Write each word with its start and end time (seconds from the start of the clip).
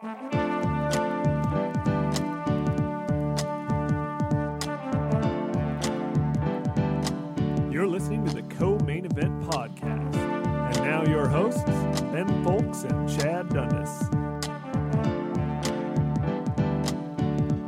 You're 0.00 0.12
listening 7.88 8.24
to 8.26 8.32
the 8.32 8.44
Co 8.48 8.78
Main 8.84 9.06
Event 9.06 9.40
Podcast. 9.40 10.14
And 10.14 10.76
now 10.84 11.04
your 11.04 11.26
hosts, 11.28 11.64
Ben 12.12 12.28
Fowlkes 12.44 12.84
and 12.84 13.08
Chad 13.08 13.48
Dundas. 13.48 14.08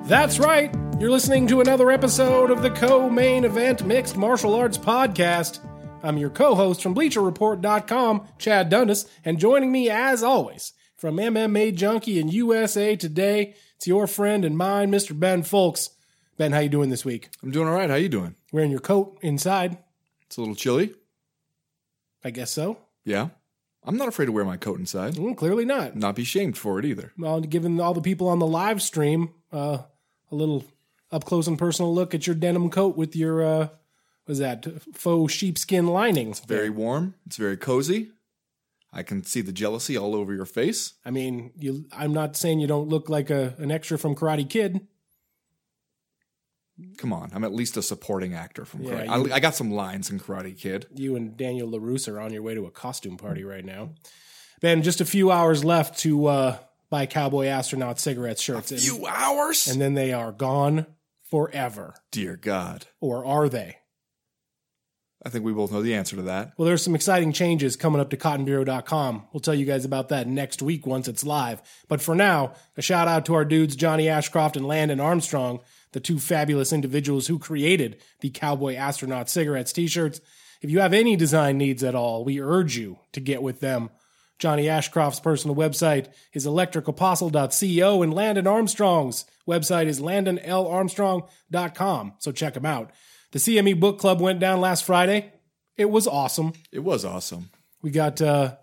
That's 0.08 0.38
right. 0.38 0.72
You're 1.00 1.10
listening 1.10 1.48
to 1.48 1.60
another 1.60 1.90
episode 1.90 2.52
of 2.52 2.62
the 2.62 2.70
Co 2.70 3.10
Main 3.10 3.44
Event 3.44 3.84
Mixed 3.84 4.16
Martial 4.16 4.54
Arts 4.54 4.78
Podcast. 4.78 5.58
I'm 6.04 6.16
your 6.16 6.30
co 6.30 6.54
host 6.54 6.80
from 6.80 6.94
BleacherReport.com, 6.94 8.28
Chad 8.38 8.68
Dundas, 8.68 9.06
and 9.24 9.40
joining 9.40 9.72
me 9.72 9.90
as 9.90 10.22
always 10.22 10.74
from 11.00 11.16
MMA 11.16 11.74
Junkie 11.74 12.20
and 12.20 12.30
USA 12.30 12.94
Today, 12.94 13.54
it's 13.76 13.86
your 13.86 14.06
friend 14.06 14.44
and 14.44 14.56
mine, 14.56 14.92
Mr. 14.92 15.18
Ben 15.18 15.42
Fowlkes. 15.42 15.88
Ben, 16.36 16.52
how 16.52 16.58
you 16.58 16.68
doing 16.68 16.90
this 16.90 17.06
week? 17.06 17.30
I'm 17.42 17.50
doing 17.50 17.66
all 17.66 17.74
right. 17.74 17.88
How 17.88 17.96
you 17.96 18.10
doing? 18.10 18.34
Wearing 18.52 18.70
your 18.70 18.80
coat 18.80 19.18
inside? 19.22 19.78
It's 20.26 20.36
a 20.36 20.40
little 20.40 20.54
chilly. 20.54 20.94
I 22.22 22.28
guess 22.30 22.50
so. 22.50 22.76
Yeah. 23.02 23.30
I'm 23.82 23.96
not 23.96 24.08
afraid 24.08 24.26
to 24.26 24.32
wear 24.32 24.44
my 24.44 24.58
coat 24.58 24.78
inside. 24.78 25.14
Mm, 25.14 25.38
clearly 25.38 25.64
not. 25.64 25.96
Not 25.96 26.14
be 26.14 26.24
shamed 26.24 26.58
for 26.58 26.78
it 26.78 26.84
either. 26.84 27.12
Well, 27.16 27.40
giving 27.40 27.80
all 27.80 27.94
the 27.94 28.02
people 28.02 28.28
on 28.28 28.38
the 28.38 28.46
live 28.46 28.82
stream 28.82 29.30
uh, 29.50 29.78
a 30.30 30.34
little 30.34 30.66
up 31.10 31.24
close 31.24 31.46
and 31.46 31.58
personal 31.58 31.94
look 31.94 32.14
at 32.14 32.26
your 32.26 32.36
denim 32.36 32.68
coat 32.68 32.94
with 32.98 33.16
your 33.16 33.42
uh, 33.42 33.68
was 34.26 34.38
that 34.38 34.66
faux 34.94 35.32
sheepskin 35.32 35.86
lining. 35.86 36.30
It's 36.30 36.40
Very 36.40 36.68
warm. 36.68 37.14
It's 37.26 37.38
very 37.38 37.56
cozy. 37.56 38.10
I 38.92 39.02
can 39.04 39.22
see 39.24 39.40
the 39.40 39.52
jealousy 39.52 39.96
all 39.96 40.14
over 40.16 40.34
your 40.34 40.46
face. 40.46 40.94
I 41.04 41.10
mean, 41.10 41.52
you. 41.56 41.86
I'm 41.92 42.12
not 42.12 42.36
saying 42.36 42.58
you 42.60 42.66
don't 42.66 42.88
look 42.88 43.08
like 43.08 43.30
a 43.30 43.54
an 43.58 43.70
extra 43.70 43.98
from 43.98 44.14
Karate 44.16 44.48
Kid. 44.48 44.80
Come 46.96 47.12
on, 47.12 47.30
I'm 47.34 47.44
at 47.44 47.52
least 47.52 47.76
a 47.76 47.82
supporting 47.82 48.32
actor 48.34 48.64
from 48.64 48.82
Yeah, 48.82 49.04
Karate. 49.04 49.26
you- 49.26 49.32
I, 49.32 49.36
I 49.36 49.40
got 49.40 49.54
some 49.54 49.70
lines 49.70 50.10
in 50.10 50.18
Karate 50.18 50.58
Kid. 50.58 50.86
You 50.94 51.14
and 51.14 51.36
Daniel 51.36 51.68
LaRusso 51.70 52.14
are 52.14 52.20
on 52.20 52.32
your 52.32 52.42
way 52.42 52.54
to 52.54 52.64
a 52.66 52.70
costume 52.70 53.16
party 53.18 53.44
right 53.44 53.64
now. 53.64 53.90
Ben, 54.62 54.82
just 54.82 55.00
a 55.00 55.04
few 55.04 55.30
hours 55.30 55.62
left 55.64 55.98
to 56.00 56.26
uh, 56.26 56.58
buy 56.88 57.04
cowboy 57.06 57.46
astronaut 57.46 57.98
cigarette 58.00 58.38
shirts, 58.38 58.70
and, 58.70 58.80
Few 58.80 59.06
hours. 59.06 59.66
and 59.68 59.78
then 59.80 59.92
they 59.94 60.12
are 60.12 60.32
gone 60.32 60.86
forever. 61.30 61.94
Dear 62.10 62.36
God, 62.36 62.86
Or 63.00 63.24
are 63.26 63.48
they? 63.50 63.76
I 65.24 65.28
think 65.28 65.44
we 65.44 65.52
both 65.52 65.70
know 65.70 65.82
the 65.82 65.94
answer 65.94 66.16
to 66.16 66.22
that. 66.22 66.54
Well, 66.56 66.64
there's 66.66 66.82
some 66.82 66.94
exciting 66.94 67.32
changes 67.32 67.76
coming 67.76 68.00
up 68.00 68.08
to 68.10 68.16
cottonbureau.com. 68.16 69.28
We'll 69.32 69.40
tell 69.40 69.54
you 69.54 69.66
guys 69.66 69.84
about 69.84 70.08
that 70.08 70.26
next 70.26 70.62
week 70.62 70.86
once 70.86 71.08
it's 71.08 71.24
live. 71.24 71.60
But 71.88 72.00
for 72.00 72.14
now, 72.14 72.54
a 72.76 72.82
shout 72.82 73.06
out 73.06 73.26
to 73.26 73.34
our 73.34 73.44
dudes 73.44 73.76
Johnny 73.76 74.08
Ashcroft 74.08 74.56
and 74.56 74.66
Landon 74.66 74.98
Armstrong, 74.98 75.60
the 75.92 76.00
two 76.00 76.18
fabulous 76.18 76.72
individuals 76.72 77.26
who 77.26 77.38
created 77.38 78.00
the 78.20 78.30
Cowboy 78.30 78.76
Astronaut 78.76 79.28
Cigarettes 79.28 79.74
t-shirts. 79.74 80.22
If 80.62 80.70
you 80.70 80.80
have 80.80 80.94
any 80.94 81.16
design 81.16 81.58
needs 81.58 81.84
at 81.84 81.94
all, 81.94 82.24
we 82.24 82.40
urge 82.40 82.78
you 82.78 82.98
to 83.12 83.20
get 83.20 83.42
with 83.42 83.60
them. 83.60 83.90
Johnny 84.38 84.70
Ashcroft's 84.70 85.20
personal 85.20 85.54
website 85.54 86.06
is 86.32 86.46
electricapostle.co 86.46 88.02
and 88.02 88.14
Landon 88.14 88.46
Armstrong's 88.46 89.26
website 89.46 89.86
is 89.86 90.00
landonlarmstrong.com. 90.00 92.14
So 92.18 92.32
check 92.32 92.54
them 92.54 92.64
out. 92.64 92.90
The 93.32 93.38
CME 93.38 93.78
Book 93.78 93.98
Club 93.98 94.20
went 94.20 94.40
down 94.40 94.60
last 94.60 94.84
Friday. 94.84 95.32
It 95.76 95.90
was 95.90 96.06
awesome. 96.06 96.52
It 96.72 96.80
was 96.80 97.04
awesome. 97.04 97.50
We 97.82 97.90
got 97.90 98.20
uh, 98.20 98.56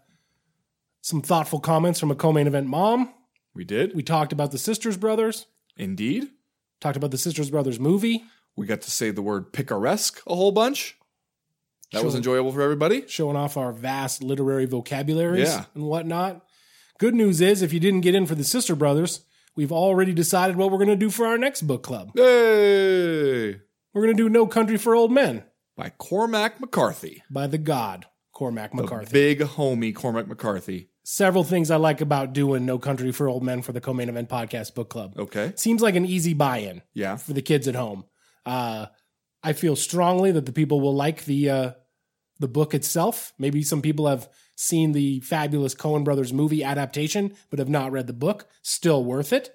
some 1.02 1.22
thoughtful 1.22 1.60
comments 1.60 2.00
from 2.00 2.12
a 2.12 2.16
co-main 2.16 2.48
event 2.48 2.68
mom. 2.68 3.14
We 3.56 3.64
did. 3.64 3.96
We 3.96 4.04
talked 4.04 4.34
about 4.34 4.52
the 4.52 4.58
Sisters 4.58 4.98
Brothers. 4.98 5.46
Indeed. 5.78 6.28
Talked 6.82 6.98
about 6.98 7.12
the 7.12 7.18
Sisters 7.18 7.50
Brothers 7.50 7.80
movie. 7.80 8.24
We 8.56 8.68
got 8.68 8.82
to 8.82 8.92
say 8.92 9.10
the 9.12 9.22
word 9.22 9.52
picaresque 9.54 10.22
a 10.28 10.36
whole 10.36 10.52
bunch. 10.52 10.96
That 11.94 12.04
was 12.04 12.16
enjoyable 12.16 12.52
for 12.52 12.62
everybody. 12.62 13.06
showing 13.08 13.38
off 13.38 13.56
our 13.56 13.72
vast 13.72 14.22
literary 14.22 14.66
vocabularies 14.66 15.48
Yeah. 15.48 15.66
and 15.74 15.86
whatnot. 15.86 16.46
Good 17.00 17.16
news 17.16 17.40
is, 17.40 17.62
if 17.62 17.72
you 17.72 17.80
didn't 17.80 18.02
get 18.02 18.14
in 18.16 18.26
for 18.26 18.36
the 18.36 18.44
Sister 18.44 18.76
Brothers, 18.76 19.22
we've 19.56 19.72
already 19.72 20.12
decided 20.14 20.58
what 20.58 20.70
we're 20.70 20.78
going 20.80 20.90
to 20.90 20.96
do 20.98 21.10
for 21.10 21.26
our 21.26 21.38
next 21.38 21.62
book 21.62 21.84
club. 21.84 22.12
Hey! 22.16 23.62
We're 23.94 24.04
going 24.04 24.18
to 24.18 24.24
do 24.24 24.30
No 24.30 24.48
Country 24.48 24.78
for 24.78 24.96
Old 24.96 25.12
Men 25.12 25.44
By 25.76 25.90
Cormac 25.98 26.60
McCarthy. 26.60 27.24
by 27.30 27.48
the 27.48 27.58
God, 27.58 28.06
Cormac 28.34 28.72
The 28.72 28.84
McCarthy. 28.84 29.12
big 29.12 29.40
homie 29.40 29.96
Cormac 29.96 30.28
McCarthy. 30.28 30.90
Several 31.04 31.44
things 31.44 31.72
I 31.72 31.78
like 31.78 32.02
about 32.02 32.34
doing 32.34 32.66
No 32.66 32.78
Country 32.80 33.12
for 33.12 33.28
Old 33.30 33.44
Men 33.44 33.62
for 33.62 33.72
the 33.72 33.80
Co-Main 33.82 34.10
Event 34.10 34.30
Podcast 34.30 34.76
Book 34.76 34.90
Club. 34.90 35.14
Okay. 35.18 35.54
Seems 35.56 35.82
like 35.82 35.96
an 35.96 36.06
easy 36.06 36.34
buy-in. 36.34 36.82
Yeah. 36.94 37.16
for 37.16 37.34
the 37.34 37.42
kids 37.42 37.68
at 37.68 37.76
home. 37.76 38.04
Uh, 38.46 38.88
I 39.44 39.54
feel 39.54 39.76
strongly 39.76 40.32
that 40.32 40.46
the 40.46 40.52
people 40.52 40.82
will 40.82 40.96
like 40.96 41.26
the 41.26 41.50
uh, 41.50 41.72
the 42.40 42.48
book 42.48 42.74
itself. 42.74 43.34
Maybe 43.40 43.64
some 43.64 43.82
people 43.82 44.08
have 44.08 44.28
seen 44.56 44.92
the 44.92 45.22
fabulous 45.22 45.74
Coen 45.76 46.04
Brothers 46.04 46.34
movie 46.34 46.64
adaptation, 46.64 47.36
but 47.50 47.60
have 47.60 47.70
not 47.70 47.92
read 47.92 48.08
the 48.08 48.14
book. 48.14 48.48
Still 48.62 49.04
worth 49.06 49.32
it. 49.32 49.52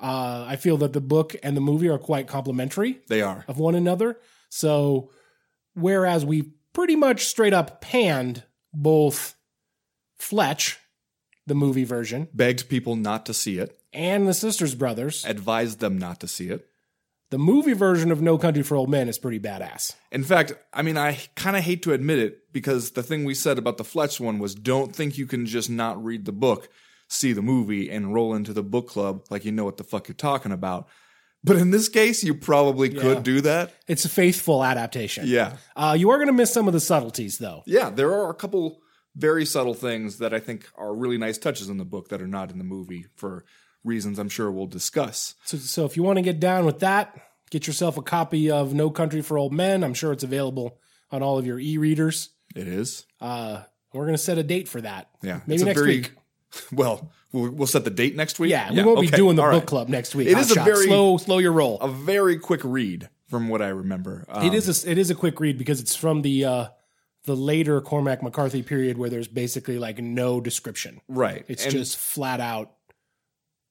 Uh, 0.00 0.46
I 0.48 0.56
feel 0.56 0.76
that 0.78 0.92
the 0.94 1.00
book 1.00 1.36
and 1.42 1.56
the 1.56 1.60
movie 1.60 1.88
are 1.88 1.98
quite 1.98 2.26
complementary 2.26 3.00
They 3.08 3.20
are. 3.22 3.44
of 3.48 3.58
one 3.58 3.74
another. 3.74 4.18
So, 4.48 5.10
whereas 5.74 6.24
we 6.24 6.52
pretty 6.72 6.96
much 6.96 7.26
straight 7.26 7.52
up 7.52 7.80
panned 7.80 8.44
both 8.72 9.36
Fletch, 10.18 10.78
the 11.46 11.54
movie 11.54 11.84
version, 11.84 12.28
Begged 12.32 12.68
people 12.68 12.96
not 12.96 13.26
to 13.26 13.34
see 13.34 13.58
it, 13.58 13.78
and 13.92 14.26
the 14.28 14.34
Sisters 14.34 14.74
Brothers, 14.74 15.24
advised 15.24 15.80
them 15.80 15.98
not 15.98 16.20
to 16.20 16.28
see 16.28 16.48
it. 16.48 16.66
the 17.30 17.38
movie 17.38 17.72
version 17.72 18.10
of 18.10 18.20
No 18.22 18.38
Country 18.38 18.62
for 18.62 18.76
Old 18.76 18.88
Men 18.90 19.08
is 19.08 19.18
pretty 19.18 19.38
badass. 19.40 19.94
In 20.12 20.24
fact, 20.24 20.52
I 20.72 20.82
mean, 20.82 20.96
I 20.96 21.18
kind 21.36 21.56
of 21.56 21.62
hate 21.62 21.82
to 21.84 21.92
admit 21.92 22.18
it 22.18 22.52
because 22.52 22.92
the 22.92 23.02
thing 23.02 23.24
we 23.24 23.34
said 23.34 23.58
about 23.58 23.76
the 23.78 23.84
Fletch 23.84 24.20
one 24.20 24.38
was 24.38 24.54
don't 24.54 24.94
think 24.94 25.16
you 25.18 25.26
can 25.26 25.46
just 25.46 25.70
not 25.70 26.02
read 26.02 26.24
the 26.24 26.32
book, 26.32 26.68
see 27.10 27.32
the 27.34 27.42
movie, 27.42 27.90
and 27.90 28.14
roll 28.14 28.34
into 28.34 28.52
the 28.54 28.62
book 28.62 28.88
club 28.88 29.24
like 29.30 29.44
you 29.44 29.52
know 29.52 29.64
what 29.64 29.76
the 29.76 29.84
fuck 29.84 30.08
you're 30.08 30.14
talking 30.14 30.52
about. 30.52 30.88
But 31.42 31.56
in 31.56 31.70
this 31.70 31.88
case, 31.88 32.22
you 32.22 32.34
probably 32.34 32.90
Yeah. 32.94 33.00
could 33.02 33.22
do 33.22 33.40
that. 33.42 33.72
It's 33.88 34.04
a 34.04 34.08
faithful 34.08 34.62
adaptation. 34.64 35.24
Yeah. 35.26 35.56
Uh, 35.74 35.96
you 35.98 36.10
are 36.10 36.16
going 36.18 36.26
to 36.28 36.32
miss 36.34 36.52
some 36.52 36.66
of 36.66 36.72
the 36.74 36.80
subtleties, 36.80 37.38
though. 37.38 37.62
Yeah, 37.66 37.90
there 37.90 38.12
are 38.12 38.30
a 38.30 38.34
couple 38.34 38.80
very 39.16 39.44
subtle 39.44 39.74
things 39.74 40.18
that 40.18 40.32
I 40.32 40.38
think 40.38 40.68
are 40.76 40.94
really 40.94 41.18
nice 41.18 41.36
touches 41.38 41.68
in 41.68 41.78
the 41.78 41.84
book 41.84 42.08
that 42.10 42.22
are 42.22 42.26
not 42.28 42.50
in 42.50 42.58
the 42.58 42.64
movie 42.64 43.06
for 43.16 43.44
reasons 43.82 44.18
I'm 44.18 44.28
sure 44.28 44.50
we'll 44.52 44.66
discuss. 44.66 45.34
So, 45.44 45.56
so 45.56 45.84
if 45.86 45.96
you 45.96 46.02
want 46.02 46.18
to 46.18 46.22
get 46.22 46.38
down 46.40 46.64
with 46.66 46.80
that, 46.80 47.18
get 47.50 47.66
yourself 47.66 47.96
a 47.96 48.02
copy 48.02 48.50
of 48.50 48.74
No 48.74 48.90
Country 48.90 49.22
for 49.22 49.38
Old 49.38 49.52
Men. 49.54 49.82
I'm 49.82 49.94
sure 49.94 50.12
it's 50.12 50.22
available 50.24 50.78
on 51.10 51.22
all 51.22 51.38
of 51.38 51.46
your 51.46 51.58
e-readers. 51.58 52.28
It 52.54 52.68
is. 52.68 53.06
Uh, 53.20 53.62
we're 53.94 54.04
going 54.04 54.14
to 54.16 54.22
set 54.22 54.36
a 54.38 54.42
date 54.42 54.68
for 54.68 54.80
that. 54.82 55.08
Yeah. 55.22 55.40
Maybe 55.46 55.54
it's 55.54 55.62
a 55.62 55.66
next 55.66 55.80
very, 55.80 55.96
week. 55.96 56.12
Well, 56.72 57.12
we'll, 57.32 57.50
we'll 57.50 57.66
set 57.66 57.84
the 57.84 57.90
date 57.90 58.16
next 58.16 58.38
week. 58.40 58.50
Yeah, 58.50 58.72
we 58.72 58.82
won't 58.82 59.00
be 59.00 59.06
doing 59.08 59.36
the 59.36 59.42
book 59.42 59.52
right. 59.52 59.66
club 59.66 59.88
next 59.88 60.14
week. 60.14 60.28
It 60.28 60.34
Hot 60.34 60.40
is 60.42 60.50
a 60.50 60.54
shot. 60.54 60.64
very- 60.64 60.86
slow, 60.86 61.16
slow 61.18 61.38
your 61.38 61.52
roll. 61.52 61.78
A 61.80 61.88
very 61.88 62.38
quick 62.38 62.60
read 62.64 63.08
from 63.28 63.48
what 63.48 63.62
I 63.62 63.68
remember. 63.68 64.24
Um, 64.28 64.44
it 64.46 64.54
is 64.54 64.84
a, 64.84 64.90
it 64.90 64.98
is 64.98 65.10
a 65.10 65.14
quick 65.14 65.38
read 65.38 65.56
because 65.58 65.80
it's 65.80 65.94
from 65.94 66.22
the 66.22 66.44
uh, 66.44 66.66
the 67.24 67.36
later 67.36 67.80
Cormac 67.80 68.22
McCarthy 68.22 68.62
period 68.62 68.98
where 68.98 69.08
there's 69.10 69.28
basically 69.28 69.78
like 69.78 69.98
no 69.98 70.40
description. 70.40 71.00
right. 71.06 71.44
It's 71.48 71.64
And 71.64 71.72
just 71.72 71.96
flat 71.96 72.40
out 72.40 72.72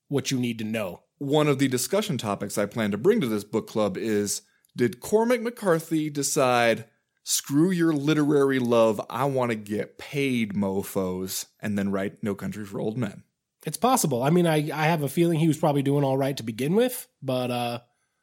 what 0.07 0.31
you 0.31 0.39
need 0.39 0.57
to 0.59 0.63
know. 0.63 1.01
one 1.17 1.47
of 1.47 1.59
the 1.59 1.67
discussion 1.67 2.17
topics 2.17 2.57
I 2.57 2.65
plan 2.65 2.91
to 2.91 2.97
bring 2.97 3.19
to 3.21 3.27
this 3.27 3.43
book 3.43 3.67
club 3.67 3.97
is 3.97 4.41
did 4.77 5.01
Cormac 5.01 5.41
McCarthy 5.41 6.09
decide 6.09 6.85
screw 7.23 7.71
your 7.71 7.93
literary 7.93 8.59
love, 8.59 9.01
I 9.09 9.25
want 9.25 9.51
to 9.51 9.55
get 9.55 9.97
paid 9.97 10.53
mofos 10.53 11.45
and 11.61 11.77
then 11.77 11.91
write 11.91 12.23
No 12.23 12.35
Country 12.35 12.65
for 12.65 12.79
Old 12.79 12.97
Men? 12.97 13.23
It's 13.65 13.77
possible. 13.77 14.23
I 14.23 14.29
mean, 14.29 14.47
I, 14.47 14.69
I 14.73 14.85
have 14.85 15.03
a 15.03 15.09
feeling 15.09 15.39
he 15.39 15.47
was 15.47 15.57
probably 15.57 15.83
doing 15.83 16.03
all 16.03 16.17
right 16.17 16.35
to 16.37 16.43
begin 16.43 16.75
with, 16.75 17.07
but 17.21 17.51
uh, 17.51 17.79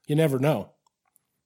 you 0.06 0.16
never 0.16 0.38
know. 0.38 0.70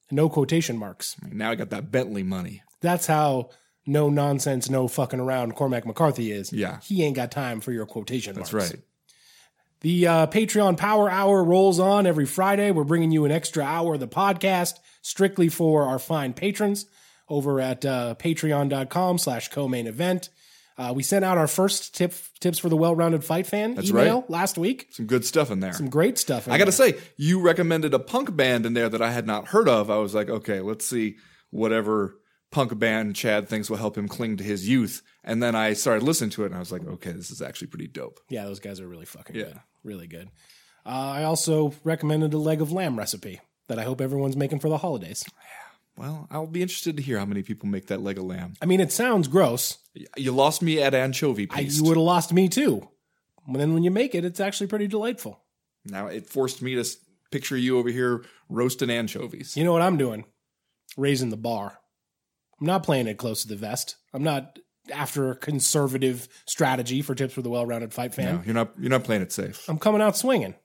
No 0.09 0.29
quotation 0.29 0.77
marks. 0.77 1.15
Now 1.29 1.51
I 1.51 1.55
got 1.55 1.69
that 1.69 1.91
Bentley 1.91 2.23
money. 2.23 2.63
That's 2.81 3.07
how 3.07 3.49
no 3.85 4.09
nonsense, 4.09 4.69
no 4.69 4.87
fucking 4.87 5.19
around 5.19 5.55
Cormac 5.55 5.85
McCarthy 5.85 6.31
is. 6.31 6.51
Yeah. 6.51 6.79
He 6.81 7.03
ain't 7.03 7.15
got 7.15 7.31
time 7.31 7.61
for 7.61 7.71
your 7.71 7.85
quotation 7.85 8.35
That's 8.35 8.51
marks. 8.51 8.73
right. 8.73 8.81
The 9.81 10.07
uh, 10.07 10.27
Patreon 10.27 10.77
Power 10.77 11.09
Hour 11.09 11.43
rolls 11.43 11.79
on 11.79 12.05
every 12.05 12.25
Friday. 12.25 12.71
We're 12.71 12.83
bringing 12.83 13.11
you 13.11 13.25
an 13.25 13.31
extra 13.31 13.63
hour 13.63 13.95
of 13.95 13.99
the 13.99 14.07
podcast 14.07 14.75
strictly 15.01 15.49
for 15.49 15.83
our 15.83 15.97
fine 15.97 16.33
patrons 16.33 16.85
over 17.31 17.59
at 17.61 17.85
uh, 17.85 18.15
patreon.com 18.19 19.17
slash 19.17 19.47
co-main 19.49 19.87
event. 19.87 20.29
Uh, 20.77 20.91
we 20.95 21.03
sent 21.03 21.23
out 21.23 21.37
our 21.37 21.47
first 21.47 21.95
tip 21.95 22.13
tips 22.39 22.57
for 22.59 22.67
the 22.69 22.75
well-rounded 22.77 23.23
fight 23.23 23.45
fan 23.45 23.75
That's 23.75 23.89
email 23.89 24.21
right. 24.21 24.29
last 24.29 24.57
week. 24.57 24.87
Some 24.91 25.05
good 25.05 25.23
stuff 25.25 25.51
in 25.51 25.59
there. 25.59 25.73
Some 25.73 25.89
great 25.89 26.17
stuff. 26.17 26.47
in 26.47 26.53
I 26.53 26.57
got 26.57 26.65
to 26.65 26.71
say, 26.71 26.97
you 27.17 27.39
recommended 27.41 27.93
a 27.93 27.99
punk 27.99 28.35
band 28.35 28.65
in 28.65 28.73
there 28.73 28.89
that 28.89 29.01
I 29.01 29.11
had 29.11 29.27
not 29.27 29.47
heard 29.49 29.69
of. 29.69 29.89
I 29.91 29.97
was 29.97 30.13
like, 30.15 30.29
okay, 30.29 30.59
let's 30.59 30.85
see 30.87 31.17
whatever 31.51 32.17
punk 32.51 32.77
band 32.79 33.15
Chad 33.15 33.47
thinks 33.47 33.69
will 33.69 33.77
help 33.77 33.97
him 33.97 34.07
cling 34.07 34.37
to 34.37 34.43
his 34.43 34.67
youth. 34.67 35.01
And 35.23 35.41
then 35.41 35.55
I 35.55 35.73
started 35.73 36.03
listening 36.03 36.31
to 36.31 36.43
it 36.43 36.47
and 36.47 36.55
I 36.55 36.59
was 36.59 36.71
like, 36.71 36.85
okay, 36.85 37.11
this 37.11 37.31
is 37.31 37.41
actually 37.41 37.67
pretty 37.67 37.87
dope. 37.87 38.19
Yeah, 38.29 38.45
those 38.45 38.59
guys 38.59 38.79
are 38.79 38.87
really 38.87 39.05
fucking 39.05 39.35
Yeah. 39.35 39.43
good. 39.43 39.59
Really 39.83 40.07
good. 40.07 40.29
Uh, 40.85 40.89
I 40.89 41.23
also 41.23 41.73
recommended 41.83 42.33
a 42.33 42.37
leg 42.39 42.59
of 42.61 42.71
lamb 42.71 42.97
recipe 42.97 43.39
that 43.67 43.77
I 43.77 43.83
hope 43.83 44.01
everyone's 44.01 44.35
making 44.35 44.59
for 44.59 44.69
the 44.69 44.79
holidays. 44.79 45.23
Well, 45.97 46.27
I'll 46.31 46.47
be 46.47 46.61
interested 46.61 46.97
to 46.97 47.03
hear 47.03 47.19
how 47.19 47.25
many 47.25 47.43
people 47.43 47.67
make 47.69 47.87
that 47.87 48.01
leg 48.01 48.17
of 48.17 48.23
lamb. 48.23 48.53
I 48.61 48.65
mean, 48.65 48.79
it 48.79 48.91
sounds 48.91 49.27
gross. 49.27 49.77
You 50.17 50.31
lost 50.31 50.61
me 50.61 50.81
at 50.81 50.93
anchovy 50.93 51.47
I, 51.51 51.55
paste. 51.63 51.77
you 51.77 51.83
would 51.83 51.97
have 51.97 52.03
lost 52.03 52.33
me 52.33 52.47
too. 52.49 52.89
But 53.47 53.57
then 53.59 53.73
when 53.73 53.83
you 53.83 53.91
make 53.91 54.15
it, 54.15 54.23
it's 54.25 54.39
actually 54.39 54.67
pretty 54.67 54.87
delightful. 54.87 55.41
now 55.85 56.07
it 56.07 56.27
forced 56.27 56.61
me 56.61 56.75
to 56.75 56.81
s- 56.81 56.95
picture 57.31 57.57
you 57.57 57.77
over 57.77 57.89
here 57.89 58.23
roasting 58.49 58.89
anchovies. 58.89 59.55
You 59.57 59.63
know 59.63 59.73
what 59.73 59.81
I'm 59.81 59.97
doing? 59.97 60.25
Raising 60.97 61.29
the 61.29 61.37
bar. 61.37 61.77
I'm 62.59 62.67
not 62.67 62.83
playing 62.83 63.07
it 63.07 63.17
close 63.17 63.41
to 63.41 63.47
the 63.47 63.55
vest. 63.55 63.97
I'm 64.13 64.23
not 64.23 64.59
after 64.93 65.31
a 65.31 65.35
conservative 65.35 66.27
strategy 66.45 67.01
for 67.01 67.15
tips 67.15 67.33
for 67.33 67.41
the 67.41 67.49
well-rounded 67.49 67.93
fight 67.93 68.13
fan. 68.13 68.35
No, 68.35 68.41
you're 68.45 68.53
not. 68.53 68.73
You're 68.79 68.89
not 68.89 69.03
playing 69.03 69.21
it 69.23 69.31
safe. 69.31 69.67
I'm 69.69 69.79
coming 69.79 70.01
out 70.01 70.17
swinging. 70.17 70.55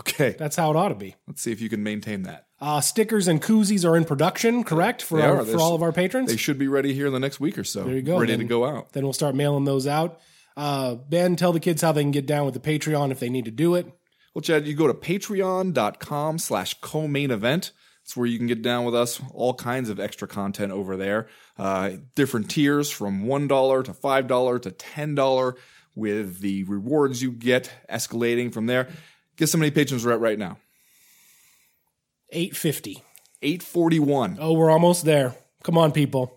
Okay, 0.00 0.34
That's 0.38 0.56
how 0.56 0.70
it 0.70 0.76
ought 0.76 0.88
to 0.88 0.94
be. 0.94 1.14
let's 1.26 1.40
see 1.42 1.52
if 1.52 1.60
you 1.60 1.68
can 1.68 1.82
maintain 1.82 2.22
that. 2.24 2.46
Uh, 2.60 2.80
stickers 2.80 3.28
and 3.28 3.40
koozies 3.40 3.88
are 3.88 3.96
in 3.96 4.04
production, 4.04 4.64
correct? 4.64 5.02
For 5.02 5.18
They 5.18 5.24
our, 5.26 5.40
are. 5.40 5.44
for 5.44 5.58
all 5.58 5.74
of 5.74 5.82
our 5.82 5.92
patrons. 5.92 6.30
They 6.30 6.36
should 6.36 6.58
be 6.58 6.68
ready 6.68 6.92
here 6.94 7.06
in 7.06 7.12
the 7.12 7.20
next 7.20 7.38
week 7.38 7.56
or 7.58 7.64
so. 7.64 7.84
There 7.84 7.94
you 7.94 8.02
go. 8.02 8.18
Ready 8.18 8.32
Then- 8.32 8.40
to 8.40 8.44
go 8.46 8.64
out. 8.66 8.92
then 8.92 9.04
we'll 9.04 9.12
start 9.12 9.34
mailing 9.34 9.64
those 9.64 9.86
out. 9.86 10.18
Uh, 10.56 10.94
ben, 10.94 11.36
tell 11.36 11.52
the 11.52 11.60
kids 11.60 11.82
how 11.82 11.92
they 11.92 12.02
can 12.02 12.10
get 12.12 12.26
down 12.26 12.44
with 12.46 12.54
the 12.54 12.60
Patreon 12.60 13.10
if 13.10 13.20
they 13.20 13.28
need 13.28 13.44
to 13.44 13.50
do 13.50 13.74
it. 13.74 13.86
Well, 14.34 14.42
Chad, 14.42 14.66
you 14.66 14.74
go 14.74 14.86
to 14.86 14.94
patreon.com 14.94 16.38
slash 16.38 16.74
co-main 16.80 17.30
event. 17.30 17.72
It's 18.02 18.16
where 18.16 18.26
you 18.26 18.38
can 18.38 18.46
get 18.46 18.62
down 18.62 18.84
with 18.84 18.94
us. 18.94 19.20
All 19.34 19.54
kinds 19.54 19.88
of 19.88 19.98
extra 19.98 20.28
content 20.28 20.72
over 20.72 20.96
there. 20.96 21.28
Uh, 21.58 21.92
different 22.14 22.50
tiers 22.50 22.90
from 22.90 23.24
$1 23.26 23.84
to 23.84 23.92
$5 23.92 24.62
to 24.62 24.70
$10 24.70 25.54
with 25.94 26.40
the 26.40 26.64
rewards 26.64 27.22
you 27.22 27.32
get 27.32 27.70
escalating 27.90 28.52
from 28.52 28.66
there. 28.66 28.88
Guess 29.36 29.52
how 29.52 29.58
many 29.58 29.70
patrons 29.70 30.04
we're 30.04 30.12
at 30.12 30.20
right 30.20 30.38
now? 30.38 30.58
850. 32.30 33.02
841. 33.42 34.38
Oh, 34.40 34.52
we're 34.54 34.70
almost 34.70 35.04
there. 35.04 35.34
Come 35.62 35.78
on, 35.78 35.92
people. 35.92 36.32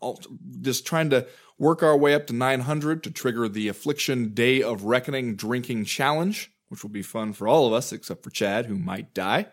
all- 0.00 0.20
just 0.62 0.86
trying 0.86 1.10
to 1.10 1.26
work 1.58 1.82
our 1.82 1.96
way 1.96 2.14
up 2.14 2.26
to 2.26 2.32
900 2.32 3.02
to 3.04 3.10
trigger 3.10 3.48
the 3.48 3.68
Affliction 3.68 4.30
Day 4.34 4.62
of 4.62 4.84
Reckoning 4.84 5.36
drinking 5.36 5.84
challenge, 5.84 6.50
which 6.68 6.82
will 6.82 6.90
be 6.90 7.02
fun 7.02 7.32
for 7.32 7.46
all 7.46 7.66
of 7.66 7.72
us 7.72 7.92
except 7.92 8.24
for 8.24 8.30
Chad, 8.30 8.66
who 8.66 8.76
might 8.78 9.14
die. 9.14 9.46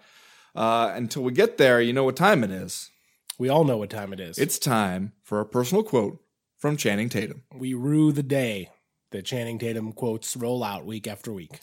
Uh, 0.55 0.91
until 0.95 1.23
we 1.23 1.31
get 1.31 1.57
there, 1.57 1.79
you 1.81 1.93
know 1.93 2.05
what 2.05 2.15
time 2.15 2.43
it 2.43 2.49
is. 2.51 2.89
We 3.37 3.49
all 3.49 3.63
know 3.63 3.77
what 3.77 3.89
time 3.89 4.13
it 4.13 4.19
is. 4.19 4.37
It's 4.39 4.57
time 4.57 5.13
for 5.23 5.39
a 5.39 5.45
personal 5.45 5.83
quote 5.83 6.19
from 6.57 6.77
Channing 6.77 7.09
Tatum. 7.09 7.43
we 7.53 7.73
rue 7.73 8.11
the 8.11 8.23
day 8.23 8.69
that 9.11 9.25
Channing 9.25 9.59
Tatum 9.59 9.91
quotes 9.93 10.35
roll 10.37 10.63
out 10.63 10.85
week 10.85 11.07
after 11.07 11.31
week. 11.33 11.59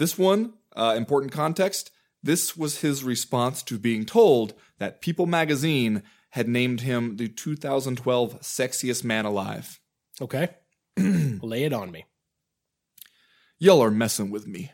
This 0.00 0.16
one, 0.16 0.54
uh, 0.74 0.94
important 0.96 1.30
context. 1.30 1.90
This 2.22 2.56
was 2.56 2.80
his 2.80 3.04
response 3.04 3.62
to 3.64 3.78
being 3.78 4.06
told 4.06 4.54
that 4.78 5.02
People 5.02 5.26
magazine 5.26 6.02
had 6.30 6.48
named 6.48 6.80
him 6.80 7.18
the 7.18 7.28
2012 7.28 8.40
sexiest 8.40 9.04
man 9.04 9.26
alive. 9.26 9.78
Okay? 10.18 10.48
Lay 10.96 11.64
it 11.64 11.74
on 11.74 11.90
me. 11.90 12.06
Y'all 13.58 13.82
are 13.82 13.90
messing 13.90 14.30
with 14.30 14.46
me. 14.46 14.72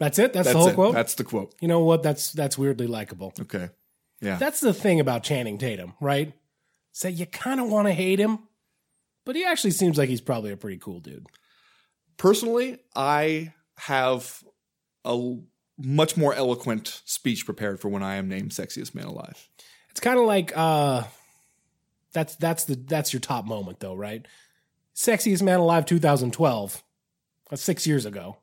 That's 0.00 0.18
it? 0.18 0.32
That's, 0.32 0.48
That's 0.48 0.52
the 0.52 0.58
whole 0.58 0.68
it. 0.70 0.74
quote? 0.74 0.94
That's 0.94 1.14
the 1.14 1.22
quote. 1.22 1.54
you 1.60 1.68
know 1.68 1.78
what? 1.78 2.02
That's 2.02 2.32
that's 2.32 2.58
weirdly 2.58 2.88
likable. 2.88 3.32
Okay. 3.40 3.70
Yeah. 4.20 4.34
That's 4.34 4.58
the 4.58 4.74
thing 4.74 4.98
about 4.98 5.22
Channing 5.22 5.58
Tatum, 5.58 5.94
right? 6.00 6.32
So 6.90 7.06
you 7.06 7.24
kind 7.26 7.60
of 7.60 7.70
want 7.70 7.86
to 7.86 7.92
hate 7.92 8.18
him, 8.18 8.40
but 9.24 9.36
he 9.36 9.44
actually 9.44 9.70
seems 9.70 9.96
like 9.96 10.08
he's 10.08 10.20
probably 10.20 10.50
a 10.50 10.56
pretty 10.56 10.78
cool 10.78 10.98
dude. 10.98 11.28
Personally, 12.16 12.78
I 12.94 13.52
have 13.76 14.42
a 15.04 15.36
much 15.78 16.16
more 16.16 16.32
eloquent 16.34 17.02
speech 17.04 17.44
prepared 17.44 17.80
for 17.80 17.88
when 17.88 18.02
I 18.02 18.16
am 18.16 18.28
named 18.28 18.50
sexiest 18.50 18.94
man 18.94 19.06
alive. 19.06 19.48
It's 19.90 20.00
kind 20.00 20.18
of 20.18 20.24
like 20.24 20.52
uh 20.56 21.04
that's 22.12 22.36
that's 22.36 22.64
the 22.64 22.76
that's 22.76 23.12
your 23.12 23.20
top 23.20 23.44
moment 23.44 23.80
though, 23.80 23.94
right? 23.94 24.26
Sexiest 24.94 25.42
Man 25.42 25.58
Alive 25.58 25.86
2012. 25.86 26.82
That's 27.50 27.62
6 27.62 27.86
years 27.86 28.06
ago. 28.06 28.38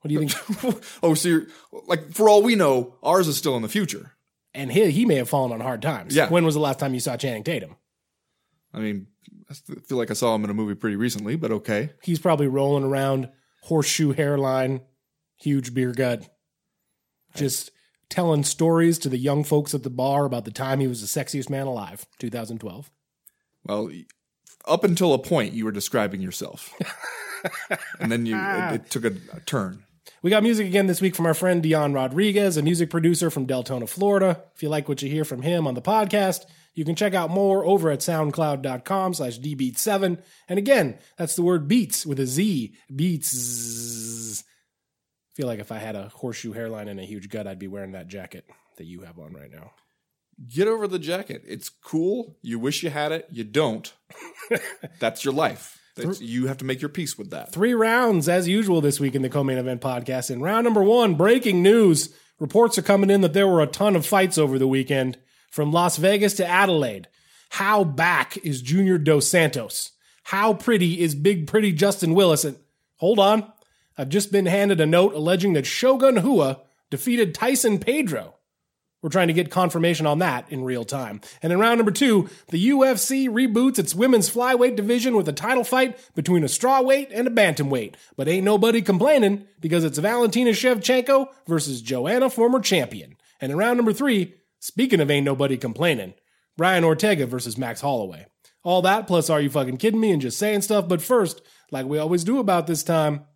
What 0.00 0.08
do 0.08 0.14
you 0.14 0.28
think? 0.28 0.84
oh, 1.02 1.14
so 1.14 1.28
you're 1.28 1.46
like 1.86 2.12
for 2.12 2.28
all 2.28 2.42
we 2.42 2.54
know, 2.56 2.96
ours 3.02 3.26
is 3.26 3.38
still 3.38 3.56
in 3.56 3.62
the 3.62 3.68
future. 3.68 4.12
and 4.52 4.70
he 4.70 4.90
he 4.90 5.06
may 5.06 5.14
have 5.16 5.28
fallen 5.30 5.52
on 5.52 5.60
hard 5.60 5.80
times. 5.80 6.14
Yeah. 6.14 6.28
When 6.28 6.44
was 6.44 6.54
the 6.54 6.60
last 6.60 6.78
time 6.78 6.92
you 6.92 7.00
saw 7.00 7.16
Channing 7.16 7.42
Tatum? 7.44 7.76
I 8.74 8.80
mean, 8.80 9.06
I 9.50 9.54
feel 9.54 9.98
like 9.98 10.10
I 10.10 10.14
saw 10.14 10.34
him 10.34 10.44
in 10.44 10.50
a 10.50 10.54
movie 10.54 10.74
pretty 10.74 10.96
recently, 10.96 11.36
but 11.36 11.50
okay. 11.50 11.90
He's 12.02 12.18
probably 12.18 12.48
rolling 12.48 12.84
around 12.84 13.28
horseshoe 13.62 14.12
hairline, 14.12 14.82
huge 15.36 15.74
beer 15.74 15.92
gut, 15.92 16.28
just 17.34 17.70
telling 18.08 18.44
stories 18.44 18.98
to 19.00 19.08
the 19.08 19.18
young 19.18 19.44
folks 19.44 19.74
at 19.74 19.82
the 19.82 19.90
bar 19.90 20.24
about 20.24 20.44
the 20.44 20.50
time 20.50 20.80
he 20.80 20.86
was 20.86 21.00
the 21.00 21.20
sexiest 21.20 21.50
man 21.50 21.66
alive, 21.66 22.06
2012. 22.18 22.90
Well, 23.64 23.90
up 24.66 24.84
until 24.84 25.14
a 25.14 25.18
point, 25.18 25.54
you 25.54 25.64
were 25.64 25.72
describing 25.72 26.20
yourself, 26.20 26.74
and 28.00 28.12
then 28.12 28.26
you 28.26 28.36
it, 28.36 28.74
it 28.74 28.90
took 28.90 29.04
a, 29.04 29.12
a 29.32 29.40
turn. 29.40 29.84
We 30.22 30.30
got 30.30 30.42
music 30.42 30.66
again 30.66 30.86
this 30.86 31.00
week 31.00 31.14
from 31.14 31.26
our 31.26 31.34
friend 31.34 31.62
Dion 31.62 31.92
Rodriguez, 31.92 32.56
a 32.56 32.62
music 32.62 32.88
producer 32.90 33.30
from 33.30 33.46
Deltona, 33.46 33.88
Florida. 33.88 34.42
If 34.54 34.62
you 34.62 34.68
like 34.68 34.88
what 34.88 35.02
you 35.02 35.10
hear 35.10 35.24
from 35.24 35.42
him 35.42 35.66
on 35.66 35.74
the 35.74 35.82
podcast, 35.82 36.46
you 36.74 36.84
can 36.84 36.96
check 36.96 37.14
out 37.14 37.30
more 37.30 37.64
over 37.64 37.90
at 37.90 38.00
soundcloud.com 38.00 39.14
slash 39.14 39.38
dbeatz7. 39.38 40.18
And 40.48 40.58
again, 40.58 40.98
that's 41.16 41.36
the 41.36 41.42
word 41.42 41.68
beats 41.68 42.04
with 42.04 42.18
a 42.18 42.26
Z. 42.26 42.74
Beats. 42.94 44.42
I 44.42 45.30
feel 45.36 45.46
like 45.46 45.60
if 45.60 45.72
I 45.72 45.78
had 45.78 45.96
a 45.96 46.08
horseshoe 46.08 46.52
hairline 46.52 46.88
and 46.88 47.00
a 47.00 47.04
huge 47.04 47.28
gut, 47.28 47.46
I'd 47.46 47.58
be 47.58 47.68
wearing 47.68 47.92
that 47.92 48.08
jacket 48.08 48.44
that 48.76 48.84
you 48.84 49.02
have 49.02 49.18
on 49.18 49.32
right 49.32 49.50
now. 49.50 49.72
Get 50.48 50.66
over 50.66 50.88
the 50.88 50.98
jacket. 50.98 51.42
It's 51.46 51.68
cool. 51.68 52.36
You 52.42 52.58
wish 52.58 52.82
you 52.82 52.90
had 52.90 53.12
it. 53.12 53.28
You 53.30 53.44
don't. 53.44 53.92
That's 54.98 55.24
your 55.24 55.34
life. 55.34 55.80
That's, 55.96 56.20
you 56.20 56.48
have 56.48 56.58
to 56.58 56.64
make 56.64 56.82
your 56.82 56.88
peace 56.88 57.16
with 57.16 57.30
that. 57.30 57.52
Three 57.52 57.72
rounds 57.72 58.28
as 58.28 58.48
usual 58.48 58.80
this 58.80 58.98
week 58.98 59.14
in 59.14 59.22
the 59.22 59.28
co-main 59.28 59.58
event 59.58 59.80
podcast. 59.80 60.28
In 60.28 60.42
round 60.42 60.64
number 60.64 60.82
one, 60.82 61.14
breaking 61.14 61.62
news. 61.62 62.12
Reports 62.40 62.76
are 62.78 62.82
coming 62.82 63.10
in 63.10 63.20
that 63.20 63.32
there 63.32 63.46
were 63.46 63.62
a 63.62 63.68
ton 63.68 63.94
of 63.94 64.04
fights 64.04 64.38
over 64.38 64.58
the 64.58 64.66
weekend 64.66 65.18
from 65.54 65.70
Las 65.70 65.98
Vegas 65.98 66.34
to 66.34 66.44
Adelaide. 66.46 67.06
How 67.50 67.84
back 67.84 68.36
is 68.38 68.60
Junior 68.60 68.98
Dos 68.98 69.28
Santos? 69.28 69.92
How 70.24 70.52
pretty 70.52 71.00
is 71.00 71.14
big 71.14 71.46
pretty 71.46 71.70
Justin 71.72 72.12
Willis? 72.12 72.44
And 72.44 72.56
hold 72.96 73.20
on. 73.20 73.52
I've 73.96 74.08
just 74.08 74.32
been 74.32 74.46
handed 74.46 74.80
a 74.80 74.86
note 74.86 75.14
alleging 75.14 75.52
that 75.52 75.64
Shogun 75.64 76.16
Rua 76.16 76.62
defeated 76.90 77.36
Tyson 77.36 77.78
Pedro. 77.78 78.34
We're 79.00 79.10
trying 79.10 79.28
to 79.28 79.32
get 79.32 79.52
confirmation 79.52 80.06
on 80.06 80.18
that 80.18 80.50
in 80.50 80.64
real 80.64 80.84
time. 80.84 81.20
And 81.40 81.52
in 81.52 81.60
round 81.60 81.78
number 81.78 81.92
two, 81.92 82.28
the 82.48 82.70
UFC 82.70 83.28
reboots 83.28 83.78
its 83.78 83.94
women's 83.94 84.28
flyweight 84.28 84.74
division 84.74 85.14
with 85.14 85.28
a 85.28 85.32
title 85.32 85.62
fight 85.62 85.96
between 86.16 86.42
a 86.42 86.48
strawweight 86.48 87.12
and 87.14 87.28
a 87.28 87.30
bantamweight. 87.30 87.94
But 88.16 88.26
ain't 88.26 88.44
nobody 88.44 88.82
complaining 88.82 89.46
because 89.60 89.84
it's 89.84 89.98
Valentina 89.98 90.50
Shevchenko 90.50 91.28
versus 91.46 91.80
Joanna, 91.80 92.28
former 92.28 92.58
champion. 92.58 93.14
And 93.40 93.52
in 93.52 93.58
round 93.58 93.76
number 93.76 93.92
three, 93.92 94.34
speaking 94.64 94.98
of 94.98 95.10
ain't 95.10 95.26
nobody 95.26 95.58
complaining, 95.58 96.14
Brian 96.56 96.84
Ortega 96.84 97.26
versus 97.26 97.58
Max 97.58 97.82
Holloway. 97.82 98.24
All 98.62 98.80
that 98.80 99.06
plus 99.06 99.28
are 99.28 99.40
you 99.40 99.50
fucking 99.50 99.76
kidding 99.76 100.00
me 100.00 100.10
and 100.10 100.22
just 100.22 100.38
saying 100.38 100.62
stuff. 100.62 100.88
But 100.88 101.02
first, 101.02 101.42
like 101.70 101.84
we 101.84 101.98
always 101.98 102.24
do 102.24 102.38
about 102.38 102.66
this 102.66 102.82
time, 102.82 103.26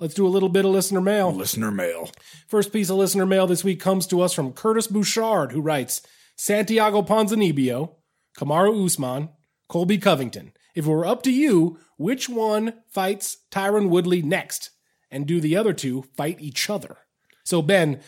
let's 0.00 0.14
do 0.14 0.26
a 0.26 0.30
little 0.30 0.48
bit 0.48 0.64
of 0.64 0.70
listener 0.70 1.02
mail. 1.02 1.30
Listener 1.30 1.70
mail. 1.70 2.10
First 2.46 2.72
piece 2.72 2.88
of 2.88 2.96
listener 2.96 3.26
mail 3.26 3.46
this 3.46 3.62
week 3.62 3.80
comes 3.80 4.06
to 4.06 4.22
us 4.22 4.32
from 4.32 4.54
Curtis 4.54 4.86
Bouchard, 4.86 5.52
who 5.52 5.60
writes 5.60 6.00
Santiago 6.36 7.02
Ponzinibbio, 7.02 7.96
Kamaru 8.34 8.86
Usman, 8.86 9.28
Colby 9.68 9.98
Covington. 9.98 10.52
If 10.74 10.86
it 10.86 10.90
were 10.90 11.04
up 11.04 11.22
to 11.24 11.30
you, 11.30 11.78
which 11.98 12.30
one 12.30 12.72
fights 12.88 13.36
Tyron 13.50 13.90
Woodley 13.90 14.22
next? 14.22 14.70
And 15.10 15.26
do 15.26 15.38
the 15.38 15.54
other 15.54 15.74
two 15.74 16.04
fight 16.16 16.40
each 16.40 16.70
other? 16.70 16.96
So, 17.44 17.60
Ben, 17.60 18.00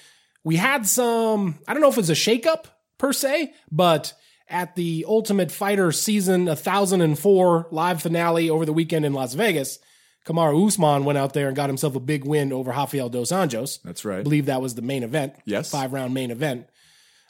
we 0.45 0.57
had 0.57 0.87
some, 0.87 1.59
I 1.69 1.73
don't 1.73 1.83
know 1.83 1.91
if 1.91 1.99
it's 1.99 2.09
a 2.09 2.13
shakeup 2.13 2.65
per 2.99 3.13
se, 3.13 3.53
but 3.71 4.15
at 4.49 4.75
the 4.75 5.05
Ultimate 5.09 5.53
Fighter 5.53 5.93
season 5.93 6.47
1004 6.47 7.69
live 7.71 8.03
finale 8.03 8.51
over 8.51 8.65
the 8.67 8.73
weekend 8.73 9.05
in 9.05 9.13
Las 9.13 9.35
Vegas, 9.35 9.79
Kamaru 10.27 10.67
Usman 10.67 11.05
went 11.05 11.19
out 11.19 11.33
there 11.33 11.47
and 11.49 11.57
got 11.57 11.69
himself 11.71 11.95
a 11.97 12.01
big 12.01 12.25
win 12.25 12.53
over 12.53 12.71
Rafael 12.71 13.09
Dos 13.09 13.31
Anjos. 13.33 13.81
That's 13.83 14.05
right. 14.05 14.21
I 14.21 14.23
believe 14.23 14.47
that 14.47 14.61
was 14.61 14.75
the 14.75 14.83
main 14.83 15.03
event. 15.03 15.35
Yes. 15.45 15.71
Five 15.71 15.93
round 15.93 16.13
main 16.15 16.31
event. 16.31 16.67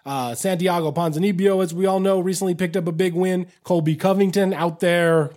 Uh, 0.05 0.35
Santiago 0.35 0.91
Ponzinibbio, 0.93 1.63
as 1.63 1.75
we 1.75 1.87
all 1.87 2.01
know, 2.01 2.21
recently 2.21 2.55
picked 2.55 2.77
up 2.77 2.87
a 2.89 2.93
big 2.93 3.15
win. 3.15 3.47
Colby 3.65 3.97
Covington 3.97 4.53
out 4.55 4.81
there 4.81 5.31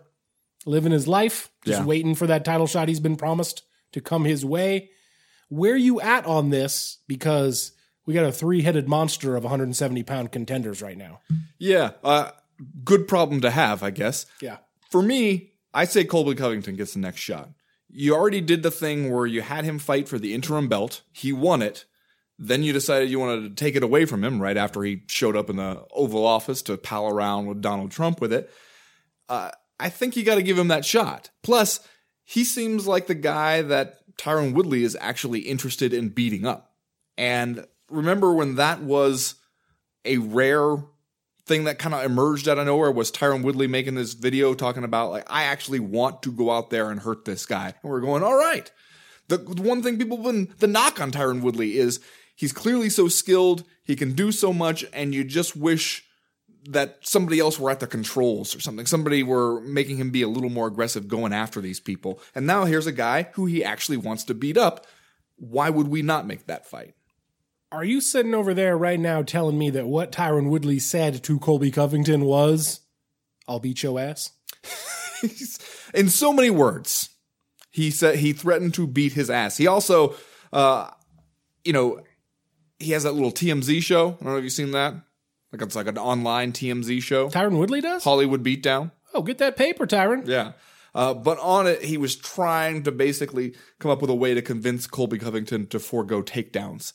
living 0.66 0.94
his 0.94 1.08
life, 1.08 1.52
just 1.66 1.82
Yeah. 1.82 1.86
waiting 1.86 2.16
for 2.16 2.26
that 2.28 2.46
title 2.46 2.66
shot 2.66 2.88
he's 2.88 3.02
been 3.02 3.18
promised 3.18 3.64
to 3.92 4.00
come 4.02 4.24
his 4.26 4.46
way. 4.46 4.90
Where 5.54 5.76
you 5.76 6.02
at 6.02 6.26
on 6.26 6.50
this? 6.50 6.98
Because 7.08 7.74
we 8.06 8.14
got 8.14 8.26
a 8.26 8.32
three 8.32 8.62
headed 8.64 8.88
monster 8.88 9.36
of 9.36 9.44
170 9.44 10.04
pound 10.04 10.32
contenders 10.32 10.82
right 10.82 10.98
now. 10.98 11.22
Yeah, 11.60 11.92
uh, 12.04 12.32
good 12.84 13.08
problem 13.08 13.42
to 13.42 13.52
have, 13.52 13.84
I 13.84 13.92
guess. 13.92 14.26
Yeah. 14.42 14.58
For 14.90 15.02
me, 15.02 15.52
I 15.74 15.86
say 15.86 16.06
Colby 16.06 16.36
Covington 16.36 16.76
gets 16.76 16.94
the 16.94 17.00
next 17.00 17.22
shot. 17.22 17.50
You 17.90 18.16
already 18.16 18.42
did 18.42 18.64
the 18.64 18.72
thing 18.72 19.12
where 19.12 19.26
you 19.26 19.42
had 19.42 19.66
him 19.66 19.78
fight 19.78 20.10
for 20.10 20.18
the 20.18 20.34
interim 20.34 20.68
belt. 20.68 21.02
He 21.12 21.32
won 21.32 21.62
it. 21.62 21.86
Then 22.40 22.64
you 22.64 22.74
decided 22.74 23.10
you 23.10 23.20
wanted 23.20 23.56
to 23.56 23.64
take 23.64 23.76
it 23.76 23.84
away 23.84 24.06
from 24.06 24.24
him 24.24 24.42
right 24.42 24.58
after 24.58 24.82
he 24.82 25.04
showed 25.08 25.38
up 25.38 25.50
in 25.50 25.58
the 25.58 25.86
Oval 25.92 26.26
Office 26.26 26.64
to 26.64 26.78
pal 26.78 27.08
around 27.08 27.46
with 27.46 27.62
Donald 27.62 27.92
Trump 27.92 28.20
with 28.20 28.34
it. 28.34 28.50
Uh, 29.30 29.52
I 29.80 29.90
think 29.90 30.16
you 30.16 30.24
got 30.24 30.36
to 30.36 30.44
give 30.44 30.58
him 30.58 30.70
that 30.70 30.86
shot. 30.86 31.30
Plus, 31.44 31.80
he 32.24 32.44
seems 32.44 32.88
like 32.88 33.08
the 33.08 33.16
guy 33.16 33.62
that 33.62 33.98
Tyron 34.18 34.54
Woodley 34.54 34.84
is 34.84 34.98
actually 35.00 35.42
interested 35.42 35.94
in 35.94 36.10
beating 36.10 36.46
up. 36.46 36.74
And 37.18 37.66
remember 37.90 38.34
when 38.34 38.56
that 38.56 38.82
was 38.82 39.36
a 40.06 40.18
rare 40.18 40.78
thing 41.46 41.66
that 41.66 41.80
kind 41.80 41.94
of 41.94 42.04
emerged 42.04 42.48
out 42.48 42.58
of 42.58 42.66
nowhere 42.66 42.92
was 42.92 43.12
Tyron 43.12 43.44
Woodley 43.44 43.68
making 43.68 43.96
this 43.96 44.14
video 44.14 44.54
talking 44.54 44.84
about 44.84 45.12
like 45.12 45.26
I 45.30 45.44
actually 45.44 45.80
want 45.80 46.24
to 46.24 46.32
go 46.32 46.52
out 46.52 46.70
there 46.70 46.90
and 46.90 47.00
hurt 47.00 47.26
this 47.26 47.46
guy. 47.46 47.74
And 47.82 47.92
we're 47.92 48.02
going, 48.02 48.24
all 48.24 48.38
right. 48.38 48.72
The, 49.28 49.38
the 49.38 49.62
one 49.62 49.82
thing 49.82 49.98
people 49.98 50.18
been 50.18 50.54
the 50.60 50.68
knock 50.68 51.00
on 51.00 51.12
Tyron 51.12 51.42
Woodley 51.42 51.78
is 51.78 52.00
he's 52.36 52.54
clearly 52.54 52.90
so 52.90 53.08
skilled, 53.08 53.64
he 53.84 53.96
can 53.96 54.14
do 54.14 54.32
so 54.32 54.52
much, 54.54 54.86
and 54.94 55.14
you 55.14 55.24
just 55.24 55.56
wish 55.56 56.06
that 56.70 57.00
somebody 57.02 57.40
else 57.40 57.60
were 57.60 57.70
at 57.70 57.80
the 57.80 57.88
controls 57.88 58.56
or 58.56 58.60
something. 58.60 58.86
Somebody 58.86 59.24
were 59.24 59.62
making 59.62 59.98
him 59.98 60.12
be 60.12 60.22
a 60.22 60.28
little 60.28 60.50
more 60.50 60.68
aggressive 60.68 61.08
going 61.08 61.34
after 61.34 61.60
these 61.60 61.80
people. 61.80 62.22
And 62.34 62.48
now 62.48 62.66
here's 62.66 62.88
a 62.88 62.92
guy 62.92 63.30
who 63.34 63.46
he 63.46 63.64
actually 63.64 63.98
wants 63.98 64.24
to 64.26 64.34
beat 64.34 64.58
up. 64.58 64.88
Why 65.36 65.70
would 65.70 65.88
we 65.88 66.02
not 66.02 66.28
make 66.28 66.48
that 66.48 66.66
fight? 66.66 66.96
Are 67.72 67.84
you 67.84 68.02
sitting 68.02 68.36
over 68.36 68.54
there 68.54 68.78
right 68.78 69.00
now 69.00 69.24
telling 69.24 69.58
me 69.58 69.72
that 69.72 69.88
what 69.88 70.12
Tyron 70.12 70.50
Woodley 70.50 70.80
said 70.80 71.24
to 71.24 71.40
Colby 71.40 71.72
Covington 71.72 72.24
was, 72.24 72.82
I'll 73.48 73.60
beat 73.60 73.82
your 73.82 74.00
ass? 74.00 74.32
in 75.94 76.08
so 76.08 76.32
many 76.32 76.52
words, 76.52 77.10
he 77.72 77.90
said 77.90 78.18
he 78.18 78.32
threatened 78.32 78.76
to 78.76 78.86
beat 78.86 79.14
his 79.14 79.30
ass. 79.30 79.58
He 79.58 79.66
also, 79.66 80.16
uh, 80.54 80.92
you 81.66 81.74
know, 81.74 82.02
he 82.78 82.92
has 82.92 83.04
that 83.04 83.14
little 83.14 83.32
TMZ 83.32 83.82
show. 83.82 84.10
I 84.10 84.24
don't 84.24 84.34
know 84.34 84.38
if 84.38 84.44
you've 84.44 84.54
seen 84.54 84.72
that. 84.72 84.94
Like 85.54 85.62
it's 85.62 85.76
like 85.76 85.88
an 85.88 85.98
online 86.00 86.52
TMZ 86.52 87.02
show. 87.02 87.30
Tyron 87.30 87.58
Woodley 87.58 87.80
does? 87.80 88.04
Hollywood 88.04 88.44
Beatdown. 88.44 88.92
Oh, 89.14 89.22
get 89.22 89.38
that 89.38 89.56
paper, 89.56 89.86
Tyron. 89.88 90.28
Yeah. 90.28 90.54
Uh, 90.96 91.14
but 91.14 91.38
on 91.40 91.68
it, 91.68 91.84
he 91.84 91.98
was 91.98 92.16
trying 92.16 92.84
to 92.84 92.92
basically 92.92 93.54
come 93.80 93.92
up 93.92 94.02
with 94.02 94.10
a 94.10 94.16
way 94.16 94.34
to 94.34 94.42
convince 94.42 94.88
Colby 94.88 95.20
Covington 95.20 95.68
to 95.68 95.80
forego 95.80 96.22
takedowns 96.24 96.94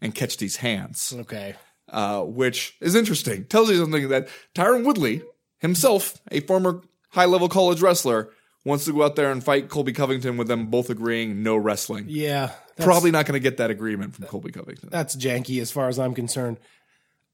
and 0.00 0.14
catch 0.14 0.36
these 0.36 0.56
hands, 0.56 1.14
Okay. 1.16 1.54
uh, 1.88 2.22
which 2.22 2.76
is 2.80 2.94
interesting. 2.96 3.44
Tells 3.44 3.70
you 3.70 3.78
something 3.78 4.08
that 4.08 4.28
Tyron 4.54 4.84
Woodley 4.84 5.22
himself, 5.60 6.20
a 6.32 6.40
former 6.40 6.82
high 7.10 7.24
level 7.26 7.48
college 7.48 7.80
wrestler, 7.80 8.30
wants 8.64 8.84
to 8.84 8.92
go 8.92 9.04
out 9.04 9.14
there 9.16 9.30
and 9.30 9.42
fight 9.44 9.68
Colby 9.68 9.92
Covington 9.92 10.36
with 10.36 10.48
them 10.48 10.66
both 10.66 10.90
agreeing 10.90 11.42
no 11.42 11.56
wrestling. 11.56 12.06
Yeah. 12.08 12.50
Probably 12.78 13.10
not 13.12 13.26
going 13.26 13.34
to 13.40 13.42
get 13.42 13.58
that 13.58 13.70
agreement 13.70 14.14
from 14.16 14.26
Colby 14.26 14.50
Covington. 14.50 14.88
That's 14.90 15.14
janky 15.14 15.60
as 15.60 15.70
far 15.70 15.88
as 15.88 15.98
I'm 16.00 16.14
concerned. 16.14 16.58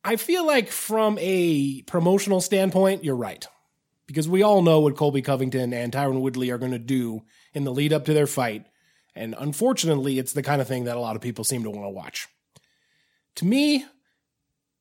I 0.09 0.17
feel 0.17 0.47
like 0.47 0.69
from 0.71 1.19
a 1.21 1.83
promotional 1.83 2.41
standpoint, 2.41 3.05
you're 3.05 3.15
right. 3.15 3.47
Because 4.07 4.27
we 4.27 4.43
all 4.43 4.63
know 4.63 4.81
what 4.81 4.97
Colby 4.97 5.21
Covington 5.21 5.75
and 5.75 5.93
Tyron 5.93 6.23
Woodley 6.23 6.49
are 6.51 6.57
going 6.57 6.73
to 6.73 6.79
do 6.79 7.25
in 7.53 7.65
the 7.65 7.71
lead 7.71 7.93
up 7.93 8.07
to 8.07 8.15
their 8.15 8.27
fight. 8.27 8.65
And 9.15 9.35
unfortunately, 9.39 10.19
it's 10.19 10.33
the 10.33 10.43
kind 10.43 10.63
of 10.63 10.67
thing 10.67 10.85
that 10.85 10.97
a 10.97 11.01
lot 11.01 11.15
of 11.15 11.21
people 11.21 11.45
seem 11.45 11.63
to 11.65 11.71
want 11.71 11.85
to 11.85 11.91
watch. 11.91 12.27
To 13.35 13.45
me, 13.45 13.85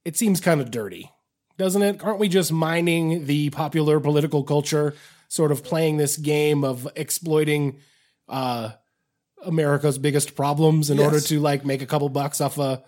it 0.06 0.16
seems 0.16 0.40
kind 0.40 0.62
of 0.62 0.72
dirty, 0.72 1.12
doesn't 1.58 1.82
it? 1.82 2.02
Aren't 2.02 2.20
we 2.20 2.30
just 2.30 2.54
mining 2.54 3.26
the 3.26 3.50
popular 3.50 4.00
political 4.00 4.46
culture, 4.46 4.96
sort 5.28 5.52
of 5.52 5.62
playing 5.62 5.98
this 5.98 6.16
game 6.16 6.64
of 6.64 6.88
exploiting 6.96 7.80
uh, 8.30 8.72
America's 9.46 9.98
biggest 9.98 10.36
problems 10.36 10.90
in 10.90 11.00
Yes. 11.00 11.06
order 11.06 11.20
to 11.20 11.42
like 11.42 11.66
make 11.66 11.82
a 11.82 11.86
couple 11.86 12.08
bucks 12.08 12.40
off 12.40 12.58
a, 12.58 12.82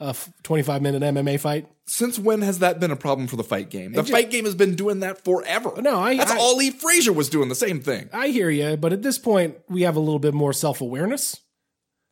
a 0.00 0.08
f- 0.08 0.30
25 0.42 0.82
minute 0.82 1.02
MMA 1.02 1.38
fight? 1.40 1.68
Since 1.86 2.18
when 2.18 2.42
has 2.42 2.60
that 2.60 2.80
been 2.80 2.90
a 2.90 2.96
problem 2.96 3.28
for 3.28 3.36
the 3.36 3.44
fight 3.44 3.70
game? 3.70 3.92
The 3.92 4.02
ju- 4.02 4.12
fight 4.12 4.30
game 4.30 4.44
has 4.44 4.54
been 4.54 4.74
doing 4.74 5.00
that 5.00 5.24
forever. 5.24 5.72
No, 5.80 6.00
I- 6.00 6.16
That's 6.16 6.30
I- 6.32 6.38
all 6.38 6.56
Lee 6.56 6.70
Frazier 6.70 7.12
was 7.12 7.28
doing 7.28 7.48
the 7.48 7.54
same 7.54 7.80
thing. 7.80 8.08
I 8.12 8.28
hear 8.28 8.50
you, 8.50 8.76
but 8.76 8.92
at 8.92 9.02
this 9.02 9.18
point, 9.18 9.56
we 9.68 9.82
have 9.82 9.96
a 9.96 10.00
little 10.00 10.18
bit 10.18 10.34
more 10.34 10.52
self 10.52 10.80
awareness. 10.80 11.36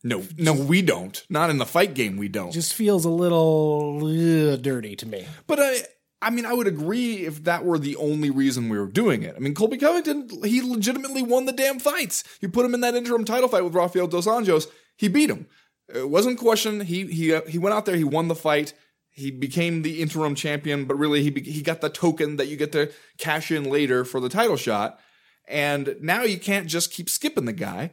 No, 0.05 0.25
no, 0.37 0.53
we 0.53 0.83
don't. 0.83 1.25
Not 1.31 1.49
in 1.51 1.59
the 1.59 1.67
fight 1.67 1.95
game, 1.95 2.17
we 2.17 2.29
don't. 2.29 2.51
Just 2.53 2.75
feels 2.75 3.05
a 3.05 3.09
little 3.11 4.01
ugh, 4.03 4.61
dirty 4.61 4.97
to 4.97 5.07
me. 5.07 5.27
But 5.47 5.61
I, 5.61 5.77
I 6.21 6.31
mean, 6.31 6.45
I 6.45 6.53
would 6.53 6.67
agree 6.67 7.19
if 7.25 7.45
that 7.45 7.65
were 7.65 7.79
the 7.79 7.95
only 7.97 8.29
reason 8.31 8.69
we 8.69 8.79
were 8.79 8.87
doing 8.89 9.23
it. 9.23 9.35
I 9.37 9.39
mean, 9.39 9.55
Colby 9.55 9.77
Covington, 9.79 10.29
he 10.45 10.61
legitimately 10.61 11.23
won 11.23 11.47
the 11.47 11.53
damn 11.53 11.79
fights. 11.79 12.25
You 12.41 12.49
put 12.49 12.65
him 12.67 12.75
in 12.75 12.81
that 12.81 12.95
interim 12.97 13.25
title 13.25 13.49
fight 13.49 13.63
with 13.65 13.75
Rafael 13.75 14.09
dos 14.09 14.27
Anjos, 14.27 14.67
he 14.97 15.07
beat 15.09 15.31
him. 15.31 15.47
It 15.89 16.09
wasn't 16.09 16.39
question. 16.39 16.81
He 16.81 17.07
he 17.07 17.35
uh, 17.35 17.43
he 17.47 17.59
went 17.59 17.75
out 17.75 17.87
there, 17.87 17.97
he 17.97 18.05
won 18.05 18.29
the 18.29 18.35
fight. 18.35 18.75
He 19.11 19.31
became 19.31 19.83
the 19.83 20.01
interim 20.01 20.35
champion, 20.35 20.87
but 20.87 20.95
really 20.95 21.23
he 21.23 21.31
be, 21.31 21.43
he 21.43 21.61
got 21.61 21.83
the 21.83 21.91
token 21.91 22.37
that 22.37 22.49
you 22.49 22.57
get 22.57 22.73
to 22.73 22.91
cash 23.19 23.51
in 23.51 23.65
later 23.65 24.07
for 24.07 24.21
the 24.21 24.31
title 24.31 24.57
shot. 24.57 24.99
And 25.47 25.97
now 26.01 26.23
you 26.23 26.39
can't 26.39 26.67
just 26.67 26.93
keep 26.93 27.11
skipping 27.11 27.45
the 27.45 27.53
guy, 27.53 27.91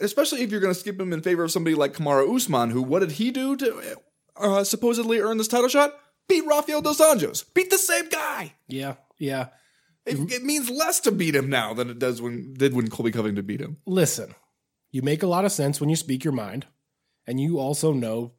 especially 0.00 0.42
if 0.42 0.50
you're 0.50 0.60
going 0.60 0.74
to 0.74 0.78
skip 0.78 1.00
him 1.00 1.14
in 1.14 1.22
favor 1.22 1.44
of 1.44 1.50
somebody 1.50 1.74
like 1.74 1.94
Kamaru 1.94 2.36
Usman, 2.36 2.70
who 2.70 2.82
what 2.82 2.98
did 2.98 3.12
he 3.12 3.30
do 3.30 3.56
to 3.56 3.96
uh, 4.36 4.64
supposedly 4.64 5.18
earn 5.18 5.38
this 5.38 5.48
title 5.48 5.68
shot? 5.68 5.94
Beat 6.28 6.46
Rafael 6.46 6.82
dos 6.82 7.00
Anjos. 7.00 7.44
Beat 7.54 7.70
the 7.70 7.78
same 7.78 8.08
guy. 8.08 8.54
Yeah, 8.68 8.94
yeah. 9.18 9.48
It, 10.06 10.32
it 10.32 10.44
means 10.44 10.70
less 10.70 11.00
to 11.00 11.12
beat 11.12 11.34
him 11.34 11.50
now 11.50 11.74
than 11.74 11.90
it 11.90 11.98
does 11.98 12.20
when 12.20 12.54
did 12.54 12.74
when 12.74 12.88
Colby 12.88 13.12
Covington 13.12 13.44
beat 13.44 13.60
him. 13.60 13.78
Listen, 13.86 14.34
you 14.90 15.02
make 15.02 15.22
a 15.22 15.26
lot 15.26 15.44
of 15.44 15.52
sense 15.52 15.80
when 15.80 15.90
you 15.90 15.96
speak 15.96 16.24
your 16.24 16.32
mind, 16.32 16.66
and 17.30 17.40
you 17.40 17.60
also 17.60 17.92
know 17.92 18.32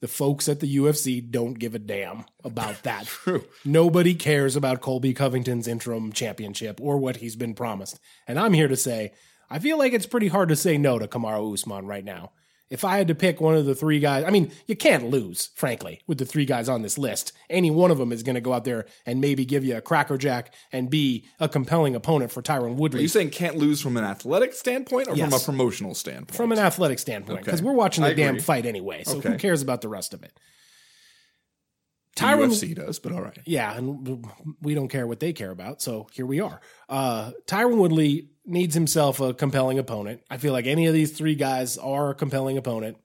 the 0.00 0.06
folks 0.06 0.48
at 0.48 0.60
the 0.60 0.76
UFC 0.76 1.20
don't 1.20 1.58
give 1.58 1.74
a 1.74 1.80
damn 1.80 2.26
about 2.44 2.84
that. 2.84 3.06
True. 3.06 3.44
Nobody 3.64 4.14
cares 4.14 4.54
about 4.54 4.80
Colby 4.80 5.12
Covington's 5.12 5.66
interim 5.66 6.12
championship 6.12 6.78
or 6.80 6.96
what 6.96 7.16
he's 7.16 7.34
been 7.34 7.54
promised. 7.54 7.98
And 8.24 8.38
I'm 8.38 8.52
here 8.52 8.68
to 8.68 8.76
say, 8.76 9.10
I 9.50 9.58
feel 9.58 9.78
like 9.78 9.92
it's 9.92 10.06
pretty 10.06 10.28
hard 10.28 10.48
to 10.50 10.54
say 10.54 10.78
no 10.78 10.96
to 11.00 11.08
Kamaru 11.08 11.54
Usman 11.54 11.86
right 11.86 12.04
now. 12.04 12.30
If 12.68 12.84
I 12.84 12.96
had 12.98 13.06
to 13.08 13.14
pick 13.14 13.40
one 13.40 13.54
of 13.54 13.64
the 13.64 13.76
three 13.76 14.00
guys, 14.00 14.24
I 14.24 14.30
mean, 14.30 14.50
you 14.66 14.74
can't 14.74 15.08
lose, 15.08 15.50
frankly, 15.54 16.00
with 16.08 16.18
the 16.18 16.26
three 16.26 16.44
guys 16.44 16.68
on 16.68 16.82
this 16.82 16.98
list. 16.98 17.32
Any 17.48 17.70
one 17.70 17.92
of 17.92 17.98
them 17.98 18.10
is 18.10 18.24
going 18.24 18.34
to 18.34 18.40
go 18.40 18.52
out 18.52 18.64
there 18.64 18.86
and 19.06 19.20
maybe 19.20 19.44
give 19.44 19.64
you 19.64 19.76
a 19.76 19.80
crackerjack 19.80 20.52
and 20.72 20.90
be 20.90 21.26
a 21.38 21.48
compelling 21.48 21.94
opponent 21.94 22.32
for 22.32 22.42
Tyron 22.42 22.74
Woodley. 22.74 22.98
Are 22.98 23.02
you 23.02 23.08
saying 23.08 23.30
can't 23.30 23.56
lose 23.56 23.80
from 23.80 23.96
an 23.96 24.02
athletic 24.02 24.52
standpoint 24.52 25.06
or 25.06 25.16
from 25.16 25.32
a 25.32 25.38
promotional 25.38 25.94
standpoint? 25.94 26.34
from 26.36 26.50
an 26.50 26.58
athletic 26.58 26.98
standpoint 26.98 27.44
because 27.44 27.60
Okay. 27.60 27.66
we're 27.68 27.74
watching 27.76 28.02
the 28.02 28.14
damn 28.16 28.40
fight 28.40 28.66
anyway. 28.66 29.04
So 29.04 29.20
who 29.20 29.38
cares 29.38 29.62
about 29.62 29.80
the 29.80 29.88
rest 29.88 30.12
of 30.12 30.24
it? 30.24 30.32
The 32.16 32.22
Tyron, 32.22 32.48
UFC 32.48 32.74
does, 32.74 32.98
but 32.98 33.12
all 33.12 33.20
right. 33.20 33.38
yeah, 33.44 33.76
and 33.76 34.26
we 34.62 34.74
don't 34.74 34.88
care 34.88 35.06
what 35.06 35.20
they 35.20 35.34
care 35.34 35.50
about. 35.50 35.82
So 35.82 36.06
here 36.12 36.24
we 36.24 36.40
are. 36.40 36.60
Uh, 36.88 37.32
Tyron 37.46 37.76
Woodley 37.76 38.30
needs 38.46 38.74
himself 38.74 39.20
a 39.20 39.34
compelling 39.34 39.78
opponent. 39.78 40.22
I 40.30 40.36
feel 40.38 40.52
like 40.52 40.66
any 40.66 40.86
of 40.86 40.94
these 40.94 41.12
three 41.12 41.34
guys 41.34 41.76
are 41.78 42.10
a 42.10 42.14
compelling 42.14 42.56
opponent. 42.56 42.96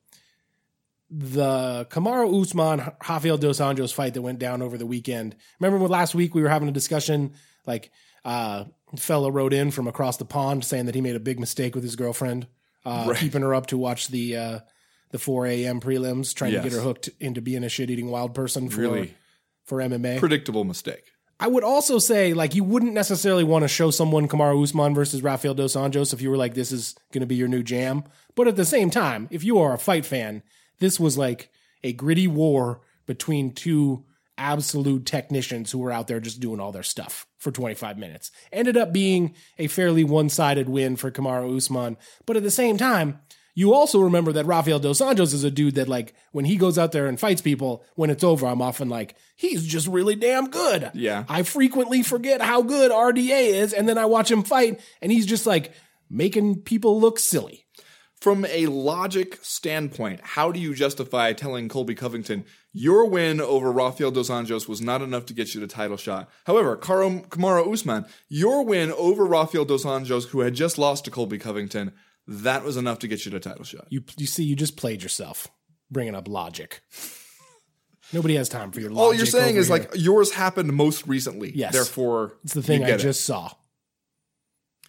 The 1.10 1.86
Kamaru 1.90 2.42
Usman 2.42 2.80
Rafael 3.10 3.38
dos 3.38 3.60
Anjos 3.60 3.94
fight 3.94 4.14
that 4.14 4.22
went 4.22 4.40
down 4.40 4.62
over 4.62 4.78
the 4.78 4.86
weekend. 4.86 5.36
Remember 5.60 5.78
when 5.82 5.92
last 5.92 6.16
week 6.16 6.34
we 6.34 6.42
were 6.42 6.48
having 6.50 6.70
a 6.70 6.72
discussion? 6.72 7.34
Like, 7.66 7.92
uh, 8.24 8.66
fella 8.98 9.30
wrote 9.30 9.52
in 9.54 9.72
from 9.72 9.88
across 9.88 10.18
the 10.18 10.26
pond 10.26 10.64
saying 10.64 10.86
that 10.86 10.96
he 10.96 11.02
made 11.02 11.16
a 11.18 11.20
big 11.20 11.40
mistake 11.40 11.76
with 11.76 11.84
his 11.84 11.96
girlfriend, 11.98 12.48
uh, 12.86 13.08
Right. 13.10 13.18
keeping 13.18 13.42
her 13.42 13.54
up 13.54 13.68
to 13.68 13.78
watch 13.78 14.08
the 14.08 14.38
uh, 14.38 14.60
the 15.10 15.20
4 15.20 15.48
a.m. 15.48 15.82
prelims, 15.82 16.34
trying 16.34 16.54
to 16.54 16.62
get 16.62 16.72
her 16.72 16.80
hooked 16.80 17.10
into 17.20 17.42
being 17.42 17.66
a 17.66 17.70
shit 17.70 17.90
eating 17.90 18.10
wild 18.10 18.34
person 18.34 18.70
for 18.70 18.80
Really 18.80 19.14
for 19.66 19.80
MMA. 19.80 20.20
predictable 20.20 20.64
mistake. 20.64 21.12
I 21.42 21.48
would 21.48 21.64
also 21.64 21.98
say, 21.98 22.34
like, 22.34 22.54
you 22.54 22.64
wouldn't 22.64 22.94
necessarily 22.94 23.44
want 23.44 23.64
to 23.64 23.68
show 23.68 23.90
someone 23.90 24.28
Kamaru 24.28 24.62
Usman 24.62 24.94
versus 24.94 25.24
Rafael 25.24 25.56
dos 25.56 25.76
Anjos 25.76 26.14
if 26.14 26.22
you 26.22 26.30
were 26.30 26.38
like, 26.38 26.54
this 26.54 26.72
is 26.72 26.94
going 27.12 27.22
to 27.22 27.28
be 27.28 27.36
your 27.36 27.48
new 27.48 27.64
jam. 27.64 28.04
But 28.36 28.48
at 28.48 28.58
the 28.58 28.64
same 28.64 28.92
time, 28.92 29.28
if 29.32 29.44
you 29.44 29.58
are 29.58 29.74
a 29.74 29.80
fight 29.80 30.06
fan, 30.06 30.44
this 30.78 31.00
was 31.00 31.18
like 31.18 31.50
a 31.84 31.94
gritty 31.94 32.28
war 32.28 32.82
between 33.08 33.54
two 33.54 34.06
absolute 34.38 35.08
technicians 35.08 35.72
who 35.72 35.80
were 35.80 35.92
out 35.92 36.08
there 36.08 36.20
just 36.20 36.40
doing 36.40 36.60
all 36.60 36.72
their 36.72 36.84
stuff 36.84 37.26
for 37.40 37.52
25 37.52 37.98
minutes. 37.98 38.30
Ended 38.54 38.78
up 38.78 38.94
being 38.94 39.34
a 39.58 39.66
fairly 39.66 40.04
one 40.04 40.30
sided 40.30 40.70
win 40.70 40.96
for 40.96 41.10
Kamaru 41.10 41.58
Usman. 41.58 41.98
But 42.28 42.38
at 42.38 42.44
the 42.44 42.52
same 42.52 42.78
time, 42.78 43.20
you 43.54 43.74
also 43.74 44.00
remember 44.00 44.32
that 44.34 44.46
Rafael 44.46 44.80
dos 44.80 45.02
Anjos 45.02 45.34
is 45.34 45.44
a 45.44 45.52
dude 45.52 45.76
that, 45.76 45.90
like, 45.90 46.14
when 46.32 46.46
he 46.46 46.56
goes 46.56 46.78
out 46.78 46.92
there 46.92 47.08
and 47.08 47.20
fights 47.20 47.42
people, 47.42 47.84
when 47.96 48.10
it's 48.10 48.24
over, 48.24 48.48
I'm 48.48 48.62
often 48.62 48.88
like, 48.90 49.16
he's 49.36 49.66
just 49.66 49.88
really 49.88 50.16
damn 50.16 50.50
good. 50.50 50.92
Yeah. 50.94 51.26
I 51.28 51.44
frequently 51.44 52.04
forget 52.04 52.42
how 52.42 52.62
good 52.62 52.92
RDA 52.92 53.50
is, 53.50 53.74
and 53.74 53.90
then 53.90 53.98
I 53.98 54.06
watch 54.06 54.32
him 54.32 54.44
fight, 54.44 54.80
and 55.02 55.12
he's 55.12 55.26
just 55.26 55.46
like 55.46 55.74
making 56.10 56.62
people 56.62 57.00
look 57.00 57.20
silly. 57.20 57.66
from 58.22 58.46
a 58.46 58.68
logic 58.68 59.40
standpoint, 59.42 60.22
how 60.22 60.52
do 60.52 60.60
you 60.60 60.76
justify 60.76 61.34
telling 61.34 61.68
Colby 61.68 61.96
Covington 61.96 62.46
your 62.72 63.06
win 63.10 63.42
over 63.42 63.72
Rafael 63.72 64.12
dos 64.12 64.30
Anjos 64.30 64.68
was 64.68 64.80
not 64.80 65.02
enough 65.02 65.26
to 65.26 65.34
get 65.34 65.54
you 65.54 65.60
the 65.60 65.68
title 65.68 65.98
shot? 65.98 66.30
However, 66.46 66.78
Karo, 66.78 67.10
Kamaru 67.10 67.74
Usman, 67.74 68.06
your 68.30 68.64
win 68.64 68.92
over 68.94 69.26
Rafael 69.26 69.66
dos 69.66 69.84
Anjos, 69.84 70.28
who 70.28 70.42
had 70.42 70.54
just 70.54 70.78
lost 70.78 71.04
to 71.06 71.12
Colby 71.12 71.40
Covington, 71.40 71.92
that 72.28 72.64
was 72.64 72.78
enough 72.78 73.00
to 73.00 73.08
get 73.08 73.26
you 73.26 73.32
the 73.32 73.40
title 73.40 73.64
shot. 73.64 73.88
You 73.90 74.04
you 74.18 74.26
see, 74.28 74.44
you 74.44 74.56
just 74.56 74.78
played 74.78 75.02
yourself, 75.04 75.48
bringing 75.90 76.16
up 76.16 76.28
logic. 76.28 76.82
Nobody 78.14 78.36
has 78.36 78.50
time 78.50 78.72
for 78.72 78.82
your 78.82 78.90
logic. 78.90 79.02
All 79.02 79.14
you're 79.14 79.26
saying 79.26 79.56
is 79.56 79.68
here. 79.68 79.78
like 79.78 79.92
yours 79.96 80.34
happened 80.34 80.74
most 80.74 81.08
recently. 81.08 81.52
Yes. 81.56 81.74
Therefore, 81.74 82.34
it's 82.44 82.54
the 82.54 82.62
thing 82.62 82.84
I 82.84 82.90
it. 82.90 82.98
just 82.98 83.24
saw. 83.26 83.52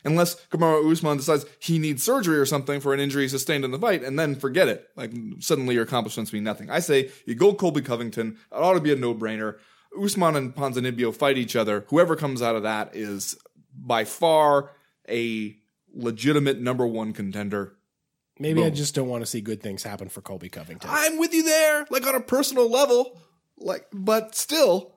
unless 0.05 0.35
Kamaru 0.49 0.91
Usman 0.91 1.19
decides 1.19 1.47
he 1.61 1.79
needs 1.79 2.03
surgery 2.03 2.37
or 2.37 2.47
something 2.47 2.81
for 2.81 2.93
an 2.93 3.01
injury 3.01 3.29
sustained 3.29 3.65
in 3.65 3.71
the 3.71 3.79
fight, 3.79 4.03
and 4.03 4.19
then 4.19 4.35
forget 4.35 4.69
it. 4.69 4.89
Like 4.97 5.13
suddenly 5.39 5.75
your 5.75 5.85
accomplishments 5.85 6.33
mean 6.33 6.45
nothing. 6.45 6.71
I 6.71 6.81
say 6.81 7.11
you 7.27 7.35
go 7.35 7.55
Colby 7.55 7.83
Covington. 7.83 8.39
It 8.51 8.57
ought 8.57 8.75
to 8.75 8.81
be 8.81 8.93
a 8.93 8.97
no 8.97 9.15
brainer. 9.15 9.59
Usman 10.01 10.37
and 10.37 10.55
Ponzinibbio 10.55 11.15
fight 11.15 11.37
each 11.39 11.55
other. 11.55 11.85
Whoever 11.89 12.17
comes 12.17 12.43
out 12.43 12.57
of 12.57 12.63
that 12.63 12.97
is 12.97 13.37
by 13.75 14.05
far 14.05 14.71
a 15.09 15.57
legitimate 15.95 16.61
number 16.61 16.87
one 16.87 17.13
contender. 17.13 17.77
Maybe 18.39 18.65
I 18.65 18.71
just 18.71 18.95
don't 18.95 19.09
want 19.09 19.23
to 19.23 19.27
see 19.27 19.41
good 19.41 19.63
things 19.63 19.83
happen 19.83 20.09
for 20.09 20.21
Colby 20.21 20.49
Covington. 20.49 20.91
I'm 20.93 21.19
with 21.19 21.35
you 21.35 21.45
there, 21.45 21.87
like 21.91 22.07
on 22.07 22.15
a 22.15 22.21
personal 22.21 22.69
level. 22.71 23.21
Like, 23.59 23.87
but 23.93 24.35
still, 24.35 24.97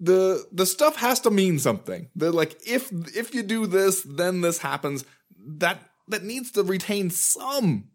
the 0.00 0.46
the 0.52 0.66
stuff 0.66 0.96
has 0.96 1.20
to 1.20 1.30
mean 1.30 1.58
something. 1.58 2.10
The 2.16 2.32
like 2.32 2.56
if 2.66 2.90
if 3.16 3.34
you 3.34 3.42
do 3.42 3.66
this, 3.66 4.02
then 4.02 4.40
this 4.40 4.58
happens. 4.58 5.04
That 5.38 5.78
that 6.08 6.24
needs 6.24 6.50
to 6.52 6.62
retain 6.62 7.10
some 7.10 7.88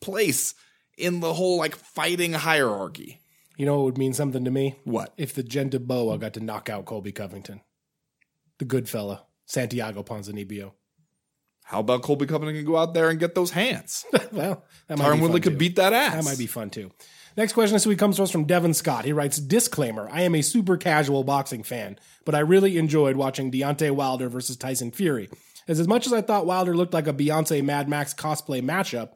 place 0.00 0.54
in 0.98 1.20
the 1.20 1.34
whole 1.34 1.56
like 1.56 1.76
fighting 1.76 2.32
hierarchy. 2.32 3.20
You 3.56 3.66
know 3.66 3.76
what 3.76 3.84
would 3.84 3.98
mean 3.98 4.14
something 4.14 4.44
to 4.44 4.50
me? 4.50 4.78
What? 4.84 5.12
If 5.16 5.34
the 5.34 5.42
Gente 5.42 5.78
Boa 5.78 6.18
got 6.18 6.34
to 6.34 6.40
knock 6.40 6.68
out 6.68 6.86
Colby 6.86 7.12
Covington. 7.12 7.60
The 8.58 8.64
good 8.64 8.88
fella, 8.88 9.26
Santiago 9.46 10.02
Ponzinibbio. 10.02 10.72
How 11.70 11.78
about 11.78 12.02
Colby 12.02 12.26
Covington 12.26 12.56
can 12.56 12.64
go 12.64 12.76
out 12.76 12.94
there 12.94 13.10
and 13.10 13.20
get 13.20 13.36
those 13.36 13.52
hands? 13.52 14.04
well, 14.32 14.64
that 14.88 14.98
might 14.98 15.04
Tyron 15.04 15.14
be 15.14 15.20
Woodley 15.20 15.40
could 15.40 15.52
too. 15.52 15.58
beat 15.58 15.76
that 15.76 15.92
ass. 15.92 16.14
That 16.14 16.24
might 16.24 16.36
be 16.36 16.48
fun 16.48 16.68
too. 16.68 16.90
Next 17.36 17.52
question 17.52 17.74
this 17.74 17.86
week 17.86 17.96
comes 17.96 18.16
to 18.16 18.24
us 18.24 18.30
from 18.32 18.42
Devin 18.42 18.74
Scott. 18.74 19.04
He 19.04 19.12
writes, 19.12 19.38
Disclaimer, 19.38 20.08
I 20.10 20.22
am 20.22 20.34
a 20.34 20.42
super 20.42 20.76
casual 20.76 21.22
boxing 21.22 21.62
fan, 21.62 21.96
but 22.24 22.34
I 22.34 22.40
really 22.40 22.76
enjoyed 22.76 23.14
watching 23.14 23.52
Deontay 23.52 23.92
Wilder 23.92 24.28
versus 24.28 24.56
Tyson 24.56 24.90
Fury. 24.90 25.30
As, 25.68 25.78
as 25.78 25.86
much 25.86 26.06
as 26.06 26.12
I 26.12 26.22
thought 26.22 26.44
Wilder 26.44 26.76
looked 26.76 26.92
like 26.92 27.06
a 27.06 27.12
Beyonce 27.12 27.62
Mad 27.62 27.88
Max 27.88 28.14
cosplay 28.14 28.60
matchup, 28.60 29.10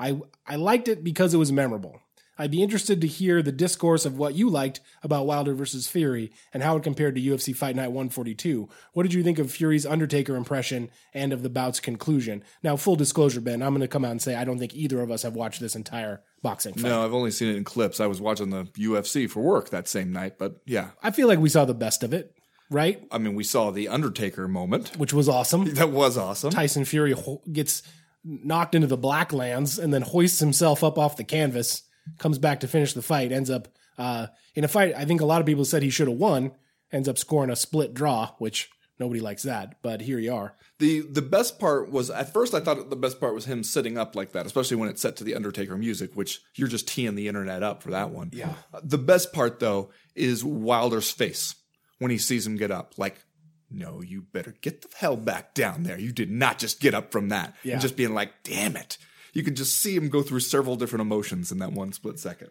I, 0.00 0.20
I 0.44 0.56
liked 0.56 0.88
it 0.88 1.04
because 1.04 1.32
it 1.32 1.38
was 1.38 1.52
memorable. 1.52 2.00
I'd 2.42 2.50
be 2.50 2.62
interested 2.62 3.00
to 3.00 3.06
hear 3.06 3.40
the 3.40 3.52
discourse 3.52 4.04
of 4.04 4.18
what 4.18 4.34
you 4.34 4.50
liked 4.50 4.80
about 5.04 5.26
Wilder 5.26 5.54
versus 5.54 5.86
Fury 5.86 6.32
and 6.52 6.60
how 6.60 6.76
it 6.76 6.82
compared 6.82 7.14
to 7.14 7.20
UFC 7.20 7.54
Fight 7.54 7.76
Night 7.76 7.92
142. 7.92 8.68
What 8.94 9.04
did 9.04 9.14
you 9.14 9.22
think 9.22 9.38
of 9.38 9.52
Fury's 9.52 9.86
Undertaker 9.86 10.34
impression 10.34 10.90
and 11.14 11.32
of 11.32 11.44
the 11.44 11.48
bout's 11.48 11.78
conclusion? 11.78 12.42
Now, 12.64 12.74
full 12.74 12.96
disclosure, 12.96 13.40
Ben, 13.40 13.62
I'm 13.62 13.70
going 13.70 13.80
to 13.82 13.86
come 13.86 14.04
out 14.04 14.10
and 14.10 14.20
say 14.20 14.34
I 14.34 14.42
don't 14.44 14.58
think 14.58 14.74
either 14.74 15.00
of 15.00 15.12
us 15.12 15.22
have 15.22 15.36
watched 15.36 15.60
this 15.60 15.76
entire 15.76 16.20
boxing 16.42 16.74
fight. 16.74 16.88
No, 16.88 17.04
I've 17.04 17.14
only 17.14 17.30
seen 17.30 17.48
it 17.48 17.56
in 17.56 17.62
clips. 17.62 18.00
I 18.00 18.06
was 18.06 18.20
watching 18.20 18.50
the 18.50 18.64
UFC 18.64 19.30
for 19.30 19.40
work 19.40 19.70
that 19.70 19.86
same 19.86 20.12
night, 20.12 20.36
but 20.36 20.56
yeah. 20.66 20.90
I 21.00 21.12
feel 21.12 21.28
like 21.28 21.38
we 21.38 21.48
saw 21.48 21.64
the 21.64 21.74
best 21.74 22.02
of 22.02 22.12
it, 22.12 22.36
right? 22.70 23.06
I 23.12 23.18
mean, 23.18 23.36
we 23.36 23.44
saw 23.44 23.70
the 23.70 23.86
Undertaker 23.86 24.48
moment. 24.48 24.96
Which 24.96 25.12
was 25.12 25.28
awesome. 25.28 25.74
That 25.74 25.90
was 25.90 26.18
awesome. 26.18 26.50
Tyson 26.50 26.84
Fury 26.86 27.12
ho- 27.12 27.40
gets 27.52 27.84
knocked 28.24 28.74
into 28.74 28.88
the 28.88 28.98
Blacklands 28.98 29.78
and 29.78 29.94
then 29.94 30.02
hoists 30.02 30.40
himself 30.40 30.82
up 30.82 30.98
off 30.98 31.16
the 31.16 31.24
canvas, 31.24 31.82
comes 32.18 32.38
back 32.38 32.60
to 32.60 32.68
finish 32.68 32.92
the 32.92 33.02
fight, 33.02 33.32
ends 33.32 33.50
up 33.50 33.68
uh, 33.98 34.26
in 34.54 34.64
a 34.64 34.68
fight 34.68 34.94
I 34.96 35.04
think 35.04 35.20
a 35.20 35.26
lot 35.26 35.40
of 35.40 35.46
people 35.46 35.64
said 35.64 35.82
he 35.82 35.90
should 35.90 36.08
have 36.08 36.16
won, 36.16 36.52
ends 36.90 37.08
up 37.08 37.18
scoring 37.18 37.50
a 37.50 37.56
split 37.56 37.94
draw, 37.94 38.32
which 38.38 38.70
nobody 38.98 39.20
likes 39.20 39.42
that, 39.42 39.76
but 39.82 40.00
here 40.02 40.18
you 40.18 40.34
are. 40.34 40.54
The 40.78 41.00
the 41.00 41.22
best 41.22 41.58
part 41.58 41.90
was 41.90 42.10
at 42.10 42.32
first 42.32 42.54
I 42.54 42.60
thought 42.60 42.90
the 42.90 42.96
best 42.96 43.20
part 43.20 43.34
was 43.34 43.44
him 43.44 43.62
sitting 43.62 43.96
up 43.96 44.16
like 44.16 44.32
that, 44.32 44.46
especially 44.46 44.76
when 44.76 44.88
it's 44.88 45.02
set 45.02 45.16
to 45.16 45.24
the 45.24 45.34
Undertaker 45.34 45.76
music, 45.76 46.12
which 46.14 46.40
you're 46.54 46.68
just 46.68 46.88
teeing 46.88 47.14
the 47.14 47.28
internet 47.28 47.62
up 47.62 47.82
for 47.82 47.90
that 47.90 48.10
one. 48.10 48.30
Yeah. 48.32 48.54
The 48.82 48.98
best 48.98 49.32
part 49.32 49.60
though 49.60 49.90
is 50.14 50.44
Wilder's 50.44 51.10
face 51.10 51.54
when 51.98 52.10
he 52.10 52.18
sees 52.18 52.46
him 52.46 52.56
get 52.56 52.72
up. 52.72 52.94
Like, 52.98 53.22
no, 53.70 54.02
you 54.02 54.22
better 54.22 54.54
get 54.60 54.82
the 54.82 54.88
hell 54.96 55.16
back 55.16 55.54
down 55.54 55.84
there. 55.84 55.98
You 55.98 56.12
did 56.12 56.30
not 56.30 56.58
just 56.58 56.80
get 56.80 56.94
up 56.94 57.12
from 57.12 57.28
that. 57.28 57.54
Yeah. 57.62 57.74
And 57.74 57.80
just 57.80 57.96
being 57.96 58.12
like, 58.12 58.42
damn 58.42 58.76
it. 58.76 58.98
You 59.32 59.42
could 59.42 59.56
just 59.56 59.78
see 59.78 59.96
him 59.96 60.08
go 60.08 60.22
through 60.22 60.40
several 60.40 60.76
different 60.76 61.02
emotions 61.02 61.50
in 61.52 61.58
that 61.58 61.72
one 61.72 61.92
split 61.92 62.18
second. 62.18 62.50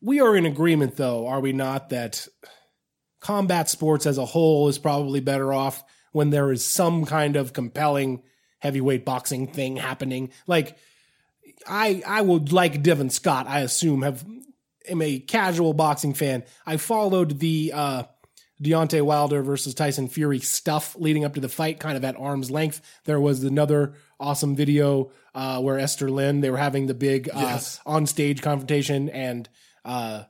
We 0.00 0.20
are 0.20 0.36
in 0.36 0.46
agreement, 0.46 0.96
though, 0.96 1.26
are 1.26 1.40
we 1.40 1.52
not, 1.52 1.88
that 1.90 2.28
combat 3.20 3.68
sports 3.70 4.06
as 4.06 4.18
a 4.18 4.26
whole 4.26 4.68
is 4.68 4.78
probably 4.78 5.20
better 5.20 5.52
off 5.52 5.82
when 6.12 6.30
there 6.30 6.52
is 6.52 6.64
some 6.64 7.06
kind 7.06 7.36
of 7.36 7.52
compelling 7.52 8.22
heavyweight 8.58 9.04
boxing 9.04 9.46
thing 9.46 9.76
happening. 9.76 10.30
Like, 10.46 10.76
I 11.66 12.02
I 12.06 12.22
would 12.22 12.52
like 12.52 12.82
Devin 12.82 13.10
Scott, 13.10 13.46
I 13.48 13.60
assume, 13.60 14.02
have 14.02 14.24
am 14.88 15.02
a 15.02 15.18
casual 15.18 15.72
boxing 15.72 16.14
fan. 16.14 16.44
I 16.64 16.76
followed 16.76 17.38
the 17.38 17.72
uh 17.74 18.02
Deontay 18.62 19.02
Wilder 19.02 19.42
versus 19.42 19.74
Tyson 19.74 20.08
Fury 20.08 20.38
stuff 20.38 20.96
leading 20.98 21.24
up 21.24 21.34
to 21.34 21.40
the 21.40 21.48
fight, 21.48 21.78
kind 21.78 21.96
of 21.96 22.04
at 22.04 22.16
arm's 22.16 22.50
length. 22.50 22.80
There 23.04 23.20
was 23.20 23.42
another 23.44 23.94
awesome 24.18 24.56
video 24.56 25.10
uh, 25.34 25.60
where 25.60 25.78
Esther 25.78 26.10
Lin, 26.10 26.40
they 26.40 26.50
were 26.50 26.56
having 26.56 26.86
the 26.86 26.94
big 26.94 27.28
uh, 27.28 27.38
Yes. 27.40 27.80
on 27.84 28.06
stage 28.06 28.40
confrontation, 28.40 29.08
and 29.10 29.48
uh, 29.84 30.22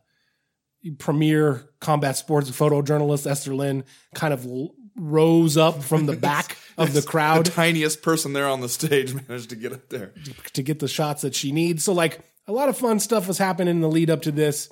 premier 0.98 1.68
combat 1.80 2.16
sports 2.16 2.50
photojournalist 2.50 3.28
Esther 3.30 3.54
Lin 3.54 3.84
kind 4.14 4.32
of 4.32 4.44
l- 4.46 4.70
rose 4.96 5.56
up 5.56 5.82
from 5.82 6.06
the 6.06 6.16
back 6.16 6.56
of 6.78 6.92
the 6.92 7.02
crowd 7.02 7.46
The 7.46 7.50
tiniest 7.50 8.02
person 8.02 8.32
there 8.32 8.48
on 8.48 8.60
the 8.60 8.68
stage 8.68 9.14
managed 9.28 9.50
to 9.50 9.56
get 9.56 9.72
up 9.72 9.88
there. 9.88 10.12
to 10.54 10.62
get 10.62 10.78
the 10.78 10.88
shots 10.88 11.22
that 11.22 11.34
she 11.34 11.52
needs. 11.52 11.84
So 11.84 11.92
like 11.92 12.20
a 12.46 12.52
lot 12.52 12.68
of 12.68 12.78
fun 12.78 13.00
stuff 13.00 13.26
was 13.28 13.38
happening 13.38 13.74
in 13.76 13.80
the 13.80 13.88
lead 13.88 14.10
up 14.10 14.22
to 14.22 14.32
this. 14.32 14.70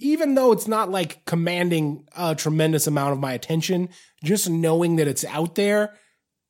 Even 0.00 0.34
though 0.34 0.52
it's 0.52 0.68
not 0.68 0.90
like 0.90 1.24
commanding 1.24 2.06
a 2.16 2.34
tremendous 2.34 2.86
amount 2.86 3.12
of 3.12 3.18
my 3.18 3.32
attention, 3.32 3.88
just 4.22 4.48
knowing 4.48 4.96
that 4.96 5.08
it's 5.08 5.24
out 5.24 5.54
there 5.56 5.94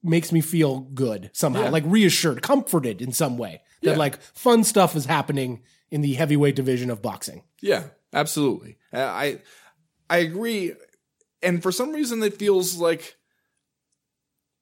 makes 0.03 0.31
me 0.33 0.41
feel 0.41 0.81
good 0.81 1.31
somehow, 1.33 1.65
Yeah. 1.65 1.71
like 1.71 1.85
reassured, 1.87 2.43
comforted 2.43 3.01
in 3.03 3.13
some 3.13 3.37
way 3.39 3.63
that 3.83 3.93
Yeah. 3.93 3.97
like 3.97 4.21
fun 4.35 4.65
stuff 4.65 4.95
is 4.95 5.07
happening 5.07 5.63
in 5.91 6.03
the 6.03 6.15
heavyweight 6.15 6.55
division 6.57 6.91
of 6.91 7.01
boxing. 7.03 7.43
Yeah, 7.61 7.85
absolutely. 8.13 8.77
I 8.93 9.41
I 10.11 10.19
agree, 10.19 10.73
and 11.43 11.63
for 11.63 11.73
some 11.73 11.93
reason 11.93 12.23
it 12.23 12.39
feels 12.39 12.77
like 12.77 13.17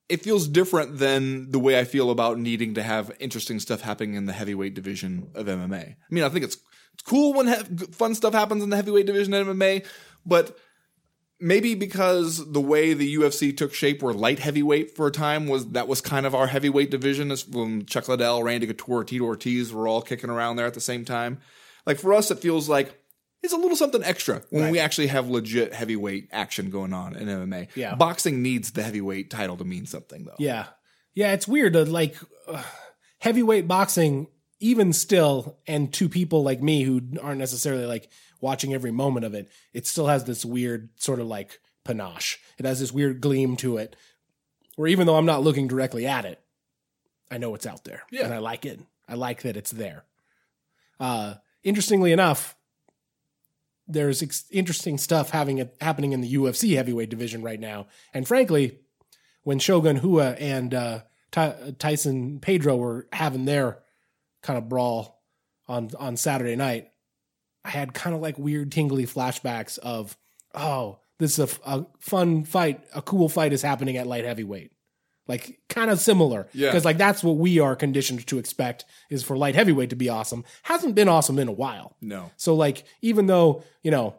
it 0.09 0.22
feels 0.22 0.46
different 0.46 0.99
than 0.99 1.51
the 1.51 1.59
way 1.59 1.79
I 1.79 1.85
feel 1.85 2.11
about 2.11 2.38
needing 2.38 2.75
to 2.75 2.83
have 2.83 3.11
interesting 3.18 3.59
stuff 3.59 3.81
happening 3.81 4.14
in 4.14 4.27
the 4.27 4.33
heavyweight 4.33 4.75
division 4.75 5.31
of 5.35 5.46
MMA. 5.49 5.77
I 5.77 5.96
mean, 6.11 6.22
I 6.22 6.29
think 6.29 6.44
it's 6.44 6.57
cool 7.05 7.35
when 7.35 7.49
he- 7.49 7.87
fun 7.93 8.15
stuff 8.15 8.35
happens 8.35 8.63
in 8.63 8.71
the 8.71 8.77
heavyweight 8.77 9.07
division 9.07 9.35
of 9.35 9.47
MMA, 9.47 9.85
but 10.25 10.59
maybe 11.39 11.75
because 11.75 12.51
the 12.53 12.61
way 12.61 12.95
the 12.95 13.15
UFC 13.17 13.55
took 13.57 13.75
shape 13.75 14.03
where 14.03 14.15
light 14.15 14.39
heavyweight 14.39 14.97
for 14.97 15.07
a 15.07 15.11
time 15.11 15.47
was 15.47 15.67
that 15.73 15.87
was 15.89 16.01
kind 16.01 16.25
of 16.27 16.35
our 16.35 16.47
heavyweight 16.47 16.91
division 16.91 17.31
as 17.31 17.47
when 17.47 17.85
Chuck 17.87 18.09
Liddell, 18.09 18.43
Randy 18.43 18.67
Couture, 18.67 19.05
Tito 19.05 19.25
Ortiz 19.25 19.73
were 19.73 19.87
all 19.87 20.01
kicking 20.03 20.31
around 20.31 20.57
there 20.57 20.67
at 20.67 20.75
the 20.75 20.81
same 20.81 21.05
time. 21.05 21.39
Like 21.85 21.99
for 21.99 22.15
us, 22.15 22.31
it 22.31 22.39
feels 22.39 22.69
like 22.69 22.99
it's 23.43 23.53
a 23.53 23.57
little 23.57 23.77
something 23.77 24.03
extra 24.03 24.43
when 24.51 24.71
we 24.73 24.79
actually 24.79 25.07
have 25.09 25.29
legit 25.29 25.73
heavyweight 25.75 26.31
action 26.33 26.71
going 26.71 26.93
on 26.93 27.15
in 27.15 27.29
MMA. 27.29 27.69
Yeah. 27.77 27.95
Boxing 27.95 28.43
needs 28.43 28.71
the 28.73 28.83
heavyweight 28.83 29.31
title 29.31 29.57
to 29.59 29.65
mean 29.65 29.87
something 29.87 30.25
though. 30.25 30.35
Yeah. 30.39 30.67
Yeah, 31.15 31.33
it's 31.33 31.47
weird 31.47 31.75
to 31.75 31.85
like 31.85 32.17
uh, 32.49 32.63
heavyweight 33.19 33.69
boxing 33.69 34.27
even 34.61 34.92
still 34.92 35.59
and 35.66 35.92
to 35.95 36.09
people 36.09 36.42
like 36.42 36.62
me 36.62 36.83
who 36.83 37.03
aren't 37.23 37.38
necessarily 37.38 37.85
like 37.87 38.09
watching 38.40 38.73
every 38.75 38.90
moment 38.90 39.27
of 39.27 39.35
it, 39.35 39.51
it 39.73 39.87
still 39.87 40.07
has 40.07 40.25
this 40.25 40.45
weird 40.45 40.88
sort 40.97 41.21
of 41.21 41.27
like 41.27 41.61
panache. 41.85 42.38
It 42.59 42.64
has 42.64 42.81
this 42.81 42.92
weird 42.92 43.21
gleam 43.21 43.57
to 43.59 43.77
it 43.77 43.97
where 44.77 44.88
even 44.88 45.07
though 45.07 45.16
I'm 45.16 45.27
not 45.27 45.42
looking 45.42 45.69
directly 45.69 46.07
at 46.07 46.25
it, 46.25 46.40
I 47.31 47.38
know 47.38 47.55
it's 47.55 47.66
out 47.66 47.85
there 47.85 48.03
Yeah. 48.11 48.25
and 48.25 48.35
I 48.35 48.38
like 48.38 48.64
it. 48.64 48.81
I 49.09 49.14
like 49.14 49.42
that 49.42 49.57
it's 49.57 49.71
there. 49.71 50.05
Uh 51.01 51.35
interestingly 51.62 52.12
enough, 52.12 52.57
there's 53.88 54.23
ex- 54.23 54.45
interesting 54.51 54.99
stuff 54.99 55.31
having 55.31 55.59
it 55.59 55.77
happening 55.81 56.12
in 56.12 56.21
the 56.21 56.35
UFC 56.35 56.75
heavyweight 56.77 57.11
division 57.11 57.42
right 57.42 57.61
now. 57.61 57.87
And 58.12 58.27
frankly, 58.27 58.79
when 59.42 59.59
Shogun 59.59 60.01
Rua 60.01 60.31
and 60.33 60.75
uh, 60.75 61.01
Ty- 61.31 61.75
Tyson 61.79 62.40
Pedro 62.40 62.77
were 62.77 63.07
having 63.12 63.45
their 63.45 63.79
kind 64.47 64.59
of 64.59 64.69
brawl 64.69 65.21
on 65.69 65.91
on 65.99 66.17
Saturday 66.17 66.57
night, 66.57 66.89
I 67.65 67.71
had 67.71 67.93
kind 67.93 68.15
of 68.15 68.23
like 68.23 68.39
weird 68.39 68.71
tingly 68.71 69.07
flashbacks 69.07 69.79
of, 69.79 70.17
oh, 70.55 71.01
this 71.19 71.39
is 71.39 71.59
a 71.67 71.87
fun 71.99 72.45
fight, 72.45 72.85
a 72.95 73.03
cool 73.03 73.29
fight 73.29 73.53
is 73.53 73.63
happening 73.63 73.97
at 73.97 74.07
light 74.07 74.25
heavyweight. 74.25 74.71
Like 75.27 75.59
kind 75.69 75.91
of 75.91 75.99
similar. 75.99 76.47
Yeah. 76.53 76.69
Because 76.69 76.85
like 76.85 76.99
that's 76.99 77.25
what 77.25 77.37
we 77.37 77.59
are 77.59 77.75
conditioned 77.75 78.25
to 78.29 78.39
expect 78.39 78.85
is 79.11 79.25
for 79.25 79.37
light 79.37 79.57
heavyweight 79.57 79.91
to 79.91 79.97
be 79.97 80.09
awesome. 80.09 80.45
Hasn't 80.63 80.95
been 80.95 81.09
awesome 81.09 81.41
in 81.41 81.49
a 81.49 81.53
while. 81.53 81.97
No. 82.01 82.31
So 82.37 82.55
like 82.55 82.85
even 83.03 83.27
though, 83.27 83.65
you 83.83 83.91
know, 83.91 84.15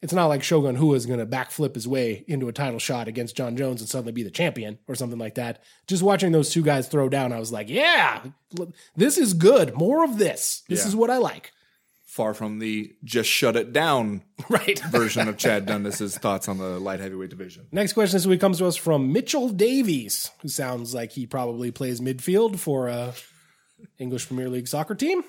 it's 0.00 0.12
not 0.12 0.26
like 0.26 0.42
Shogun 0.42 0.76
Rua 0.78 0.94
is 0.94 1.06
going 1.06 1.18
to 1.18 1.26
backflip 1.26 1.74
his 1.74 1.88
way 1.88 2.24
into 2.28 2.48
a 2.48 2.52
title 2.52 2.78
shot 2.78 3.08
against 3.08 3.36
Jon 3.36 3.56
Jones 3.56 3.80
and 3.80 3.88
suddenly 3.90 4.12
be 4.12 4.22
the 4.22 4.30
champion 4.30 4.78
or 4.86 4.94
something 4.94 5.18
like 5.18 5.34
that. 5.34 5.62
Just 5.86 6.02
watching 6.02 6.30
those 6.32 6.50
two 6.50 6.62
guys 6.62 6.86
throw 6.88 7.08
down, 7.08 7.32
I 7.32 7.38
was 7.40 7.50
like, 7.52 7.68
yeah, 7.68 8.22
this 8.96 9.18
is 9.18 9.34
good. 9.34 9.74
More 9.74 10.04
of 10.04 10.18
this. 10.18 10.62
This 10.68 10.82
Yeah. 10.82 10.88
is 10.88 10.96
what 10.96 11.10
I 11.10 11.18
like. 11.18 11.52
Far 12.06 12.32
from 12.34 12.58
the 12.58 12.92
just 13.04 13.28
shut 13.30 13.54
it 13.54 13.72
down 13.72 14.22
Right. 14.48 14.78
version 14.90 15.28
of 15.28 15.36
Chad 15.36 15.66
Dundas's 15.66 16.16
thoughts 16.18 16.48
on 16.48 16.58
the 16.58 16.80
light 16.80 16.98
heavyweight 17.00 17.30
division. 17.30 17.66
Next 17.70 17.92
question 17.92 18.16
this 18.16 18.26
week 18.26 18.40
comes 18.40 18.58
to 18.58 18.66
us 18.66 18.76
from 18.76 19.12
Mitchell 19.12 19.48
Davies, 19.50 20.30
who 20.42 20.48
sounds 20.48 20.94
like 20.94 21.12
he 21.12 21.26
probably 21.26 21.70
plays 21.70 22.00
midfield 22.00 22.58
for 22.58 22.88
a 22.88 23.14
English 23.98 24.26
Premier 24.26 24.48
League 24.48 24.66
soccer 24.68 24.94
team. 24.96 25.22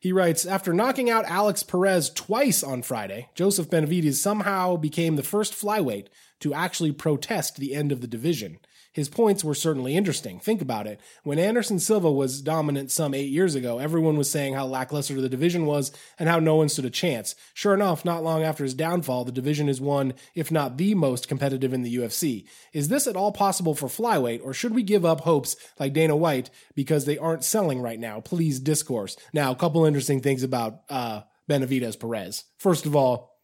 He 0.00 0.12
writes 0.12 0.46
After 0.46 0.72
knocking 0.72 1.10
out 1.10 1.26
Alex 1.26 1.62
Perez 1.62 2.08
twice 2.08 2.62
on 2.62 2.80
Friday, 2.82 3.28
Joseph 3.34 3.68
Benavidez 3.68 4.14
somehow 4.14 4.76
became 4.76 5.16
the 5.16 5.22
first 5.22 5.52
flyweight 5.52 6.06
to 6.40 6.54
actually 6.54 6.92
protest 6.92 7.56
the 7.56 7.74
end 7.74 7.92
of 7.92 8.00
the 8.00 8.06
division. 8.06 8.60
His 8.92 9.08
points 9.08 9.44
were 9.44 9.54
certainly 9.54 9.96
interesting. 9.96 10.40
Think 10.40 10.60
about 10.60 10.88
it. 10.88 11.00
When 11.22 11.38
Anderson 11.38 11.78
Silva 11.78 12.10
was 12.10 12.42
dominant 12.42 12.90
some 12.90 13.14
eight 13.14 13.30
years 13.30 13.54
ago, 13.54 13.78
everyone 13.78 14.16
was 14.16 14.28
saying 14.28 14.54
how 14.54 14.66
lackluster 14.66 15.20
the 15.20 15.28
division 15.28 15.64
was 15.64 15.92
and 16.18 16.28
how 16.28 16.40
no 16.40 16.56
one 16.56 16.68
stood 16.68 16.84
a 16.84 16.90
chance. 16.90 17.36
Sure 17.54 17.72
enough, 17.72 18.04
not 18.04 18.24
long 18.24 18.42
after 18.42 18.64
his 18.64 18.74
downfall, 18.74 19.24
the 19.24 19.32
division 19.32 19.68
is 19.68 19.80
one, 19.80 20.14
if 20.34 20.50
not 20.50 20.76
the 20.76 20.96
most 20.96 21.28
competitive 21.28 21.72
in 21.72 21.82
the 21.82 21.96
UFC. 21.96 22.46
Is 22.72 22.88
this 22.88 23.06
at 23.06 23.16
all 23.16 23.30
possible 23.30 23.76
for 23.76 23.86
flyweight, 23.86 24.40
or 24.42 24.52
should 24.52 24.74
we 24.74 24.82
give 24.82 25.04
up 25.04 25.20
hopes 25.20 25.54
like 25.78 25.92
Dana 25.92 26.16
White 26.16 26.50
because 26.74 27.04
they 27.04 27.16
aren't 27.18 27.44
selling 27.44 27.80
right 27.80 28.00
now? 28.00 28.20
Please 28.20 28.58
discourse. 28.58 29.16
Now, 29.32 29.52
a 29.52 29.56
couple 29.56 29.84
interesting 29.84 30.20
things 30.20 30.42
about 30.42 30.80
uh, 30.88 31.20
Benavidez 31.48 31.98
Perez. 31.98 32.44
First 32.58 32.86
of 32.86 32.96
all, 32.96 33.38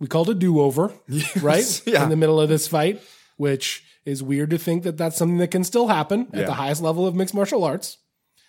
we 0.00 0.08
called 0.08 0.30
a 0.30 0.34
do 0.34 0.60
over, 0.60 0.92
right? 1.40 1.82
yeah. 1.86 2.02
In 2.02 2.10
the 2.10 2.16
middle 2.16 2.40
of 2.40 2.48
this 2.48 2.66
fight, 2.66 3.00
which 3.36 3.84
is 4.04 4.22
weird 4.22 4.50
to 4.50 4.58
think 4.58 4.82
that 4.82 4.96
that's 4.96 5.16
something 5.16 5.38
that 5.38 5.50
can 5.50 5.64
still 5.64 5.88
happen 5.88 6.28
at 6.32 6.46
the 6.46 6.54
highest 6.54 6.82
level 6.82 7.06
of 7.06 7.14
mixed 7.14 7.34
martial 7.34 7.64
arts. 7.64 7.98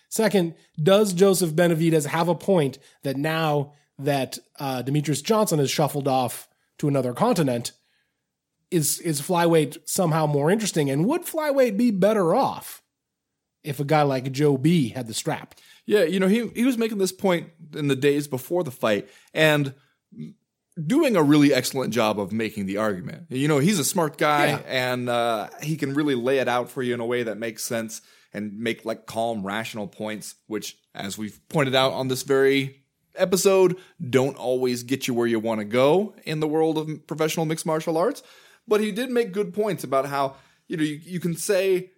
Second, 0.08 0.54
does 0.80 1.12
Joseph 1.12 1.52
Benavidez 1.52 2.06
have 2.06 2.28
a 2.28 2.34
point 2.34 2.78
that 3.02 3.16
now 3.16 3.72
that 3.98 4.38
uh, 4.58 4.82
Demetrious 4.84 5.22
Johnson 5.22 5.58
has 5.58 5.70
shuffled 5.70 6.08
off 6.08 6.48
to 6.78 6.88
another 6.88 7.12
continent, 7.12 7.72
is 8.70 9.00
is 9.00 9.20
flyweight 9.20 9.78
somehow 9.84 10.26
more 10.26 10.50
interesting? 10.50 10.90
And 10.90 11.06
would 11.06 11.22
flyweight 11.22 11.76
be 11.76 11.90
better 11.90 12.34
off 12.34 12.82
if 13.62 13.80
a 13.80 13.84
guy 13.84 14.02
like 14.02 14.32
Joe 14.32 14.56
B 14.56 14.90
had 14.90 15.06
the 15.06 15.14
strap? 15.14 15.54
Yeah, 15.86 16.04
you 16.04 16.18
know, 16.18 16.28
he 16.28 16.48
he 16.48 16.64
was 16.64 16.78
making 16.78 16.98
this 16.98 17.12
point 17.12 17.50
in 17.74 17.88
the 17.88 17.96
days 17.96 18.26
before 18.28 18.64
the 18.64 18.70
fight 18.70 19.08
and 19.32 19.74
doing 20.86 21.16
a 21.16 21.22
really 21.22 21.52
excellent 21.54 21.92
job 21.92 22.18
of 22.18 22.32
making 22.32 22.66
the 22.66 22.78
argument. 22.78 23.26
You 23.30 23.46
know, 23.48 23.58
he's 23.58 23.78
a 23.78 23.84
smart 23.84 24.18
guy 24.18 24.46
Yeah. 24.48 24.62
and 24.66 25.08
uh, 25.08 25.48
he 25.62 25.76
can 25.76 25.94
really 25.94 26.14
lay 26.14 26.38
it 26.38 26.48
out 26.48 26.70
for 26.70 26.82
you 26.82 26.94
in 26.94 27.00
a 27.00 27.06
way 27.06 27.22
that 27.22 27.38
makes 27.38 27.62
sense 27.64 28.00
and 28.32 28.58
make 28.58 28.84
like 28.84 29.06
calm, 29.06 29.46
rational 29.46 29.86
points, 29.86 30.34
which, 30.48 30.76
as 30.94 31.16
we've 31.16 31.40
pointed 31.48 31.74
out 31.76 31.92
on 31.92 32.08
this 32.08 32.22
very 32.24 32.82
episode, 33.14 33.76
don't 34.10 34.36
always 34.36 34.82
get 34.82 35.06
you 35.06 35.14
where 35.14 35.26
you 35.28 35.38
want 35.38 35.60
to 35.60 35.64
go 35.64 36.14
in 36.24 36.40
the 36.40 36.48
world 36.48 36.76
of 36.78 37.06
professional 37.06 37.46
mixed 37.46 37.64
martial 37.66 37.96
arts. 37.96 38.22
But 38.66 38.80
he 38.80 38.90
did 38.90 39.10
make 39.10 39.30
good 39.32 39.54
points 39.54 39.84
about 39.84 40.06
how, 40.06 40.36
you 40.66 40.76
know, 40.76 40.82
you, 40.82 40.98
you 41.04 41.20
can 41.20 41.36
say 41.36 41.90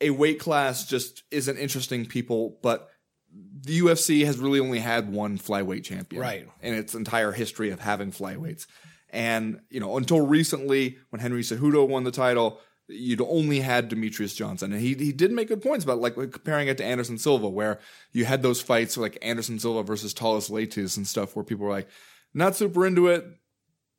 a 0.00 0.10
weight 0.10 0.38
class 0.38 0.84
just 0.84 1.22
isn't 1.30 1.56
interesting 1.56 2.04
people, 2.04 2.58
but 2.62 2.90
the 3.32 3.80
UFC 3.80 4.24
has 4.24 4.38
really 4.38 4.60
only 4.60 4.78
had 4.78 5.12
one 5.12 5.38
flyweight 5.38 5.84
champion, 5.84 6.22
Right. 6.22 6.48
In 6.62 6.74
its 6.74 6.94
entire 6.94 7.32
history 7.32 7.70
of 7.70 7.80
having 7.80 8.12
flyweights, 8.12 8.66
and 9.10 9.60
you 9.70 9.80
know 9.80 9.96
until 9.96 10.26
recently, 10.26 10.98
when 11.10 11.20
Henry 11.20 11.42
Cejudo 11.42 11.86
won 11.86 12.04
the 12.04 12.10
title, 12.10 12.60
you'd 12.88 13.20
only 13.20 13.60
had 13.60 13.90
Demetrious 13.90 14.34
Johnson, 14.34 14.72
and 14.72 14.80
he 14.80 14.94
he 14.94 15.12
did 15.12 15.32
make 15.32 15.48
good 15.48 15.62
points 15.62 15.84
about 15.84 16.00
like 16.00 16.14
comparing 16.14 16.68
it 16.68 16.78
to 16.78 16.84
Anderson 16.84 17.18
Silva, 17.18 17.48
where 17.48 17.78
you 18.12 18.24
had 18.24 18.42
those 18.42 18.60
fights 18.60 18.96
like 18.96 19.18
Anderson 19.22 19.58
Silva 19.58 19.82
versus 19.82 20.12
Thales 20.12 20.48
Leites 20.48 20.96
and 20.96 21.06
stuff, 21.06 21.36
where 21.36 21.44
people 21.44 21.66
were 21.66 21.72
like 21.72 21.88
not 22.34 22.56
super 22.56 22.86
into 22.86 23.08
it, 23.08 23.26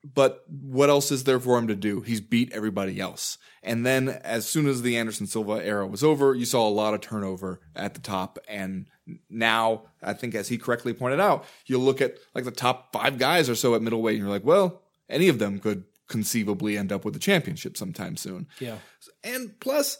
but 0.04 0.44
what 0.48 0.90
else 0.90 1.12
is 1.12 1.26
there 1.26 1.40
for 1.40 1.58
him 1.58 1.68
to 1.68 1.76
do? 1.76 2.02
He's 2.02 2.22
beat 2.22 2.52
everybody 2.54 3.00
else. 3.00 3.38
And 3.62 3.86
then 3.86 4.10
as 4.10 4.48
soon 4.48 4.68
as 4.68 4.82
the 4.82 4.98
Anderson 4.98 5.28
Silva 5.28 5.64
era 5.66 5.86
was 5.86 6.04
over, 6.04 6.34
you 6.34 6.46
saw 6.46 6.68
a 6.68 6.70
lot 6.70 6.94
of 6.94 7.02
turnover 7.02 7.60
at 7.76 7.94
the 7.94 8.00
top. 8.00 8.40
And 8.48 8.88
now, 9.30 9.84
I 10.02 10.14
think 10.14 10.36
as 10.36 10.48
he 10.48 10.58
correctly 10.58 10.94
pointed 10.94 11.20
out, 11.20 11.46
you 11.66 11.78
look 11.78 12.00
at 12.00 12.16
like 12.34 12.46
the 12.46 12.52
top 12.52 12.94
five 12.94 13.18
guys 13.18 13.50
or 13.50 13.56
so 13.56 13.76
at 13.76 13.82
middleweight, 13.82 14.16
and 14.16 14.24
you're 14.24 14.34
like, 14.34 14.46
well, 14.46 14.84
any 15.10 15.28
of 15.28 15.40
them 15.40 15.60
could 15.60 15.84
conceivably 16.08 16.78
end 16.78 16.92
up 16.92 17.04
with 17.04 17.14
the 17.14 17.20
championship 17.20 17.76
sometime 17.76 18.16
soon. 18.16 18.48
Yeah. 18.60 18.78
And 19.24 19.60
plus, 19.60 19.98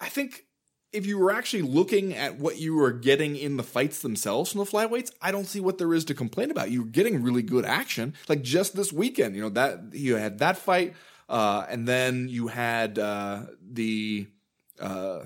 I 0.00 0.08
think 0.08 0.45
if 0.96 1.04
you 1.06 1.18
were 1.18 1.30
actually 1.30 1.62
looking 1.62 2.14
at 2.14 2.38
what 2.38 2.58
you 2.58 2.74
were 2.74 2.90
getting 2.90 3.36
in 3.36 3.58
the 3.58 3.62
fights 3.62 4.00
themselves 4.00 4.50
from 4.50 4.60
the 4.60 4.64
flyweights, 4.64 5.12
I 5.20 5.30
don't 5.30 5.44
see 5.44 5.60
what 5.60 5.76
there 5.76 5.92
is 5.92 6.06
to 6.06 6.14
complain 6.14 6.50
about. 6.50 6.70
You 6.70 6.84
were 6.84 6.88
getting 6.88 7.22
really 7.22 7.42
good 7.42 7.66
action. 7.66 8.14
Like 8.28 8.42
just 8.42 8.74
this 8.74 8.92
weekend, 8.94 9.36
you 9.36 9.42
know, 9.42 9.50
that 9.50 9.92
you 9.92 10.16
had 10.16 10.38
that 10.38 10.56
fight, 10.56 10.94
uh, 11.28 11.66
and 11.68 11.86
then 11.86 12.28
you 12.30 12.48
had 12.48 12.98
uh, 12.98 13.42
the 13.60 14.26
uh, 14.80 15.20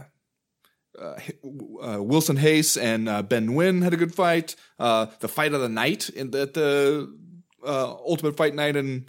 uh, 1.00 1.18
uh, 1.82 2.02
Wilson 2.02 2.36
Reis 2.36 2.76
and 2.76 3.08
uh, 3.08 3.22
Ben 3.22 3.48
Nguyen 3.48 3.84
had 3.84 3.94
a 3.94 3.96
good 3.96 4.14
fight. 4.14 4.56
The 4.78 5.28
fight 5.28 5.54
of 5.54 5.60
the 5.60 5.68
night 5.68 6.08
in 6.08 6.32
the, 6.32 6.42
at 6.42 6.54
the 6.54 7.16
Ultimate 7.64 8.36
Fight 8.36 8.56
Night 8.56 8.74
in 8.74 9.06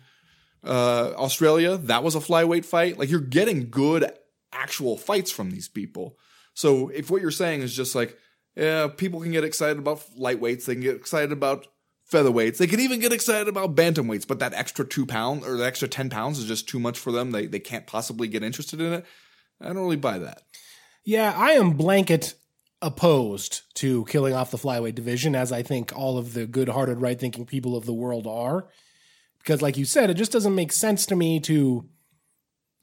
Australia, 0.64 1.78
that 1.78 2.04
was 2.04 2.14
a 2.14 2.20
flyweight 2.20 2.66
fight. 2.66 3.00
Like 3.00 3.10
you're 3.10 3.20
getting 3.20 3.72
good 3.72 4.12
actual 4.54 4.96
fights 4.96 5.32
from 5.32 5.50
these 5.50 5.68
people. 5.68 6.18
So 6.62 6.90
if 6.90 7.10
what 7.10 7.24
you're 7.24 7.32
saying 7.32 7.64
is 7.64 7.76
just 7.76 7.96
like, 7.96 8.16
yeah, 8.56 8.88
people 8.88 9.20
can 9.20 9.32
get 9.32 9.44
excited 9.44 9.80
about 9.80 10.04
lightweights, 10.16 10.66
they 10.66 10.76
can 10.76 10.84
get 10.84 10.96
excited 10.96 11.32
about 11.32 11.66
featherweights, 12.12 12.58
they 12.58 12.68
can 12.68 12.80
even 12.80 13.00
get 13.00 13.12
excited 13.12 13.48
about 13.48 13.74
bantamweights, 13.74 14.28
but 14.28 14.38
that 14.38 14.54
extra 14.54 14.86
two 14.86 15.08
pounds 15.08 15.44
or 15.44 15.58
the 15.58 15.66
extra 15.66 15.88
ten 15.88 16.12
pounds 16.12 16.38
is 16.38 16.46
just 16.46 16.70
too 16.70 16.80
much 16.80 17.00
for 17.00 17.12
them. 17.12 17.32
They 17.32 17.48
they 17.48 17.60
can't 17.60 17.88
possibly 17.88 18.28
get 18.28 18.44
interested 18.44 18.80
in 18.80 18.94
it. 18.94 19.06
I 19.60 19.70
don't 19.70 19.78
really 19.78 19.96
buy 19.96 20.20
that. 20.20 20.44
Yeah, 21.04 21.34
I 21.36 21.54
am 21.54 21.72
blanket 21.72 22.36
opposed 22.80 23.62
to 23.76 24.06
killing 24.06 24.36
off 24.36 24.52
the 24.52 24.58
flyweight 24.58 24.94
division, 24.94 25.36
as 25.36 25.52
I 25.52 25.64
think 25.64 25.98
all 25.98 26.20
of 26.20 26.36
the 26.36 26.46
good 26.46 26.70
hearted, 26.70 27.02
right 27.02 27.20
thinking 27.20 27.48
people 27.48 27.76
of 27.76 27.88
the 27.88 27.94
world 27.94 28.28
are. 28.28 28.68
Because, 29.40 29.64
like 29.64 29.78
you 29.78 29.86
said, 29.86 30.12
it 30.12 30.14
just 30.14 30.32
doesn't 30.32 30.54
make 30.54 30.72
sense 30.72 31.08
to 31.08 31.16
me 31.16 31.40
to 31.40 31.90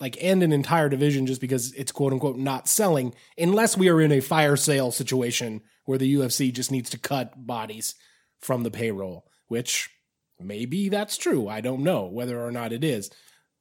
like 0.01 0.17
end 0.21 0.43
an 0.43 0.53
entire 0.53 0.89
division 0.89 1.27
just 1.27 1.41
because 1.41 1.73
it's 1.73 1.93
quote 1.93 2.13
unquote 2.13 2.37
not 2.37 2.69
selling, 2.69 3.15
unless 3.37 3.77
we 3.77 3.89
are 3.89 4.01
in 4.01 4.13
a 4.13 4.21
fire 4.21 4.57
sale 4.57 4.91
situation 4.91 5.61
where 5.85 5.99
the 5.99 6.15
UFC 6.15 6.53
just 6.53 6.71
needs 6.71 6.91
to 6.91 6.99
cut 6.99 7.47
bodies 7.47 7.95
from 8.41 8.63
the 8.63 8.71
payroll, 8.71 9.27
which 9.49 9.91
maybe 10.39 10.89
that's 10.89 11.17
true. 11.17 11.49
I 11.49 11.61
don't 11.61 11.83
know 11.83 12.07
whether 12.07 12.41
or 12.41 12.53
not 12.53 12.73
it 12.73 12.85
is. 12.85 13.11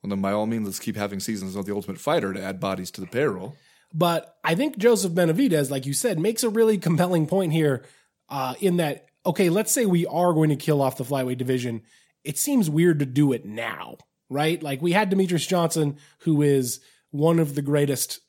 Well, 0.04 0.10
then 0.12 0.22
by 0.22 0.32
all 0.32 0.46
means, 0.46 0.66
let's 0.66 0.80
keep 0.80 0.96
having 0.96 1.20
seasons 1.20 1.56
of 1.56 1.66
the 1.66 1.74
Ultimate 1.74 2.00
Fighter 2.00 2.34
to 2.34 2.42
add 2.42 2.60
bodies 2.60 2.92
to 2.92 3.02
the 3.02 3.08
payroll. 3.08 3.56
But 3.94 4.38
I 4.44 4.56
think 4.56 4.78
Joseph 4.78 5.14
Benavidez, 5.14 5.72
like 5.72 5.86
you 5.86 5.94
said, 5.94 6.20
makes 6.20 6.44
a 6.44 6.50
really 6.50 6.78
compelling 6.78 7.26
point 7.26 7.54
here 7.54 7.86
uh, 8.30 8.54
in 8.60 8.78
that, 8.78 9.08
okay, 9.26 9.50
let's 9.50 9.72
say 9.72 9.86
we 9.86 10.06
are 10.06 10.34
going 10.34 10.50
to 10.50 10.56
kill 10.56 10.82
off 10.82 10.98
the 10.98 11.04
flyweight 11.04 11.38
division. 11.38 11.82
It 12.24 12.38
seems 12.38 12.70
weird 12.70 13.00
to 13.00 13.06
do 13.06 13.34
it 13.34 13.46
now, 13.46 13.98
right? 14.30 14.62
Like 14.62 14.82
we 14.82 14.92
had 14.92 15.12
Demetrious 15.12 15.48
Johnson, 15.48 15.98
who 16.20 16.42
is 16.42 16.80
one 17.12 17.40
of 17.40 17.56
the 17.56 17.62
greatest 17.62 18.20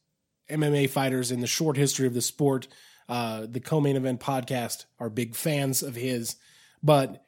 MMA 0.50 0.88
fighters 0.90 1.30
in 1.30 1.40
the 1.40 1.46
short 1.46 1.76
history 1.76 2.06
of 2.06 2.14
the 2.14 2.22
sport. 2.22 2.68
Uh, 3.08 3.46
the 3.48 3.60
co-main 3.60 3.96
event 3.96 4.20
podcast 4.20 4.84
are 4.98 5.08
big 5.08 5.34
fans 5.34 5.82
of 5.82 5.94
his, 5.94 6.36
but 6.82 7.24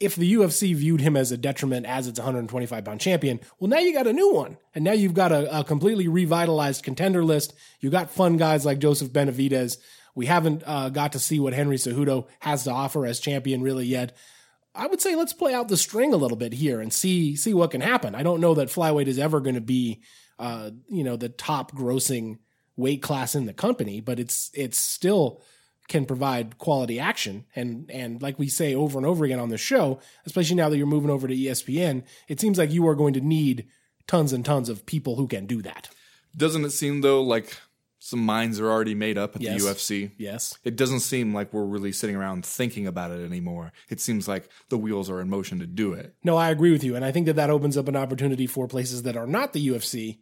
if 0.00 0.16
the 0.16 0.32
UFC 0.32 0.74
viewed 0.74 1.02
him 1.02 1.14
as 1.14 1.30
a 1.30 1.36
detriment 1.36 1.84
as 1.84 2.08
its 2.08 2.18
125 2.18 2.84
pound 2.84 3.00
champion, 3.00 3.38
well, 3.58 3.68
now 3.68 3.78
you 3.78 3.92
got 3.92 4.06
a 4.06 4.12
new 4.14 4.32
one. 4.32 4.56
And 4.74 4.82
now 4.82 4.92
you've 4.92 5.14
got 5.14 5.30
a, 5.30 5.60
a 5.60 5.62
completely 5.62 6.08
revitalized 6.08 6.82
contender 6.82 7.22
list. 7.22 7.52
You 7.80 7.90
got 7.90 8.10
fun 8.10 8.38
guys 8.38 8.64
like 8.64 8.78
Joseph 8.78 9.12
Benavidez. 9.12 9.76
We 10.14 10.26
haven't 10.26 10.64
uh, 10.66 10.88
got 10.88 11.12
to 11.12 11.18
see 11.18 11.38
what 11.38 11.52
Henry 11.52 11.76
Cejudo 11.76 12.26
has 12.40 12.64
to 12.64 12.72
offer 12.72 13.04
as 13.04 13.20
champion 13.20 13.62
really 13.62 13.86
yet. 13.86 14.16
I 14.74 14.86
would 14.86 15.00
say 15.00 15.16
let's 15.16 15.32
play 15.32 15.52
out 15.52 15.68
the 15.68 15.76
string 15.76 16.12
a 16.12 16.16
little 16.16 16.36
bit 16.36 16.52
here 16.52 16.80
and 16.80 16.92
see 16.92 17.36
see 17.36 17.54
what 17.54 17.72
can 17.72 17.80
happen. 17.80 18.14
I 18.14 18.22
don't 18.22 18.40
know 18.40 18.54
that 18.54 18.68
flyweight 18.68 19.08
is 19.08 19.18
ever 19.18 19.40
going 19.40 19.56
to 19.56 19.60
be, 19.60 20.00
uh, 20.38 20.70
you 20.88 21.04
know, 21.04 21.16
the 21.16 21.28
top 21.28 21.72
grossing 21.72 22.38
weight 22.76 23.02
class 23.02 23.34
in 23.34 23.46
the 23.46 23.52
company, 23.52 24.00
but 24.00 24.20
it's 24.20 24.50
it's 24.54 24.78
still 24.78 25.42
can 25.90 26.06
provide 26.06 26.56
quality 26.56 27.00
action 27.00 27.44
and 27.56 27.90
and 27.90 28.22
like 28.22 28.38
we 28.38 28.46
say 28.48 28.76
over 28.76 28.96
and 28.96 29.04
over 29.04 29.24
again 29.24 29.40
on 29.40 29.48
the 29.48 29.58
show 29.58 29.98
especially 30.24 30.54
now 30.54 30.68
that 30.68 30.76
you're 30.76 30.86
moving 30.86 31.10
over 31.10 31.26
to 31.26 31.34
ESPN 31.34 32.04
it 32.28 32.38
seems 32.38 32.58
like 32.58 32.70
you 32.70 32.86
are 32.86 32.94
going 32.94 33.12
to 33.12 33.20
need 33.20 33.66
tons 34.06 34.32
and 34.32 34.44
tons 34.44 34.68
of 34.68 34.86
people 34.86 35.16
who 35.16 35.26
can 35.26 35.46
do 35.46 35.60
that 35.60 35.88
Doesn't 36.36 36.64
it 36.64 36.70
seem 36.70 37.00
though 37.00 37.20
like 37.20 37.58
some 38.02 38.20
minds 38.20 38.58
are 38.58 38.68
already 38.70 38.94
made 38.94 39.18
up 39.18 39.36
at 39.36 39.42
Yes. 39.42 39.62
the 39.62 39.68
UFC? 39.68 40.10
Yes. 40.16 40.58
It 40.64 40.74
doesn't 40.74 41.00
seem 41.00 41.34
like 41.34 41.52
we're 41.52 41.64
really 41.66 41.92
sitting 41.92 42.16
around 42.16 42.44
thinking 42.46 42.86
about 42.86 43.10
it 43.10 43.22
anymore. 43.24 43.72
It 43.90 44.00
seems 44.00 44.26
like 44.26 44.48
the 44.70 44.78
wheels 44.78 45.10
are 45.10 45.20
in 45.20 45.28
motion 45.28 45.58
to 45.60 45.66
do 45.66 45.92
it. 45.92 46.14
No, 46.24 46.36
I 46.36 46.48
agree 46.50 46.72
with 46.72 46.82
you. 46.82 46.96
And 46.96 47.04
I 47.04 47.12
think 47.12 47.26
that 47.26 47.36
that 47.36 47.50
opens 47.50 47.76
up 47.76 47.88
an 47.88 47.96
opportunity 47.96 48.46
for 48.46 48.66
places 48.66 49.02
that 49.02 49.16
are 49.18 49.26
not 49.26 49.52
the 49.52 49.64
UFC. 49.68 50.18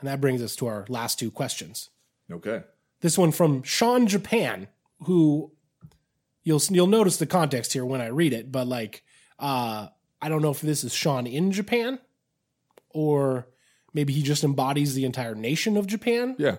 And 0.00 0.08
that 0.08 0.20
brings 0.20 0.42
us 0.42 0.56
to 0.56 0.66
our 0.66 0.84
last 0.88 1.18
two 1.18 1.30
questions. 1.30 1.90
Okay. 2.30 2.62
This 3.02 3.16
one 3.16 3.30
from 3.32 3.62
Sean 3.62 4.06
Japan, 4.08 4.66
who 5.04 5.52
you'll 6.42 6.60
you'll 6.70 6.86
notice 6.88 7.18
the 7.18 7.26
context 7.26 7.72
here 7.72 7.84
when 7.84 8.00
I 8.00 8.06
read 8.08 8.32
it, 8.32 8.50
but 8.50 8.66
like 8.66 9.02
uh 9.38 9.88
I 10.20 10.28
don't 10.28 10.42
know 10.42 10.50
if 10.50 10.60
this 10.60 10.82
is 10.84 10.92
Sean 10.92 11.26
in 11.26 11.52
Japan 11.52 11.98
or 12.90 13.46
maybe 13.94 14.12
he 14.12 14.22
just 14.22 14.44
embodies 14.44 14.94
the 14.94 15.04
entire 15.04 15.34
nation 15.34 15.76
of 15.76 15.86
Japan. 15.86 16.34
Yeah. 16.38 16.56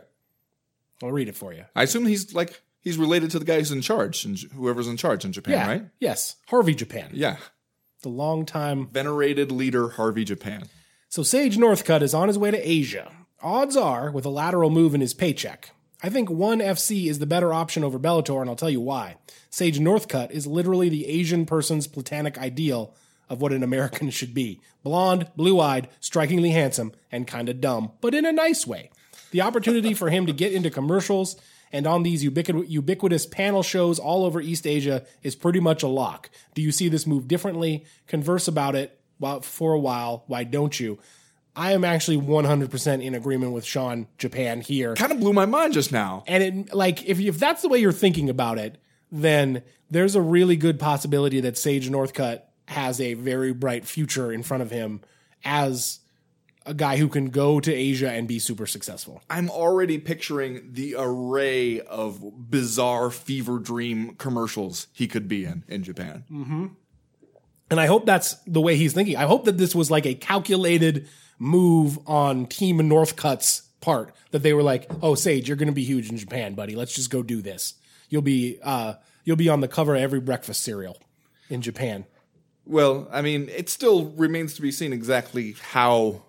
I'll 1.04 1.12
read 1.12 1.28
it 1.30 1.36
for 1.36 1.54
you. 1.54 1.66
I 1.76 1.84
assume 1.84 2.06
he's 2.06 2.34
like 2.34 2.62
he's 2.82 2.98
related 2.98 3.32
to 3.32 3.40
the 3.40 3.46
guy 3.46 3.58
who's 3.60 3.72
in 3.72 3.82
charge 3.82 4.26
and 4.26 4.38
whoever's 4.56 4.88
in 4.88 4.98
charge 4.98 5.26
in 5.26 5.32
Japan, 5.32 5.54
Yeah. 5.54 5.68
right? 5.68 5.86
Yes. 6.00 6.36
Harvey 6.48 6.74
Japan. 6.76 7.10
Yeah. 7.14 7.38
The 8.02 8.10
longtime 8.10 8.88
Venerated 8.88 9.52
leader 9.52 9.90
Harvey 9.90 10.24
Japan. 10.24 10.64
So 11.10 11.24
Sage 11.24 11.58
Northcutt 11.58 12.02
is 12.02 12.14
on 12.14 12.28
his 12.28 12.38
way 12.38 12.52
to 12.52 12.58
Asia. 12.70 13.12
Odds 13.44 13.76
are, 13.76 14.12
with 14.12 14.26
a 14.26 14.30
lateral 14.30 14.70
move 14.70 14.94
in 14.96 15.02
his 15.02 15.14
paycheck. 15.14 15.72
I 16.04 16.10
think 16.10 16.30
ONE 16.30 16.60
FC 16.60 17.06
is 17.08 17.20
the 17.20 17.26
better 17.28 17.54
option 17.54 17.84
over 17.84 18.00
Bellator, 18.00 18.42
and 18.42 18.50
I'll 18.50 18.56
tell 18.56 18.70
you 18.72 18.82
why. 18.82 19.18
Sage 19.52 19.80
Northcutt 19.80 20.32
is 20.32 20.48
literally 20.48 20.90
the 20.90 21.06
Asian 21.08 21.46
person's 21.46 21.86
platonic 21.86 22.38
ideal 22.40 22.96
of 23.30 23.40
what 23.42 23.52
an 23.54 23.62
American 23.62 24.10
should 24.12 24.34
be. 24.34 24.62
Blonde, 24.84 25.30
blue-eyed, 25.36 25.90
strikingly 26.00 26.50
handsome, 26.52 26.92
and 27.12 27.28
kinda 27.28 27.54
dumb, 27.54 27.92
but 28.02 28.16
in 28.16 28.26
a 28.26 28.32
nice 28.32 28.66
way. 28.66 28.90
The 29.32 29.42
opportunity 29.42 29.94
for 29.94 30.10
him 30.10 30.26
to 30.28 30.34
get 30.34 30.54
into 30.54 30.70
commercials 30.70 31.36
and 31.72 31.88
on 31.88 32.04
these 32.04 32.24
ubiqui- 32.24 32.70
ubiquitous 32.70 33.26
panel 33.26 33.64
shows 33.64 33.98
all 33.98 34.26
over 34.26 34.42
East 34.42 34.68
Asia 34.68 35.06
is 35.24 35.36
pretty 35.36 35.60
much 35.60 35.84
a 35.84 35.88
lock. 35.88 36.30
Do 36.54 36.62
you 36.62 36.72
see 36.72 36.90
this 36.90 37.08
move 37.08 37.28
differently? 37.28 37.86
Converse 38.08 38.48
about 38.48 38.76
it 38.76 39.00
while, 39.18 39.42
for 39.42 39.74
a 39.74 39.80
while. 39.80 40.24
Why 40.28 40.44
don't 40.44 40.78
you? 40.80 41.00
I 41.56 41.74
am 41.74 41.84
actually 41.84 42.18
100% 42.18 43.04
in 43.04 43.14
agreement 43.14 43.52
with 43.52 43.66
Sean 43.66 44.08
Japan 44.18 44.62
here. 44.62 44.96
Kind 44.96 45.12
of 45.12 45.20
blew 45.20 45.34
my 45.34 45.46
mind 45.46 45.74
just 45.74 45.92
now. 45.92 46.24
And 46.28 46.44
it 46.44 46.74
like 46.74 47.06
if 47.06 47.20
if 47.20 47.40
that's 47.40 47.62
the 47.62 47.68
way 47.68 47.80
you're 47.80 47.92
thinking 47.92 48.30
about 48.30 48.58
it, 48.58 48.78
then 49.12 49.62
there's 49.90 50.16
a 50.16 50.22
really 50.22 50.56
good 50.56 50.80
possibility 50.80 51.42
that 51.42 51.58
Sage 51.58 51.90
Northcutt 51.90 52.44
has 52.70 53.02
a 53.02 53.16
very 53.16 53.52
bright 53.52 53.86
future 53.86 54.32
in 54.32 54.44
front 54.44 54.64
of 54.64 54.72
him 54.72 55.02
as 55.44 56.00
a 56.66 56.74
guy 56.74 56.98
who 56.98 57.08
can 57.08 57.30
go 57.30 57.60
to 57.60 57.74
Asia 57.74 58.12
and 58.12 58.28
be 58.28 58.40
super 58.40 58.68
successful. 58.68 59.22
I'm 59.30 59.50
already 59.50 59.98
picturing 59.98 60.70
the 60.74 60.96
array 60.98 61.82
of 61.82 62.22
bizarre 62.50 63.10
fever 63.10 63.58
dream 63.60 64.16
commercials 64.16 64.88
he 64.94 65.08
could 65.08 65.28
be 65.28 65.46
in 65.46 65.64
in 65.68 65.84
Japan. 65.84 66.24
And 67.70 67.80
I 67.80 67.86
hope 67.86 68.06
that's 68.06 68.36
the 68.46 68.62
way 68.62 68.76
he's 68.76 68.94
thinking. 68.94 69.16
I 69.16 69.24
hope 69.24 69.46
that 69.46 69.58
this 69.58 69.74
was 69.74 69.90
like 69.90 70.06
a 70.06 70.14
calculated 70.14 71.08
move 71.40 71.98
on 72.06 72.46
Team 72.46 72.78
Northcutt's 72.78 73.64
part. 73.80 74.14
That 74.32 74.44
they 74.44 74.54
were 74.54 74.64
like, 74.64 74.92
"Oh, 75.02 75.16
Sage, 75.16 75.48
you're 75.48 75.58
going 75.58 75.68
to 75.68 75.74
be 75.74 75.84
huge 75.84 76.10
in 76.10 76.18
Japan, 76.18 76.54
buddy. 76.54 76.76
Let's 76.76 76.94
just 76.94 77.10
go 77.10 77.24
do 77.24 77.42
this. 77.42 77.76
You'll 78.10 78.22
be 78.22 78.60
uh, 78.62 78.96
you'll 79.24 79.38
be 79.38 79.50
on 79.50 79.62
the 79.62 79.68
cover 79.68 79.96
of 79.96 80.02
every 80.02 80.20
breakfast 80.20 80.64
cereal 80.64 80.98
in 81.50 81.62
Japan." 81.62 82.06
Well, 82.66 83.08
I 83.12 83.22
mean, 83.22 83.50
it 83.50 83.70
still 83.70 84.12
remains 84.12 84.54
to 84.56 84.62
be 84.62 84.72
seen 84.72 84.94
exactly 84.94 85.56
how 85.72 86.24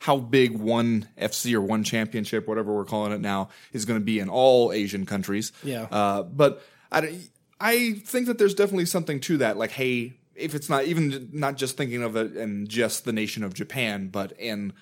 how 0.00 0.18
big 0.18 0.52
one 0.58 1.08
FC 1.18 1.54
or 1.54 1.60
one 1.60 1.82
championship, 1.84 2.46
whatever 2.46 2.74
we're 2.74 2.84
calling 2.84 3.12
it 3.12 3.20
now, 3.20 3.48
is 3.72 3.84
going 3.84 3.98
to 3.98 4.04
be 4.04 4.18
in 4.18 4.28
all 4.28 4.72
Asian 4.72 5.06
countries. 5.06 5.52
Yeah. 5.62 5.82
Uh, 5.90 6.22
but 6.24 6.62
I, 6.92 7.20
I 7.60 7.92
think 8.04 8.26
that 8.26 8.38
there's 8.38 8.54
definitely 8.54 8.86
something 8.86 9.20
to 9.20 9.38
that. 9.38 9.56
Like, 9.56 9.70
hey, 9.70 10.14
if 10.34 10.54
it's 10.54 10.68
not 10.68 10.84
even 10.84 11.30
not 11.32 11.56
just 11.56 11.76
thinking 11.76 12.02
of 12.02 12.16
it 12.16 12.36
in 12.36 12.66
just 12.66 13.04
the 13.04 13.12
nation 13.12 13.44
of 13.44 13.54
Japan, 13.54 14.08
but 14.08 14.32
in 14.38 14.72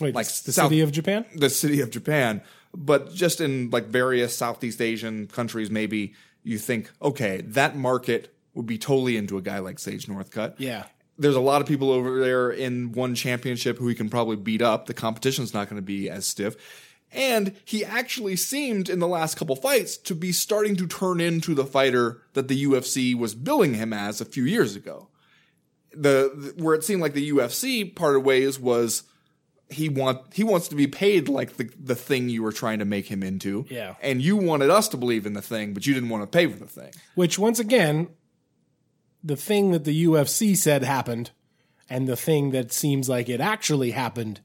Wait, 0.00 0.14
like 0.14 0.26
the 0.26 0.52
South- 0.52 0.68
city 0.70 0.80
of 0.80 0.92
Japan? 0.92 1.26
the 1.34 1.50
city 1.50 1.80
of 1.80 1.90
Japan, 1.90 2.40
but 2.74 3.12
just 3.12 3.40
in 3.40 3.68
like 3.70 3.86
various 3.86 4.34
Southeast 4.36 4.80
Asian 4.80 5.26
countries, 5.26 5.70
maybe 5.70 6.14
you 6.42 6.56
think, 6.58 6.90
okay, 7.02 7.42
that 7.42 7.76
market 7.76 8.34
would 8.54 8.66
be 8.66 8.78
totally 8.78 9.16
into 9.16 9.36
a 9.36 9.42
guy 9.42 9.58
like 9.58 9.78
Sage 9.78 10.06
Northcutt. 10.06 10.54
Yeah. 10.58 10.84
There's 11.20 11.36
a 11.36 11.40
lot 11.40 11.60
of 11.60 11.68
people 11.68 11.90
over 11.90 12.18
there 12.18 12.50
in 12.50 12.92
one 12.92 13.14
championship 13.14 13.78
who 13.78 13.86
he 13.88 13.94
can 13.94 14.08
probably 14.08 14.36
beat 14.36 14.62
up. 14.62 14.86
The 14.86 14.94
competition's 14.94 15.54
not 15.54 15.68
going 15.68 15.80
to 15.80 15.86
be 15.86 16.08
as 16.08 16.26
stiff. 16.26 16.56
And 17.12 17.56
he 17.64 17.84
actually 17.84 18.36
seemed 18.36 18.88
in 18.88 19.00
the 19.00 19.08
last 19.08 19.36
couple 19.36 19.56
fights 19.56 19.96
to 19.98 20.14
be 20.14 20.32
starting 20.32 20.76
to 20.76 20.86
turn 20.86 21.20
into 21.20 21.54
the 21.54 21.64
fighter 21.64 22.22
that 22.34 22.48
the 22.48 22.64
UFC 22.64 23.16
was 23.18 23.34
billing 23.34 23.74
him 23.74 23.92
as 23.92 24.20
a 24.20 24.24
few 24.24 24.44
years 24.44 24.76
ago. 24.76 25.08
The, 25.92 26.54
where 26.56 26.74
it 26.74 26.84
seemed 26.84 27.02
like 27.02 27.14
the 27.14 27.30
UFC 27.30 27.94
parted 27.94 28.20
ways 28.20 28.60
was 28.60 29.02
he 29.70 29.88
want 29.88 30.34
he 30.34 30.42
wants 30.44 30.68
to 30.68 30.74
be 30.74 30.86
paid 30.86 31.28
like 31.28 31.56
the 31.56 31.70
the 31.78 31.94
thing 31.94 32.28
you 32.28 32.42
were 32.42 32.52
trying 32.52 32.80
to 32.80 32.84
make 32.84 33.06
him 33.06 33.22
into. 33.22 33.66
Yeah. 33.68 33.94
And 34.02 34.20
you 34.20 34.36
wanted 34.36 34.70
us 34.70 34.88
to 34.88 34.96
believe 34.96 35.26
in 35.26 35.32
the 35.32 35.42
thing, 35.42 35.74
but 35.74 35.86
you 35.86 35.94
didn't 35.94 36.08
want 36.08 36.22
to 36.22 36.26
pay 36.26 36.46
for 36.46 36.58
the 36.58 36.66
thing. 36.66 36.92
Which, 37.14 37.38
once 37.38 37.58
again, 37.58 38.08
the 39.22 39.36
thing 39.36 39.70
that 39.72 39.84
the 39.84 40.04
UFC 40.04 40.56
said 40.56 40.82
happened 40.82 41.30
and 41.88 42.08
the 42.08 42.16
thing 42.16 42.50
that 42.50 42.72
seems 42.72 43.08
like 43.08 43.28
it 43.28 43.40
actually 43.40 43.90
happened 43.90 44.40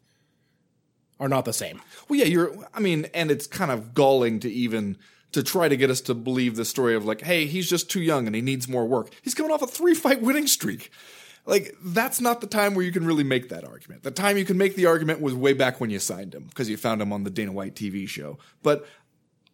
are 1.20 1.30
not 1.30 1.46
the 1.46 1.54
same. 1.54 1.82
Well, 2.10 2.20
yeah, 2.20 2.26
you're. 2.26 2.54
I 2.74 2.80
mean, 2.80 3.08
and 3.14 3.32
it's 3.32 3.48
kind 3.48 3.72
of 3.72 3.94
galling 3.94 4.40
to 4.42 4.52
even 4.52 4.98
to 5.32 5.44
try 5.44 5.68
to 5.68 5.78
get 5.78 5.90
us 5.90 6.02
to 6.02 6.14
believe 6.14 6.56
the 6.56 6.66
story 6.66 6.96
of 6.96 7.06
like, 7.06 7.22
hey, 7.22 7.46
he's 7.46 7.70
just 7.70 7.90
too 7.90 8.02
young 8.02 8.26
and 8.26 8.36
he 8.36 8.42
needs 8.42 8.68
more 8.68 8.86
work. 8.86 9.10
He's 9.22 9.34
coming 9.34 9.52
off 9.52 9.62
a 9.62 9.68
three 9.68 9.94
fight 9.94 10.22
winning 10.22 10.48
streak. 10.48 10.92
Like 11.46 11.76
that's 11.84 12.20
not 12.20 12.42
the 12.42 12.48
time 12.48 12.74
where 12.74 12.86
you 12.86 12.92
can 12.92 13.06
really 13.06 13.24
make 13.24 13.50
that 13.50 13.64
argument. 13.64 14.04
The 14.04 14.12
time 14.12 14.38
you 14.38 14.46
can 14.46 14.58
make 14.58 14.76
the 14.76 14.88
argument 14.88 15.22
was 15.22 15.36
way 15.36 15.54
back 15.54 15.80
when 15.80 15.90
you 15.90 16.00
signed 16.00 16.34
him 16.34 16.46
because 16.46 16.70
you 16.70 16.78
found 16.78 17.02
him 17.02 17.14
on 17.14 17.24
the 17.24 17.30
Dana 17.30 17.52
White 17.52 17.76
TV 17.76 18.08
show. 18.08 18.40
But 18.64 18.88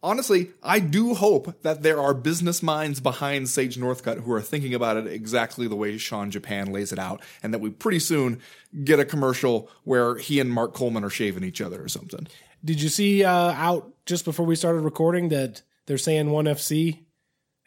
honestly, 0.04 0.52
I 0.64 0.80
do 0.80 1.14
hope 1.14 1.62
that 1.62 1.84
there 1.84 2.00
are 2.00 2.14
business 2.14 2.64
minds 2.64 3.00
behind 3.00 3.50
Sage 3.50 3.78
Northcutt 3.78 4.22
who 4.22 4.32
are 4.32 4.42
thinking 4.42 4.74
about 4.74 4.98
it 4.98 5.08
exactly 5.08 5.68
the 5.68 5.76
way 5.76 5.98
Sean 5.98 6.32
Japan 6.32 6.72
lays 6.72 6.92
it 6.92 7.00
out, 7.00 7.22
and 7.44 7.54
that 7.54 7.60
we 7.60 7.70
pretty 7.70 8.00
soon 8.00 8.40
get 8.84 9.00
a 9.00 9.06
commercial 9.06 9.70
where 9.84 10.18
he 10.18 10.40
and 10.40 10.52
Mark 10.52 10.74
Coleman 10.74 11.04
are 11.04 11.10
shaving 11.10 11.44
each 11.44 11.62
other 11.62 11.84
or 11.84 11.88
something. 11.88 12.28
Did 12.64 12.82
you 12.82 12.90
see 12.90 13.24
uh, 13.24 13.52
out 13.52 13.92
just 14.06 14.26
before 14.26 14.46
we 14.46 14.56
started 14.56 14.82
recording 14.82 15.30
that 15.30 15.62
they're 15.88 15.98
saying 15.98 16.30
ONE 16.30 16.46
FC 16.46 17.00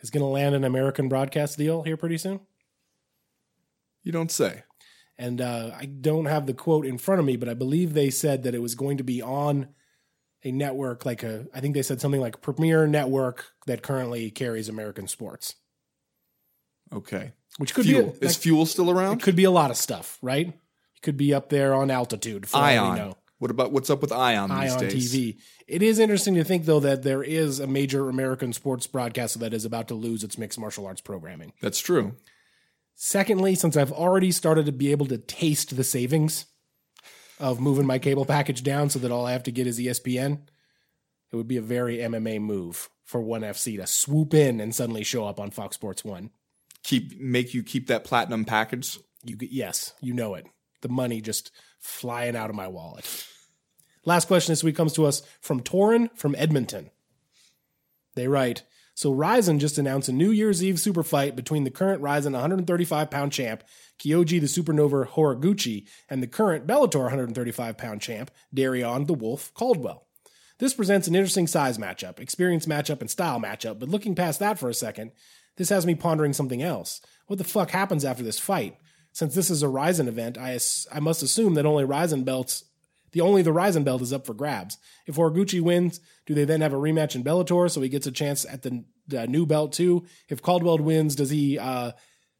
is 0.01 0.11
going 0.11 0.23
to 0.23 0.27
land 0.27 0.55
an 0.55 0.65
American 0.65 1.09
broadcast 1.09 1.59
deal 1.59 1.83
here 1.83 1.97
pretty 1.97 2.19
soon? 2.19 2.41
You 4.03 4.13
don't 4.13 4.31
say. 4.31 4.63
And 5.17 5.41
uh, 5.41 5.71
I 5.77 5.87
don't 5.87 6.27
have 6.27 6.47
the 6.47 6.55
quote 6.55 6.87
in 6.87 6.99
front 6.99 7.21
of 7.21 7.25
me, 7.25 7.37
but 7.37 7.49
I 7.49 7.55
believe 7.55 7.95
they 7.95 8.11
said 8.11 8.43
that 8.43 8.55
it 8.55 8.63
was 8.63 8.75
going 8.75 8.99
to 8.99 9.05
be 9.05 9.23
on 9.23 9.69
a 10.45 10.53
network 10.53 11.05
like 11.07 11.23
a, 11.23 11.47
I 11.55 11.61
think 11.61 11.75
they 11.75 11.83
said 11.83 12.01
something 12.01 12.21
like 12.21 12.43
Premier 12.43 12.87
Network 12.87 13.47
that 13.67 13.83
currently 13.83 14.31
carries 14.31 14.69
American 14.69 15.09
sports, 15.09 15.55
Okay. 16.93 17.33
which 17.59 17.75
could 17.75 17.85
Fuel. 17.87 18.11
be 18.13 18.27
a, 18.27 18.29
Is 18.29 18.37
fuel 18.37 18.67
still 18.67 18.91
around? 18.91 19.21
It 19.21 19.23
could 19.25 19.37
be 19.37 19.45
a 19.45 19.51
lot 19.51 19.71
of 19.71 19.77
stuff, 19.77 20.19
right? 20.23 20.49
It 20.49 21.03
could 21.03 21.17
be 21.17 21.33
up 21.35 21.49
there 21.49 21.75
on 21.75 21.91
altitude 21.91 22.49
for 22.49 22.59
all 22.59 22.63
we 22.65 22.69
Ion. 22.71 22.97
know. 22.99 23.15
What 23.39 23.51
about 23.51 23.73
what's 23.73 23.91
up 23.91 24.01
with 24.01 24.13
Ion 24.13 24.49
these 24.51 24.73
Ion? 24.77 24.85
TV. 24.91 25.37
It 25.67 25.83
is 25.83 25.99
interesting 25.99 26.35
to 26.35 26.45
think 26.45 26.65
though 26.67 26.81
that 26.81 27.03
there 27.03 27.23
is 27.23 27.59
a 27.61 27.67
major 27.67 28.09
American 28.09 28.53
sports 28.53 28.87
broadcaster 28.87 29.39
that 29.41 29.53
is 29.53 29.65
about 29.65 29.89
to 29.89 29.95
lose 29.95 30.23
its 30.25 30.39
mixed 30.39 30.59
martial 30.59 30.87
arts 30.87 31.01
programming. 31.01 31.53
That's 31.61 31.81
true. 31.81 32.15
Secondly, 32.95 33.55
since 33.55 33.77
I've 33.77 33.93
already 33.93 34.31
started 34.31 34.67
to 34.67 34.73
be 34.73 34.93
able 34.93 35.07
to 35.07 35.19
taste 35.19 35.75
the 35.77 35.85
savings 35.85 36.47
of 37.45 37.61
moving 37.61 37.85
my 37.85 37.99
cable 37.99 38.25
package 38.25 38.63
down 38.63 38.89
so 38.89 38.99
that 38.99 39.13
all 39.13 39.27
I 39.27 39.33
have 39.33 39.43
to 39.43 39.53
get 39.53 39.67
is 39.67 39.79
ESPN, 39.79 40.39
it 41.31 41.37
would 41.37 41.47
be 41.47 41.59
a 41.59 41.63
very 41.63 41.99
MMA 41.99 42.41
move 42.41 42.89
for 43.05 43.21
ONE 43.21 43.43
FC 43.43 43.77
to 43.77 43.87
swoop 43.87 44.33
in 44.33 44.61
and 44.61 44.75
suddenly 44.75 45.05
show 45.05 45.27
up 45.27 45.39
on 45.39 45.51
Fox 45.51 45.75
Sports 45.75 46.03
1. 46.03 46.31
Keep 46.85 47.21
make 47.21 47.53
you 47.53 47.63
keep 47.63 47.87
that 47.89 48.05
platinum 48.05 48.47
package. 48.47 48.99
You 49.23 49.37
yes, 49.41 49.93
you 50.01 50.15
know 50.15 50.35
it. 50.35 50.47
The 50.81 50.89
money 50.89 51.21
just 51.21 51.51
flying 51.79 52.35
out 52.35 52.49
of 52.49 52.57
my 52.57 52.67
wallet. 52.67 53.27
Last 54.07 54.27
question 54.27 54.53
this 54.53 54.65
week 54.65 54.77
comes 54.77 54.95
to 54.95 55.05
us 55.05 55.23
from 55.43 55.61
Torin 55.61 56.09
from 56.17 56.35
Edmonton. 56.39 56.91
They 58.15 58.27
write, 58.27 58.63
so 58.95 59.13
RIZIN 59.13 59.59
just 59.59 59.77
announced 59.77 60.09
a 60.09 60.13
New 60.13 60.31
Year's 60.31 60.65
Eve 60.65 60.81
super 60.81 61.03
fight 61.03 61.37
between 61.37 61.65
the 61.65 61.71
current 61.71 62.01
RIZIN 62.01 62.33
135 62.33 63.11
pound 63.11 63.33
champ, 63.33 63.65
Kyoji 63.99 64.41
the 64.41 64.47
Supernova 64.47 65.07
Horiguchi, 65.07 65.87
and 66.09 66.23
the 66.23 66.27
current 66.27 66.67
Bellator 66.67 67.03
135 67.03 67.77
pound 67.77 68.01
champ, 68.01 68.31
Darrion 68.55 69.07
the 69.07 69.15
Wolf 69.15 69.53
Caldwell. 69.55 70.07
This 70.59 70.75
presents 70.75 71.09
an 71.09 71.15
interesting 71.15 71.47
size 71.47 71.79
matchup, 71.79 72.21
experience 72.21 72.67
matchup, 72.67 73.01
and 73.01 73.11
style 73.11 73.41
matchup, 73.41 73.79
but 73.79 73.89
looking 73.89 74.15
past 74.15 74.39
that 74.41 74.59
for 74.59 74.69
a 74.69 74.75
second, 74.75 75.13
this 75.57 75.69
has 75.69 75.87
me 75.87 75.95
pondering 75.95 76.33
something 76.33 76.63
else. 76.63 77.01
What 77.27 77.39
the 77.39 77.45
fuck 77.45 77.71
happens 77.71 78.05
after 78.05 78.23
this 78.23 78.39
fight? 78.39 78.77
Since 79.13 79.35
this 79.35 79.51
is 79.51 79.63
a 79.63 79.69
RIZIN 79.69 80.09
event, 80.09 80.37
I, 80.37 80.55
ass- 80.55 80.87
I 80.93 81.01
must 81.01 81.23
assume 81.23 81.55
that 81.55 81.67
only 81.67 81.85
RIZIN 81.85 82.25
belts 82.25 82.65
The 83.13 83.21
only 83.21 83.43
the 83.43 83.53
RIZIN 83.53 83.85
belt 83.85 84.03
is 84.03 84.13
up 84.13 84.27
for 84.27 84.35
grabs. 84.35 84.77
If 85.07 85.15
Horiguchi 85.15 85.61
wins, 85.61 86.01
do 86.27 86.35
they 86.35 86.45
then 86.45 86.61
have 86.63 86.73
a 86.73 86.77
rematch 86.77 87.15
in 87.15 87.23
Bellator 87.23 87.71
so 87.71 87.81
he 87.81 87.89
gets 87.89 88.09
a 88.09 88.13
chance 88.13 88.45
at 88.45 88.63
the, 88.63 88.85
the 89.07 89.29
new 89.29 89.47
belt 89.47 89.73
too? 89.73 90.05
If 90.29 90.43
Caldwell 90.43 90.79
wins, 90.79 91.15
does 91.15 91.31
he 91.31 91.57
uh, 91.57 91.93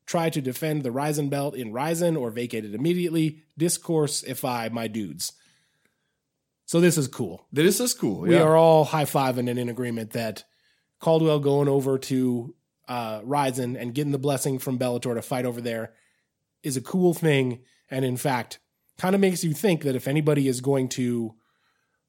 try 0.07 0.31
to 0.31 0.41
defend 0.41 0.83
the 0.83 0.91
RIZIN 0.91 1.29
belt 1.29 1.55
in 1.55 1.73
RIZIN 1.73 2.17
or 2.17 2.31
vacate 2.31 2.65
it 2.65 2.75
immediately? 2.75 3.43
Discourse 3.57 4.23
if 4.23 4.45
I, 4.45 4.69
my 4.69 4.89
dudes. 4.89 5.33
So 6.67 6.81
this 6.81 6.97
is 6.97 7.09
cool. 7.09 7.47
This 7.53 7.81
is 7.81 7.95
cool. 7.95 8.21
We 8.21 8.37
are 8.37 8.57
all 8.57 8.85
high 8.85 9.05
fiving 9.05 9.51
and 9.51 9.59
in 9.59 9.69
agreement 9.69 10.13
that 10.13 10.45
Caldwell 10.99 11.41
going 11.41 11.69
over 11.69 11.99
to 11.99 12.55
uh, 12.89 13.21
RIZIN 13.23 13.77
and 13.77 13.95
getting 13.95 14.13
the 14.13 14.19
blessing 14.19 14.59
from 14.59 14.79
Bellator 14.79 15.15
to 15.15 15.23
fight 15.23 15.45
over 15.45 15.61
there 15.61 15.93
is 16.63 16.77
a 16.77 16.83
cool 16.83 17.13
thing. 17.13 17.61
And 17.91 18.05
in 18.05 18.17
fact, 18.17 18.59
kind 18.99 19.15
of 19.15 19.21
makes 19.21 19.45
you 19.45 19.53
think 19.53 19.83
that 19.83 19.95
if 19.95 20.09
anybody 20.09 20.49
is 20.49 20.61
going 20.61 20.89
to 20.91 21.35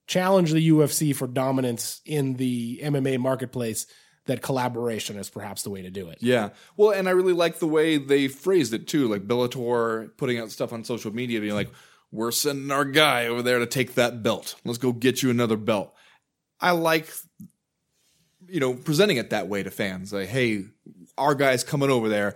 challenge 0.08 0.52
the 0.52 0.70
UFC 0.70 1.16
for 1.16 1.28
dominance 1.28 2.02
in 2.06 2.36
the 2.36 2.80
MMA 2.84 3.20
marketplace, 3.20 3.88
that 4.26 4.42
collaboration 4.42 5.18
is 5.18 5.30
perhaps 5.30 5.62
the 5.64 5.70
way 5.70 5.82
to 5.84 5.90
do 5.90 6.10
it. 6.10 6.18
Yeah. 6.20 6.50
Well, 6.78 6.92
and 6.92 7.08
I 7.08 7.12
really 7.12 7.34
like 7.34 7.60
the 7.60 7.68
way 7.68 7.98
they 7.98 8.28
phrased 8.28 8.74
it 8.74 8.88
too. 8.88 9.08
Like 9.08 9.28
Bellator 9.28 10.16
putting 10.18 10.40
out 10.40 10.52
stuff 10.52 10.74
on 10.74 10.84
social 10.84 11.14
media, 11.14 11.40
being 11.42 11.54
like, 11.54 11.70
we're 12.12 12.32
sending 12.32 12.72
our 12.72 12.86
guy 12.86 13.28
over 13.28 13.42
there 13.42 13.60
to 13.60 13.66
take 13.66 13.96
that 13.96 14.24
belt. 14.24 14.56
Let's 14.64 14.78
go 14.80 14.92
get 14.94 15.22
you 15.22 15.30
another 15.30 15.58
belt. 15.58 15.94
I 16.60 16.72
like, 16.72 17.08
you 18.48 18.60
know, 18.60 18.74
presenting 18.74 19.18
it 19.18 19.30
that 19.32 19.48
way 19.48 19.64
to 19.64 19.70
fans. 19.72 20.14
Like, 20.14 20.30
hey, 20.30 20.66
our 21.18 21.36
guy's 21.36 21.64
coming 21.64 21.90
over 21.90 22.10
there. 22.10 22.36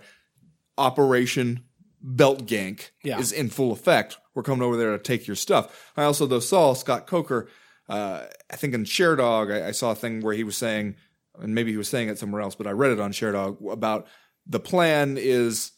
Operation 0.78 1.64
Belt 2.02 2.46
Gank 2.46 2.90
Yeah. 3.02 3.18
is 3.18 3.32
in 3.32 3.50
full 3.50 3.72
effect. 3.72 4.18
We're 4.34 4.42
coming 4.42 4.62
over 4.62 4.76
there 4.76 4.92
to 4.92 5.02
take 5.02 5.26
your 5.26 5.36
stuff. 5.36 5.92
I 5.96 6.04
also, 6.04 6.26
though, 6.26 6.40
saw 6.40 6.72
Scott 6.74 7.06
Coker, 7.06 7.48
uh, 7.88 8.24
I 8.50 8.56
think 8.56 8.74
in 8.74 8.84
Sherdog, 8.84 9.52
I, 9.52 9.68
I 9.68 9.70
saw 9.72 9.90
a 9.90 9.94
thing 9.94 10.20
where 10.20 10.34
he 10.34 10.44
was 10.44 10.56
saying, 10.56 10.96
and 11.38 11.54
maybe 11.54 11.70
he 11.70 11.76
was 11.76 11.88
saying 11.88 12.08
it 12.08 12.18
somewhere 12.18 12.42
else, 12.42 12.54
but 12.54 12.66
I 12.66 12.72
read 12.72 12.92
it 12.92 13.00
on 13.00 13.12
Sherdog 13.12 13.72
about 13.72 14.06
the 14.46 14.60
plan 14.60 15.16
is 15.18 15.72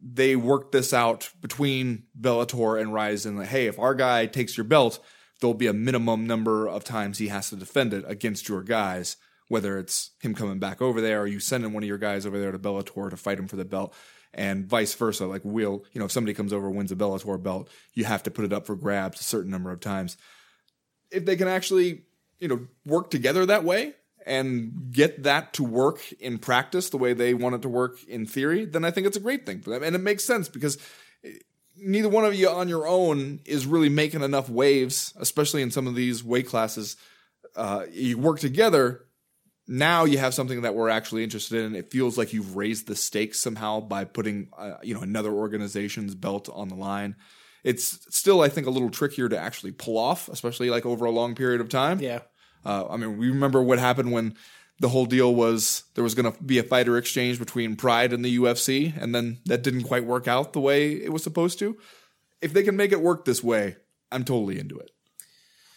they 0.00 0.36
worked 0.36 0.72
this 0.72 0.92
out 0.92 1.30
between 1.40 2.04
Bellator 2.18 2.80
and 2.80 2.92
RIZIN. 2.92 3.36
Like, 3.36 3.48
hey, 3.48 3.66
if 3.66 3.78
our 3.78 3.94
guy 3.94 4.26
takes 4.26 4.56
your 4.56 4.64
belt, 4.64 5.00
there'll 5.40 5.54
be 5.54 5.66
a 5.66 5.72
minimum 5.72 6.26
number 6.26 6.68
of 6.68 6.84
times 6.84 7.18
he 7.18 7.28
has 7.28 7.50
to 7.50 7.56
defend 7.56 7.94
it 7.94 8.04
against 8.06 8.48
your 8.48 8.62
guys, 8.62 9.16
whether 9.48 9.78
it's 9.78 10.10
him 10.20 10.34
coming 10.34 10.58
back 10.58 10.82
over 10.82 11.00
there 11.00 11.22
or 11.22 11.26
you 11.26 11.40
sending 11.40 11.72
one 11.72 11.82
of 11.82 11.88
your 11.88 11.98
guys 11.98 12.26
over 12.26 12.38
there 12.38 12.52
to 12.52 12.58
Bellator 12.58 13.10
to 13.10 13.16
fight 13.16 13.38
him 13.38 13.48
for 13.48 13.56
the 13.56 13.64
belt. 13.64 13.94
And 14.36 14.66
vice 14.66 14.92
versa. 14.94 15.26
Like, 15.26 15.42
we'll, 15.44 15.84
you 15.92 16.00
know, 16.00 16.06
if 16.06 16.12
somebody 16.12 16.34
comes 16.34 16.52
over 16.52 16.66
and 16.66 16.76
wins 16.76 16.90
a 16.90 16.96
Bellator 16.96 17.40
belt, 17.40 17.70
you 17.94 18.04
have 18.04 18.24
to 18.24 18.32
put 18.32 18.44
it 18.44 18.52
up 18.52 18.66
for 18.66 18.74
grabs 18.74 19.20
a 19.20 19.24
certain 19.24 19.50
number 19.50 19.70
of 19.70 19.78
times. 19.78 20.16
If 21.12 21.24
they 21.24 21.36
can 21.36 21.46
actually, 21.46 22.02
you 22.40 22.48
know, 22.48 22.66
work 22.84 23.10
together 23.10 23.46
that 23.46 23.62
way 23.62 23.94
and 24.26 24.90
get 24.90 25.22
that 25.24 25.52
to 25.54 25.64
work 25.64 26.00
in 26.20 26.38
practice 26.38 26.90
the 26.90 26.96
way 26.96 27.12
they 27.12 27.34
want 27.34 27.54
it 27.54 27.62
to 27.62 27.68
work 27.68 28.02
in 28.04 28.26
theory, 28.26 28.64
then 28.64 28.84
I 28.84 28.90
think 28.90 29.06
it's 29.06 29.16
a 29.16 29.20
great 29.20 29.46
thing 29.46 29.60
for 29.60 29.70
them. 29.70 29.82
And 29.82 29.94
it 29.94 30.00
makes 30.00 30.24
sense 30.24 30.48
because 30.48 30.78
neither 31.76 32.08
one 32.08 32.24
of 32.24 32.34
you 32.34 32.48
on 32.48 32.68
your 32.68 32.86
own 32.86 33.40
is 33.44 33.66
really 33.66 33.88
making 33.88 34.22
enough 34.22 34.48
waves, 34.48 35.12
especially 35.16 35.62
in 35.62 35.70
some 35.70 35.86
of 35.86 35.94
these 35.94 36.24
weight 36.24 36.48
classes. 36.48 36.96
Uh, 37.56 37.84
you 37.90 38.18
work 38.18 38.40
together. 38.40 39.04
Now 39.66 40.04
you 40.04 40.18
have 40.18 40.34
something 40.34 40.62
that 40.62 40.74
we're 40.74 40.90
actually 40.90 41.24
interested 41.24 41.64
in. 41.64 41.74
It 41.74 41.90
feels 41.90 42.18
like 42.18 42.32
you've 42.32 42.56
raised 42.56 42.86
the 42.86 42.96
stakes 42.96 43.40
somehow 43.40 43.80
by 43.80 44.04
putting, 44.04 44.48
uh, 44.56 44.74
you 44.82 44.94
know, 44.94 45.00
another 45.00 45.32
organization's 45.32 46.14
belt 46.14 46.48
on 46.52 46.68
the 46.68 46.74
line. 46.74 47.16
It's 47.62 48.06
still, 48.14 48.42
I 48.42 48.50
think, 48.50 48.66
a 48.66 48.70
little 48.70 48.90
trickier 48.90 49.28
to 49.30 49.38
actually 49.38 49.72
pull 49.72 49.96
off, 49.96 50.28
especially 50.28 50.68
like 50.68 50.84
over 50.84 51.06
a 51.06 51.10
long 51.10 51.34
period 51.34 51.62
of 51.62 51.70
time. 51.70 51.98
Yeah. 51.98 52.20
Uh, 52.64 52.86
I 52.88 52.96
mean, 52.96 53.16
we 53.18 53.28
remember 53.28 53.62
what 53.62 53.78
happened 53.78 54.12
when 54.12 54.34
the 54.80 54.88
whole 54.88 55.06
deal 55.06 55.34
was 55.34 55.84
there 55.94 56.02
was 56.04 56.14
going 56.14 56.32
to 56.32 56.42
be 56.42 56.58
a 56.58 56.62
fighter 56.62 56.96
exchange 56.98 57.38
between 57.38 57.76
Pride 57.76 58.12
and 58.12 58.24
the 58.24 58.38
UFC, 58.38 58.92
and 59.00 59.14
then 59.14 59.38
that 59.46 59.62
didn't 59.62 59.84
quite 59.84 60.04
work 60.04 60.26
out 60.26 60.52
the 60.52 60.60
way 60.60 60.92
it 60.92 61.12
was 61.12 61.22
supposed 61.22 61.58
to. 61.60 61.76
If 62.42 62.52
they 62.52 62.62
can 62.62 62.76
make 62.76 62.92
it 62.92 63.00
work 63.00 63.24
this 63.24 63.42
way, 63.42 63.76
I'm 64.10 64.24
totally 64.24 64.58
into 64.58 64.78
it. 64.78 64.90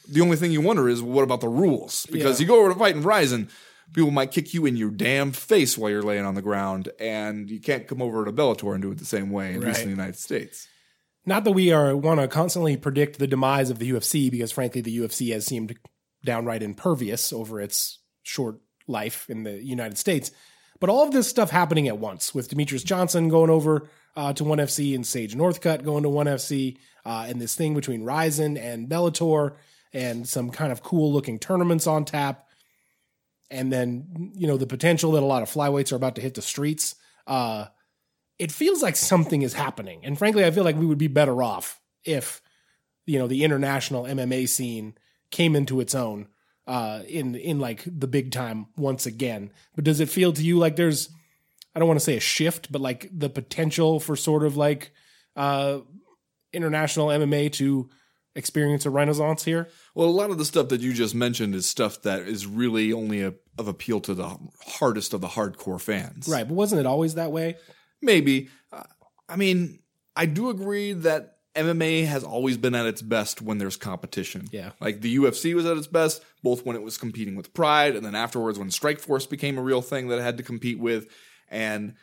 The 0.09 0.21
only 0.21 0.37
thing 0.37 0.51
you 0.51 0.61
wonder 0.61 0.87
is 0.89 1.01
what 1.01 1.23
about 1.23 1.41
the 1.41 1.49
rules? 1.49 2.05
Because 2.11 2.39
Yeah. 2.39 2.43
you 2.45 2.47
go 2.47 2.59
over 2.61 2.73
to 2.73 2.79
fight 2.79 2.95
in 2.95 3.03
RIZIN, 3.03 3.49
people 3.93 4.11
might 4.11 4.31
kick 4.31 4.53
you 4.53 4.65
in 4.65 4.75
your 4.77 4.89
damn 4.89 5.31
face 5.31 5.77
while 5.77 5.89
you're 5.91 6.01
laying 6.01 6.25
on 6.25 6.35
the 6.35 6.41
ground, 6.41 6.89
and 6.99 7.49
you 7.49 7.59
can't 7.59 7.87
come 7.87 8.01
over 8.01 8.25
to 8.25 8.31
Bellator 8.31 8.73
and 8.73 8.81
do 8.81 8.91
it 8.91 8.97
the 8.97 9.05
same 9.05 9.29
way, 9.29 9.53
at 9.53 9.59
least 9.59 9.81
in 9.81 9.85
the 9.87 9.91
United 9.95 10.17
States. 10.17 10.67
Not 11.25 11.43
that 11.43 11.51
we 11.51 11.71
are 11.73 11.95
want 11.95 12.21
to 12.21 12.27
constantly 12.29 12.77
predict 12.77 13.19
the 13.19 13.27
demise 13.27 13.69
of 13.69 13.79
the 13.79 13.91
UFC, 13.91 14.31
because 14.31 14.51
frankly, 14.51 14.79
the 14.81 14.97
UFC 14.97 15.33
has 15.33 15.45
seemed 15.45 15.77
downright 16.23 16.63
impervious 16.63 17.31
over 17.31 17.61
its 17.61 17.99
short 18.23 18.59
life 18.87 19.29
in 19.29 19.43
the 19.43 19.63
United 19.63 19.97
States. 19.97 20.31
But 20.79 20.89
all 20.89 21.03
of 21.03 21.11
this 21.11 21.27
stuff 21.27 21.49
happening 21.49 21.87
at 21.87 21.97
once, 21.97 22.35
with 22.35 22.49
Demetrious 22.49 22.85
Johnson 22.85 23.29
going 23.29 23.49
over 23.49 23.89
uh, 24.15 24.33
to 24.33 24.43
ONE 24.43 24.59
FC 24.59 24.93
and 24.93 25.05
Sage 25.05 25.35
Northcutt 25.35 25.83
going 25.83 26.03
to 26.03 26.09
ONE 26.09 26.27
FC, 26.27 26.77
uh, 27.05 27.25
and 27.27 27.41
this 27.41 27.55
thing 27.55 27.73
between 27.73 28.03
RIZIN 28.03 28.57
and 28.57 28.89
Bellator, 28.89 29.55
and 29.93 30.27
some 30.27 30.51
kind 30.51 30.71
of 30.71 30.83
cool 30.83 31.11
looking 31.11 31.39
tournaments 31.39 31.87
on 31.87 32.05
tap, 32.05 32.47
and 33.49 33.71
then 33.71 34.31
you 34.35 34.47
know 34.47 34.57
the 34.57 34.67
potential 34.67 35.13
that 35.13 35.23
a 35.23 35.25
lot 35.25 35.41
of 35.41 35.49
flyweights 35.49 35.91
are 35.91 35.95
about 35.95 36.15
to 36.15 36.21
hit 36.21 36.35
the 36.35 36.41
streets. 36.41 36.95
Uh, 37.25 37.65
it 38.39 38.51
feels 38.51 38.83
like 38.83 38.95
something 38.95 39.41
is 39.41 39.53
happening. 39.53 40.01
And 40.03 40.17
frankly, 40.17 40.45
I 40.45 40.51
feel 40.51 40.63
like 40.63 40.75
we 40.75 40.85
would 40.85 40.97
be 40.97 41.07
better 41.07 41.41
off 41.41 41.81
if, 42.03 42.41
you 43.05 43.19
know, 43.19 43.27
the 43.27 43.43
international 43.43 44.03
MMA 44.03 44.47
scene 44.47 44.95
came 45.31 45.55
into 45.55 45.79
its 45.79 45.95
own 45.95 46.27
uh, 46.67 47.01
in 47.07 47.35
in 47.35 47.59
like 47.59 47.83
the 47.85 48.07
big 48.07 48.31
time 48.31 48.67
once 48.75 49.05
again. 49.05 49.51
But 49.75 49.85
does 49.85 49.99
it 49.99 50.09
feel 50.09 50.33
to 50.33 50.43
you 50.43 50.57
like 50.57 50.75
there's, 50.75 51.09
I 51.73 51.79
don't 51.79 51.87
want 51.87 51.99
to 51.99 52.05
say 52.05 52.17
a 52.17 52.21
shift, 52.21 52.71
but 52.71 52.81
like 52.81 53.09
the 53.11 53.29
potential 53.29 53.99
for 53.99 54.15
sort 54.15 54.43
of 54.43 54.57
like 54.57 54.91
uh, 55.35 55.79
international 56.51 57.07
MMA 57.07 57.51
to 57.53 57.89
experience 58.35 58.85
a 58.85 58.89
renaissance 58.89 59.43
here? 59.43 59.69
Well, 59.95 60.07
a 60.07 60.09
lot 60.09 60.29
of 60.29 60.37
the 60.37 60.45
stuff 60.45 60.69
that 60.69 60.81
you 60.81 60.93
just 60.93 61.15
mentioned 61.15 61.55
is 61.55 61.65
stuff 61.65 62.01
that 62.03 62.21
is 62.21 62.45
really 62.45 62.93
only 62.93 63.23
a, 63.23 63.33
of 63.57 63.67
appeal 63.67 63.99
to 64.01 64.13
the 64.13 64.37
hardest 64.65 65.13
of 65.13 65.21
the 65.21 65.27
hardcore 65.27 65.81
fans. 65.81 66.27
Right. 66.27 66.47
But 66.47 66.53
wasn't 66.53 66.79
it 66.79 66.85
always 66.85 67.15
that 67.15 67.31
way? 67.31 67.55
Maybe. 68.01 68.49
Uh, 68.71 68.83
I 69.27 69.37
mean, 69.37 69.79
I 70.15 70.25
do 70.25 70.49
agree 70.49 70.93
that 70.93 71.36
MMA 71.57 72.05
has 72.05 72.23
always 72.23 72.57
been 72.57 72.75
at 72.75 72.85
its 72.85 73.01
best 73.01 73.41
when 73.41 73.57
there's 73.57 73.75
competition. 73.75 74.47
Yeah. 74.51 74.71
Like 74.79 75.01
the 75.01 75.15
UFC 75.17 75.53
was 75.53 75.65
at 75.65 75.77
its 75.77 75.87
best, 75.87 76.23
both 76.43 76.65
when 76.65 76.75
it 76.75 76.81
was 76.81 76.97
competing 76.97 77.35
with 77.35 77.53
Pride 77.53 77.95
and 77.95 78.05
then 78.05 78.15
afterwards 78.15 78.59
when 78.59 78.69
Strikeforce 78.69 79.29
became 79.29 79.57
a 79.57 79.61
real 79.61 79.81
thing 79.81 80.07
that 80.07 80.19
it 80.19 80.23
had 80.23 80.37
to 80.37 80.43
compete 80.43 80.79
with. 80.79 81.07
And 81.49 81.95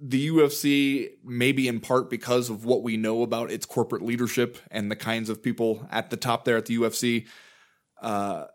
the 0.00 0.28
UFC, 0.28 1.10
maybe 1.22 1.68
in 1.68 1.80
part 1.80 2.10
because 2.10 2.50
of 2.50 2.64
what 2.64 2.82
we 2.82 2.96
know 2.96 3.22
about 3.22 3.50
its 3.50 3.66
corporate 3.66 4.02
leadership 4.02 4.58
and 4.70 4.90
the 4.90 4.96
kinds 4.96 5.28
of 5.28 5.42
people 5.42 5.86
at 5.90 6.10
the 6.10 6.16
top 6.16 6.44
there 6.44 6.56
at 6.56 6.66
the 6.66 6.76
UFC, 6.76 7.26
uh, 8.00 8.46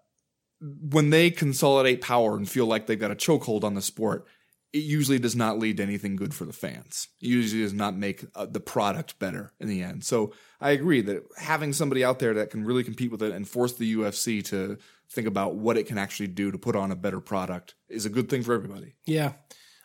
when 0.59 1.11
they 1.11 1.29
consolidate 1.29 2.01
power 2.01 2.35
and 2.35 2.49
feel 2.49 2.65
like 2.65 2.87
they've 2.87 2.99
got 2.99 3.11
a 3.11 3.15
chokehold 3.15 3.63
on 3.63 3.75
the 3.75 3.81
sport, 3.81 4.25
it 4.75 4.83
usually 4.83 5.19
does 5.19 5.37
not 5.37 5.57
lead 5.57 5.77
to 5.77 5.83
anything 5.83 6.17
good 6.17 6.33
for 6.33 6.43
the 6.43 6.51
fans. 6.51 7.07
It 7.21 7.27
usually 7.27 7.61
does 7.61 7.73
not 7.73 7.95
make 7.95 8.25
uh, 8.35 8.45
the 8.45 8.59
product 8.59 9.17
better 9.19 9.53
in 9.57 9.69
the 9.69 9.81
end. 9.81 10.03
So 10.03 10.33
I 10.59 10.71
agree 10.71 10.99
that 10.99 11.23
having 11.37 11.71
somebody 11.71 12.03
out 12.03 12.19
there 12.19 12.33
that 12.33 12.49
can 12.49 12.65
really 12.65 12.83
compete 12.83 13.09
with 13.09 13.23
it 13.23 13.31
and 13.31 13.47
force 13.47 13.71
the 13.71 13.95
UFC 13.95 14.43
to 14.47 14.77
think 15.09 15.27
about 15.27 15.55
what 15.55 15.77
it 15.77 15.87
can 15.87 15.97
actually 15.97 16.27
do 16.27 16.51
to 16.51 16.57
put 16.57 16.75
on 16.75 16.91
a 16.91 16.95
better 16.97 17.21
product 17.21 17.75
is 17.87 18.05
a 18.05 18.09
good 18.09 18.27
thing 18.27 18.43
for 18.43 18.53
everybody. 18.53 18.95
Yeah. 19.05 19.33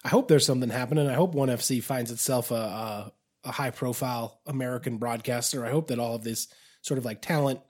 I 0.04 0.08
hope 0.08 0.26
there's 0.26 0.46
something 0.46 0.70
happening. 0.70 1.08
I 1.08 1.14
hope 1.14 1.36
ONE 1.36 1.50
FC 1.50 1.80
finds 1.80 2.10
itself 2.10 2.50
a, 2.50 2.54
a, 2.54 3.12
a 3.44 3.52
high 3.52 3.70
profile 3.70 4.40
American 4.44 4.96
broadcaster. 4.96 5.64
I 5.64 5.70
hope 5.70 5.86
that 5.88 6.00
all 6.00 6.16
of 6.16 6.24
this 6.24 6.48
sort 6.82 6.98
of 6.98 7.04
like 7.04 7.22
talent 7.22 7.60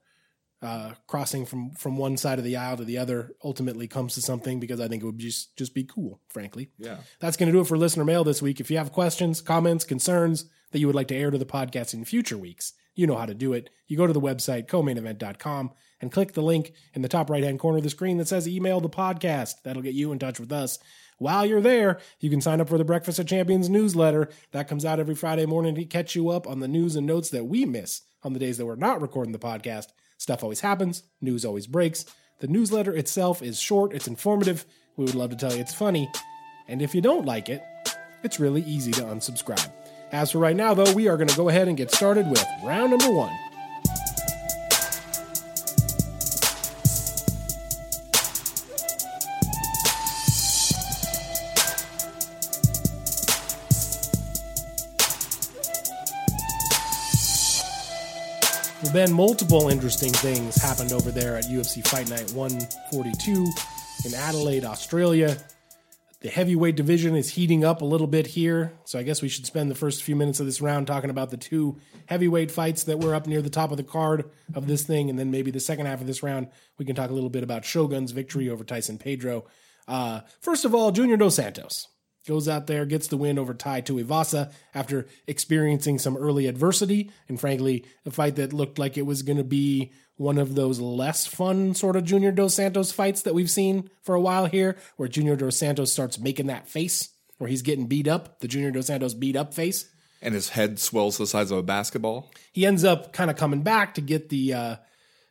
uh, 0.62 0.92
crossing 1.06 1.46
from 1.46 1.70
from 1.70 1.96
one 1.96 2.16
side 2.16 2.38
of 2.38 2.44
the 2.44 2.56
aisle 2.56 2.76
to 2.76 2.84
the 2.84 2.98
other 2.98 3.32
ultimately 3.42 3.88
comes 3.88 4.14
to 4.14 4.22
something 4.22 4.60
because 4.60 4.80
I 4.80 4.88
think 4.88 5.02
it 5.02 5.06
would 5.06 5.18
just 5.18 5.56
just 5.56 5.74
be 5.74 5.84
cool, 5.84 6.20
frankly. 6.28 6.70
Yeah. 6.78 6.98
That's 7.18 7.36
going 7.36 7.46
to 7.46 7.52
do 7.52 7.60
it 7.60 7.66
for 7.66 7.78
listener 7.78 8.04
mail 8.04 8.24
this 8.24 8.42
week. 8.42 8.60
If 8.60 8.70
you 8.70 8.78
have 8.78 8.92
questions, 8.92 9.40
comments, 9.40 9.84
concerns 9.84 10.46
that 10.72 10.78
you 10.78 10.86
would 10.86 10.96
like 10.96 11.08
to 11.08 11.16
air 11.16 11.30
to 11.30 11.38
the 11.38 11.46
podcast 11.46 11.94
in 11.94 12.04
future 12.04 12.36
weeks, 12.38 12.74
you 12.94 13.06
know 13.06 13.16
how 13.16 13.26
to 13.26 13.34
do 13.34 13.52
it. 13.54 13.70
You 13.86 13.96
go 13.96 14.06
to 14.06 14.12
the 14.12 14.20
website, 14.20 14.66
comainevent.com, 14.66 15.72
and 16.00 16.12
click 16.12 16.32
the 16.32 16.42
link 16.42 16.72
in 16.92 17.02
the 17.02 17.08
top 17.08 17.30
right 17.30 17.42
hand 17.42 17.58
corner 17.58 17.78
of 17.78 17.84
the 17.84 17.90
screen 17.90 18.18
that 18.18 18.28
says 18.28 18.46
email 18.46 18.80
the 18.80 18.90
podcast. 18.90 19.62
That'll 19.64 19.82
get 19.82 19.94
you 19.94 20.12
in 20.12 20.18
touch 20.18 20.38
with 20.38 20.52
us. 20.52 20.78
While 21.16 21.44
you're 21.44 21.60
there, 21.60 22.00
you 22.20 22.30
can 22.30 22.40
sign 22.40 22.60
up 22.60 22.68
for 22.68 22.78
the 22.78 22.84
Breakfast 22.84 23.18
of 23.18 23.26
Champions 23.26 23.68
newsletter. 23.68 24.30
That 24.52 24.68
comes 24.68 24.86
out 24.86 25.00
every 25.00 25.14
Friday 25.14 25.44
morning 25.44 25.74
to 25.74 25.84
catch 25.84 26.14
you 26.14 26.30
up 26.30 26.46
on 26.46 26.60
the 26.60 26.68
news 26.68 26.96
and 26.96 27.06
notes 27.06 27.28
that 27.30 27.44
we 27.44 27.66
miss 27.66 28.02
on 28.22 28.32
the 28.32 28.38
days 28.38 28.56
that 28.58 28.66
we're 28.66 28.76
not 28.76 29.02
recording 29.02 29.32
the 29.32 29.38
podcast. 29.38 29.88
Stuff 30.20 30.42
always 30.42 30.60
happens, 30.60 31.02
news 31.22 31.46
always 31.46 31.66
breaks. 31.66 32.04
The 32.40 32.46
newsletter 32.46 32.94
itself 32.94 33.40
is 33.40 33.58
short, 33.58 33.94
it's 33.94 34.06
informative. 34.06 34.66
We 34.98 35.06
would 35.06 35.14
love 35.14 35.30
to 35.30 35.36
tell 35.36 35.50
you 35.50 35.62
it's 35.62 35.72
funny. 35.72 36.12
And 36.68 36.82
if 36.82 36.94
you 36.94 37.00
don't 37.00 37.24
like 37.24 37.48
it, 37.48 37.62
it's 38.22 38.38
really 38.38 38.60
easy 38.64 38.92
to 38.92 39.00
unsubscribe. 39.04 39.72
As 40.12 40.32
for 40.32 40.38
right 40.38 40.54
now, 40.54 40.74
though, 40.74 40.92
we 40.92 41.08
are 41.08 41.16
going 41.16 41.30
to 41.30 41.36
go 41.38 41.48
ahead 41.48 41.68
and 41.68 41.76
get 41.76 41.90
started 41.90 42.28
with 42.28 42.44
round 42.62 42.90
number 42.90 43.10
one. 43.10 43.32
Well, 58.90 59.06
Ben, 59.06 59.14
multiple 59.14 59.68
interesting 59.68 60.12
things 60.12 60.56
happened 60.56 60.90
over 60.90 61.12
there 61.12 61.36
at 61.36 61.44
UFC 61.44 61.86
Fight 61.86 62.10
Night 62.10 62.32
142 62.32 63.46
in 64.04 64.14
Adelaide, 64.14 64.64
Australia. 64.64 65.36
The 66.22 66.28
heavyweight 66.28 66.74
division 66.74 67.14
is 67.14 67.30
heating 67.30 67.64
up 67.64 67.82
a 67.82 67.84
little 67.84 68.08
bit 68.08 68.26
here, 68.26 68.72
so 68.84 68.98
I 68.98 69.04
guess 69.04 69.22
we 69.22 69.28
should 69.28 69.46
spend 69.46 69.70
the 69.70 69.76
first 69.76 70.02
few 70.02 70.16
minutes 70.16 70.40
of 70.40 70.46
this 70.46 70.60
round 70.60 70.88
talking 70.88 71.08
about 71.08 71.30
the 71.30 71.36
two 71.36 71.78
heavyweight 72.06 72.50
fights 72.50 72.82
that 72.84 72.98
were 72.98 73.14
up 73.14 73.28
near 73.28 73.40
the 73.40 73.48
top 73.48 73.70
of 73.70 73.76
the 73.76 73.84
card 73.84 74.28
of 74.54 74.66
this 74.66 74.82
thing, 74.82 75.08
and 75.08 75.16
then 75.16 75.30
maybe 75.30 75.52
the 75.52 75.60
second 75.60 75.86
half 75.86 76.00
of 76.00 76.08
this 76.08 76.24
round 76.24 76.48
we 76.76 76.84
can 76.84 76.96
talk 76.96 77.10
a 77.10 77.14
little 77.14 77.30
bit 77.30 77.44
about 77.44 77.64
Shogun's 77.64 78.10
victory 78.10 78.50
over 78.50 78.64
Tyson 78.64 78.98
Pedro. 78.98 79.44
Uh, 79.86 80.22
first 80.40 80.64
of 80.64 80.74
all, 80.74 80.90
Junior 80.90 81.16
Dos 81.16 81.36
Santos 81.36 81.86
goes 82.26 82.48
out 82.48 82.66
there, 82.66 82.84
gets 82.84 83.08
the 83.08 83.16
win 83.16 83.38
over 83.38 83.54
Tai 83.54 83.82
Tuivasa 83.82 84.52
after 84.74 85.06
experiencing 85.26 85.98
some 85.98 86.16
early 86.16 86.46
adversity, 86.46 87.10
and 87.28 87.40
frankly, 87.40 87.84
a 88.04 88.10
fight 88.10 88.36
that 88.36 88.52
looked 88.52 88.78
like 88.78 88.96
it 88.96 89.06
was 89.06 89.22
going 89.22 89.38
to 89.38 89.44
be 89.44 89.92
one 90.16 90.38
of 90.38 90.54
those 90.54 90.80
less 90.80 91.26
fun 91.26 91.74
sort 91.74 91.96
of 91.96 92.04
Junior 92.04 92.30
Dos 92.30 92.54
Santos 92.54 92.92
fights 92.92 93.22
that 93.22 93.34
we've 93.34 93.50
seen 93.50 93.88
for 94.02 94.14
a 94.14 94.20
while 94.20 94.46
here, 94.46 94.76
where 94.96 95.08
Junior 95.08 95.34
Dos 95.34 95.56
Santos 95.56 95.92
starts 95.92 96.18
making 96.18 96.48
that 96.48 96.68
face, 96.68 97.08
where 97.38 97.48
he's 97.48 97.62
getting 97.62 97.86
beat 97.86 98.06
up, 98.06 98.40
the 98.40 98.48
Junior 98.48 98.70
Dos 98.70 98.86
Santos 98.86 99.14
beat 99.14 99.34
up 99.36 99.54
face. 99.54 99.88
And 100.20 100.34
his 100.34 100.50
head 100.50 100.78
swells 100.78 101.16
the 101.16 101.26
size 101.26 101.50
of 101.50 101.56
a 101.56 101.62
basketball. 101.62 102.30
He 102.52 102.66
ends 102.66 102.84
up 102.84 103.14
kind 103.14 103.30
of 103.30 103.36
coming 103.38 103.62
back 103.62 103.94
to 103.94 104.02
get 104.02 104.28
the 104.28 104.52
uh, 104.52 104.76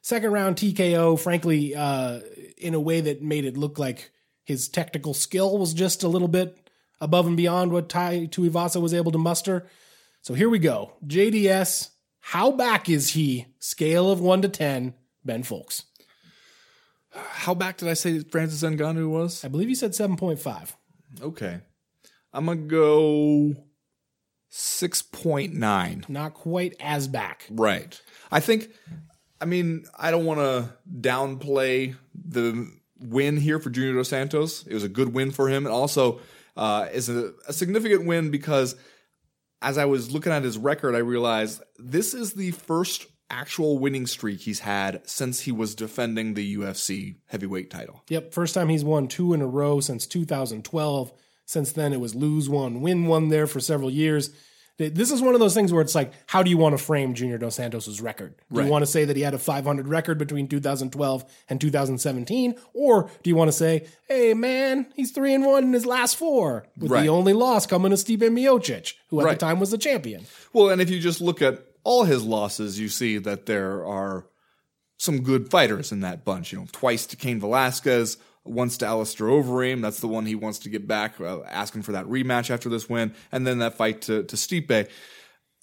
second 0.01 0.31
round 0.31 0.55
TKO, 0.55 1.19
frankly, 1.19 1.75
uh, 1.75 2.21
in 2.57 2.73
a 2.73 2.79
way 2.79 3.01
that 3.01 3.21
made 3.21 3.45
it 3.45 3.57
look 3.57 3.77
like 3.77 4.09
his 4.43 4.67
technical 4.67 5.13
skill 5.13 5.59
was 5.59 5.75
just 5.75 6.01
a 6.01 6.07
little 6.07 6.27
bit 6.27 6.68
above 7.01 7.27
and 7.27 7.37
beyond 7.37 7.71
what 7.71 7.89
Tai 7.89 8.27
Tuivasa 8.27 8.81
was 8.81 8.93
able 8.93 9.11
to 9.11 9.17
muster. 9.17 9.67
So 10.21 10.33
here 10.33 10.49
we 10.49 10.59
go. 10.59 10.93
JDS, 11.05 11.89
how 12.19 12.51
back 12.51 12.89
is 12.89 13.11
he? 13.11 13.47
Scale 13.59 14.11
of 14.11 14.19
1 14.19 14.41
to 14.43 14.49
10, 14.49 14.93
Ben 15.23 15.43
Fowlkes. 15.43 15.83
How 17.11 17.53
back 17.55 17.77
did 17.77 17.87
I 17.87 17.93
say 17.93 18.19
Francis 18.19 18.61
Ngannou 18.61 19.09
was? 19.09 19.43
I 19.43 19.47
believe 19.47 19.69
you 19.69 19.75
said 19.75 19.91
7.5. 19.91 20.73
Okay. 21.21 21.59
I'm 22.31 22.45
going 22.45 22.59
to 22.59 22.67
go 22.67 23.55
6.9. 24.51 26.09
Not 26.09 26.33
quite 26.33 26.75
as 26.79 27.07
back. 27.07 27.47
Right. 27.49 27.99
I 28.31 28.39
think, 28.39 28.69
I 29.41 29.45
mean, 29.45 29.85
I 29.97 30.11
don't 30.11 30.25
want 30.25 30.39
to 30.39 30.73
downplay 31.01 31.95
the 32.13 32.71
win 32.99 33.37
here 33.37 33.59
for 33.59 33.69
Junior 33.69 33.93
Dos 33.93 34.09
Santos. 34.09 34.67
It 34.67 34.73
was 34.73 34.83
a 34.83 34.89
good 34.89 35.13
win 35.13 35.31
for 35.31 35.49
him. 35.49 35.65
And 35.65 35.73
also, 35.73 36.19
uh, 36.59 36.89
is 36.91 37.07
a, 37.07 37.31
a 37.47 37.53
significant 37.53 38.05
win 38.05 38.31
because 38.31 38.75
as 39.61 39.77
I 39.77 39.85
was 39.85 40.11
looking 40.11 40.33
at 40.33 40.43
his 40.43 40.57
record, 40.57 40.93
I 40.93 40.99
realized 40.99 41.63
this 41.77 42.13
is 42.13 42.33
the 42.33 42.51
first 42.51 43.07
actual 43.29 43.79
winning 43.79 44.05
streak 44.05 44.41
he's 44.41 44.59
had 44.59 45.01
since 45.07 45.39
he 45.39 45.53
was 45.53 45.73
defending 45.73 46.33
the 46.33 46.57
UFC 46.57 47.15
heavyweight 47.27 47.69
title. 47.69 48.03
Yep, 48.09 48.33
first 48.33 48.53
time 48.53 48.67
he's 48.67 48.83
won 48.83 49.07
two 49.07 49.33
in 49.33 49.41
a 49.41 49.47
row 49.47 49.79
since 49.79 50.05
2012. 50.05 51.13
Since 51.45 51.71
then, 51.71 51.93
it 51.93 52.01
was 52.01 52.13
lose 52.13 52.49
one, 52.49 52.81
win 52.81 53.05
one 53.05 53.29
there 53.29 53.47
for 53.47 53.61
several 53.61 53.89
years. 53.89 54.31
This 54.79 55.11
is 55.11 55.21
one 55.21 55.33
of 55.33 55.41
those 55.41 55.53
things 55.53 55.73
where 55.73 55.81
it's 55.81 55.93
like, 55.93 56.13
how 56.25 56.41
do 56.41 56.49
you 56.49 56.57
want 56.57 56.77
to 56.77 56.81
frame 56.83 57.13
Junior 57.13 57.37
Dos 57.37 57.55
Santos' 57.55 57.99
record? 57.99 58.33
Do 58.51 58.59
Right. 58.59 58.65
you 58.65 58.71
want 58.71 58.81
to 58.83 58.87
say 58.87 59.03
that 59.03 59.17
he 59.17 59.23
had 59.23 59.33
a 59.33 59.37
500 59.37 59.89
record 59.89 60.17
between 60.17 60.47
2012 60.47 61.25
and 61.49 61.59
2017, 61.59 62.55
or 62.73 63.09
do 63.21 63.29
you 63.29 63.35
want 63.35 63.49
to 63.49 63.57
say, 63.57 63.85
hey 64.07 64.33
man, 64.33 64.87
he's 64.95 65.11
three 65.11 65.33
and 65.33 65.45
one 65.45 65.65
in 65.65 65.73
his 65.73 65.85
last 65.85 66.15
four, 66.15 66.65
with 66.77 66.91
Right. 66.91 67.01
the 67.01 67.09
only 67.09 67.33
loss 67.33 67.65
coming 67.65 67.89
to 67.91 67.97
Stipe 67.97 68.19
Miocic, 68.21 68.93
who 69.09 69.19
at 69.19 69.25
Right. 69.25 69.39
the 69.39 69.45
time 69.45 69.59
was 69.59 69.71
the 69.71 69.77
champion? 69.77 70.25
Well, 70.53 70.69
and 70.69 70.81
if 70.81 70.89
you 70.89 70.99
just 71.01 71.19
look 71.19 71.41
at 71.41 71.61
all 71.83 72.05
his 72.05 72.23
losses, 72.23 72.79
you 72.79 72.87
see 72.87 73.17
that 73.17 73.47
there 73.47 73.85
are 73.85 74.25
some 74.97 75.21
good 75.21 75.49
fighters 75.51 75.91
in 75.91 75.99
that 76.01 76.23
bunch. 76.23 76.53
You 76.53 76.59
know, 76.59 76.67
twice 76.71 77.05
to 77.07 77.15
Cain 77.17 77.39
Velasquez, 77.39 78.17
once 78.49 78.77
to 78.77 78.85
Alistair 78.85 79.27
Overeem. 79.27 79.81
That's 79.81 79.99
the 79.99 80.07
one 80.07 80.25
he 80.25 80.35
wants 80.35 80.59
to 80.59 80.69
get 80.69 80.87
back, 80.87 81.19
uh, 81.21 81.41
asking 81.43 81.83
for 81.83 81.91
that 81.93 82.05
rematch 82.05 82.49
after 82.49 82.69
this 82.69 82.89
win, 82.89 83.13
and 83.31 83.45
then 83.45 83.59
that 83.59 83.75
fight 83.75 84.01
to 84.03 84.23
to 84.23 84.35
Stipe. 84.35 84.89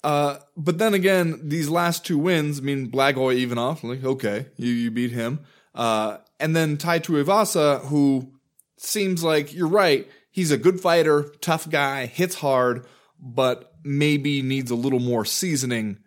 Uh, 0.03 0.37
but 0.55 0.77
then 0.77 0.93
again, 0.93 1.39
these 1.43 1.69
last 1.69 2.05
two 2.05 2.17
wins, 2.17 2.59
I 2.59 2.61
mean, 2.61 2.89
Blagoy 2.89 3.41
Ivanov, 3.41 3.83
like, 3.83 4.03
okay, 4.03 4.45
you, 4.55 4.71
you 4.71 4.91
beat 4.91 5.11
him. 5.11 5.39
Uh, 5.73 6.17
and 6.39 6.55
then 6.55 6.77
Tai 6.77 6.99
Tuivasa, 6.99 7.81
who 7.85 8.31
seems 8.77 9.23
like, 9.23 9.53
you're 9.53 9.67
right, 9.67 10.07
he's 10.31 10.51
a 10.51 10.57
good 10.57 10.79
fighter, 10.79 11.33
tough 11.41 11.69
guy, 11.69 12.05
hits 12.05 12.35
hard, 12.35 12.85
but 13.19 13.73
maybe 13.83 14.41
needs 14.41 14.71
a 14.71 14.75
little 14.75 14.99
more 14.99 15.25
seasoning. 15.25 15.97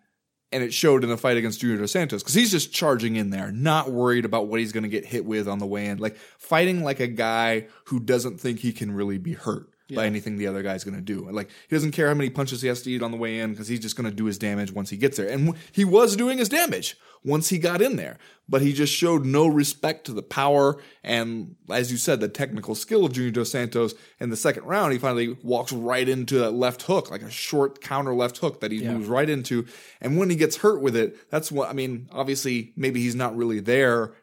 And 0.52 0.64
it 0.64 0.74
showed 0.74 1.04
in 1.04 1.10
the 1.10 1.16
fight 1.16 1.36
against 1.36 1.60
Junior 1.60 1.78
Dos 1.78 1.92
Santos 1.92 2.22
because 2.22 2.34
he's 2.34 2.50
just 2.50 2.72
charging 2.72 3.14
in 3.16 3.30
there, 3.30 3.52
not 3.52 3.90
worried 3.90 4.24
about 4.24 4.48
what 4.48 4.58
he's 4.58 4.72
going 4.72 4.82
to 4.82 4.88
get 4.88 5.04
hit 5.04 5.24
with 5.24 5.46
on 5.46 5.60
the 5.60 5.66
way 5.66 5.86
in. 5.86 5.98
Like 5.98 6.16
fighting 6.38 6.82
like 6.82 6.98
a 6.98 7.06
guy 7.06 7.68
who 7.84 8.00
doesn't 8.00 8.40
think 8.40 8.58
he 8.58 8.72
can 8.72 8.90
really 8.90 9.18
be 9.18 9.34
hurt 9.34 9.69
by 9.96 10.06
anything 10.06 10.38
the 10.38 10.46
other 10.46 10.62
guy's 10.62 10.84
going 10.84 10.96
to 10.96 11.00
do. 11.00 11.28
Like 11.30 11.50
he 11.68 11.76
doesn't 11.76 11.92
care 11.92 12.08
how 12.08 12.14
many 12.14 12.30
punches 12.30 12.62
he 12.62 12.68
has 12.68 12.82
to 12.82 12.90
eat 12.90 13.02
on 13.02 13.10
the 13.10 13.16
way 13.16 13.38
in 13.38 13.50
because 13.52 13.68
he's 13.68 13.80
just 13.80 13.96
going 13.96 14.08
to 14.08 14.14
do 14.14 14.24
his 14.24 14.38
damage 14.38 14.72
once 14.72 14.90
he 14.90 14.96
gets 14.96 15.16
there. 15.16 15.28
And 15.28 15.46
w- 15.46 15.64
he 15.72 15.84
was 15.84 16.16
doing 16.16 16.38
his 16.38 16.48
damage 16.48 16.96
once 17.22 17.50
he 17.50 17.58
got 17.58 17.82
in 17.82 17.96
there, 17.96 18.18
but 18.48 18.62
he 18.62 18.72
just 18.72 18.92
showed 18.92 19.26
no 19.26 19.46
respect 19.46 20.06
to 20.06 20.12
the 20.12 20.22
power 20.22 20.80
and, 21.04 21.54
as 21.70 21.92
you 21.92 21.98
said, 21.98 22.20
the 22.20 22.28
technical 22.28 22.74
skill 22.74 23.04
of 23.04 23.12
Junior 23.12 23.30
Dos 23.30 23.50
Santos. 23.50 23.94
In 24.18 24.30
the 24.30 24.36
second 24.36 24.64
round, 24.64 24.92
he 24.92 24.98
finally 24.98 25.36
walks 25.42 25.70
right 25.72 26.08
into 26.08 26.38
that 26.38 26.52
left 26.52 26.82
hook, 26.82 27.10
like 27.10 27.22
a 27.22 27.30
short 27.30 27.82
counter 27.82 28.14
left 28.14 28.38
hook 28.38 28.60
that 28.60 28.72
he 28.72 28.82
moves 28.82 29.08
right 29.08 29.28
into. 29.28 29.66
And 30.00 30.16
when 30.16 30.30
he 30.30 30.36
gets 30.36 30.56
hurt 30.56 30.80
with 30.80 30.96
it, 30.96 31.30
that's 31.30 31.52
what 31.52 31.68
I 31.68 31.74
mean. 31.74 32.08
Obviously, 32.10 32.72
maybe 32.76 33.02
he's 33.02 33.14
not 33.14 33.36
really 33.36 33.60
there 33.60 34.14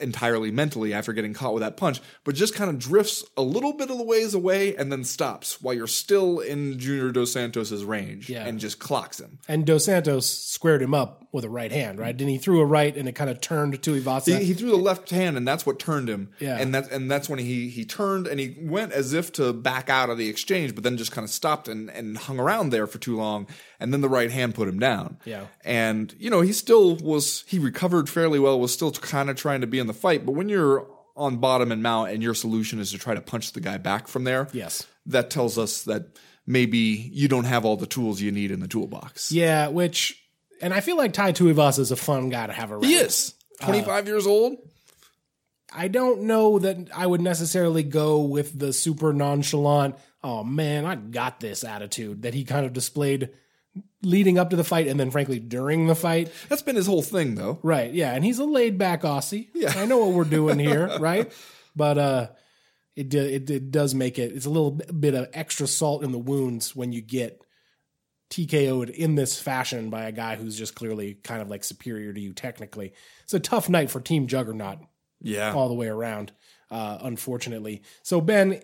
entirely 0.00 0.50
mentally 0.50 0.92
after 0.92 1.12
getting 1.12 1.32
caught 1.34 1.54
with 1.54 1.62
that 1.62 1.76
punch, 1.76 2.00
but 2.24 2.34
just 2.34 2.54
kind 2.54 2.70
of 2.70 2.78
drifts 2.78 3.24
a 3.36 3.42
little 3.42 3.72
bit 3.72 3.90
of 3.90 3.98
the 3.98 4.04
ways 4.04 4.34
away 4.34 4.74
and 4.76 4.90
then 4.90 5.04
stops 5.04 5.60
while 5.62 5.74
you're 5.74 5.86
still 5.86 6.40
in 6.40 6.78
Junior 6.78 7.10
Dos 7.12 7.32
Santos's 7.32 7.84
range 7.84 8.28
Yeah. 8.28 8.44
and 8.46 8.58
just 8.58 8.78
clocks 8.78 9.20
him. 9.20 9.38
And 9.48 9.64
Dos 9.64 9.84
Santos 9.84 10.26
squared 10.26 10.82
him 10.82 10.94
up 10.94 11.26
with 11.32 11.44
a 11.44 11.48
right 11.48 11.72
hand, 11.72 11.98
right? 11.98 12.16
Then 12.16 12.28
he 12.28 12.36
threw 12.38 12.60
a 12.60 12.66
right 12.66 12.94
and 12.96 13.08
it 13.08 13.12
kind 13.12 13.30
of 13.30 13.40
turned 13.40 13.80
to 13.82 13.90
Ivasa. 14.00 14.38
He, 14.38 14.46
he 14.46 14.54
threw 14.54 14.70
the 14.70 14.76
left 14.76 15.08
hand, 15.10 15.36
and 15.36 15.48
that's 15.48 15.64
what 15.64 15.78
turned 15.78 16.08
him. 16.08 16.30
Yeah. 16.40 16.58
and 16.58 16.74
that's 16.74 16.88
and 16.88 17.10
that's 17.10 17.28
when 17.28 17.38
he 17.38 17.68
he 17.70 17.84
turned 17.84 18.26
and 18.26 18.38
he 18.38 18.56
went 18.60 18.92
as 18.92 19.12
if 19.14 19.32
to 19.34 19.52
back 19.52 19.88
out 19.88 20.10
of 20.10 20.18
the 20.18 20.28
exchange, 20.28 20.74
but 20.74 20.84
then 20.84 20.96
just 20.96 21.12
kind 21.12 21.24
of 21.24 21.30
stopped 21.30 21.68
and 21.68 21.88
and 21.90 22.18
hung 22.18 22.38
around 22.38 22.70
there 22.70 22.86
for 22.86 22.98
too 22.98 23.16
long, 23.16 23.46
and 23.82 23.92
then 23.92 24.00
the 24.00 24.08
right 24.08 24.30
hand 24.30 24.54
put 24.54 24.68
him 24.68 24.78
down. 24.78 25.18
Yeah. 25.24 25.46
and 25.64 26.14
you 26.18 26.30
know 26.30 26.40
he 26.40 26.52
still 26.52 26.96
was 26.96 27.44
he 27.46 27.58
recovered 27.58 28.08
fairly 28.08 28.38
well, 28.38 28.58
was 28.60 28.72
still 28.72 28.90
kind 28.92 29.28
of 29.30 29.36
trying 29.36 29.60
to 29.62 29.66
be 29.66 29.78
in 29.78 29.86
the 29.86 29.94
fight, 29.94 30.24
but 30.24 30.32
when 30.32 30.48
you're 30.48 30.86
on 31.16 31.36
bottom 31.36 31.70
and 31.70 31.82
mount 31.82 32.10
and 32.10 32.22
your 32.22 32.32
solution 32.34 32.80
is 32.80 32.90
to 32.92 32.98
try 32.98 33.14
to 33.14 33.20
punch 33.20 33.52
the 33.52 33.60
guy 33.60 33.76
back 33.76 34.08
from 34.08 34.24
there, 34.24 34.48
Yes. 34.52 34.86
that 35.06 35.28
tells 35.30 35.58
us 35.58 35.82
that 35.82 36.06
maybe 36.46 36.78
you 37.12 37.28
don't 37.28 37.44
have 37.44 37.64
all 37.66 37.76
the 37.76 37.86
tools 37.86 38.20
you 38.22 38.32
need 38.32 38.50
in 38.50 38.60
the 38.60 38.66
toolbox. 38.68 39.30
yeah, 39.30 39.68
which, 39.68 40.18
and 40.62 40.72
I 40.72 40.80
feel 40.80 40.96
like 40.96 41.12
Tai 41.12 41.32
Tuivasa 41.32 41.80
is 41.80 41.90
a 41.90 41.96
fun 41.96 42.30
guy 42.30 42.46
to 42.46 42.52
have 42.52 42.72
around. 42.72 42.84
He 42.84 42.94
is 42.94 43.34
uh, 43.60 43.66
twenty 43.66 43.82
five 43.82 44.06
years 44.06 44.26
old. 44.26 44.56
I 45.74 45.88
don't 45.88 46.22
know 46.22 46.58
that 46.58 46.88
I 46.94 47.06
would 47.06 47.20
necessarily 47.20 47.82
go 47.82 48.20
with 48.20 48.58
the 48.58 48.72
super 48.72 49.12
nonchalant, 49.12 49.94
oh 50.22 50.44
man, 50.44 50.84
I 50.84 50.96
got 50.96 51.40
this 51.40 51.64
attitude 51.64 52.22
that 52.22 52.34
he 52.34 52.44
kind 52.44 52.66
of 52.66 52.72
displayed 52.72 53.30
leading 54.02 54.38
up 54.38 54.50
to 54.50 54.56
the 54.56 54.64
fight 54.64 54.88
and 54.88 54.98
then 54.98 55.10
frankly 55.10 55.38
during 55.38 55.86
the 55.86 55.94
fight. 55.94 56.30
That's 56.48 56.62
been 56.62 56.76
his 56.76 56.86
whole 56.86 57.02
thing, 57.02 57.34
though. 57.36 57.58
Right, 57.62 57.92
yeah, 57.92 58.12
and 58.12 58.24
he's 58.24 58.38
a 58.38 58.44
laid 58.44 58.78
back 58.78 59.02
Aussie. 59.02 59.48
Yeah. 59.54 59.72
I 59.76 59.86
know 59.86 59.98
what 59.98 60.12
we're 60.12 60.24
doing 60.24 60.58
here, 60.58 60.98
right? 61.00 61.32
But 61.74 61.98
uh 61.98 62.28
it, 62.94 63.14
it 63.14 63.48
it 63.48 63.70
does 63.70 63.94
make 63.94 64.18
it 64.18 64.32
it's 64.32 64.44
a 64.44 64.50
little 64.50 64.72
bit 64.72 65.14
of 65.14 65.28
extra 65.32 65.66
salt 65.66 66.04
in 66.04 66.12
the 66.12 66.18
wounds 66.18 66.76
when 66.76 66.92
you 66.92 67.00
get 67.00 67.40
TKO'd 68.30 68.90
in 68.90 69.14
this 69.14 69.38
fashion 69.40 69.90
by 69.90 70.04
a 70.04 70.12
guy 70.12 70.36
who's 70.36 70.56
just 70.56 70.74
clearly 70.74 71.14
kind 71.14 71.42
of 71.42 71.48
like 71.48 71.64
superior 71.64 72.12
to 72.12 72.20
you 72.20 72.32
technically. 72.32 72.92
It's 73.24 73.34
a 73.34 73.40
tough 73.40 73.68
night 73.68 73.90
for 73.90 74.00
Team 74.00 74.26
Juggernaut 74.26 74.78
Yeah, 75.20 75.54
all 75.54 75.68
the 75.68 75.74
way 75.74 75.86
around, 75.88 76.32
uh, 76.70 76.98
unfortunately. 77.02 77.82
So 78.02 78.20
Ben, 78.20 78.60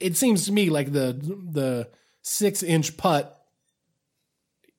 it 0.00 0.16
seems 0.16 0.46
to 0.46 0.52
me 0.52 0.70
like 0.70 0.92
the 0.92 1.12
the 1.52 1.88
six 2.22 2.62
inch 2.62 2.96
putt 2.96 3.35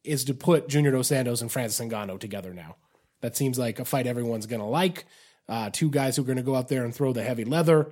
is 0.08 0.24
to 0.26 0.34
put 0.34 0.68
Junior 0.70 0.92
Dos 0.92 1.08
Santos 1.08 1.42
and 1.42 1.52
Francis 1.52 1.86
Ngannou 1.86 2.20
together 2.20 2.54
now. 2.54 2.76
That 3.22 3.36
seems 3.36 3.58
like 3.60 3.80
a 3.80 3.86
fight 3.86 4.08
everyone's 4.08 4.46
gonna 4.46 4.68
like. 4.70 5.06
Uh, 5.50 5.70
two 5.72 5.90
guys 5.90 6.16
who 6.16 6.22
are 6.24 6.26
gonna 6.26 6.44
go 6.44 6.56
out 6.56 6.68
there 6.68 6.84
and 6.86 6.94
throw 6.94 7.14
the 7.14 7.24
heavy 7.24 7.46
leather. 7.46 7.92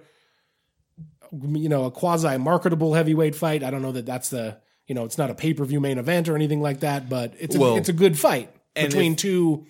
You 1.32 1.70
know, 1.70 1.86
a 1.86 1.92
quasi 1.92 2.38
marketable 2.38 2.94
heavyweight 2.94 3.36
fight. 3.36 3.64
I 3.64 3.72
don't 3.72 3.82
know 3.82 3.92
that 3.92 4.06
that's 4.06 4.30
the 4.30 4.58
you 4.88 4.94
know 4.96 5.04
it's 5.06 5.18
not 5.18 5.30
a 5.32 5.36
pay 5.36 5.54
per 5.54 5.66
view 5.66 5.80
main 5.82 5.98
event 5.98 6.30
or 6.30 6.36
anything 6.36 6.62
like 6.62 6.82
that, 6.82 7.10
but 7.10 7.34
it's 7.40 7.56
a, 7.56 7.60
Well, 7.60 7.76
it's 7.78 7.90
a 7.90 7.94
good 7.94 8.18
fight 8.18 8.50
between 8.76 9.14
if- 9.14 9.18
two 9.18 9.66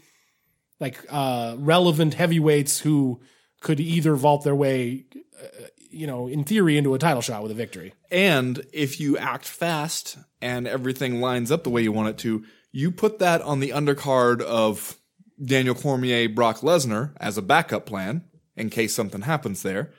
like 0.79 0.99
uh 1.09 1.55
relevant 1.57 2.13
heavyweights 2.15 2.79
who 2.79 3.21
could 3.61 3.79
either 3.79 4.15
vault 4.15 4.43
their 4.43 4.53
way 4.55 5.05
uh, 5.41 5.47
you 5.89 6.05
know 6.05 6.27
in 6.27 6.43
theory 6.43 6.77
into 6.77 6.93
a 6.93 6.99
title 6.99 7.21
shot 7.21 7.41
with 7.41 7.51
a 7.51 7.55
victory 7.55 7.93
And 8.11 8.61
if 8.73 8.99
you 8.99 9.17
act 9.17 9.45
fast 9.47 10.17
and 10.45 10.67
everything 10.67 11.19
lines 11.19 11.51
up 11.51 11.63
the 11.63 11.71
way 11.71 11.81
you 11.81 11.91
want 11.91 12.07
it 12.07 12.19
to, 12.19 12.45
you 12.71 12.91
put 12.91 13.17
that 13.17 13.41
on 13.41 13.61
the 13.61 13.71
undercard 13.71 14.41
of 14.41 14.95
Daniel 15.43 15.73
Cormier, 15.73 16.29
Brock 16.29 16.59
Lesnar 16.59 17.13
as 17.17 17.35
a 17.35 17.41
backup 17.41 17.87
plan 17.87 18.23
in 18.55 18.69
case 18.69 18.93
something 18.93 19.21
happens 19.21 19.63
there. 19.63 19.91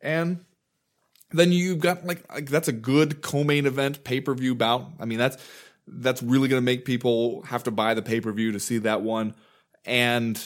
And 0.00 0.44
then 1.32 1.50
you've 1.50 1.80
got 1.80 2.06
like, 2.06 2.32
like 2.32 2.48
that's 2.48 2.68
a 2.68 2.72
good 2.72 3.22
co-main 3.22 3.66
event 3.66 4.04
pay-per-view 4.04 4.54
bout. 4.54 4.86
I 5.00 5.04
mean, 5.04 5.18
that's 5.18 5.36
that's 5.88 6.22
really 6.22 6.48
going 6.48 6.62
to 6.62 6.64
make 6.64 6.84
people 6.84 7.42
have 7.42 7.64
to 7.64 7.72
buy 7.72 7.94
the 7.94 8.02
pay-per-view 8.02 8.52
to 8.52 8.60
see 8.60 8.78
that 8.78 9.02
one. 9.02 9.34
And 9.84 10.40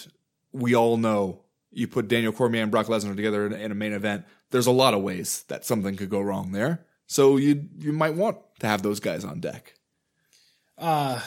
we 0.53 0.75
all 0.75 0.97
know 0.97 1.43
you 1.71 1.89
put 1.89 2.09
Daniel 2.09 2.33
Cormier 2.33 2.63
and 2.63 2.71
Brock 2.71 2.87
Lesnar 2.87 3.15
together 3.15 3.45
in, 3.45 3.53
in 3.53 3.71
a 3.71 3.75
main 3.75 3.93
event. 3.93 4.25
There's 4.51 4.67
a 4.67 4.73
lot 4.73 4.95
of 4.95 5.03
ways 5.03 5.45
that 5.49 5.67
something 5.67 5.97
could 5.97 6.11
go 6.11 6.23
wrong 6.23 6.53
there. 6.53 6.87
So 7.07 7.37
you 7.37 7.69
you 7.79 7.93
might 7.93 8.15
want 8.15 8.39
to 8.61 8.67
have 8.67 8.83
those 8.83 9.01
guys 9.01 9.25
on 9.25 9.41
deck. 9.41 9.75
Uh, 10.79 11.21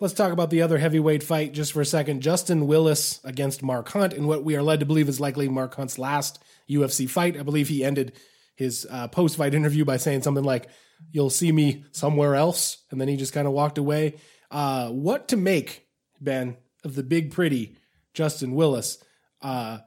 let's 0.00 0.14
talk 0.14 0.32
about 0.32 0.50
the 0.50 0.62
other 0.62 0.78
heavyweight 0.78 1.22
fight 1.22 1.52
just 1.52 1.72
for 1.72 1.80
a 1.80 1.86
second. 1.86 2.22
Justin 2.22 2.66
Willis 2.66 3.20
against 3.24 3.62
Mark 3.62 3.88
Hunt 3.88 4.12
in 4.12 4.26
what 4.26 4.44
we 4.44 4.56
are 4.56 4.62
led 4.62 4.80
to 4.80 4.86
believe 4.86 5.08
is 5.08 5.20
likely 5.20 5.48
Mark 5.48 5.74
Hunt's 5.74 5.98
last 5.98 6.42
UFC 6.68 7.08
fight. 7.08 7.38
I 7.38 7.42
believe 7.42 7.68
he 7.68 7.84
ended 7.84 8.12
his 8.54 8.86
uh, 8.90 9.08
post 9.08 9.36
fight 9.36 9.54
interview 9.54 9.84
by 9.84 9.96
saying 9.96 10.22
something 10.22 10.44
like, 10.44 10.68
You'll 11.10 11.30
see 11.30 11.50
me 11.50 11.84
somewhere 11.90 12.36
else. 12.36 12.84
And 12.90 13.00
then 13.00 13.08
he 13.08 13.16
just 13.16 13.32
kind 13.32 13.46
of 13.46 13.52
walked 13.52 13.78
away. 13.78 14.14
Uh, 14.50 14.88
what 14.90 15.28
to 15.28 15.36
make, 15.36 15.86
Ben, 16.20 16.56
of 16.84 16.94
the 16.94 17.02
big 17.02 17.32
pretty 17.32 17.76
Justin 18.14 18.54
Willis, 18.54 18.98
uh, 19.40 19.78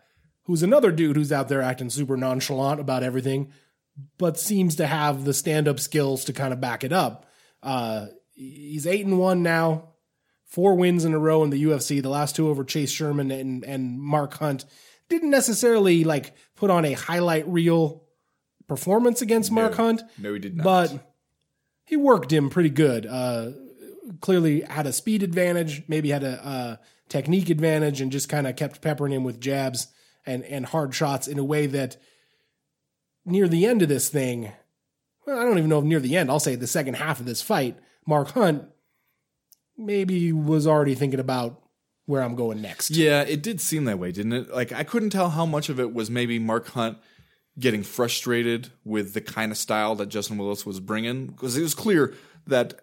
who's 0.43 0.63
another 0.63 0.91
dude 0.91 1.15
who's 1.15 1.31
out 1.31 1.47
there 1.47 1.61
acting 1.61 1.89
super 1.89 2.17
nonchalant 2.17 2.79
about 2.79 3.03
everything, 3.03 3.51
but 4.17 4.39
seems 4.39 4.75
to 4.77 4.87
have 4.87 5.25
the 5.25 5.33
stand 5.33 5.67
up 5.67 5.79
skills 5.79 6.25
to 6.25 6.33
kind 6.33 6.53
of 6.53 6.61
back 6.61 6.83
it 6.83 6.91
up. 6.91 7.25
Uh, 7.63 8.07
he's 8.33 8.85
eight 8.87 9.05
and 9.05 9.19
one 9.19 9.43
now, 9.43 9.89
four 10.45 10.75
wins 10.75 11.05
in 11.05 11.13
a 11.13 11.19
row 11.19 11.43
in 11.43 11.49
the 11.49 11.63
UFC. 11.63 12.01
The 12.01 12.09
last 12.09 12.35
two 12.35 12.49
over 12.49 12.63
Chase 12.63 12.91
Sherman 12.91 13.31
and 13.31 13.63
and 13.63 13.99
Mark 13.99 14.35
Hunt 14.35 14.65
didn't 15.09 15.29
necessarily 15.29 16.03
like 16.03 16.35
put 16.55 16.69
on 16.69 16.85
a 16.85 16.93
highlight 16.93 17.47
reel 17.47 18.03
performance 18.67 19.21
against 19.21 19.51
Mark 19.51 19.77
No. 19.77 19.83
Hunt. 19.83 20.01
No, 20.17 20.33
he 20.33 20.39
did 20.39 20.57
not. 20.57 20.63
But 20.63 21.13
he 21.85 21.95
worked 21.95 22.31
him 22.33 22.49
pretty 22.49 22.69
good. 22.71 23.05
Uh, 23.05 23.51
clearly 24.21 24.61
had 24.61 24.87
a 24.87 24.93
speed 24.93 25.23
advantage, 25.23 25.83
maybe 25.87 26.09
had 26.09 26.23
a 26.23 26.45
uh, 26.45 26.75
technique 27.09 27.49
advantage, 27.49 28.01
and 28.01 28.11
just 28.11 28.29
kind 28.29 28.47
of 28.47 28.55
kept 28.55 28.81
peppering 28.81 29.13
him 29.13 29.23
with 29.23 29.39
jabs 29.39 29.87
and 30.25 30.43
and 30.43 30.65
hard 30.65 30.93
shots 30.93 31.27
in 31.27 31.37
a 31.39 31.43
way 31.43 31.67
that 31.67 31.97
near 33.25 33.47
the 33.47 33.65
end 33.65 33.81
of 33.81 33.89
this 33.89 34.09
thing, 34.09 34.51
well, 35.25 35.39
I 35.39 35.43
don't 35.43 35.57
even 35.57 35.69
know 35.69 35.79
if 35.79 35.85
near 35.85 35.99
the 35.99 36.15
end. 36.15 36.29
I'll 36.29 36.39
say 36.39 36.55
the 36.55 36.67
second 36.67 36.95
half 36.95 37.19
of 37.19 37.25
this 37.25 37.41
fight, 37.41 37.77
Mark 38.05 38.29
Hunt 38.31 38.65
maybe 39.77 40.31
was 40.31 40.67
already 40.67 40.95
thinking 40.95 41.19
about 41.19 41.61
where 42.05 42.21
I'm 42.21 42.35
going 42.35 42.61
next. 42.61 42.91
Yeah, 42.91 43.21
it 43.21 43.41
did 43.41 43.59
seem 43.59 43.85
that 43.85 43.99
way, 43.99 44.11
didn't 44.11 44.33
it? 44.33 44.49
Like 44.53 44.71
I 44.71 44.83
couldn't 44.83 45.09
tell 45.09 45.31
how 45.31 45.45
much 45.45 45.69
of 45.69 45.79
it 45.79 45.93
was 45.93 46.09
maybe 46.09 46.39
Mark 46.39 46.67
Hunt 46.69 46.97
getting 47.57 47.83
frustrated 47.83 48.69
with 48.83 49.13
the 49.13 49.21
kind 49.21 49.51
of 49.51 49.57
style 49.57 49.95
that 49.95 50.07
Justin 50.07 50.37
Willis 50.37 50.65
was 50.65 50.79
bringing 50.79 51.27
because 51.27 51.57
it 51.57 51.61
was 51.61 51.73
clear 51.73 52.13
that 52.47 52.79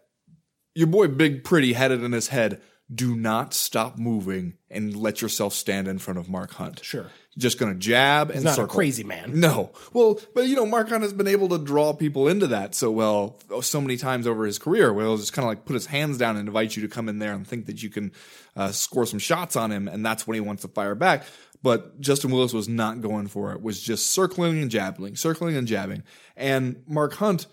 your 0.75 0.87
boy 0.87 1.09
Big 1.09 1.45
Pretty 1.45 1.75
had 1.75 1.93
it 1.93 2.03
in 2.03 2.13
his 2.13 2.29
head. 2.29 2.61
Do 2.93 3.17
not 3.17 3.55
stop 3.55 3.97
moving 3.97 4.55
and 4.71 4.95
let 4.97 5.23
yourself 5.23 5.55
stand 5.55 5.89
in 5.89 5.99
front 5.99 6.19
of 6.19 6.29
Mark 6.29 6.53
Hunt. 6.53 6.85
Sure. 6.85 7.07
Just 7.39 7.59
gonna 7.59 7.75
jab 7.75 8.29
and 8.29 8.39
He's 8.39 8.45
not 8.45 8.53
a 8.53 8.57
circle. 8.57 8.75
crazy 8.75 9.05
man. 9.05 9.41
No. 9.41 9.71
Well, 9.93 10.21
but 10.35 10.47
you 10.49 10.57
know, 10.57 10.67
Mark 10.67 10.89
Hunt 10.91 11.03
has 11.03 11.13
been 11.13 11.29
able 11.29 11.49
to 11.51 11.59
draw 11.59 11.93
people 11.95 12.29
into 12.29 12.49
that 12.49 12.75
so 12.75 12.91
well 12.91 13.39
so 13.63 13.81
many 13.81 13.97
times 13.97 14.27
over 14.27 14.45
his 14.45 14.59
career 14.59 14.93
where 14.93 15.07
he'll 15.07 15.17
just 15.17 15.33
kind 15.33 15.45
of 15.45 15.49
like 15.49 15.65
put 15.65 15.75
his 15.75 15.87
hands 15.87 16.19
down 16.19 16.37
and 16.37 16.47
invite 16.49 16.77
you 16.77 16.83
to 16.83 16.89
come 16.89 17.09
in 17.09 17.19
there 17.19 17.33
and 17.33 17.47
think 17.47 17.67
that 17.67 17.83
you 17.83 17.89
can 17.89 18.13
uh, 18.57 18.71
score 18.73 19.07
some 19.07 19.19
shots 19.19 19.57
on 19.57 19.71
him, 19.73 19.89
and 19.89 20.05
that's 20.05 20.27
when 20.27 20.35
he 20.35 20.41
wants 20.41 20.63
to 20.63 20.69
fire 20.69 20.95
back. 20.95 21.25
But 21.63 22.01
Justin 22.01 22.33
Willis 22.33 22.53
was 22.53 22.69
not 22.69 23.01
going 23.01 23.29
for 23.29 23.53
it, 23.53 23.63
was 23.63 23.81
just 23.81 24.09
circling 24.09 24.61
and 24.61 24.71
jabbing, 24.71 25.17
circling 25.17 25.57
and 25.57 25.67
jabbing. 25.67 26.03
And 26.37 26.83
Mark 26.87 27.15
Hunt 27.15 27.47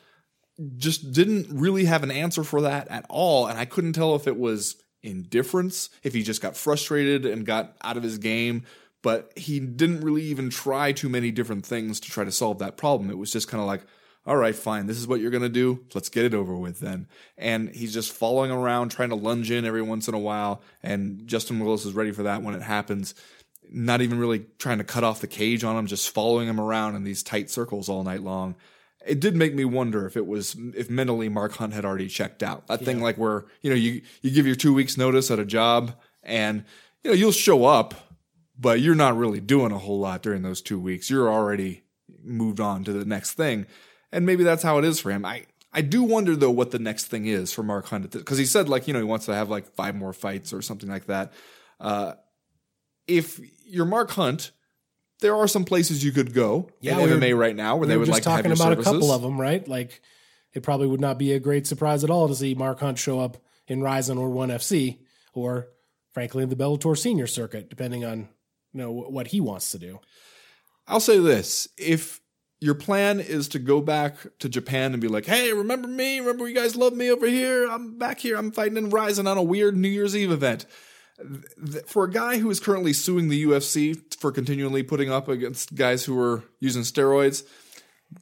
just 0.76 1.14
didn't 1.14 1.48
really 1.58 1.86
have 1.86 2.04
an 2.04 2.12
answer 2.12 2.44
for 2.44 2.62
that 2.62 2.88
at 2.90 3.06
all. 3.08 3.48
And 3.48 3.58
I 3.58 3.66
couldn't 3.66 3.94
tell 3.94 4.16
if 4.16 4.28
it 4.28 4.36
was 4.36 4.76
indifference, 5.04 5.90
if 6.04 6.14
he 6.14 6.24
just 6.24 6.42
got 6.42 6.58
frustrated 6.58 7.26
and 7.26 7.46
got 7.46 7.76
out 7.82 7.98
of 7.98 8.04
his 8.04 8.18
game. 8.18 8.64
But 9.02 9.32
he 9.38 9.60
didn't 9.60 10.02
really 10.02 10.24
even 10.24 10.50
try 10.50 10.92
too 10.92 11.10
many 11.10 11.32
different 11.32 11.66
things 11.66 12.00
to 12.02 12.12
try 12.12 12.26
to 12.26 12.32
solve 12.32 12.60
that 12.60 12.78
problem. 12.78 13.10
It 13.10 13.18
was 13.18 13.32
just 13.32 13.48
kind 13.48 13.62
of 13.62 13.68
like, 13.68 13.82
all 14.26 14.36
right, 14.36 14.56
fine, 14.56 14.88
this 14.88 14.98
is 14.98 15.08
what 15.08 15.22
you're 15.22 15.32
going 15.32 15.44
to 15.44 15.50
do. 15.50 15.86
Let's 15.94 16.10
get 16.10 16.26
it 16.26 16.34
over 16.34 16.56
with 16.56 16.80
then. 16.80 17.08
And 17.38 17.70
he's 17.70 17.94
just 17.94 18.12
following 18.12 18.52
around, 18.52 18.90
trying 18.90 19.10
to 19.10 19.16
lunge 19.16 19.52
in 19.52 19.66
every 19.66 19.82
once 19.82 20.10
in 20.10 20.14
a 20.14 20.20
while. 20.20 20.62
And 20.84 21.26
Justin 21.26 21.60
Willis 21.60 21.86
is 21.86 21.94
ready 21.94 22.12
for 22.12 22.24
that 22.24 22.44
when 22.44 22.54
it 22.54 22.62
happens. 22.62 23.16
Not 23.72 24.02
even 24.02 24.20
really 24.20 24.46
trying 24.58 24.80
to 24.80 24.84
cut 24.84 25.06
off 25.06 25.22
the 25.22 25.28
cage 25.28 25.64
on 25.64 25.78
him, 25.78 25.88
just 25.88 26.10
following 26.10 26.50
him 26.50 26.60
around 26.60 26.96
in 26.96 27.06
these 27.06 27.24
tight 27.24 27.50
circles 27.50 27.88
all 27.88 28.04
night 28.04 28.22
long 28.22 28.56
it 29.06 29.20
did 29.20 29.36
make 29.36 29.54
me 29.54 29.66
wonder 29.66 30.06
if 30.06 30.18
it 30.18 30.28
was 30.28 30.56
if 30.76 30.90
mentally 30.90 31.30
Mark 31.30 31.54
Hunt 31.54 31.74
had 31.74 31.86
already 31.86 32.08
checked 32.08 32.44
out. 32.44 32.68
That 32.68 32.82
thing 32.82 33.02
like 33.02 33.18
where 33.18 33.46
you 33.62 33.70
know 33.70 33.76
you 33.76 34.02
you 34.22 34.32
give 34.32 34.46
your 34.46 34.56
two 34.56 34.74
weeks 34.74 34.98
notice 34.98 35.32
at 35.32 35.40
a 35.40 35.46
job 35.46 35.94
and 36.24 36.64
you 37.04 37.12
know 37.12 37.16
you'll 37.16 37.32
show 37.32 37.66
up, 37.66 37.94
but 38.58 38.82
you're 38.82 38.96
not 38.96 39.18
really 39.18 39.40
doing 39.40 39.72
a 39.72 39.78
whole 39.78 40.00
lot 40.00 40.22
during 40.22 40.42
those 40.42 40.62
two 40.62 40.80
weeks. 40.80 41.10
You're 41.10 41.30
already 41.30 41.84
moved 42.24 42.60
on 42.60 42.84
to 42.84 42.94
the 42.94 43.06
next 43.06 43.34
thing, 43.34 43.66
and 44.12 44.26
maybe 44.26 44.44
that's 44.44 44.64
how 44.64 44.78
it 44.78 44.86
is 44.86 45.00
for 45.00 45.12
him. 45.12 45.26
I. 45.26 45.46
I 45.72 45.82
do 45.82 46.02
wonder 46.02 46.36
though 46.36 46.50
what 46.50 46.72
the 46.72 46.80
next 46.80 47.06
thing 47.06 47.28
is 47.28 47.54
for 47.54 47.62
Mark 47.62 47.86
Hunt 47.90 48.10
because 48.10 48.40
he 48.40 48.46
said 48.46 48.68
like 48.68 48.88
you 48.88 48.94
know 48.94 48.98
he 48.98 49.06
wants 49.06 49.28
to 49.28 49.36
have 49.36 49.52
like 49.52 49.68
five 49.76 49.96
more 49.96 50.14
fights 50.14 50.52
or 50.52 50.64
something 50.64 50.90
like 50.90 51.06
that. 51.06 51.32
Uh, 51.80 52.14
if 53.06 53.40
you're 53.66 53.86
Mark 53.86 54.10
Hunt, 54.10 54.50
there 55.22 55.36
are 55.36 55.48
some 55.48 55.66
places 55.66 56.04
you 56.04 56.12
could 56.12 56.34
go 56.34 56.70
Yeah, 56.82 56.94
in 56.98 57.04
we 57.04 57.10
were- 57.12 57.18
MMA 57.18 57.38
right 57.38 57.56
now 57.56 57.76
where 57.76 57.82
We 57.82 57.88
they 57.88 57.96
were 57.96 58.00
would 58.02 58.06
just 58.08 58.16
like 58.18 58.24
to 58.24 58.30
have 58.30 58.38
talking 58.40 58.50
your 58.52 58.56
about 58.56 58.72
services. 58.78 58.88
a 58.88 58.94
couple 58.94 59.12
of 59.12 59.22
them, 59.22 59.40
right? 59.40 59.68
Like 59.68 60.02
it 60.54 60.64
probably 60.64 60.88
would 60.88 61.02
not 61.02 61.18
be 61.18 61.34
a 61.34 61.40
great 61.40 61.68
surprise 61.68 62.04
at 62.04 62.10
all 62.10 62.28
to 62.28 62.36
see 62.36 62.56
Mark 62.56 62.80
Hunt 62.80 62.98
show 62.98 63.20
up 63.20 63.38
in 63.68 63.82
RIZIN 63.82 64.18
or 64.18 64.30
One 64.30 64.50
FC, 64.50 65.00
or 65.34 65.68
frankly 66.14 66.44
in 66.44 66.50
the 66.50 66.56
Bellator 66.56 66.98
Senior 66.98 67.28
Circuit, 67.28 67.70
depending 67.70 68.04
on 68.06 68.30
you 68.74 68.82
know 68.82 68.92
what 68.92 69.28
he 69.28 69.40
wants 69.42 69.72
to 69.72 69.78
do. 69.78 70.00
I'll 70.88 71.00
say 71.00 71.20
this: 71.20 71.68
if 71.78 72.20
your 72.62 72.74
plan 72.76 73.20
is 73.20 73.48
to 73.50 73.60
go 73.60 73.80
back 73.80 74.16
to 74.40 74.50
Japan 74.50 74.94
and 74.94 75.02
be 75.02 75.08
like, 75.08 75.26
"Hey, 75.26 75.54
remember 75.54 75.88
me? 75.88 76.20
Remember 76.20 76.48
you 76.48 76.56
guys 76.56 76.76
love 76.76 76.94
me 76.94 77.12
over 77.12 77.28
here? 77.28 77.68
I'm 77.70 77.98
back 77.98 78.20
here. 78.20 78.36
I'm 78.38 78.52
fighting 78.52 78.78
in 78.78 78.90
RIZIN 78.90 79.28
on 79.28 79.38
a 79.38 79.44
weird 79.44 79.78
New 79.78 79.88
Year's 79.90 80.16
Eve 80.16 80.32
event." 80.32 80.66
Th- 81.72 81.86
For 81.86 82.06
a 82.06 82.10
guy 82.10 82.38
who 82.38 82.50
is 82.50 82.60
currently 82.60 82.94
suing 82.94 83.30
the 83.30 83.44
UFC 83.46 84.00
for 84.20 84.32
continually 84.32 84.84
putting 84.84 85.12
up 85.12 85.28
against 85.28 85.76
guys 85.76 86.06
who 86.06 86.20
are 86.20 86.44
using 86.60 86.84
steroids, 86.84 87.44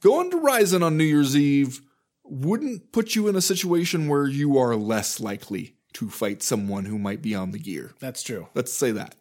going 0.00 0.30
to 0.30 0.38
RIZIN 0.38 0.82
on 0.82 0.96
New 0.96 1.04
Year's 1.04 1.36
Eve 1.36 1.80
wouldn't 2.24 2.92
put 2.92 3.14
you 3.14 3.28
in 3.28 3.36
a 3.36 3.40
situation 3.40 4.08
where 4.08 4.26
you 4.26 4.58
are 4.58 4.76
less 4.76 5.20
likely 5.20 5.76
to 5.94 6.10
fight 6.10 6.42
someone 6.42 6.84
who 6.84 6.98
might 6.98 7.22
be 7.22 7.34
on 7.34 7.52
the 7.52 7.58
gear. 7.58 7.94
That's 8.00 8.22
true. 8.22 8.48
Let's 8.54 8.72
say 8.72 8.90
that. 8.92 9.14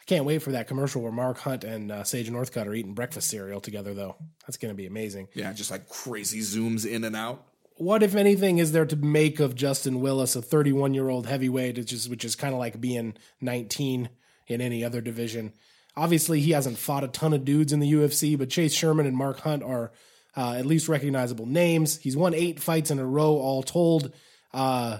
I 0.00 0.04
can't 0.06 0.24
wait 0.24 0.42
for 0.42 0.52
that 0.52 0.66
commercial 0.66 1.02
where 1.02 1.12
Mark 1.12 1.38
Hunt 1.38 1.62
and 1.62 1.92
uh, 1.92 2.04
Sage 2.04 2.30
Northcutt 2.30 2.66
are 2.66 2.74
eating 2.74 2.94
breakfast 2.94 3.28
cereal 3.28 3.60
together, 3.60 3.92
though. 3.94 4.16
That's 4.46 4.56
going 4.56 4.72
to 4.72 4.76
be 4.76 4.86
amazing. 4.86 5.28
Yeah, 5.34 5.52
just 5.52 5.70
like 5.70 5.88
crazy 5.88 6.40
zooms 6.40 6.86
in 6.86 7.04
and 7.04 7.14
out. 7.14 7.44
What, 7.80 8.02
if 8.02 8.14
anything, 8.14 8.58
is 8.58 8.72
there 8.72 8.84
to 8.84 8.94
make 8.94 9.40
of 9.40 9.54
Justin 9.54 10.02
Willis, 10.02 10.36
a 10.36 10.42
31 10.42 10.92
year 10.92 11.08
old 11.08 11.26
heavyweight, 11.26 11.78
which 11.78 11.94
is, 11.94 12.10
which 12.10 12.26
is 12.26 12.36
kind 12.36 12.52
of 12.52 12.60
like 12.60 12.78
being 12.78 13.14
19 13.40 14.10
in 14.48 14.60
any 14.60 14.84
other 14.84 15.00
division? 15.00 15.54
Obviously, 15.96 16.40
he 16.40 16.50
hasn't 16.50 16.76
fought 16.76 17.04
a 17.04 17.08
ton 17.08 17.32
of 17.32 17.46
dudes 17.46 17.72
in 17.72 17.80
the 17.80 17.90
UFC, 17.90 18.36
but 18.36 18.50
Chase 18.50 18.74
Sherman 18.74 19.06
and 19.06 19.16
Mark 19.16 19.40
Hunt 19.40 19.62
are 19.62 19.92
uh, 20.36 20.56
at 20.58 20.66
least 20.66 20.90
recognizable 20.90 21.46
names. 21.46 21.96
He's 21.96 22.18
won 22.18 22.34
eight 22.34 22.60
fights 22.60 22.90
in 22.90 22.98
a 22.98 23.06
row, 23.06 23.38
all 23.38 23.62
told. 23.62 24.12
Uh, 24.52 24.98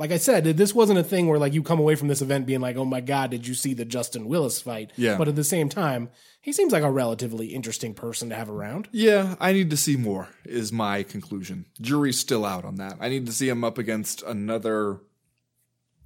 like 0.00 0.12
I 0.12 0.16
said, 0.16 0.44
this 0.44 0.74
wasn't 0.74 0.98
a 0.98 1.04
thing 1.04 1.26
where 1.26 1.38
like 1.38 1.52
you 1.52 1.62
come 1.62 1.78
away 1.78 1.94
from 1.94 2.08
this 2.08 2.22
event 2.22 2.46
being 2.46 2.62
like, 2.62 2.76
"Oh 2.76 2.86
my 2.86 3.02
god, 3.02 3.30
did 3.30 3.46
you 3.46 3.52
see 3.52 3.74
the 3.74 3.84
Justin 3.84 4.28
Willis 4.28 4.58
fight?" 4.58 4.92
Yeah. 4.96 5.18
But 5.18 5.28
at 5.28 5.36
the 5.36 5.44
same 5.44 5.68
time, 5.68 6.08
he 6.40 6.54
seems 6.54 6.72
like 6.72 6.82
a 6.82 6.90
relatively 6.90 7.48
interesting 7.48 7.92
person 7.92 8.30
to 8.30 8.34
have 8.34 8.48
around. 8.48 8.88
Yeah, 8.92 9.34
I 9.38 9.52
need 9.52 9.68
to 9.68 9.76
see 9.76 9.98
more, 9.98 10.28
is 10.46 10.72
my 10.72 11.02
conclusion. 11.02 11.66
Jury's 11.82 12.18
still 12.18 12.46
out 12.46 12.64
on 12.64 12.76
that. 12.76 12.96
I 12.98 13.10
need 13.10 13.26
to 13.26 13.32
see 13.32 13.50
him 13.50 13.62
up 13.62 13.76
against 13.76 14.22
another 14.22 15.00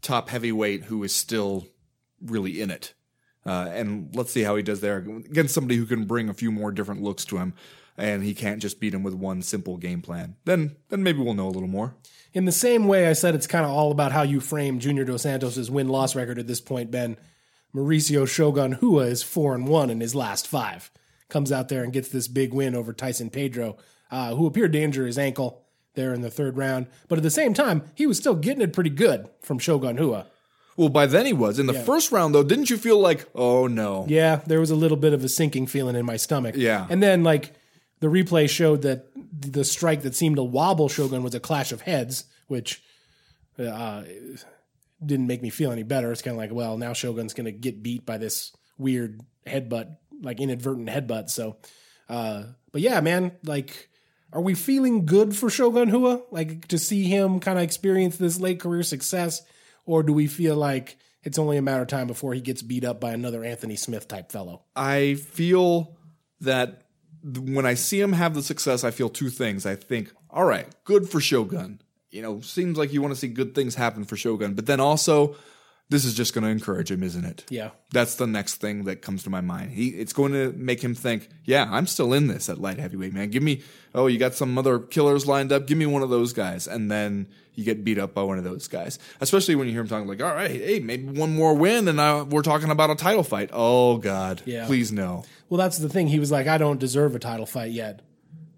top 0.03 0.29
heavyweight 0.29 0.87
who 0.87 1.05
is 1.05 1.15
still 1.15 1.69
really 2.21 2.61
in 2.61 2.73
it. 2.73 2.95
Uh, 3.47 3.69
and 3.71 4.13
let's 4.17 4.33
see 4.33 4.43
how 4.43 4.57
he 4.57 4.63
does 4.65 4.81
there 4.81 4.97
against 4.97 5.55
somebody 5.55 5.77
who 5.77 5.87
can 5.87 6.05
bring 6.05 6.29
a 6.29 6.35
few 6.35 6.51
more 6.51 6.73
different 6.73 7.01
looks 7.01 7.25
to 7.27 7.37
him, 7.37 7.55
and 7.97 8.25
he 8.25 8.35
can't 8.35 8.61
just 8.61 8.81
beat 8.81 8.93
him 8.93 9.05
with 9.05 9.15
one 9.15 9.41
simple 9.41 9.77
game 9.77 10.03
plan. 10.03 10.35
Then, 10.47 10.75
then 10.89 11.05
maybe 11.05 11.21
we'll 11.21 11.35
know 11.35 11.47
a 11.47 11.51
little 11.51 11.69
more. 11.69 11.95
In 12.35 12.45
the 12.47 12.53
same 12.53 12.87
way, 12.89 13.07
I 13.09 13.13
said 13.13 13.35
it's 13.37 13.47
kind 13.47 13.65
of 13.65 13.71
all 13.71 13.93
about 13.93 14.11
how 14.13 14.23
you 14.23 14.41
frame 14.41 14.81
Junior 14.81 15.05
Dos 15.05 15.23
Santos' 15.23 15.71
win 15.71 15.89
loss 15.89 16.17
record 16.17 16.39
at 16.39 16.49
this 16.49 16.61
point, 16.61 16.91
Ben. 16.91 17.17
Mauricio 17.75 18.27
Shogun 18.29 18.77
Rua 18.83 19.05
is 19.07 19.23
4 19.23 19.55
and 19.55 19.69
1 19.69 19.91
in 19.91 20.01
his 20.01 20.15
last 20.15 20.47
five. 20.47 20.91
Comes 21.29 21.51
out 21.53 21.69
there 21.69 21.83
and 21.85 21.93
gets 21.93 22.09
this 22.09 22.29
big 22.29 22.53
win 22.53 22.75
over 22.75 22.93
Tyson 22.93 23.31
Pedro, 23.31 23.77
uh, 24.11 24.35
who 24.35 24.47
appeared 24.47 24.73
to 24.73 24.81
injure 24.83 25.07
his 25.07 25.19
ankle 25.19 25.63
there 25.95 26.13
in 26.13 26.21
the 26.23 26.31
third 26.31 26.57
round. 26.57 26.87
But 27.09 27.19
at 27.19 27.23
the 27.23 27.31
same 27.31 27.55
time, 27.55 27.83
he 27.95 28.07
was 28.07 28.19
still 28.19 28.35
getting 28.35 28.63
it 28.63 28.73
pretty 28.73 28.91
good 28.91 29.29
from 29.41 29.59
Shogun 29.61 29.97
Rua. 29.97 30.27
Well, 30.77 30.89
by 30.89 31.07
then 31.07 31.27
he 31.27 31.33
was. 31.33 31.61
In 31.61 31.67
the 31.67 31.73
Yeah. 31.73 31.85
first 31.85 32.11
round, 32.11 32.35
though, 32.35 32.43
didn't 32.43 32.69
you 32.69 32.77
feel 32.77 32.99
like, 32.99 33.29
oh 33.35 33.69
no? 33.69 34.07
Yeah, 34.09 34.41
there 34.47 34.59
was 34.61 34.71
a 34.73 34.77
little 34.77 34.97
bit 34.97 35.13
of 35.13 35.23
a 35.23 35.29
sinking 35.29 35.69
feeling 35.69 35.95
in 35.95 36.05
my 36.05 36.17
stomach. 36.17 36.57
Yeah. 36.59 36.87
And 36.91 37.01
then 37.01 37.23
like 37.23 37.53
the 38.01 38.09
replay 38.09 38.49
showed 38.51 38.83
that 38.83 39.07
the 39.41 39.65
strike 39.65 40.03
that 40.03 40.15
seemed 40.15 40.37
to 40.37 40.43
wobble 40.43 40.89
Shogun 40.89 41.23
was 41.23 41.35
a 41.35 41.41
clash 41.41 41.73
of 41.73 41.81
heads, 41.81 42.25
which 42.47 42.83
uh, 43.59 44.03
didn't 45.05 45.27
make 45.27 45.43
me 45.43 45.51
feel 45.51 45.73
any 45.73 45.83
better. 45.83 46.13
It's 46.13 46.23
kind 46.23 46.35
of 46.35 46.39
like, 46.39 46.53
well, 46.53 46.77
now 46.77 46.93
Shogun's 46.93 47.35
going 47.35 47.47
to 47.47 47.53
get 47.53 47.83
beat 47.83 48.07
by 48.07 48.19
this 48.19 48.53
weird 48.79 49.21
headbutt, 49.47 49.97
like 50.23 50.41
inadvertent 50.41 50.89
headbutt. 50.89 51.31
So, 51.31 51.57
uh, 52.09 52.45
but 52.73 52.81
yeah, 52.81 53.01
man, 53.01 53.33
like, 53.45 53.89
are 54.33 54.41
we 54.41 54.55
feeling 54.55 55.07
good 55.07 55.37
for 55.37 55.49
Shogun 55.49 55.91
Rua? 55.91 56.23
Like 56.31 56.69
to 56.69 56.79
see 56.79 57.05
him 57.05 57.41
kind 57.41 57.59
of 57.59 57.65
experience 57.65 58.17
this 58.17 58.41
late 58.41 58.61
career 58.61 58.83
success, 58.83 59.43
or 59.87 60.03
do 60.03 60.13
we 60.13 60.27
feel 60.27 60.57
like 60.57 60.97
it's 61.23 61.39
only 61.39 61.57
a 61.57 61.63
matter 61.63 61.83
of 61.83 61.89
time 61.89 62.07
before 62.07 62.35
he 62.35 62.41
gets 62.41 62.63
beat 62.63 62.85
up 62.85 63.01
by 63.01 63.13
another 63.13 63.45
Anthony 63.45 63.77
Smith 63.77 64.09
type 64.09 64.33
fellow? 64.33 64.63
I 64.75 65.15
feel 65.15 65.97
that 66.41 66.69
th- 66.71 66.84
when 67.25 67.65
I 67.65 67.75
see 67.75 68.01
him 68.01 68.13
have 68.13 68.35
the 68.35 68.43
success, 68.43 68.85
I 68.85 68.91
feel 68.91 69.09
two 69.09 69.31
things. 69.31 69.65
I 69.65 69.77
think, 69.77 70.13
all 70.31 70.45
right, 70.45 70.67
good 70.85 71.09
for 71.09 71.21
Shogun. 71.21 71.81
You 72.11 72.23
know, 72.23 72.41
seems 72.41 72.77
like 72.77 72.93
you 72.93 73.01
want 73.03 73.15
to 73.15 73.19
see 73.19 73.29
good 73.29 73.55
things 73.55 73.75
happen 73.75 74.05
for 74.05 74.17
Shogun, 74.17 74.55
but 74.55 74.67
then 74.67 74.79
also, 74.79 75.35
this 75.91 76.05
is 76.05 76.15
just 76.15 76.33
going 76.33 76.45
to 76.45 76.51
encourage 76.51 76.91
him, 76.91 77.03
isn't 77.03 77.25
it? 77.25 77.45
Yeah. 77.51 77.71
That's 77.93 78.17
the 78.17 78.27
next 78.27 78.57
thing 78.57 78.85
that 78.85 79.03
comes 79.03 79.23
to 79.25 79.31
my 79.31 79.41
mind. 79.41 79.73
He, 79.73 79.89
it's 79.89 80.13
going 80.13 80.33
to 80.33 80.53
make 80.53 80.83
him 80.83 80.95
think, 80.95 81.29
yeah, 81.45 81.69
I'm 81.71 81.87
still 81.87 82.15
in 82.15 82.27
this 82.27 82.49
at 82.49 82.59
light 82.59 82.79
heavyweight, 82.79 83.13
man. 83.13 83.31
Give 83.31 83.43
me, 83.43 83.63
oh, 83.95 84.07
you 84.07 84.19
got 84.19 84.35
some 84.35 84.57
other 84.57 84.79
killers 84.79 85.27
lined 85.27 85.53
up. 85.53 85.67
Give 85.67 85.77
me 85.77 85.87
one 85.87 86.03
of 86.03 86.09
those 86.09 86.33
guys. 86.33 86.67
And 86.67 86.91
then 86.91 87.29
you 87.55 87.65
get 87.65 87.85
beat 87.85 87.99
up 87.99 88.15
by 88.15 88.23
one 88.23 88.39
of 88.39 88.45
those 88.45 88.67
guys. 88.67 88.99
Especially 89.21 89.55
when 89.55 89.67
you 89.67 89.73
hear 89.73 89.83
him 89.83 89.89
talking 89.89 90.09
like, 90.09 90.23
all 90.23 90.35
right, 90.35 90.51
hey, 90.51 90.81
maybe 90.81 91.05
one 91.05 91.35
more 91.35 91.55
win 91.55 91.87
and 91.87 92.01
I, 92.01 92.23
we're 92.23 92.43
talking 92.43 92.71
about 92.71 92.91
a 92.91 92.97
title 92.97 93.23
fight. 93.23 93.51
Oh, 93.53 93.99
God. 93.99 94.41
Yeah. 94.47 94.67
Please 94.67 94.91
no. 94.91 95.25
Well, 95.51 95.59
that's 95.59 95.79
the 95.79 95.91
thing. 95.91 96.09
He 96.09 96.19
was 96.19 96.33
like, 96.33 96.47
I 96.47 96.57
don't 96.57 96.81
deserve 96.81 97.15
a 97.15 97.19
title 97.19 97.47
fight 97.47 97.73
yet. 97.73 98.01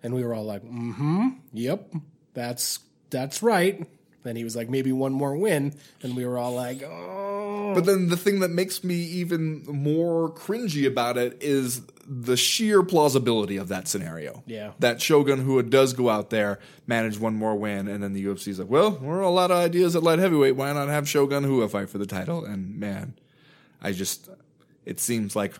And 0.02 0.14
we 0.14 0.22
were 0.22 0.32
all 0.32 0.44
like, 0.44 0.62
mm 0.62 0.94
hmm. 0.94 1.28
Yep. 1.52 1.92
That's 2.34 2.78
that's 3.10 3.42
right. 3.42 3.86
Then 4.26 4.36
he 4.36 4.44
was 4.44 4.56
like, 4.56 4.68
maybe 4.68 4.92
one 4.92 5.12
more 5.12 5.36
win. 5.36 5.74
And 6.02 6.16
we 6.16 6.26
were 6.26 6.38
all 6.38 6.54
like, 6.54 6.82
oh. 6.82 7.72
But 7.74 7.84
then 7.86 8.08
the 8.08 8.16
thing 8.16 8.40
that 8.40 8.50
makes 8.50 8.82
me 8.82 8.94
even 8.94 9.64
more 9.66 10.30
cringy 10.30 10.86
about 10.86 11.16
it 11.16 11.38
is 11.40 11.82
the 12.08 12.36
sheer 12.36 12.82
plausibility 12.82 13.56
of 13.56 13.68
that 13.68 13.88
scenario. 13.88 14.42
Yeah. 14.46 14.72
That 14.78 15.00
Shogun 15.00 15.40
who 15.40 15.60
does 15.62 15.92
go 15.92 16.08
out 16.08 16.30
there, 16.30 16.58
manage 16.86 17.18
one 17.18 17.34
more 17.34 17.56
win, 17.56 17.88
and 17.88 18.02
then 18.02 18.12
the 18.12 18.24
UFC's 18.26 18.58
like, 18.58 18.68
well, 18.68 18.92
we're 19.00 19.20
a 19.20 19.30
lot 19.30 19.50
of 19.50 19.58
ideas 19.58 19.96
at 19.96 20.02
light 20.02 20.18
heavyweight. 20.18 20.56
Why 20.56 20.72
not 20.72 20.88
have 20.88 21.08
Shogun 21.08 21.46
Rua 21.46 21.68
fight 21.68 21.90
for 21.90 21.98
the 21.98 22.06
title? 22.06 22.44
And 22.44 22.78
man, 22.78 23.14
I 23.82 23.92
just, 23.92 24.28
it 24.84 25.00
seems 25.00 25.34
like 25.34 25.54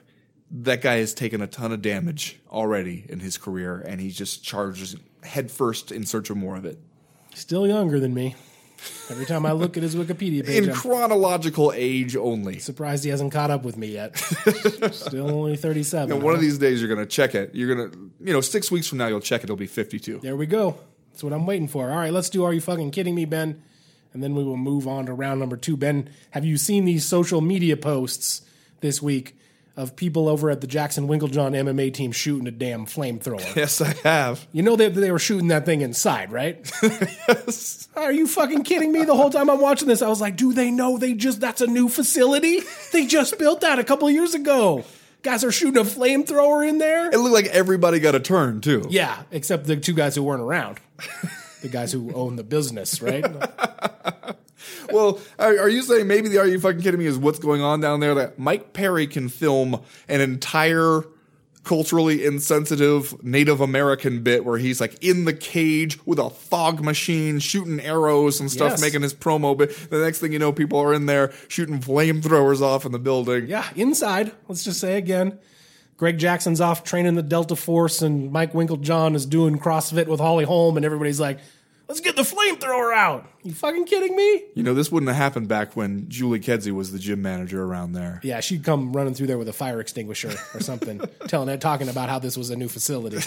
that 0.50 0.82
guy 0.82 0.96
has 0.96 1.14
taken 1.14 1.40
a 1.42 1.46
ton 1.46 1.72
of 1.72 1.82
damage 1.82 2.38
already 2.50 3.04
in 3.08 3.20
his 3.20 3.36
career, 3.36 3.80
and 3.80 4.00
he 4.00 4.10
just 4.10 4.44
charges 4.44 4.96
headfirst 5.22 5.90
in 5.90 6.06
search 6.06 6.30
of 6.30 6.36
more 6.36 6.56
of 6.56 6.64
it. 6.64 6.78
Still 7.34 7.66
younger 7.66 7.98
than 8.00 8.14
me. 8.14 8.34
Every 9.10 9.26
time 9.26 9.46
I 9.46 9.52
look 9.52 9.76
at 9.76 9.82
his 9.82 9.94
Wikipedia 9.94 10.44
page, 10.44 10.64
In 10.64 10.70
I'm 10.70 10.76
chronological 10.76 11.72
age 11.74 12.16
only. 12.16 12.58
surprised 12.58 13.04
he 13.04 13.10
hasn't 13.10 13.32
caught 13.32 13.50
up 13.50 13.62
with 13.64 13.76
me 13.76 13.88
yet. 13.88 14.16
Still 14.92 15.30
only 15.30 15.56
37. 15.56 16.12
And 16.12 16.22
one 16.22 16.34
of 16.34 16.40
these 16.40 16.58
days 16.58 16.80
you're 16.80 16.92
going 16.92 17.04
to 17.04 17.10
check 17.10 17.34
it. 17.34 17.54
You're 17.54 17.74
going 17.74 17.90
to, 17.90 17.98
you 18.20 18.32
know, 18.32 18.40
six 18.40 18.70
weeks 18.70 18.86
from 18.88 18.98
now 18.98 19.06
you'll 19.06 19.20
check 19.20 19.40
it. 19.40 19.44
It'll 19.44 19.56
be 19.56 19.66
52. 19.66 20.20
There 20.22 20.36
we 20.36 20.46
go. 20.46 20.76
That's 21.12 21.24
what 21.24 21.32
I'm 21.32 21.46
waiting 21.46 21.68
for. 21.68 21.90
All 21.90 21.96
right, 21.96 22.12
let's 22.12 22.28
do 22.28 22.44
Are 22.44 22.52
You 22.52 22.60
Fucking 22.60 22.90
Kidding 22.90 23.14
Me, 23.14 23.24
Ben? 23.24 23.62
And 24.12 24.22
then 24.22 24.34
we 24.34 24.44
will 24.44 24.56
move 24.56 24.86
on 24.88 25.06
to 25.06 25.12
round 25.14 25.40
number 25.40 25.56
two. 25.56 25.76
Ben, 25.76 26.08
have 26.30 26.44
you 26.44 26.56
seen 26.56 26.84
these 26.84 27.04
social 27.04 27.40
media 27.40 27.76
posts 27.76 28.42
this 28.80 29.00
week 29.02 29.36
of 29.76 29.94
people 29.94 30.28
over 30.28 30.50
at 30.50 30.60
the 30.62 30.66
Jackson 30.66 31.06
Winkeljohn 31.06 31.52
MMA 31.52 31.92
team 31.92 32.10
shooting 32.12 32.46
a 32.46 32.50
damn 32.50 32.86
flamethrower? 32.86 33.44
Yes, 33.56 33.80
I 33.80 33.94
have. 34.02 34.46
You 34.52 34.62
know 34.62 34.76
that 34.76 34.94
they 34.94 35.10
were 35.10 35.18
shooting 35.18 35.48
that 35.48 35.64
thing 35.66 35.80
inside, 35.82 36.32
right? 36.32 36.58
yes. 36.82 37.88
Are 37.94 38.12
you 38.12 38.26
fucking 38.26 38.64
kidding 38.64 38.92
me? 38.92 39.04
The 39.04 39.14
whole 39.14 39.30
time 39.30 39.48
I'm 39.50 39.60
watching 39.60 39.88
this, 39.88 40.02
I 40.02 40.08
was 40.08 40.20
like, 40.20 40.36
do 40.36 40.52
they 40.52 40.70
know 40.70 40.98
they 40.98 41.14
just, 41.14 41.40
that's 41.40 41.60
a 41.60 41.66
new 41.66 41.88
facility? 41.88 42.60
They 42.92 43.06
just 43.06 43.38
built 43.38 43.60
that 43.62 43.78
a 43.78 43.84
couple 43.84 44.08
of 44.08 44.14
years 44.14 44.34
ago. 44.34 44.84
Guys 45.22 45.42
are 45.44 45.52
shooting 45.52 45.80
a 45.80 45.84
flamethrower 45.84 46.66
in 46.68 46.78
there? 46.78 47.10
It 47.10 47.18
looked 47.18 47.34
like 47.34 47.46
everybody 47.46 47.98
got 47.98 48.14
a 48.14 48.20
turn 48.20 48.60
too. 48.60 48.86
Yeah, 48.88 49.22
except 49.30 49.66
the 49.66 49.76
two 49.76 49.94
guys 49.94 50.14
who 50.14 50.22
weren't 50.22 50.42
around. 50.42 50.78
the 51.62 51.68
guys 51.68 51.92
who 51.92 52.12
own 52.14 52.36
the 52.36 52.44
business, 52.44 53.02
right? 53.02 53.24
Well, 54.92 55.20
are, 55.38 55.58
are 55.58 55.68
you 55.68 55.82
saying 55.82 56.06
maybe 56.06 56.28
the 56.28 56.38
Are 56.38 56.46
You 56.46 56.58
Fucking 56.60 56.80
Kidding 56.80 56.98
Me 56.98 57.06
is 57.06 57.18
what's 57.18 57.38
going 57.38 57.60
on 57.60 57.80
down 57.80 58.00
there? 58.00 58.14
That 58.14 58.38
Mike 58.38 58.72
Perry 58.72 59.06
can 59.06 59.28
film 59.28 59.80
an 60.08 60.20
entire 60.20 61.02
culturally 61.64 62.24
insensitive 62.24 63.22
Native 63.24 63.60
American 63.60 64.22
bit 64.22 64.44
where 64.44 64.56
he's 64.56 64.80
like 64.80 65.02
in 65.02 65.24
the 65.24 65.32
cage 65.32 65.98
with 66.06 66.18
a 66.20 66.30
fog 66.30 66.80
machine 66.82 67.40
shooting 67.40 67.80
arrows 67.80 68.38
and 68.40 68.50
stuff, 68.50 68.72
Yes. 68.72 68.80
making 68.80 69.02
his 69.02 69.12
promo. 69.12 69.58
But 69.58 69.74
the 69.90 69.98
next 69.98 70.20
thing 70.20 70.32
you 70.32 70.38
know, 70.38 70.52
people 70.52 70.78
are 70.78 70.94
in 70.94 71.06
there 71.06 71.32
shooting 71.48 71.80
flamethrowers 71.80 72.60
off 72.62 72.86
in 72.86 72.92
the 72.92 73.00
building. 73.00 73.48
Yeah, 73.48 73.66
inside. 73.74 74.30
Let's 74.48 74.62
just 74.64 74.78
say 74.80 74.96
again. 74.96 75.38
Greg 75.96 76.18
Jackson's 76.18 76.60
off 76.60 76.84
training 76.84 77.14
the 77.14 77.22
Delta 77.22 77.56
Force, 77.56 78.02
and 78.02 78.30
Mike 78.30 78.52
Winkeljohn 78.52 79.14
is 79.14 79.24
doing 79.26 79.58
CrossFit 79.58 80.06
with 80.08 80.20
Holly 80.20 80.44
Holm, 80.44 80.76
and 80.76 80.84
everybody's 80.84 81.18
like, 81.18 81.38
let's 81.88 82.00
get 82.00 82.16
the 82.16 82.22
flamethrower 82.22 82.94
out. 82.94 83.28
You 83.42 83.52
fucking 83.52 83.84
kidding 83.86 84.16
me? 84.16 84.44
You 84.54 84.62
know, 84.62 84.74
this 84.74 84.90
wouldn't 84.90 85.08
have 85.08 85.16
happened 85.16 85.48
back 85.48 85.76
when 85.76 86.08
Julie 86.08 86.40
Kedzie 86.40 86.72
was 86.72 86.92
the 86.92 86.98
gym 86.98 87.22
manager 87.22 87.62
around 87.64 87.92
there. 87.92 88.20
Yeah, 88.22 88.40
she'd 88.40 88.64
come 88.64 88.92
running 88.92 89.14
through 89.14 89.28
there 89.28 89.38
with 89.38 89.48
a 89.48 89.52
fire 89.52 89.80
extinguisher 89.80 90.32
or 90.54 90.60
something, 90.60 91.00
telling 91.28 91.48
it, 91.48 91.60
talking 91.60 91.88
about 91.88 92.08
how 92.08 92.18
this 92.18 92.36
was 92.36 92.50
a 92.50 92.56
new 92.56 92.68
facility. 92.68 93.18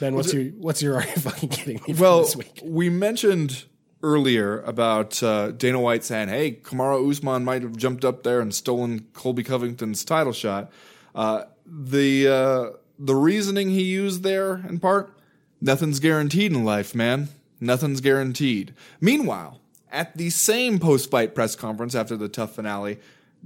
ben, 0.00 0.14
what's 0.14 0.32
your 0.32 0.44
what's 0.52 0.82
your 0.82 0.96
are 0.96 1.02
you 1.06 1.12
fucking 1.14 1.48
kidding 1.48 1.80
me 1.86 1.94
for 1.94 2.00
Well, 2.02 2.20
this 2.22 2.36
week? 2.36 2.60
we 2.64 2.88
mentioned 2.90 3.64
earlier 4.02 4.60
about 4.62 5.22
uh, 5.22 5.52
Dana 5.52 5.80
White 5.80 6.04
saying, 6.04 6.28
"Hey, 6.28 6.52
Kamaru 6.52 7.08
Usman 7.10 7.44
might 7.44 7.62
have 7.62 7.76
jumped 7.76 8.04
up 8.04 8.22
there 8.22 8.40
and 8.40 8.54
stolen 8.54 9.06
Colby 9.12 9.42
Covington's 9.42 10.04
title 10.04 10.32
shot." 10.32 10.70
Uh, 11.14 11.44
the 11.66 12.28
uh, 12.28 12.70
the 12.98 13.14
reasoning 13.14 13.70
he 13.70 13.82
used 13.82 14.22
there, 14.22 14.56
in 14.68 14.78
part, 14.80 15.16
nothing's 15.62 16.00
guaranteed 16.00 16.52
in 16.52 16.64
life, 16.64 16.94
man. 16.94 17.28
Nothing's 17.60 18.02
guaranteed. 18.02 18.74
Meanwhile, 19.00 19.60
at 19.90 20.16
the 20.16 20.28
same 20.28 20.78
post 20.78 21.10
fight 21.10 21.34
press 21.34 21.56
conference 21.56 21.94
after 21.94 22.16
the 22.16 22.28
TUF 22.28 22.54
finale, 22.54 22.98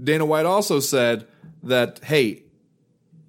Dana 0.02 0.26
White 0.26 0.46
also 0.46 0.80
said 0.80 1.26
that, 1.62 2.00
"Hey, 2.04 2.42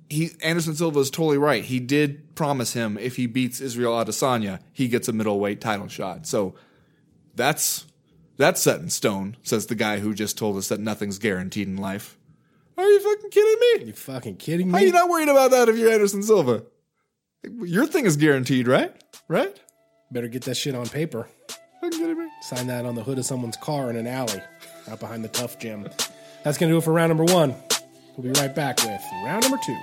he 0.10 0.32
Anderson 0.42 0.76
Silva 0.76 1.00
is 1.00 1.10
totally 1.10 1.38
right. 1.38 1.64
He 1.64 1.80
did 1.80 2.36
promise 2.36 2.74
him 2.74 2.98
if 2.98 3.16
he 3.16 3.26
beats 3.26 3.60
Israel 3.60 3.94
Adesanya, 3.94 4.60
he 4.72 4.88
gets 4.88 5.08
a 5.08 5.14
middleweight 5.14 5.60
title 5.62 5.88
shot. 5.88 6.26
So 6.26 6.56
that's 7.36 7.86
that's 8.38 8.62
set 8.62 8.80
in 8.80 8.90
stone, 8.90 9.36
says 9.44 9.66
the 9.66 9.76
guy 9.76 10.00
who 10.00 10.14
just 10.14 10.38
told 10.38 10.58
us 10.58 10.70
that 10.70 10.80
nothing's 10.80 11.18
guaranteed 11.18 11.68
in 11.68 11.78
life. 11.78 12.18
Are 12.78 12.84
you 12.86 13.00
fucking 13.00 13.32
kidding 13.32 13.60
me? 13.60 13.84
Are 13.84 13.88
You 13.88 13.94
fucking 13.94 14.38
kidding 14.38 14.70
How 14.70 14.78
are 14.78 14.82
you 14.82 14.92
not 14.92 15.10
worried 15.10 15.30
about 15.30 15.52
that 15.52 15.68
if 15.68 15.78
you're 15.78 15.92
Anderson 15.92 16.22
Silva? 16.22 16.64
Your 17.56 17.86
thing 17.86 18.06
is 18.06 18.18
guaranteed, 18.18 18.68
right? 18.68 18.94
Right? 19.28 19.58
Better 20.12 20.28
get 20.28 20.44
that 20.44 20.56
shit 20.56 20.76
on 20.76 20.88
paper. 20.88 21.28
Fucking 21.82 22.00
kidding 22.00 22.18
me? 22.18 22.30
Sign 22.42 22.68
that 22.68 22.86
on 22.86 22.96
the 22.96 23.04
hood 23.04 23.20
of 23.20 23.26
someone's 23.26 23.58
car 23.58 23.90
in 23.90 23.96
an 23.96 24.08
alley 24.08 24.42
out 24.90 25.00
behind 25.00 25.24
the 25.24 25.30
TUF 25.30 25.60
gym. 25.60 25.88
That's 26.44 26.58
going 26.58 26.70
to 26.70 26.74
do 26.74 26.78
it 26.78 26.84
for 26.84 26.94
round 26.94 27.10
number 27.10 27.26
one. 27.26 27.56
We'll 28.16 28.32
be 28.32 28.40
right 28.40 28.54
back 28.54 28.78
with 28.84 29.02
round 29.24 29.44
number 29.44 29.58
two. 29.66 29.78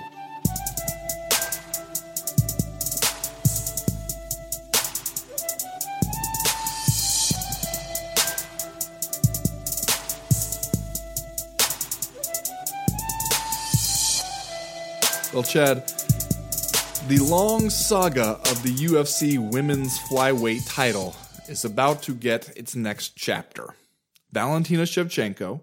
Well, 15.33 15.43
Chad, 15.43 15.83
the 17.07 17.19
long 17.19 17.69
saga 17.69 18.39
of 18.49 18.63
the 18.63 18.73
UFC 18.73 19.37
women's 19.37 19.99
flyweight 19.99 20.67
title 20.67 21.15
is 21.47 21.63
about 21.63 22.01
to 22.01 22.15
get 22.15 22.57
its 22.57 22.75
next 22.75 23.15
chapter. 23.15 23.75
Valentina 24.31 24.83
Shevchenko, 24.83 25.61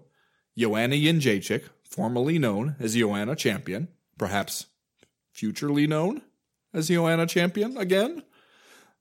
Joanna 0.57 0.95
Jędrzejczyk, 0.95 1.63
formerly 1.83 2.39
known 2.39 2.77
as 2.79 2.95
Joanna 2.95 3.35
Champion, 3.35 3.89
perhaps 4.17 4.67
futurely 5.33 5.85
known 5.85 6.21
as 6.73 6.87
Joanna 6.87 7.27
Champion 7.27 7.75
again, 7.75 8.23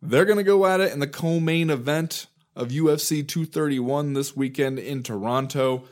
they're 0.01 0.25
going 0.25 0.39
to 0.39 0.43
go 0.43 0.67
at 0.67 0.81
it 0.81 0.93
in 0.93 0.99
the 0.99 1.07
co-main 1.07 1.71
event 1.71 2.27
of 2.57 2.71
UFC 2.71 3.27
231 3.27 4.15
this 4.15 4.37
weekend 4.37 4.81
in 4.81 5.05
Toronto. 5.05 5.85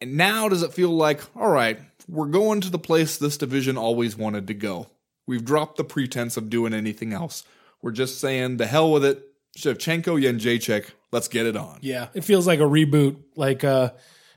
And 0.00 0.16
now 0.16 0.48
does 0.48 0.64
it 0.64 0.74
feel 0.74 0.90
like, 0.90 1.20
all 1.36 1.50
right, 1.50 1.78
we're 2.08 2.26
going 2.26 2.62
to 2.62 2.70
the 2.70 2.80
place 2.80 3.16
this 3.16 3.36
division 3.36 3.78
always 3.78 4.16
wanted 4.16 4.48
to 4.48 4.54
go. 4.54 4.88
We've 5.26 5.44
dropped 5.44 5.76
the 5.76 5.84
pretense 5.84 6.36
of 6.36 6.50
doing 6.50 6.74
anything 6.74 7.12
else. 7.12 7.44
We're 7.80 7.92
just 7.92 8.20
saying, 8.20 8.56
the 8.56 8.66
hell 8.66 8.90
with 8.92 9.04
it. 9.04 9.22
Shevchenko, 9.58 10.20
Jędrzejczyk, 10.22 10.90
let's 11.10 11.28
get 11.28 11.46
it 11.46 11.56
on. 11.56 11.78
Yeah, 11.82 12.08
it 12.14 12.24
feels 12.24 12.46
like 12.46 12.60
a 12.60 12.64
reboot. 12.64 13.16
Like 13.36 13.64
uh, 13.64 13.90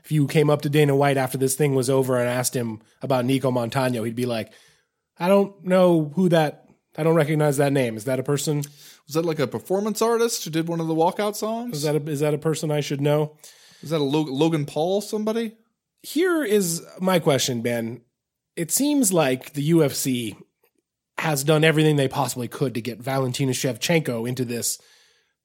if 0.04 0.12
you 0.12 0.26
came 0.26 0.50
up 0.50 0.62
to 0.62 0.68
Dana 0.68 0.94
White 0.94 1.16
after 1.16 1.38
this 1.38 1.54
thing 1.54 1.74
was 1.74 1.88
over 1.88 2.18
and 2.18 2.28
asked 2.28 2.54
him 2.54 2.80
about 3.00 3.24
Nicco 3.24 3.50
Montaño, 3.52 4.04
he'd 4.04 4.14
be 4.14 4.26
like, 4.26 4.52
"I 5.18 5.28
don't 5.28 5.64
know 5.64 6.12
who 6.14 6.28
that. 6.28 6.68
I 6.98 7.02
don't 7.02 7.14
recognize 7.14 7.56
that 7.56 7.72
name. 7.72 7.96
Is 7.96 8.04
that 8.04 8.20
a 8.20 8.22
person? 8.22 8.58
Was 8.58 9.14
that 9.14 9.24
like 9.24 9.38
a 9.38 9.46
performance 9.46 10.02
artist 10.02 10.44
who 10.44 10.50
did 10.50 10.68
one 10.68 10.80
of 10.80 10.86
the 10.86 10.94
walkout 10.94 11.34
songs? 11.34 11.76
Is 11.76 11.82
that 11.84 11.96
a, 11.96 12.10
is 12.10 12.20
that 12.20 12.34
a 12.34 12.38
person 12.38 12.70
I 12.70 12.80
should 12.80 13.00
know?" 13.00 13.36
Is 13.82 13.90
that 13.90 14.00
a 14.00 14.04
Lo- 14.04 14.22
Logan 14.22 14.66
Paul 14.66 15.00
somebody? 15.00 15.56
Here 16.02 16.44
is 16.44 16.82
my 17.00 17.18
question, 17.20 17.62
Ben. 17.62 18.02
It 18.54 18.70
seems 18.70 19.12
like 19.12 19.54
the 19.54 19.70
UFC 19.70 20.36
has 21.18 21.44
done 21.44 21.64
everything 21.64 21.96
they 21.96 22.08
possibly 22.08 22.48
could 22.48 22.74
to 22.74 22.80
get 22.80 22.98
Valentina 22.98 23.52
Shevchenko 23.52 24.28
into 24.28 24.44
this 24.44 24.78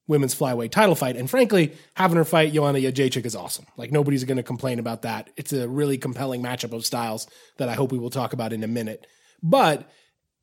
women's 0.06 0.34
flyweight 0.34 0.70
title 0.70 0.94
fight. 0.94 1.16
And 1.16 1.30
frankly, 1.30 1.74
having 1.94 2.16
her 2.16 2.24
fight 2.24 2.52
Joanna 2.52 2.78
Jędrzejczyk 2.80 3.24
is 3.24 3.36
awesome. 3.36 3.66
Like 3.76 3.92
nobody's 3.92 4.24
going 4.24 4.36
to 4.36 4.42
complain 4.42 4.78
about 4.78 5.02
that. 5.02 5.30
It's 5.36 5.52
a 5.52 5.68
really 5.68 5.96
compelling 5.96 6.42
matchup 6.42 6.72
of 6.72 6.84
styles 6.84 7.26
that 7.58 7.68
I 7.68 7.74
hope 7.74 7.92
we 7.92 7.98
will 7.98 8.10
talk 8.10 8.32
about 8.32 8.52
in 8.52 8.64
a 8.64 8.68
minute. 8.68 9.06
But 9.42 9.88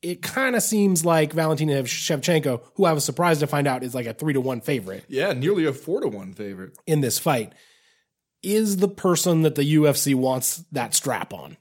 it 0.02 0.22
kind 0.22 0.56
of 0.56 0.62
seems 0.62 1.04
like 1.04 1.34
Valentina 1.34 1.82
Shevchenko, 1.82 2.62
who 2.74 2.86
I 2.86 2.92
was 2.94 3.04
surprised 3.04 3.40
to 3.40 3.46
find 3.46 3.68
out 3.68 3.84
is 3.84 3.94
like 3.94 4.06
a 4.06 4.14
three 4.14 4.32
to 4.32 4.40
one 4.40 4.62
favorite 4.62 5.04
Yeah, 5.08 5.34
nearly 5.34 5.66
a 5.66 5.72
four 5.74 6.00
to 6.00 6.08
one 6.08 6.32
favorite. 6.32 6.72
in 6.86 7.02
this 7.02 7.18
fight, 7.18 7.52
is 8.42 8.78
the 8.78 8.88
person 8.88 9.42
that 9.42 9.54
the 9.56 9.74
UFC 9.74 10.14
wants 10.14 10.64
that 10.72 10.94
strap 10.94 11.34
on. 11.34 11.58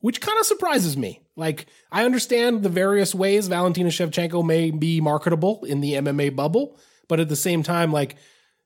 Which 0.00 0.20
kind 0.22 0.38
of 0.40 0.46
surprises 0.46 0.96
me. 0.96 1.20
Like, 1.36 1.66
I 1.90 2.04
understand 2.04 2.62
the 2.62 2.68
various 2.68 3.14
ways 3.14 3.48
Valentina 3.48 3.88
Shevchenko 3.88 4.44
may 4.44 4.70
be 4.70 5.00
marketable 5.00 5.64
in 5.64 5.80
the 5.80 5.94
MMA 5.94 6.34
bubble, 6.34 6.78
but 7.08 7.20
at 7.20 7.28
the 7.28 7.36
same 7.36 7.62
time, 7.62 7.92
like, 7.92 8.16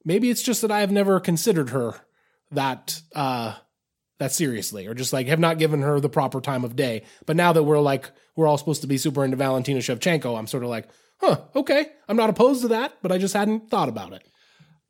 maybe 0.05 0.31
it's 0.31 0.43
just 0.43 0.63
that 0.63 0.71
I 0.71 0.81
have 0.81 0.93
never 0.93 1.21
considered 1.21 1.71
her 1.71 1.95
that 2.51 3.01
uh 3.15 3.55
that 4.19 4.33
seriously, 4.33 4.87
or 4.87 4.95
just 4.95 5.13
like 5.13 5.29
have 5.29 5.39
not 5.39 5.59
given 5.59 5.83
her 5.83 6.01
the 6.01 6.09
proper 6.09 6.41
time 6.41 6.65
of 6.65 6.77
day. 6.77 7.05
But 7.27 7.37
now 7.37 7.53
that 7.53 7.63
we're 7.63 7.79
like 7.79 8.11
we're 8.37 8.47
all 8.47 8.59
supposed 8.59 8.83
to 8.83 8.89
be 8.89 8.99
super 8.99 9.25
into 9.25 9.37
Valentina 9.37 9.81
Shevchenko, 9.81 10.37
I'm 10.37 10.47
sort 10.47 10.65
of 10.65 10.71
like, 10.71 10.89
huh, 11.21 11.39
okay. 11.55 11.87
I'm 12.09 12.17
not 12.17 12.31
opposed 12.31 12.63
to 12.63 12.69
that, 12.69 12.95
but 13.03 13.13
I 13.13 13.19
just 13.19 13.35
hadn't 13.35 13.71
thought 13.71 13.89
about 13.89 14.13
it. 14.13 14.23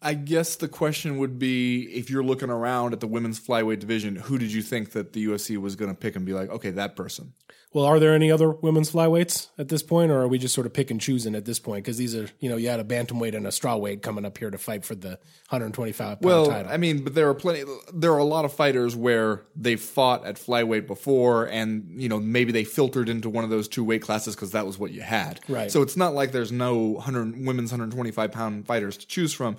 I 0.01 0.15
guess 0.15 0.57
the 0.57 0.69
question 0.69 1.19
would 1.19 1.39
be 1.39 1.83
if 1.95 2.09
you're 2.09 2.23
looking 2.23 2.51
around 2.51 2.93
at 2.93 3.01
the 3.01 3.07
women's 3.07 3.41
flyweight 3.41 3.81
division, 3.81 4.17
who 4.17 4.39
did 4.39 4.53
you 4.53 4.63
think 4.63 4.93
that 4.93 5.13
the 5.13 5.27
UFC 5.27 5.57
was 5.57 5.75
going 5.77 5.91
to 5.91 5.97
pick 5.97 6.15
and 6.15 6.25
be 6.25 6.35
like, 6.35 6.51
okay, 6.51 6.71
that 6.71 6.95
person? 6.95 7.33
Well, 7.75 7.85
are 7.85 8.01
there 8.01 8.15
any 8.15 8.33
other 8.33 8.51
women's 8.51 8.91
flyweights 8.91 9.49
at 9.59 9.69
this 9.69 9.83
point, 9.83 10.11
or 10.11 10.21
are 10.21 10.29
we 10.29 10.39
just 10.39 10.55
sort 10.55 10.67
of 10.67 10.73
pick 10.73 10.91
and 10.91 10.99
choosing 10.99 11.35
at 11.35 11.45
this 11.45 11.59
point? 11.59 11.85
Because 11.85 11.99
these 11.99 12.15
are, 12.15 12.27
you 12.41 12.49
know, 12.49 12.57
you 12.57 12.69
had 12.69 12.81
a 12.81 12.85
bantamweight 12.85 13.35
and 13.37 13.47
a 13.47 13.51
strawweight 13.51 14.01
coming 14.01 14.25
up 14.25 14.39
here 14.39 14.51
to 14.51 14.57
fight 14.57 14.87
for 14.87 14.95
the 14.95 15.19
125 15.51 15.97
pound 16.07 16.25
Well, 16.25 16.47
title. 16.47 16.73
I 16.73 16.79
mean, 16.79 17.05
but 17.05 17.15
there 17.15 17.29
are 17.29 17.35
plenty. 17.35 17.65
There 17.93 18.13
are 18.13 18.19
a 18.19 18.25
lot 18.25 18.47
of 18.47 18.55
fighters 18.55 18.97
where 18.97 19.43
they 19.55 19.77
fought 19.77 20.25
at 20.25 20.37
flyweight 20.37 20.87
before, 20.87 21.45
and 21.45 22.01
you 22.01 22.09
know 22.09 22.19
maybe 22.19 22.53
they 22.53 22.65
filtered 22.65 23.09
into 23.11 23.29
one 23.29 23.45
of 23.45 23.51
those 23.51 23.69
two 23.69 23.85
weight 23.85 24.01
classes 24.01 24.35
because 24.35 24.53
that 24.53 24.65
was 24.65 24.79
what 24.79 24.91
you 24.91 25.03
had. 25.03 25.41
Right. 25.47 25.71
So 25.71 25.83
it's 25.83 25.97
not 25.97 26.15
like 26.15 26.33
there's 26.33 26.51
no 26.53 26.99
hundred 26.99 27.45
women's 27.45 27.71
125 27.71 28.33
pound 28.33 28.67
fighters 28.67 28.97
to 28.97 29.07
choose 29.07 29.35
from. 29.35 29.57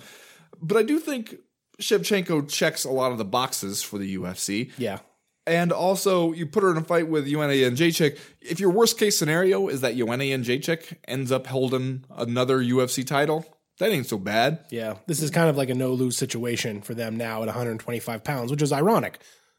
But 0.60 0.76
I 0.76 0.82
do 0.82 0.98
think 0.98 1.36
Shevchenko 1.80 2.48
checks 2.50 2.84
a 2.84 2.90
lot 2.90 3.12
of 3.12 3.18
the 3.18 3.24
boxes 3.24 3.82
for 3.82 3.98
the 3.98 4.16
UFC. 4.16 4.72
yeah, 4.76 4.98
And 5.46 5.72
also, 5.72 6.32
you 6.32 6.46
put 6.46 6.62
her 6.62 6.70
in 6.70 6.76
a 6.76 6.84
fight 6.84 7.08
with 7.08 7.26
Joanna 7.26 7.54
Jędrzejczyk. 7.54 8.18
If 8.40 8.60
your 8.60 8.70
worst 8.70 8.98
case 8.98 9.18
scenario 9.18 9.68
is 9.68 9.80
that 9.80 9.96
Joanna 9.96 10.24
Jędrzejczyk 10.24 10.98
ends 11.08 11.32
up 11.32 11.46
holding 11.46 12.04
another 12.10 12.58
UFC 12.58 13.06
title, 13.06 13.46
that 13.78 13.90
ain't 13.90 14.06
so 14.06 14.18
bad. 14.18 14.64
yeah. 14.70 14.96
This 15.06 15.22
is 15.22 15.30
kind 15.30 15.48
of 15.48 15.56
like 15.56 15.70
a 15.70 15.74
no 15.74 15.92
lose 15.92 16.16
situation 16.16 16.82
for 16.82 16.94
them 16.94 17.16
now 17.16 17.42
at 17.42 17.46
125 17.46 18.22
pounds, 18.22 18.50
which 18.50 18.62
is 18.62 18.72
ironic 18.72 19.18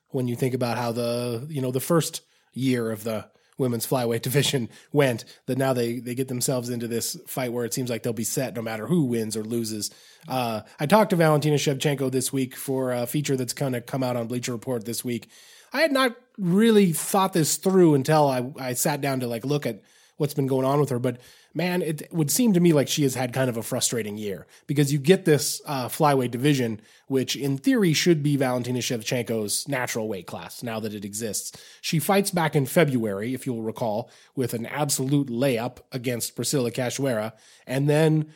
when 0.10 0.28
you 0.28 0.36
think 0.36 0.54
about 0.54 0.78
how 0.78 0.92
the, 0.92 1.46
you 1.50 1.62
know, 1.62 1.72
the 1.72 1.80
first 1.80 2.22
year 2.54 2.92
of 2.92 3.04
the 3.04 3.26
women's 3.58 3.88
flyweight 3.88 4.22
division 4.24 4.70
went. 4.92 5.26
That 5.48 5.58
now 5.58 5.74
they 5.74 6.00
they 6.00 6.16
get 6.16 6.28
themselves 6.28 6.70
into 6.70 6.88
this 6.88 7.18
fight 7.28 7.52
where 7.52 7.66
it 7.66 7.74
seems 7.74 7.90
like 7.90 8.04
they'll 8.04 8.14
be 8.14 8.24
set 8.24 8.56
no 8.56 8.62
matter 8.62 8.86
who 8.86 9.06
wins 9.06 9.36
or 9.36 9.44
loses. 9.44 9.90
Uh, 10.28 10.62
I 10.80 10.86
talked 10.86 11.10
to 11.10 11.16
Valentina 11.16 11.56
Shevchenko 11.56 12.12
this 12.12 12.32
week 12.32 12.56
for 12.56 12.92
a 12.92 13.08
feature 13.08 13.36
that's 13.36 13.54
kind 13.54 13.76
of 13.76 13.86
come 13.86 14.04
out 14.04 14.16
on 14.16 14.28
Bleacher 14.28 14.52
Report 14.52 14.86
this 14.86 15.04
week. 15.04 15.30
I 15.74 15.82
had 15.82 15.92
not 15.92 16.16
really 16.38 16.92
thought 16.92 17.34
this 17.34 17.58
through 17.58 17.94
until 17.94 18.28
I, 18.28 18.52
I 18.60 18.74
sat 18.74 19.02
down 19.02 19.20
to 19.22 19.28
like 19.28 19.46
look 19.46 19.66
at 19.66 19.82
what's 20.18 20.34
been 20.36 20.48
going 20.48 20.66
on 20.66 20.80
with 20.80 20.90
her. 20.90 21.00
But 21.00 21.20
man, 21.54 21.82
it 21.82 22.08
would 22.12 22.30
seem 22.30 22.54
to 22.54 22.60
me 22.60 22.74
like 22.74 22.88
she 22.88 23.04
has 23.04 23.16
had 23.16 23.34
kind 23.34 23.50
of 23.50 23.58
a 23.58 23.64
frustrating 23.64 24.18
year 24.18 24.46
because 24.68 24.94
you 24.94 25.00
get 25.00 25.26
this 25.26 25.62
uh, 25.66 25.88
flyweight 25.88 26.32
division, 26.32 26.80
which 27.08 27.36
in 27.36 27.58
theory 27.58 27.94
should 27.94 28.22
be 28.22 28.38
Valentina 28.38 28.80
Shevchenko's 28.80 29.68
natural 29.68 30.08
weight 30.08 30.28
class 30.28 30.62
now 30.62 30.80
that 30.80 30.94
it 30.94 31.04
exists. 31.04 31.58
She 31.82 32.00
fights 32.00 32.32
back 32.32 32.56
in 32.56 32.66
February, 32.68 33.34
if 33.34 33.46
you'll 33.46 33.64
recall, 33.64 34.12
with 34.36 34.54
an 34.54 34.68
absolute 34.68 35.28
layup 35.28 35.80
against 35.92 36.36
Priscila 36.36 36.72
Cachoeira, 36.72 37.34
and 37.66 37.90
then 37.90 38.32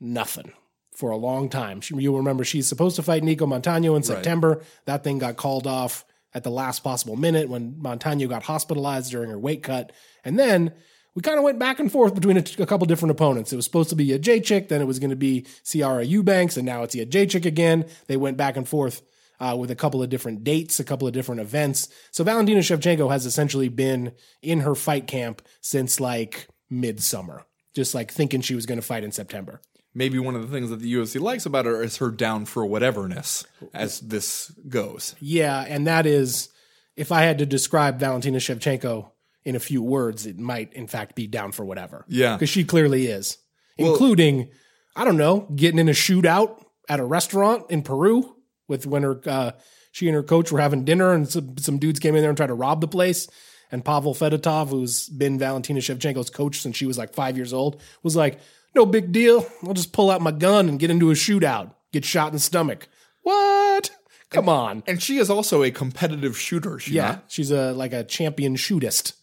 nothing 0.00 0.52
for 0.92 1.10
a 1.10 1.16
long 1.16 1.48
time. 1.48 1.80
She, 1.80 1.94
you'll 1.94 2.16
remember 2.16 2.44
she's 2.44 2.68
supposed 2.68 2.96
to 2.96 3.02
fight 3.02 3.22
Nicco 3.22 3.46
Montaño 3.46 3.96
in 3.96 4.02
September. 4.02 4.62
That 4.86 5.04
thing 5.04 5.18
got 5.18 5.36
called 5.36 5.66
off 5.66 6.04
at 6.34 6.44
the 6.44 6.50
last 6.50 6.84
possible 6.84 7.16
minute 7.16 7.48
when 7.48 7.72
Montaño 7.74 8.28
got 8.28 8.44
hospitalized 8.44 9.10
during 9.10 9.30
her 9.30 9.38
weight 9.38 9.62
cut. 9.62 9.92
And 10.24 10.38
then 10.38 10.72
we 11.14 11.22
kind 11.22 11.38
of 11.38 11.44
went 11.44 11.58
back 11.58 11.80
and 11.80 11.90
forth 11.90 12.14
between 12.14 12.36
a, 12.36 12.44
a 12.58 12.66
couple 12.66 12.86
different 12.86 13.10
opponents. 13.10 13.52
It 13.52 13.56
was 13.56 13.64
supposed 13.64 13.90
to 13.90 13.96
be 13.96 14.12
a 14.12 14.18
J 14.18 14.40
chick, 14.40 14.68
then 14.68 14.80
it 14.80 14.86
was 14.86 14.98
going 14.98 15.10
to 15.10 15.16
be 15.16 15.42
Sijara 15.64 16.06
Eubanks, 16.06 16.56
and 16.56 16.64
now 16.66 16.82
it's 16.82 16.94
a 16.94 17.04
J 17.04 17.26
chick 17.26 17.44
again. 17.44 17.86
They 18.06 18.16
went 18.16 18.36
back 18.36 18.56
and 18.56 18.68
forth 18.68 19.02
uh, 19.40 19.56
with 19.58 19.70
a 19.70 19.76
couple 19.76 20.02
of 20.02 20.10
different 20.10 20.44
dates, 20.44 20.78
a 20.78 20.84
couple 20.84 21.08
of 21.08 21.14
different 21.14 21.40
events. 21.40 21.88
So 22.12 22.22
Valentina 22.22 22.60
Shevchenko 22.60 23.10
has 23.10 23.26
essentially 23.26 23.68
been 23.68 24.12
in 24.42 24.60
her 24.60 24.74
fight 24.74 25.06
camp 25.06 25.42
since 25.60 25.98
like 25.98 26.48
midsummer, 26.68 27.44
just 27.74 27.94
like 27.94 28.12
thinking 28.12 28.40
she 28.40 28.54
was 28.54 28.66
going 28.66 28.80
to 28.80 28.86
fight 28.86 29.02
in 29.02 29.12
September. 29.12 29.60
Maybe 29.94 30.18
one 30.18 30.34
of 30.34 30.42
the 30.42 30.54
things 30.54 30.70
that 30.70 30.80
the 30.80 30.92
UFC 30.92 31.20
likes 31.20 31.46
about 31.46 31.66
her 31.66 31.82
is 31.82 31.96
her 31.98 32.10
down 32.10 32.44
for 32.44 32.64
whateverness 32.64 33.44
as 33.74 34.00
this 34.00 34.50
goes. 34.68 35.14
Yeah, 35.20 35.64
and 35.66 35.86
that 35.86 36.06
is, 36.06 36.48
if 36.96 37.12
I 37.12 37.22
had 37.22 37.38
to 37.38 37.46
describe 37.46 37.98
Valentina 37.98 38.38
Shevchenko 38.38 39.10
in 39.44 39.56
a 39.56 39.60
few 39.60 39.82
words, 39.82 40.26
it 40.26 40.38
might 40.38 40.72
in 40.72 40.86
fact 40.86 41.14
be 41.14 41.26
down 41.26 41.52
for 41.52 41.64
whatever. 41.64 42.04
Yeah. 42.08 42.36
because 42.36 42.50
she 42.50 42.64
clearly 42.64 43.06
is, 43.06 43.38
including, 43.78 44.50
I 44.94 45.04
don't 45.04 45.16
know, 45.16 45.48
getting 45.54 45.78
in 45.78 45.88
a 45.88 45.92
shootout 45.92 46.62
at 46.88 47.00
a 47.00 47.04
restaurant 47.04 47.70
in 47.70 47.82
Peru 47.82 48.36
with 48.68 48.86
when 48.86 49.02
her 49.02 49.20
uh, 49.26 49.52
she 49.92 50.06
and 50.08 50.14
her 50.14 50.22
coach 50.22 50.52
were 50.52 50.60
having 50.60 50.84
dinner, 50.84 51.12
and 51.12 51.28
some, 51.28 51.58
some 51.58 51.78
dudes 51.78 51.98
came 51.98 52.14
in 52.14 52.20
there 52.20 52.30
and 52.30 52.36
tried 52.36 52.48
to 52.48 52.54
rob 52.54 52.80
the 52.80 52.88
place. 52.88 53.28
And 53.72 53.84
Pavel 53.84 54.14
Fedotov, 54.14 54.68
who's 54.68 55.08
been 55.08 55.38
Valentina 55.38 55.80
Shevchenko's 55.80 56.30
coach 56.30 56.60
since 56.60 56.76
she 56.76 56.86
was 56.86 56.98
like 56.98 57.14
five 57.14 57.36
years 57.36 57.52
old, 57.52 57.80
was 58.02 58.16
like, 58.16 58.40
"No 58.74 58.86
big 58.86 59.12
deal. 59.12 59.46
I'll 59.66 59.74
just 59.74 59.92
pull 59.92 60.10
out 60.10 60.20
my 60.20 60.30
gun 60.30 60.68
and 60.68 60.78
get 60.78 60.90
into 60.90 61.10
a 61.10 61.14
shootout, 61.14 61.74
get 61.92 62.04
shot 62.04 62.28
in 62.28 62.34
the 62.34 62.38
stomach." 62.40 62.88
What? 63.22 63.90
Come 64.30 64.48
on. 64.48 64.82
And 64.86 65.02
she 65.02 65.18
is 65.18 65.28
also 65.28 65.62
a 65.62 65.70
competitive 65.70 66.38
shooter. 66.38 66.78
She 66.78 66.94
Yeah, 66.94 67.06
not? 67.08 67.24
she's 67.28 67.50
a 67.50 67.72
like 67.72 67.92
a 67.92 68.04
champion 68.04 68.54
shootist 68.56 69.14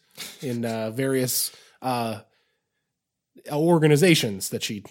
in 0.42 0.66
uh, 0.66 0.92
various 0.92 1.52
uh, 1.82 2.20
organizations 3.52 4.50
that 4.50 4.64
she 4.64 4.84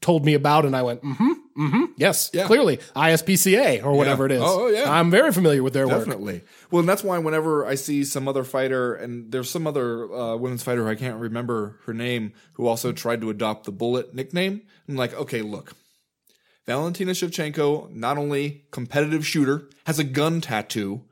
told 0.00 0.24
me 0.24 0.34
about, 0.34 0.64
and 0.64 0.74
I 0.74 0.82
went, 0.82 1.02
mm-hmm, 1.02 1.32
mm-hmm, 1.56 1.84
yes, 1.96 2.30
Yeah. 2.32 2.46
clearly 2.46 2.78
ISPCA 2.96 3.84
or 3.84 3.92
whatever 3.94 4.26
it 4.26 4.32
is. 4.32 4.40
Oh, 4.42 4.68
yeah. 4.68 4.90
I'm 4.90 5.10
very 5.10 5.32
familiar 5.32 5.62
with 5.62 5.72
their 5.74 5.86
work. 5.86 5.98
Definitely. 5.98 6.42
Well, 6.70 6.80
and 6.80 6.88
that's 6.88 7.04
why 7.04 7.18
whenever 7.18 7.66
I 7.66 7.74
see 7.74 8.04
some 8.04 8.26
other 8.28 8.44
fighter, 8.44 8.94
and 8.94 9.30
there's 9.30 9.50
some 9.50 9.66
other 9.66 10.12
uh, 10.12 10.36
women's 10.36 10.62
fighter, 10.62 10.88
I 10.88 10.94
can't 10.94 11.20
remember 11.20 11.78
her 11.86 11.94
name, 11.94 12.32
who 12.54 12.66
also 12.66 12.92
tried 12.92 13.20
to 13.20 13.30
adopt 13.30 13.64
the 13.66 13.72
Bullet 13.72 14.14
nickname. 14.14 14.62
I'm 14.88 14.96
like, 14.96 15.14
okay, 15.14 15.42
look. 15.42 15.74
Valentina 16.66 17.12
Shevchenko, 17.12 17.90
not 17.90 18.18
only 18.18 18.64
competitive 18.70 19.26
shooter, 19.26 19.68
has 19.84 19.98
a 19.98 20.04
gun 20.04 20.40
tattoo. 20.40 21.02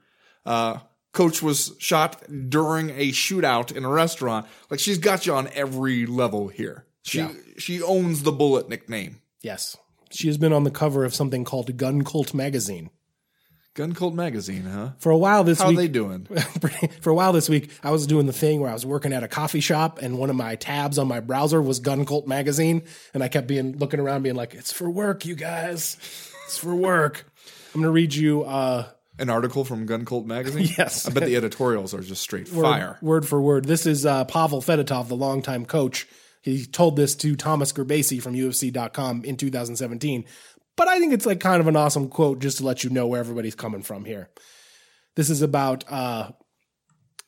Uh, 0.46 0.78
coach 1.12 1.42
was 1.42 1.72
shot 1.78 2.22
during 2.48 2.90
a 2.90 3.10
shootout 3.10 3.74
in 3.76 3.84
a 3.84 3.88
restaurant. 3.88 4.46
Like 4.70 4.78
she's 4.78 4.98
got 4.98 5.26
you 5.26 5.34
on 5.34 5.48
every 5.52 6.06
level 6.06 6.48
here. 6.48 6.86
She 7.02 7.18
Yeah. 7.18 7.32
she 7.58 7.82
owns 7.82 8.22
the 8.22 8.30
Bullet 8.32 8.68
nickname. 8.68 9.20
Yes, 9.42 9.76
she 10.10 10.26
has 10.26 10.38
been 10.38 10.52
on 10.52 10.64
the 10.64 10.70
cover 10.70 11.04
of 11.04 11.14
something 11.14 11.44
called 11.44 11.76
Gun 11.76 12.02
Cult 12.02 12.34
magazine 12.34 12.90
Gun 13.74 13.92
Cult 13.94 14.14
magazine, 14.14 14.64
huh? 14.64 14.90
for 14.98 15.10
a 15.10 15.16
while 15.16 15.44
this 15.44 15.58
week. 15.58 15.62
How 15.62 15.68
week. 15.68 15.78
they 15.78 15.88
doing? 15.88 16.24
for 17.00 17.10
a 17.10 17.14
while 17.14 17.32
this 17.32 17.48
week, 17.48 17.70
I 17.84 17.92
was 17.92 18.06
doing 18.06 18.26
the 18.26 18.32
thing 18.32 18.60
where 18.60 18.68
I 18.68 18.72
was 18.72 18.84
working 18.84 19.12
at 19.12 19.22
a 19.22 19.28
coffee 19.28 19.60
shop, 19.60 20.00
and 20.02 20.18
one 20.18 20.28
of 20.28 20.34
my 20.34 20.56
tabs 20.56 20.98
on 20.98 21.06
my 21.06 21.20
browser 21.20 21.62
was 21.62 21.78
Gun 21.78 22.04
Cult 22.04 22.26
magazine, 22.26 22.82
and 23.14 23.22
I 23.22 23.28
kept 23.28 23.46
being 23.46 23.78
looking 23.78 24.00
around, 24.00 24.22
being 24.22 24.34
like, 24.34 24.54
"It's 24.54 24.72
for 24.72 24.90
work, 24.90 25.24
you 25.24 25.36
guys. 25.36 25.96
It's 26.46 26.58
for 26.58 26.74
work." 26.74 27.24
I'm 27.72 27.80
gonna 27.80 27.92
read 27.92 28.12
you 28.12 28.42
uh, 28.42 28.88
An 29.20 29.30
article 29.30 29.64
from 29.64 29.86
Gun 29.86 30.04
Cult 30.04 30.26
magazine. 30.26 30.68
Yes. 30.76 31.06
I 31.06 31.12
bet 31.12 31.24
the 31.24 31.36
editorials 31.36 31.94
are 31.94 32.00
just 32.00 32.22
straight 32.22 32.50
word, 32.52 32.62
fire. 32.64 32.98
word 33.00 33.26
for 33.26 33.40
word. 33.40 33.66
This 33.66 33.86
is 33.86 34.04
uh, 34.04 34.24
Pavel 34.24 34.60
Fedotov, 34.60 35.06
the 35.06 35.16
longtime 35.16 35.64
coach 35.64 36.08
He 36.42 36.64
told 36.64 36.96
this 36.96 37.14
to 37.16 37.36
Thomas 37.36 37.72
Gerbasi 37.72 38.22
from 38.22 38.34
UFC.com 38.34 39.24
in 39.24 39.36
2017. 39.36 40.24
But 40.76 40.88
I 40.88 40.98
think 40.98 41.12
it's 41.12 41.26
like 41.26 41.40
kind 41.40 41.60
of 41.60 41.66
an 41.66 41.76
awesome 41.76 42.08
quote 42.08 42.40
just 42.40 42.58
to 42.58 42.64
let 42.64 42.82
you 42.82 42.90
know 42.90 43.06
where 43.06 43.20
everybody's 43.20 43.54
coming 43.54 43.82
from 43.82 44.04
here. 44.04 44.30
This 45.16 45.28
is 45.28 45.42
about 45.42 45.84
uh, 45.90 46.30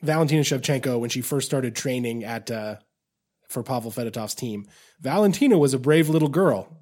Valentina 0.01 0.43
Shevchenko 0.43 0.99
when 0.99 1.11
she 1.11 1.21
first 1.21 1.47
started 1.47 1.77
training 1.77 2.25
at 2.25 2.51
uh, 2.51 2.77
for 3.49 3.63
Pavel 3.63 3.91
Fedotov's 3.91 4.35
team. 4.35 4.67
Valentina 5.01 5.59
was 5.59 5.75
a 5.75 5.79
brave 5.79 6.09
little 6.09 6.29
girl. 6.29 6.79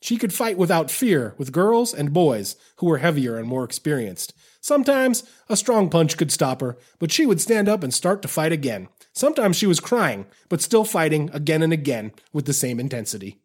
She 0.00 0.16
could 0.16 0.34
fight 0.34 0.58
without 0.58 0.90
fear 0.90 1.34
with 1.38 1.52
girls 1.52 1.94
and 1.94 2.12
boys 2.12 2.56
who 2.76 2.86
were 2.86 2.98
heavier 2.98 3.38
and 3.38 3.48
more 3.48 3.64
experienced. 3.64 4.34
Sometimes 4.60 5.24
a 5.48 5.56
strong 5.56 5.88
punch 5.90 6.16
could 6.16 6.32
stop 6.32 6.60
her, 6.60 6.76
but 6.98 7.12
she 7.12 7.26
would 7.26 7.40
stand 7.40 7.68
up 7.68 7.82
and 7.82 7.92
start 7.92 8.22
to 8.22 8.28
fight 8.28 8.52
again. 8.52 8.88
Sometimes 9.14 9.56
she 9.56 9.66
was 9.66 9.80
crying, 9.80 10.26
but 10.48 10.60
still 10.60 10.84
fighting 10.84 11.30
again 11.32 11.62
and 11.62 11.72
again 11.72 12.12
with 12.32 12.46
the 12.46 12.52
same 12.52 12.80
intensity. 12.80 13.38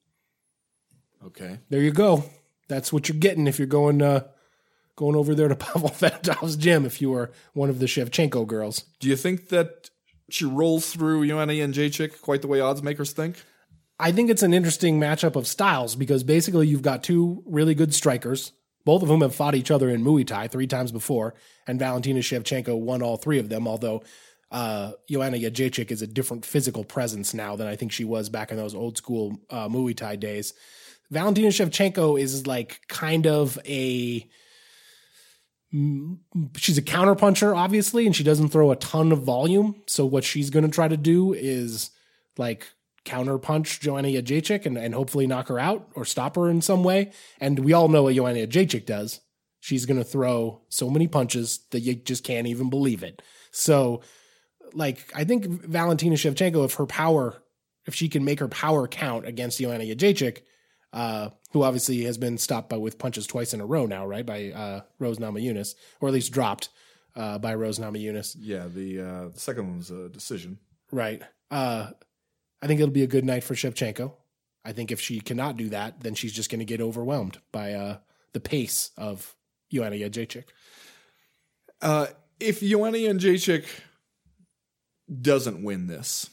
Okay. 1.23 1.59
There 1.69 1.81
you 1.81 1.91
go. 1.91 2.23
That's 2.67 2.91
what 2.91 3.07
you're 3.07 3.17
getting 3.17 3.47
if 3.47 3.59
you're 3.59 3.67
going 3.67 4.01
uh, 4.01 4.27
going 4.95 5.15
over 5.15 5.35
there 5.35 5.47
to 5.47 5.55
Pavel 5.67 5.89
Fedotov's 5.89 6.55
gym. 6.55 6.85
If 6.85 7.01
you 7.01 7.13
are 7.13 7.31
one 7.53 7.69
of 7.69 7.79
the 7.79 7.85
Shevchenko 7.85 8.47
girls, 8.47 8.85
Do 8.99 9.07
you 9.07 9.15
think 9.15 9.49
that 9.49 9.89
she 10.29 10.45
rolls 10.45 10.91
through 10.91 11.27
Joanna 11.27 11.53
Jędrzejczyk 11.53 12.21
quite 12.21 12.41
the 12.41 12.47
way 12.47 12.59
odds 12.59 12.83
makers 12.83 13.11
think? 13.11 13.43
I 13.99 14.11
think 14.11 14.29
it's 14.29 14.43
an 14.43 14.53
interesting 14.53 14.99
matchup 14.99 15.35
of 15.35 15.45
styles 15.45 15.95
because 15.95 16.23
basically 16.23 16.67
you've 16.67 16.81
got 16.81 17.03
two 17.03 17.43
really 17.45 17.75
good 17.75 17.93
strikers, 17.93 18.53
both 18.85 19.03
of 19.03 19.09
whom 19.09 19.21
have 19.21 19.35
fought 19.35 19.55
each 19.55 19.71
other 19.71 19.89
in 19.89 20.03
Muay 20.03 20.25
Thai 20.25 20.47
three 20.47 20.67
times 20.67 20.91
before, 20.91 21.35
and 21.67 21.79
Valentina 21.79 22.21
Shevchenko 22.21 22.79
won 22.79 23.01
all 23.01 23.17
three 23.17 23.39
of 23.39 23.49
them. 23.49 23.67
Although 23.67 24.03
uh, 24.51 24.93
Joanna 25.09 25.37
Jędrzejczyk 25.37 25.91
is 25.91 26.01
a 26.01 26.07
different 26.07 26.45
physical 26.45 26.83
presence 26.83 27.33
now 27.33 27.55
than 27.55 27.67
I 27.67 27.75
think 27.75 27.91
she 27.91 28.03
was 28.03 28.29
back 28.29 28.51
in 28.51 28.57
those 28.57 28.75
old 28.75 28.97
school 28.97 29.39
uh, 29.49 29.67
Muay 29.67 29.95
Thai 29.95 30.15
days. 30.15 30.53
Valentina 31.11 31.49
Shevchenko 31.49 32.19
is 32.19 32.47
like 32.47 32.81
kind 32.87 33.25
of 33.25 33.59
a 33.65 34.27
she's 36.57 36.77
a 36.77 36.83
counterpuncher, 36.83 37.55
obviously, 37.55 38.05
and 38.05 38.15
she 38.15 38.23
doesn't 38.23 38.49
throw 38.49 38.71
a 38.71 38.75
ton 38.75 39.11
of 39.11 39.21
volume. 39.21 39.83
So 39.87 40.05
what 40.05 40.23
she's 40.23 40.49
going 40.49 40.65
to 40.65 40.71
try 40.71 40.87
to 40.87 40.97
do 40.97 41.33
is 41.33 41.91
like 42.37 42.67
counterpunch 43.05 43.79
Joanna 43.79 44.09
Jędrzejczyk 44.09 44.65
and, 44.65 44.77
and 44.77 44.93
hopefully 44.93 45.27
knock 45.27 45.47
her 45.47 45.59
out 45.59 45.87
or 45.93 46.05
stop 46.05 46.35
her 46.35 46.49
in 46.49 46.61
some 46.61 46.83
way. 46.83 47.11
And 47.39 47.59
we 47.59 47.73
all 47.73 47.87
know 47.87 48.03
what 48.03 48.15
Joanna 48.15 48.47
Jędrzejczyk 48.47 48.85
does. 48.85 49.21
She's 49.59 49.85
going 49.85 49.97
to 49.97 50.03
throw 50.03 50.61
so 50.69 50.89
many 50.89 51.07
punches 51.07 51.59
that 51.71 51.81
you 51.81 51.95
just 51.95 52.23
can't 52.23 52.47
even 52.47 52.69
believe 52.69 53.03
it. 53.03 53.21
So, 53.51 54.01
like, 54.75 55.11
I 55.15 55.23
think 55.23 55.45
Valentina 55.45 56.15
Shevchenko, 56.15 56.65
if 56.65 56.73
her 56.75 56.85
power, 56.85 57.41
if 57.85 57.95
she 57.95 58.09
can 58.09 58.23
make 58.25 58.39
her 58.39 58.47
power 58.47 58.87
count 58.87 59.25
against 59.25 59.59
Joanna 59.59 59.83
Jędrzejczyk, 59.83 60.39
uh, 60.93 61.29
who 61.51 61.63
obviously 61.63 62.03
has 62.03 62.17
been 62.17 62.37
stopped 62.37 62.69
by 62.69 62.77
with 62.77 62.97
punches 62.97 63.27
twice 63.27 63.53
in 63.53 63.61
a 63.61 63.65
row 63.65 63.85
now, 63.85 64.05
right? 64.05 64.25
By 64.25 64.51
uh, 64.51 64.81
Rose 64.99 65.17
Namajunas, 65.19 65.75
or 66.01 66.07
at 66.09 66.13
least 66.13 66.31
dropped 66.31 66.69
uh, 67.15 67.37
by 67.39 67.53
Rose 67.55 67.79
Namajunas, 67.79 68.35
Yeah, 68.39 68.67
the 68.67 68.99
uh, 69.01 69.27
the 69.29 69.39
second 69.39 69.67
one 69.67 69.77
was 69.77 69.91
a 69.91 70.09
decision. 70.09 70.59
right? 70.91 71.21
Uh, 71.51 71.89
I 72.61 72.67
think 72.67 72.79
it'll 72.79 72.91
be 72.91 73.03
a 73.03 73.07
good 73.07 73.25
night 73.25 73.43
for 73.43 73.53
Shevchenko. 73.55 74.13
I 74.65 74.73
think 74.73 74.91
if 74.91 74.99
she 74.99 75.19
cannot 75.21 75.57
do 75.57 75.69
that, 75.69 76.01
then 76.01 76.13
she's 76.15 76.33
just 76.33 76.49
going 76.51 76.59
to 76.59 76.65
get 76.65 76.81
overwhelmed 76.81 77.37
by 77.51 77.73
uh, 77.73 77.97
the 78.33 78.39
pace 78.39 78.91
of 78.97 79.35
Joanna 79.71 79.95
Jędrzejczyk. 79.95 80.43
Uh, 81.81 82.07
if 82.39 82.61
Joanna 82.61 82.97
Jędrzejczyk 82.97 83.65
doesn't 85.21 85.63
win 85.63 85.87
this, 85.87 86.29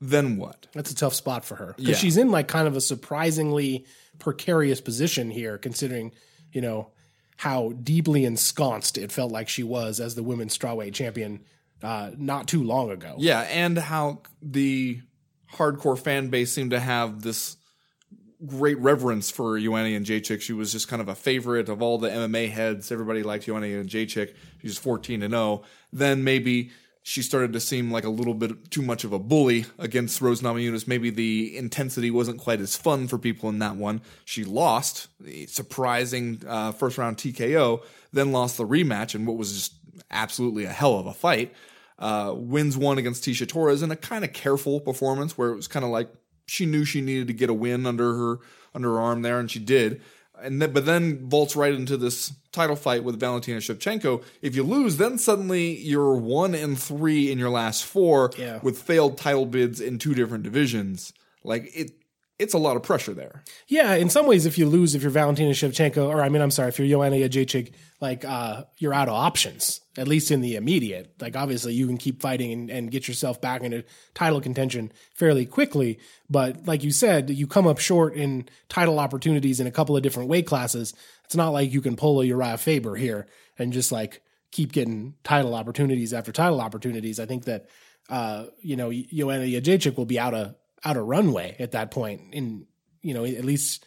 then 0.00 0.36
what? 0.36 0.66
That's 0.72 0.90
a 0.90 0.94
tough 0.94 1.14
spot 1.14 1.44
for 1.44 1.56
her 1.56 1.74
because 1.76 1.88
Yeah. 1.90 1.96
she's 1.96 2.16
in 2.16 2.30
like 2.30 2.48
kind 2.48 2.66
of 2.66 2.76
a 2.76 2.80
surprisingly 2.80 3.84
precarious 4.18 4.80
position 4.80 5.30
here, 5.30 5.58
considering 5.58 6.12
you 6.52 6.60
know 6.60 6.90
how 7.36 7.70
deeply 7.82 8.24
ensconced 8.24 8.98
it 8.98 9.10
felt 9.12 9.32
like 9.32 9.48
she 9.48 9.62
was 9.62 9.98
as 10.00 10.14
the 10.14 10.22
women's 10.22 10.56
strawweight 10.56 10.92
champion 10.92 11.40
uh, 11.82 12.10
not 12.18 12.46
too 12.46 12.62
long 12.62 12.90
ago. 12.90 13.14
Yeah, 13.18 13.40
and 13.40 13.78
how 13.78 14.22
the 14.42 15.00
hardcore 15.54 15.98
fan 15.98 16.28
base 16.28 16.52
seemed 16.52 16.72
to 16.72 16.80
have 16.80 17.22
this 17.22 17.56
great 18.46 18.78
reverence 18.78 19.30
for 19.30 19.58
Joanna 19.58 19.88
Jędrzejczyk. 19.88 20.40
She 20.42 20.52
was 20.52 20.72
just 20.72 20.88
kind 20.88 21.00
of 21.02 21.08
a 21.08 21.14
favorite 21.14 21.68
of 21.68 21.80
all 21.82 21.98
the 21.98 22.08
MMA 22.10 22.50
heads. 22.50 22.90
Everybody 22.92 23.22
liked 23.22 23.44
Joanna 23.46 23.66
Jędrzejczyk. 23.66 24.34
She 24.60 24.66
was 24.66 24.78
14 24.78 25.22
and 25.22 25.32
0. 25.32 25.62
Then 25.92 26.24
maybe 26.24 26.70
she 27.02 27.22
started 27.22 27.52
to 27.54 27.60
seem 27.60 27.90
like 27.90 28.04
a 28.04 28.10
little 28.10 28.34
bit 28.34 28.70
too 28.70 28.82
much 28.82 29.04
of 29.04 29.12
a 29.12 29.18
bully 29.18 29.64
against 29.78 30.20
Rose 30.20 30.42
Namajunas. 30.42 30.86
Maybe 30.86 31.10
the 31.10 31.56
intensity 31.56 32.10
wasn't 32.10 32.38
quite 32.38 32.60
as 32.60 32.76
fun 32.76 33.08
for 33.08 33.18
people 33.18 33.48
in 33.48 33.58
that 33.60 33.76
one. 33.76 34.02
She 34.24 34.44
lost 34.44 35.08
the 35.18 35.46
surprising 35.46 36.42
uh, 36.46 36.72
first 36.72 36.98
round 36.98 37.16
TKO, 37.16 37.82
then 38.12 38.32
lost 38.32 38.58
the 38.58 38.66
rematch 38.66 39.14
in 39.14 39.24
what 39.24 39.38
was 39.38 39.52
just 39.52 39.74
absolutely 40.10 40.64
a 40.64 40.72
hell 40.72 40.98
of 40.98 41.06
a 41.06 41.14
fight. 41.14 41.54
Uh, 41.98 42.32
wins 42.34 42.76
one 42.76 42.96
against 42.96 43.24
Tecia 43.24 43.46
Torres 43.46 43.82
in 43.82 43.90
a 43.90 43.96
kind 43.96 44.24
of 44.24 44.32
careful 44.32 44.80
performance 44.80 45.36
where 45.36 45.50
it 45.50 45.56
was 45.56 45.68
kind 45.68 45.84
of 45.84 45.90
like 45.90 46.10
she 46.46 46.64
knew 46.64 46.84
she 46.84 47.00
needed 47.00 47.28
to 47.28 47.34
get 47.34 47.50
a 47.50 47.54
win 47.54 47.86
under 47.86 48.14
her 48.14 48.38
under 48.74 48.90
her 48.90 49.00
arm 49.00 49.22
there, 49.22 49.38
and 49.38 49.50
she 49.50 49.58
did. 49.58 50.02
And 50.42 50.60
then, 50.60 50.72
but 50.72 50.86
then 50.86 51.28
vaults 51.28 51.54
right 51.56 51.72
into 51.74 51.96
this 51.96 52.32
title 52.52 52.76
fight 52.76 53.04
with 53.04 53.20
Valentina 53.20 53.58
Shevchenko. 53.58 54.22
If 54.42 54.56
you 54.56 54.62
lose, 54.62 54.96
then 54.96 55.18
suddenly 55.18 55.76
you're 55.78 56.14
one 56.16 56.54
and 56.54 56.78
three 56.78 57.30
in 57.30 57.38
your 57.38 57.50
last 57.50 57.84
four 57.84 58.30
Yeah. 58.38 58.58
with 58.62 58.78
failed 58.80 59.18
title 59.18 59.46
bids 59.46 59.80
in 59.80 59.98
two 59.98 60.14
different 60.14 60.42
divisions. 60.44 61.12
Like 61.44 61.70
it, 61.74 61.92
it's 62.40 62.54
a 62.54 62.58
lot 62.58 62.76
of 62.76 62.82
pressure 62.82 63.12
there. 63.12 63.44
Yeah, 63.68 63.94
in 63.94 64.08
some 64.08 64.26
ways, 64.26 64.46
if 64.46 64.56
you 64.56 64.66
lose, 64.66 64.94
if 64.94 65.02
you're 65.02 65.10
Valentina 65.10 65.50
Shevchenko, 65.50 66.08
or 66.08 66.22
I 66.22 66.30
mean, 66.30 66.40
I'm 66.40 66.50
sorry, 66.50 66.70
if 66.70 66.78
you're 66.78 66.88
Joanna 66.88 67.16
Jędrzejczyk, 67.16 67.72
like 68.00 68.24
uh, 68.24 68.64
you're 68.78 68.94
out 68.94 69.08
of 69.08 69.14
options, 69.14 69.82
at 69.98 70.08
least 70.08 70.30
in 70.30 70.40
the 70.40 70.56
immediate. 70.56 71.14
Like 71.20 71.36
obviously, 71.36 71.74
you 71.74 71.86
can 71.86 71.98
keep 71.98 72.22
fighting 72.22 72.50
and, 72.50 72.70
and 72.70 72.90
get 72.90 73.06
yourself 73.06 73.42
back 73.42 73.60
into 73.62 73.84
title 74.14 74.40
contention 74.40 74.90
fairly 75.14 75.44
quickly. 75.44 76.00
But 76.30 76.66
like 76.66 76.82
you 76.82 76.92
said, 76.92 77.28
you 77.28 77.46
come 77.46 77.66
up 77.66 77.78
short 77.78 78.14
in 78.14 78.48
title 78.70 78.98
opportunities 78.98 79.60
in 79.60 79.66
a 79.66 79.72
couple 79.72 79.94
of 79.94 80.02
different 80.02 80.30
weight 80.30 80.46
classes. 80.46 80.94
It's 81.26 81.36
not 81.36 81.50
like 81.50 81.72
you 81.72 81.82
can 81.82 81.94
pull 81.94 82.22
a 82.22 82.24
Urijah 82.24 82.58
Faber 82.58 82.96
here 82.96 83.26
and 83.58 83.72
just 83.72 83.92
like 83.92 84.22
keep 84.50 84.72
getting 84.72 85.14
title 85.22 85.54
opportunities 85.54 86.14
after 86.14 86.32
title 86.32 86.62
opportunities. 86.62 87.20
I 87.20 87.26
think 87.26 87.44
that 87.44 87.68
uh, 88.08 88.46
you 88.62 88.76
know 88.76 88.90
Joanna 88.90 89.44
Jędrzejczyk 89.44 89.98
will 89.98 90.06
be 90.06 90.18
out 90.18 90.32
of 90.32 90.54
out 90.84 90.96
of 90.96 91.06
runway 91.06 91.56
at 91.58 91.72
that 91.72 91.90
point 91.90 92.22
in 92.32 92.66
you 93.02 93.14
know 93.14 93.24
at 93.24 93.44
least 93.44 93.84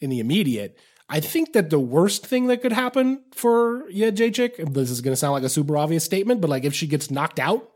in 0.00 0.10
the 0.10 0.20
immediate. 0.20 0.78
I 1.08 1.20
think 1.20 1.52
that 1.52 1.70
the 1.70 1.78
worst 1.78 2.26
thing 2.26 2.48
that 2.48 2.62
could 2.62 2.72
happen 2.72 3.22
for 3.32 3.88
Jędrzejczyk, 3.90 4.74
this 4.74 4.90
is 4.90 5.00
going 5.00 5.12
to 5.12 5.16
sound 5.16 5.34
like 5.34 5.44
a 5.44 5.48
super 5.48 5.76
obvious 5.76 6.04
statement, 6.04 6.40
but 6.40 6.50
like 6.50 6.64
if 6.64 6.74
she 6.74 6.88
gets 6.88 7.12
knocked 7.12 7.38
out 7.38 7.70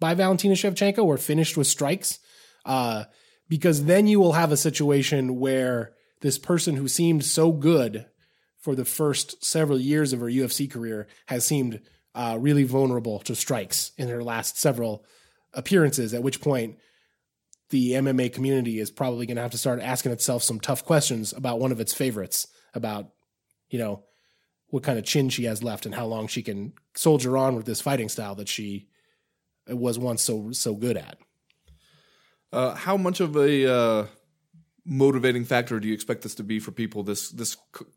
by 0.00 0.14
Valentina 0.14 0.54
Shevchenko 0.54 1.04
or 1.04 1.16
finished 1.16 1.56
with 1.56 1.68
strikes, 1.68 2.18
uh, 2.64 3.04
because 3.48 3.84
then 3.84 4.08
you 4.08 4.18
will 4.18 4.32
have 4.32 4.50
a 4.50 4.56
situation 4.56 5.38
where 5.38 5.92
this 6.20 6.38
person 6.38 6.74
who 6.74 6.88
seemed 6.88 7.24
so 7.24 7.52
good 7.52 8.06
for 8.58 8.74
the 8.74 8.84
first 8.84 9.44
several 9.44 9.78
years 9.78 10.12
of 10.12 10.20
her 10.20 10.26
UFC 10.26 10.70
career 10.70 11.06
has 11.26 11.46
seemed 11.46 11.80
uh, 12.14 12.36
really 12.40 12.64
vulnerable 12.64 13.18
to 13.20 13.34
strikes 13.34 13.92
in 13.98 14.08
her 14.08 14.24
last 14.24 14.58
several 14.58 15.04
appearances. 15.52 16.14
At 16.14 16.22
which 16.22 16.40
point, 16.40 16.78
the 17.70 17.92
MMA 17.92 18.32
community 18.32 18.78
is 18.78 18.90
probably 18.90 19.26
going 19.26 19.36
to 19.36 19.42
have 19.42 19.50
to 19.52 19.58
start 19.58 19.80
asking 19.80 20.12
itself 20.12 20.42
some 20.42 20.60
tough 20.60 20.84
questions 20.84 21.32
about 21.32 21.60
one 21.60 21.72
of 21.72 21.80
its 21.80 21.94
favorites, 21.94 22.46
about 22.74 23.10
you 23.70 23.78
know 23.78 24.04
what 24.68 24.82
kind 24.82 24.98
of 24.98 25.04
chin 25.04 25.28
she 25.28 25.44
has 25.44 25.62
left 25.62 25.86
and 25.86 25.94
how 25.94 26.06
long 26.06 26.26
she 26.26 26.42
can 26.42 26.72
soldier 26.96 27.36
on 27.36 27.54
with 27.54 27.66
this 27.66 27.80
fighting 27.80 28.08
style 28.08 28.34
that 28.34 28.48
she 28.48 28.88
was 29.68 29.98
once 29.98 30.22
so 30.22 30.52
so 30.52 30.74
good 30.74 30.96
at. 30.96 31.18
Uh, 32.52 32.74
how 32.74 32.96
much 32.96 33.20
of 33.20 33.36
a 33.36 33.72
uh, 33.72 34.06
motivating 34.86 35.44
factor 35.44 35.80
do 35.80 35.88
you 35.88 35.94
expect 35.94 36.22
this 36.22 36.34
to 36.34 36.42
be 36.42 36.60
for 36.60 36.70
people? 36.70 37.02
This 37.02 37.30
this 37.30 37.56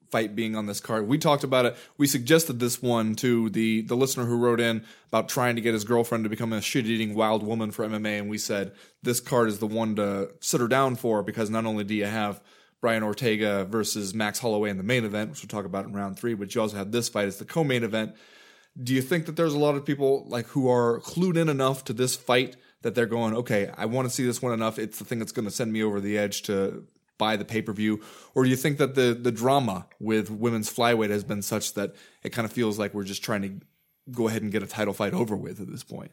fight 0.09 0.35
being 0.35 0.55
on 0.55 0.65
this 0.65 0.79
card. 0.79 1.07
We 1.07 1.17
talked 1.17 1.43
about 1.43 1.65
it. 1.65 1.75
We 1.97 2.07
suggested 2.07 2.59
this 2.59 2.81
one 2.81 3.15
to 3.15 3.49
the 3.49 3.81
the 3.81 3.95
listener 3.95 4.25
who 4.25 4.37
wrote 4.37 4.59
in 4.59 4.83
about 5.09 5.29
trying 5.29 5.55
to 5.55 5.61
get 5.61 5.73
his 5.73 5.83
girlfriend 5.83 6.23
to 6.23 6.29
become 6.29 6.53
a 6.53 6.61
shit 6.61 6.85
eating 6.85 7.15
wild 7.15 7.43
woman 7.43 7.71
for 7.71 7.87
MMA, 7.87 8.19
and 8.19 8.29
we 8.29 8.37
said 8.37 8.73
this 9.03 9.19
card 9.19 9.49
is 9.49 9.59
the 9.59 9.67
one 9.67 9.95
to 9.95 10.31
sit 10.39 10.61
her 10.61 10.67
down 10.67 10.95
for 10.95 11.23
because 11.23 11.49
not 11.49 11.65
only 11.65 11.83
do 11.83 11.93
you 11.93 12.05
have 12.05 12.41
Brian 12.79 13.03
Ortega 13.03 13.65
versus 13.65 14.13
Max 14.13 14.39
Holloway 14.39 14.69
in 14.69 14.77
the 14.77 14.83
main 14.83 15.03
event, 15.03 15.31
which 15.31 15.41
we'll 15.41 15.49
talk 15.49 15.65
about 15.65 15.85
in 15.85 15.93
round 15.93 16.17
three, 16.17 16.35
but 16.35 16.53
you 16.53 16.61
also 16.61 16.77
have 16.77 16.91
this 16.91 17.09
fight 17.09 17.27
as 17.27 17.37
the 17.37 17.45
co-main 17.45 17.83
event. 17.83 18.15
Do 18.81 18.93
you 18.93 19.01
think 19.01 19.25
that 19.25 19.35
there's 19.35 19.55
a 19.55 19.59
lot 19.59 19.75
of 19.75 19.83
people 19.83 20.25
like 20.27 20.45
who 20.47 20.69
are 20.69 20.99
clued 20.99 21.35
in 21.35 21.49
enough 21.49 21.83
to 21.85 21.93
this 21.93 22.15
fight 22.15 22.55
that 22.81 22.95
they're 22.95 23.05
going, 23.05 23.35
okay, 23.35 23.71
I 23.75 23.85
want 23.85 24.07
to 24.07 24.13
see 24.13 24.25
this 24.25 24.41
one 24.41 24.53
enough. 24.53 24.79
It's 24.79 24.99
the 24.99 25.05
thing 25.05 25.19
that's 25.19 25.31
going 25.31 25.45
to 25.45 25.51
send 25.51 25.73
me 25.73 25.83
over 25.83 25.99
the 25.99 26.17
edge 26.17 26.43
to 26.43 26.85
buy 27.17 27.35
the 27.35 27.45
pay 27.45 27.61
per 27.61 27.73
view, 27.73 28.01
or 28.35 28.43
do 28.43 28.49
you 28.49 28.55
think 28.55 28.77
that 28.77 28.95
the 28.95 29.17
the 29.19 29.31
drama 29.31 29.87
with 29.99 30.29
women's 30.29 30.71
flyweight 30.71 31.09
has 31.09 31.23
been 31.23 31.41
such 31.41 31.73
that 31.73 31.95
it 32.23 32.29
kind 32.29 32.45
of 32.45 32.51
feels 32.51 32.77
like 32.77 32.93
we're 32.93 33.03
just 33.03 33.23
trying 33.23 33.41
to 33.41 33.65
go 34.11 34.27
ahead 34.27 34.41
and 34.41 34.51
get 34.51 34.63
a 34.63 34.67
title 34.67 34.93
fight 34.93 35.13
over 35.13 35.35
with 35.35 35.59
at 35.59 35.69
this 35.69 35.83
point? 35.83 36.11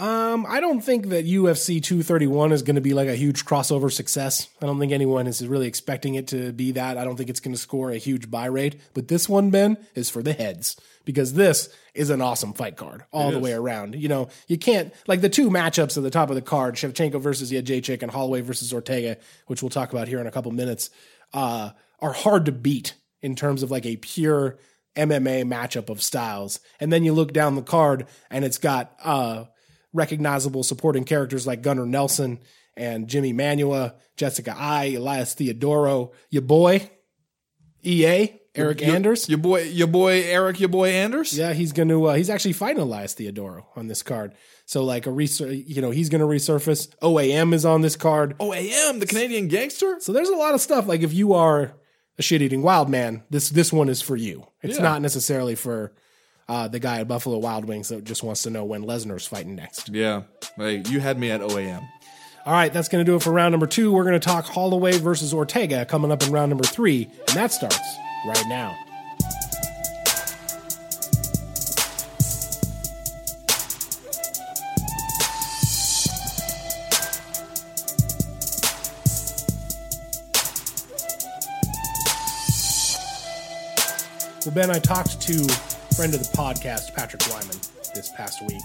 Um, 0.00 0.46
I 0.48 0.60
don't 0.60 0.80
think 0.80 1.08
that 1.08 1.26
UFC 1.26 1.82
231 1.82 2.52
is 2.52 2.62
going 2.62 2.76
to 2.76 2.80
be 2.80 2.94
like 2.94 3.08
a 3.08 3.14
huge 3.14 3.44
crossover 3.44 3.92
success. 3.92 4.48
I 4.62 4.64
don't 4.64 4.78
think 4.78 4.92
anyone 4.92 5.26
is 5.26 5.46
really 5.46 5.66
expecting 5.66 6.14
it 6.14 6.28
to 6.28 6.54
be 6.54 6.72
that. 6.72 6.96
I 6.96 7.04
don't 7.04 7.16
think 7.16 7.28
it's 7.28 7.38
going 7.38 7.52
to 7.52 7.60
score 7.60 7.90
a 7.90 7.98
huge 7.98 8.30
buy 8.30 8.46
rate. 8.46 8.80
But 8.94 9.08
this 9.08 9.28
one, 9.28 9.50
Ben, 9.50 9.76
is 9.94 10.08
for 10.08 10.22
the 10.22 10.32
heads 10.32 10.80
because 11.04 11.34
this 11.34 11.68
is 11.92 12.08
an 12.08 12.22
awesome 12.22 12.54
fight 12.54 12.78
card 12.78 13.04
all 13.12 13.30
the 13.30 13.38
way 13.38 13.52
around. 13.52 13.94
You 13.94 14.08
know, 14.08 14.30
you 14.48 14.56
can't 14.56 14.90
like 15.06 15.20
the 15.20 15.28
two 15.28 15.50
matchups 15.50 15.98
at 15.98 16.02
the 16.02 16.10
top 16.10 16.30
of 16.30 16.34
the 16.34 16.40
card: 16.40 16.76
Shevchenko 16.76 17.20
versus 17.20 17.52
Jacek 17.52 18.00
and 18.00 18.10
Holloway 18.10 18.40
versus 18.40 18.72
Ortega, 18.72 19.18
which 19.48 19.62
we'll 19.62 19.68
talk 19.68 19.92
about 19.92 20.08
here 20.08 20.18
in 20.20 20.26
a 20.26 20.30
couple 20.30 20.50
minutes, 20.50 20.88
uh, 21.34 21.72
are 21.98 22.14
hard 22.14 22.46
to 22.46 22.52
beat 22.52 22.94
in 23.20 23.36
terms 23.36 23.62
of 23.62 23.70
like 23.70 23.84
a 23.84 23.96
pure 23.96 24.58
MMA 24.96 25.44
matchup 25.44 25.90
of 25.90 26.00
styles. 26.00 26.58
And 26.80 26.90
then 26.90 27.04
you 27.04 27.12
look 27.12 27.34
down 27.34 27.54
the 27.54 27.62
card 27.62 28.06
and 28.30 28.46
it's 28.46 28.58
got 28.58 28.94
uh 29.04 29.44
recognizable 29.92 30.62
supporting 30.62 31.04
characters 31.04 31.46
like 31.46 31.62
Gunnar 31.62 31.86
Nelson 31.86 32.38
and 32.76 33.08
Jimi 33.08 33.34
Manuwa, 33.34 33.94
Jessica 34.16 34.54
Eye, 34.56 34.94
Elias 34.96 35.34
Theodorou, 35.34 36.12
your 36.30 36.42
boy, 36.42 36.88
EA, 37.84 38.40
Eryk 38.54 38.80
Your- 38.80 38.94
Anders. 38.94 39.28
Your 39.28 39.38
boy, 39.38 39.62
your 39.62 39.86
boy 39.86 40.22
Eryk, 40.24 40.58
your 40.60 40.68
boy 40.68 40.90
Anders. 40.90 41.36
Yeah, 41.36 41.52
he's 41.52 41.72
going 41.72 41.88
to. 41.88 42.06
Uh, 42.06 42.14
he's 42.14 42.28
actually 42.30 42.52
fighting 42.52 42.82
Elias 42.82 43.14
Theodorou 43.14 43.64
on 43.76 43.86
this 43.86 44.02
card. 44.02 44.34
So 44.66 44.82
like 44.84 45.06
a 45.06 45.10
resur- 45.10 45.64
you 45.66 45.80
know, 45.80 45.90
he's 45.90 46.08
going 46.08 46.20
to 46.20 46.26
resurface. 46.26 46.88
OAM 47.02 47.52
is 47.54 47.64
on 47.64 47.80
this 47.82 47.96
card. 47.96 48.36
OAM, 48.38 48.98
the 49.00 49.06
Canadian 49.06 49.48
gangster. 49.48 49.96
So 50.00 50.12
there's 50.12 50.28
a 50.28 50.36
lot 50.36 50.54
of 50.54 50.60
stuff. 50.60 50.86
Like 50.86 51.02
if 51.02 51.12
you 51.12 51.32
are 51.32 51.74
a 52.18 52.22
shit 52.22 52.42
eating 52.42 52.62
wild 52.62 52.88
man, 52.88 53.22
this 53.30 53.50
this 53.50 53.72
one 53.72 53.88
is 53.88 54.02
for 54.02 54.16
you. 54.16 54.46
It's 54.62 54.76
Yeah. 54.76 54.82
not 54.84 55.02
necessarily 55.02 55.54
for 55.54 55.94
uh, 56.50 56.66
the 56.66 56.80
guy 56.80 56.98
at 56.98 57.06
Buffalo 57.06 57.38
Wild 57.38 57.64
Wings 57.64 57.90
that 57.90 58.02
just 58.02 58.24
wants 58.24 58.42
to 58.42 58.50
know 58.50 58.64
when 58.64 58.82
Lesnar's 58.82 59.24
fighting 59.24 59.54
next. 59.54 59.88
Yeah, 59.88 60.22
hey, 60.56 60.82
you 60.88 60.98
had 60.98 61.16
me 61.16 61.30
at 61.30 61.40
OAM. 61.40 61.88
All 62.44 62.52
right, 62.52 62.72
that's 62.72 62.88
going 62.88 63.04
to 63.04 63.08
do 63.08 63.14
it 63.14 63.22
for 63.22 63.30
round 63.30 63.52
number 63.52 63.68
two. 63.68 63.92
We're 63.92 64.02
going 64.02 64.18
to 64.18 64.28
talk 64.28 64.46
Holloway 64.46 64.98
versus 64.98 65.32
Ortega 65.32 65.84
coming 65.84 66.10
up 66.10 66.24
in 66.24 66.32
round 66.32 66.50
number 66.50 66.64
three, 66.64 67.08
and 67.28 67.36
that 67.36 67.52
starts 67.52 67.78
right 68.26 68.44
now. 68.48 68.76
Well, 84.44 84.54
Ben, 84.54 84.70
I 84.70 84.80
talked 84.80 85.20
to 85.20 85.69
friend 85.96 86.14
of 86.14 86.20
the 86.20 86.36
podcast, 86.36 86.94
Patrick 86.94 87.22
Wyman, 87.30 87.56
this 87.94 88.10
past 88.16 88.40
week, 88.46 88.62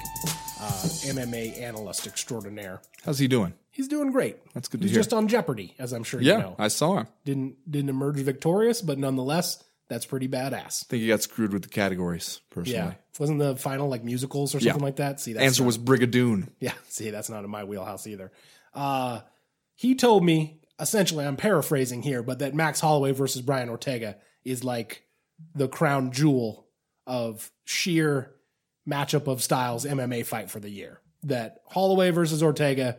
uh, 0.62 0.72
MMA 1.06 1.62
analyst 1.62 2.08
extraordinaire. 2.08 2.82
How's 3.04 3.20
he 3.20 3.28
doing? 3.28 3.54
He's 3.72 3.88
doing 3.88 4.12
great. 4.12 4.38
That's 4.54 4.68
good 4.70 4.80
to 4.82 4.86
He's 4.88 4.92
hear. 4.96 5.00
just 5.02 5.14
on 5.14 5.28
Jeopardy, 5.28 5.74
as 5.80 5.92
I'm 5.92 6.04
sure 6.04 6.22
Yeah, 6.22 6.34
you 6.38 6.40
know. 6.44 6.56
I 6.58 6.70
saw 6.70 6.98
him. 7.00 7.08
Didn't 7.26 7.70
didn't 7.70 7.90
emerge 7.90 8.18
victorious, 8.18 8.82
but 8.82 8.98
nonetheless, 8.98 9.62
that's 9.90 10.06
pretty 10.06 10.28
badass. 10.30 10.84
I 10.84 10.88
think 10.90 11.02
he 11.02 11.08
got 11.08 11.22
screwed 11.22 11.52
with 11.52 11.64
the 11.64 11.70
categories 11.70 12.40
personally. 12.52 12.78
Yeah, 12.80 12.94
wasn't 13.20 13.40
the 13.40 13.56
final 13.58 13.90
like 13.90 14.04
musicals 14.04 14.56
or 14.56 14.60
Yeah. 14.60 14.72
something 14.72 14.86
like 14.86 14.96
that? 14.98 15.20
See, 15.20 15.34
that's 15.34 15.44
Answer 15.46 15.64
not- 15.64 15.68
was 15.68 15.78
Brigadoon. 15.78 16.50
yeah. 16.60 16.74
See, 16.88 17.10
that's 17.10 17.30
not 17.30 17.44
in 17.44 17.50
my 17.50 17.66
wheelhouse 17.66 18.08
either. 18.08 18.32
Uh, 18.74 19.22
he 19.76 19.96
told 19.96 20.24
me 20.24 20.62
essentially, 20.80 21.26
I'm 21.26 21.38
paraphrasing 21.38 22.02
here, 22.02 22.24
but 22.24 22.40
that 22.40 22.54
Max 22.56 22.80
Holloway 22.80 23.12
versus 23.12 23.42
Brian 23.42 23.68
Ortega 23.70 24.18
is 24.46 24.64
like 24.64 25.04
the 25.54 25.68
crown 25.68 26.12
jewel 26.12 26.65
of 27.08 27.52
sheer 27.66 28.32
matchup 28.88 29.28
of 29.28 29.44
styles 29.44 29.86
MMA 29.86 30.26
fight 30.26 30.50
for 30.50 30.60
the 30.60 30.70
year. 30.70 31.00
That 31.24 31.62
Holloway 31.68 32.12
versus 32.12 32.44
Ortega 32.44 32.98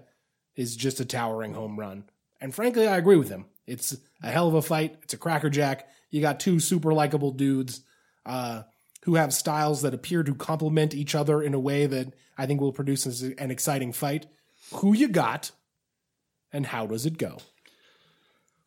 is 0.56 0.76
just 0.76 1.00
a 1.00 1.04
towering 1.04 1.54
home 1.54 1.78
run. 1.78 2.04
And 2.40 2.54
frankly, 2.54 2.88
I 2.88 2.96
agree 2.96 3.16
with 3.16 3.28
him. 3.28 3.46
It's 3.66 3.96
a 4.22 4.30
hell 4.30 4.48
of 4.48 4.54
a 4.54 4.62
fight. 4.62 4.96
It's 5.02 5.14
a 5.14 5.18
crackerjack. 5.18 5.88
You 6.10 6.20
got 6.20 6.40
two 6.40 6.60
super 6.60 6.92
likable 6.92 7.32
dudes 7.32 7.82
uh, 8.24 8.62
who 9.04 9.14
have 9.14 9.32
styles 9.32 9.82
that 9.82 9.94
appear 9.94 10.22
to 10.22 10.34
complement 10.34 10.94
each 10.94 11.14
other 11.14 11.42
in 11.42 11.54
a 11.54 11.60
way 11.60 11.86
that 11.86 12.12
I 12.36 12.46
think 12.46 12.60
will 12.60 12.72
produce 12.72 13.22
an 13.22 13.50
exciting 13.50 13.92
fight. 13.92 14.26
Who 14.74 14.94
you 14.94 15.08
got, 15.08 15.52
and 16.52 16.66
how 16.66 16.86
does 16.86 17.06
it 17.06 17.18
go? 17.18 17.38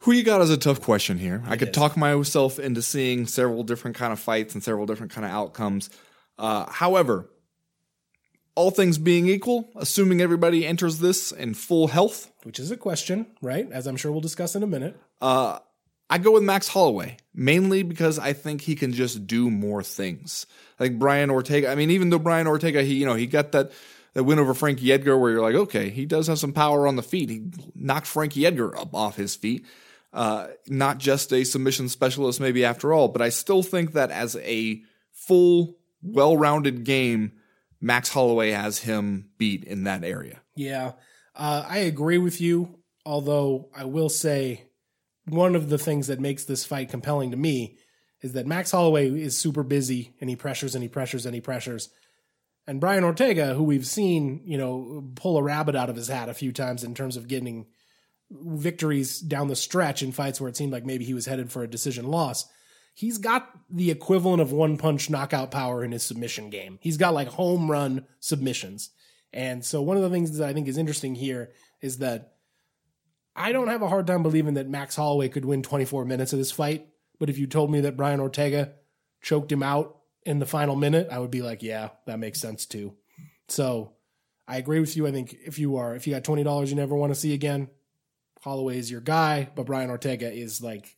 Who 0.03 0.13
you 0.13 0.23
got 0.23 0.41
is 0.41 0.49
a 0.49 0.57
tough 0.57 0.81
question 0.81 1.17
here. 1.17 1.43
I 1.45 1.57
could 1.57 1.73
talk 1.73 1.97
myself 1.97 2.57
into 2.57 2.81
seeing 2.81 3.25
several 3.27 3.63
different 3.63 3.97
kind 3.97 4.13
of 4.13 4.19
fights 4.19 4.53
and 4.53 4.63
several 4.63 4.85
different 4.85 5.11
kind 5.11 5.25
of 5.25 5.31
outcomes. 5.31 5.89
Uh, 6.37 6.69
however, 6.71 7.29
all 8.55 8.71
things 8.71 8.97
being 8.97 9.27
equal, 9.27 9.69
assuming 9.75 10.21
everybody 10.21 10.65
enters 10.65 10.99
this 10.99 11.31
in 11.33 11.53
full 11.53 11.87
health, 11.87 12.31
Which 12.43 12.59
is 12.59 12.71
a 12.71 12.77
question, 12.77 13.27
right? 13.41 13.69
As 13.71 13.87
I'm 13.87 13.97
sure 13.97 14.11
we'll 14.11 14.21
discuss 14.21 14.55
in 14.55 14.63
a 14.63 14.67
minute. 14.67 14.97
uh, 15.21 15.59
I 16.11 16.17
go 16.17 16.31
with 16.31 16.41
Max 16.41 16.67
Holloway 16.69 17.17
mainly 17.35 17.83
because 17.83 18.17
I 18.17 18.33
think 18.33 18.61
he 18.61 18.73
can 18.73 18.93
just 18.93 19.27
do 19.27 19.51
more 19.51 19.83
things. 19.83 20.47
I 20.79 20.85
think 20.85 20.97
Brian 20.97 21.29
Ortega. 21.29 21.69
I 21.69 21.75
mean, 21.75 21.91
even 21.91 22.09
though 22.09 22.17
Brian 22.17 22.47
Ortega, 22.47 22.81
he 22.81 22.95
you 22.95 23.05
know 23.05 23.13
he 23.13 23.27
got 23.27 23.51
that 23.51 23.71
that 24.13 24.23
win 24.23 24.39
over 24.39 24.55
Frankie 24.55 24.91
Edgar, 24.91 25.17
where 25.19 25.29
you're 25.29 25.41
like, 25.41 25.53
okay, 25.53 25.89
he 25.91 26.07
does 26.07 26.25
have 26.25 26.39
some 26.39 26.51
power 26.51 26.87
on 26.87 26.95
the 26.95 27.03
feet. 27.03 27.29
He 27.29 27.51
knocked 27.75 28.07
Frankie 28.07 28.45
Edgar 28.45 28.75
up 28.75 28.95
off 28.95 29.17
his 29.17 29.35
feet. 29.35 29.65
Uh, 30.11 30.47
not 30.67 30.97
just 30.97 31.31
a 31.31 31.43
submission 31.43 31.87
specialist, 31.87 32.39
maybe 32.39 32.65
after 32.65 32.93
all, 32.93 33.07
but 33.09 33.21
I 33.21 33.29
still 33.29 33.61
think 33.61 33.93
that 33.93 34.09
as 34.09 34.35
a 34.37 34.81
full, 35.11 35.77
well-rounded 36.01 36.83
game, 36.83 37.33
Max 37.79 38.09
Holloway 38.09 38.51
has 38.51 38.79
him 38.79 39.29
beat 39.37 39.63
in 39.63 39.83
that 39.83 40.03
area. 40.03 40.41
Yeah, 40.55 40.93
uh, 41.35 41.63
I 41.67 41.79
agree 41.79 42.17
with 42.17 42.41
you. 42.41 42.79
Although 43.05 43.69
I 43.75 43.85
will 43.85 44.09
say, 44.09 44.65
one 45.25 45.55
of 45.55 45.69
the 45.69 45.77
things 45.77 46.07
that 46.07 46.19
makes 46.19 46.45
this 46.45 46.65
fight 46.65 46.89
compelling 46.89 47.31
to 47.31 47.37
me 47.37 47.77
is 48.21 48.33
that 48.33 48.47
Max 48.47 48.71
Holloway 48.71 49.09
is 49.09 49.37
super 49.37 49.63
busy 49.63 50.13
and 50.19 50.29
he 50.29 50.35
pressures 50.35 50.75
and 50.75 50.83
he 50.83 50.89
pressures 50.89 51.25
and 51.25 51.33
he 51.33 51.41
pressures. 51.41 51.89
And 52.67 52.79
Brian 52.79 53.03
Ortega, 53.03 53.53
who 53.53 53.63
we've 53.63 53.87
seen, 53.87 54.41
you 54.43 54.57
know, 54.57 55.09
pull 55.15 55.37
a 55.37 55.43
rabbit 55.43 55.75
out 55.75 55.89
of 55.89 55.95
his 55.95 56.07
hat 56.07 56.29
a 56.29 56.33
few 56.33 56.51
times 56.51 56.83
in 56.83 56.93
terms 56.93 57.15
of 57.15 57.27
getting 57.27 57.67
victories 58.31 59.19
down 59.19 59.47
the 59.47 59.55
stretch 59.55 60.03
in 60.03 60.11
fights 60.11 60.39
where 60.39 60.49
it 60.49 60.57
seemed 60.57 60.71
like 60.71 60.85
maybe 60.85 61.05
he 61.05 61.13
was 61.13 61.25
headed 61.25 61.51
for 61.51 61.63
a 61.63 61.69
decision 61.69 62.07
loss. 62.07 62.45
He's 62.93 63.17
got 63.17 63.49
the 63.69 63.91
equivalent 63.91 64.41
of 64.41 64.51
one 64.51 64.77
punch 64.77 65.09
knockout 65.09 65.51
power 65.51 65.83
in 65.83 65.91
his 65.91 66.03
submission 66.03 66.49
game. 66.49 66.79
He's 66.81 66.97
got 66.97 67.13
like 67.13 67.29
home 67.29 67.71
run 67.71 68.05
submissions. 68.19 68.89
And 69.31 69.63
so 69.63 69.81
one 69.81 69.97
of 69.97 70.03
the 70.03 70.09
things 70.09 70.37
that 70.37 70.47
I 70.47 70.53
think 70.53 70.67
is 70.67 70.77
interesting 70.77 71.15
here 71.15 71.51
is 71.81 71.99
that 71.99 72.33
I 73.35 73.51
don't 73.51 73.69
have 73.69 73.81
a 73.81 73.87
hard 73.87 74.05
time 74.05 74.23
believing 74.23 74.55
that 74.55 74.67
Max 74.67 74.95
Holloway 74.95 75.29
could 75.29 75.45
win 75.45 75.63
24 75.63 76.05
minutes 76.05 76.33
of 76.33 76.39
this 76.39 76.51
fight. 76.51 76.87
But 77.19 77.29
if 77.29 77.37
you 77.37 77.47
told 77.47 77.71
me 77.71 77.81
that 77.81 77.97
Brian 77.97 78.19
Ortega 78.19 78.73
choked 79.21 79.51
him 79.51 79.63
out 79.63 79.97
in 80.25 80.39
the 80.39 80.45
final 80.45 80.75
minute, 80.75 81.07
I 81.11 81.19
would 81.19 81.31
be 81.31 81.41
like, 81.41 81.63
yeah, 81.63 81.89
that 82.05 82.19
makes 82.19 82.41
sense 82.41 82.65
too. 82.65 82.95
So 83.47 83.93
I 84.47 84.57
agree 84.57 84.79
with 84.79 84.97
you. 84.97 85.07
I 85.07 85.11
think 85.11 85.35
if 85.45 85.59
you 85.59 85.77
are, 85.77 85.95
if 85.95 86.07
you 86.07 86.13
got 86.13 86.23
$20 86.23 86.67
you 86.67 86.75
never 86.75 86.95
want 86.95 87.13
to 87.13 87.19
see 87.19 87.33
again, 87.33 87.69
Holloway 88.39 88.77
is 88.77 88.89
your 88.89 89.01
guy, 89.01 89.49
but 89.55 89.65
Brian 89.65 89.89
Ortega 89.89 90.31
is 90.31 90.61
like 90.61 90.95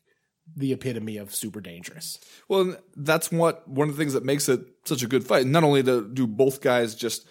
the 0.55 0.73
epitome 0.73 1.17
of 1.17 1.33
super 1.33 1.61
dangerous. 1.61 2.19
Well, 2.47 2.75
that's 2.95 3.31
what 3.31 3.67
one 3.67 3.89
of 3.89 3.95
the 3.95 4.01
things 4.01 4.13
that 4.13 4.25
makes 4.25 4.49
it 4.49 4.61
such 4.85 5.03
a 5.03 5.07
good 5.07 5.25
fight. 5.25 5.45
Not 5.45 5.63
only 5.63 5.81
do, 5.83 6.27
both 6.27 6.61
guys 6.61 6.95
just 6.95 7.27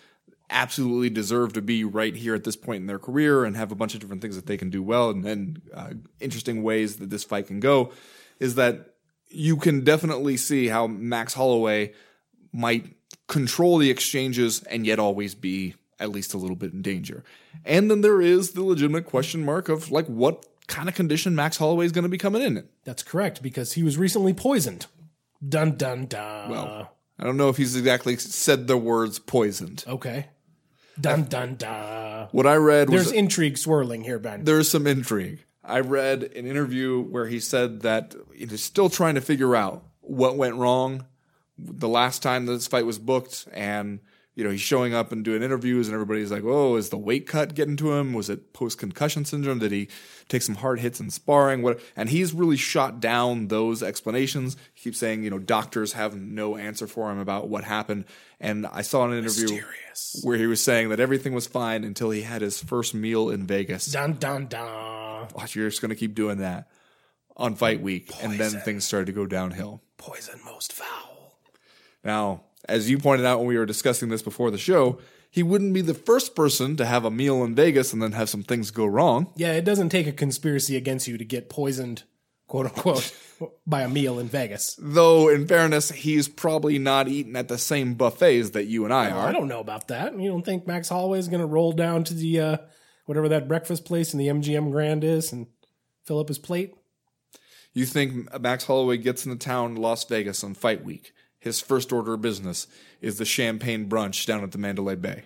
absolutely 0.49 1.11
deserve 1.11 1.53
to 1.53 1.63
be 1.63 1.85
right 1.85 2.17
here 2.17 2.35
at 2.35 2.45
this 2.45 2.57
point 2.57 2.81
in 2.81 2.87
their 2.87 2.99
career 2.99 3.45
and 3.45 3.57
have 3.57 3.71
a 3.71 3.77
bunch 3.77 3.95
of 3.95 4.01
different 4.01 4.21
things 4.21 4.37
that 4.37 4.47
they 4.47 4.57
can 4.57 4.69
do 4.69 4.83
well 4.83 5.11
and, 5.11 5.25
and 5.25 5.63
uh, 5.73 5.91
interesting 6.19 6.63
ways 6.63 6.97
that 6.97 7.11
this 7.11 7.23
fight 7.23 7.47
can 7.47 7.61
go, 7.61 7.93
is 8.41 8.57
that 8.57 8.95
you 9.29 9.57
can 9.57 9.85
definitely 9.85 10.37
see 10.37 10.67
how 10.67 10.89
Max 10.89 11.35
Holloway 11.35 11.93
might 12.53 12.97
control 13.29 13.79
the 13.79 13.91
exchanges 13.91 14.63
and 14.65 14.85
yet 14.85 14.99
always 14.99 15.37
be 15.37 15.77
at 16.01 16.11
least 16.11 16.35
a 16.35 16.39
little 16.39 16.57
bit 16.57 16.73
in 16.73 16.83
danger. 16.83 17.23
And 17.65 17.91
then 17.91 18.01
there 18.01 18.21
is 18.21 18.53
the 18.53 18.65
legitimate 18.65 19.05
question 19.07 19.45
mark 19.45 19.69
of 19.69 19.91
like 19.93 20.07
what 20.07 20.45
kind 20.67 20.89
of 20.89 20.95
condition 20.95 21.35
Max 21.35 21.59
Holloway 21.59 21.85
is 21.85 21.93
going 21.93 22.05
to 22.05 22.09
be 22.09 22.19
coming 22.19 22.43
in. 22.43 22.67
That's 22.85 23.03
correct 23.03 23.43
because 23.43 23.75
he 23.75 23.83
was 23.83 23.97
recently 23.99 24.33
poisoned. 24.35 24.87
Dun 25.47 25.77
dun 25.77 26.07
dun. 26.07 26.51
Well, 26.51 26.93
I 27.19 27.25
don't 27.25 27.37
know 27.37 27.49
if 27.49 27.57
he's 27.57 27.77
exactly 27.77 28.17
said 28.17 28.67
the 28.67 28.77
words 28.77 29.19
poisoned. 29.19 29.85
okay. 29.87 30.27
Dun 31.01 31.25
dun 31.25 31.55
dun. 31.57 32.29
What 32.33 32.47
I 32.47 32.57
read 32.57 32.91
was 32.91 33.05
There's 33.05 33.13
intrigue 33.17 33.57
swirling 33.57 34.05
here, 34.05 34.19
Ben. 34.19 34.45
there's 34.45 34.71
some 34.71 34.87
intrigue. 34.87 35.45
I 35.65 35.81
read 35.81 36.25
an 36.25 36.47
interview 36.47 37.01
where 37.03 37.27
he 37.27 37.41
said 37.41 37.81
that 37.83 38.15
he's 38.35 38.63
still 38.63 38.91
trying 38.91 39.15
to 39.15 39.21
figure 39.23 39.55
out 39.57 39.85
what 40.01 40.37
went 40.37 40.57
wrong 40.57 41.07
the 41.57 41.89
last 41.89 42.23
time 42.23 42.47
this 42.47 42.67
fight 42.67 42.85
was 42.87 42.99
booked 42.99 43.47
and 43.53 44.01
you 44.41 44.45
know, 44.47 44.51
he's 44.51 44.63
showing 44.63 44.95
up 44.95 45.13
and 45.13 45.23
doing 45.23 45.43
interviews, 45.43 45.87
and 45.87 45.93
everybody's 45.95 46.33
like, 46.33 46.45
"Oh, 46.45 46.77
is 46.77 46.89
the 46.89 46.97
weight 46.97 47.27
cut 47.27 47.55
getting 47.55 47.77
to 47.77 47.93
him? 47.93 48.15
Was 48.15 48.31
it 48.31 48.55
post 48.55 48.79
concussion 48.79 49.27
syndrome? 49.27 49.59
Did 49.59 49.71
he 49.71 49.89
take 50.29 50.41
some 50.41 50.55
hard 50.55 50.81
hits 50.81 50.99
in 50.99 51.11
sparring? 51.11 51.61
What?" 51.61 51.79
And 51.95 52.09
he's 52.09 52.33
really 52.33 52.57
shot 52.57 53.01
down 53.01 53.49
those 53.49 53.83
explanations. 53.83 54.57
He 54.73 54.85
keeps 54.85 54.99
saying, 54.99 55.25
you 55.25 55.29
know, 55.29 55.39
doctors 55.39 55.93
have 55.93 56.17
no 56.17 56.57
answer 56.57 56.87
for 56.87 57.13
him 57.13 57.19
about 57.19 57.51
what 57.51 57.65
happened. 57.65 58.07
And 58.41 58.67
I 58.67 58.81
saw 58.81 59.05
an 59.05 59.13
interview 59.13 59.43
Mysterious. 59.43 60.21
where 60.23 60.39
he 60.39 60.47
was 60.47 60.63
saying 60.63 60.89
that 60.89 61.01
everything 61.01 61.35
was 61.35 61.47
fine 61.47 61.85
until 61.85 62.09
he 62.09 62.23
had 62.23 62.41
his 62.41 62.63
first 62.63 62.95
meal 62.95 63.29
in 63.29 63.47
Vegas. 63.47 63.85
Dun 63.85 64.15
dun 64.15 64.47
dun. 64.47 65.29
Watch, 65.35 65.55
you're 65.55 65.69
just 65.69 65.83
going 65.83 65.91
to 65.91 65.97
keep 65.97 66.15
doing 66.15 66.39
that 66.39 66.71
on 67.37 67.57
fight 67.57 67.83
week, 67.83 68.11
and 68.23 68.41
then 68.41 68.53
things 68.63 68.87
started 68.87 69.05
to 69.05 69.13
go 69.13 69.27
downhill. 69.27 69.83
Poison 69.99 70.41
most 70.47 70.73
foul. 70.73 71.37
Now, 72.03 72.45
as 72.71 72.89
you 72.89 72.99
pointed 72.99 73.27
out 73.27 73.39
when 73.39 73.49
we 73.49 73.59
were 73.59 73.67
discussing 73.67 74.09
this 74.09 74.23
before 74.23 74.51
the 74.51 74.59
show, 74.59 74.99
he 75.31 75.43
wouldn't 75.43 75.75
be 75.75 75.81
the 75.81 75.95
first 75.95 76.35
person 76.35 76.77
to 76.77 76.87
have 76.87 77.05
a 77.05 77.11
meal 77.11 77.45
in 77.45 77.55
Vegas 77.55 77.93
and 77.93 78.03
then 78.03 78.13
have 78.13 78.29
some 78.29 78.43
things 78.43 78.71
go 78.71 78.87
wrong. 78.87 79.33
Yeah, 79.37 79.53
it 79.53 79.65
doesn't 79.65 79.91
take 79.91 80.07
a 80.07 80.13
conspiracy 80.13 80.77
against 80.77 81.07
you 81.07 81.19
to 81.19 81.25
get 81.25 81.49
poisoned, 81.49 82.05
quote 82.47 82.67
unquote, 82.67 83.15
by 83.67 83.83
a 83.83 83.89
meal 83.89 84.19
in 84.19 84.29
Vegas. 84.29 84.77
Though, 84.81 85.29
in 85.29 85.47
fairness, 85.47 85.91
he's 85.91 86.29
probably 86.29 86.79
not 86.79 87.09
eating 87.09 87.37
at 87.37 87.49
the 87.49 87.59
same 87.59 87.95
buffets 87.95 88.51
that 88.51 88.65
you 88.65 88.85
and 88.85 88.93
I 88.93 89.11
are. 89.11 89.29
I 89.29 89.33
don't 89.33 89.49
know 89.49 89.61
about 89.61 89.89
that. 89.89 90.19
You 90.19 90.31
don't 90.31 90.45
think 90.45 90.67
Max 90.67 90.89
Holloway 90.89 91.19
is 91.19 91.29
going 91.29 91.41
to 91.41 91.47
roll 91.47 91.73
down 91.73 92.05
to 92.05 92.15
the 92.15 92.41
uh, 92.41 92.57
whatever 93.07 93.29
that 93.29 93.49
breakfast 93.49 93.85
place 93.85 94.13
in 94.13 94.19
the 94.19 94.29
MGM 94.29 94.71
Grand 94.73 95.05
is 95.05 95.33
and 95.33 95.47
fill 96.05 96.19
up 96.19 96.29
his 96.29 96.39
plate? 96.39 96.75
You 97.73 97.87
think 97.87 98.41
Max 98.41 98.65
Holloway 98.65 98.97
gets 98.97 99.25
into 99.25 99.39
town, 99.39 99.77
Las 99.77 100.05
Vegas, 100.05 100.43
on 100.43 100.55
fight 100.55 100.85
week. 100.85 101.13
His 101.41 101.61
first 101.61 101.93
order 101.93 102.15
of 102.15 102.21
business 102.21 102.67
is 103.01 103.17
the 103.19 103.25
champagne 103.25 103.89
brunch 103.89 104.27
down 104.27 104.43
at 104.45 104.53
the 104.53 104.59
Mandalay 104.59 104.95
Bay. 104.97 105.25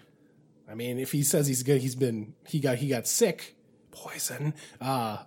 I 0.70 0.74
mean, 0.74 0.98
if 0.98 1.12
he 1.12 1.22
says 1.22 1.46
he's 1.48 1.62
good, 1.62 1.82
he's 1.82 1.96
been 1.96 2.34
he 2.46 2.60
got 2.60 2.78
he 2.78 2.88
got 2.88 3.06
sick, 3.06 3.56
poison. 3.90 4.54
Uh 4.80 5.18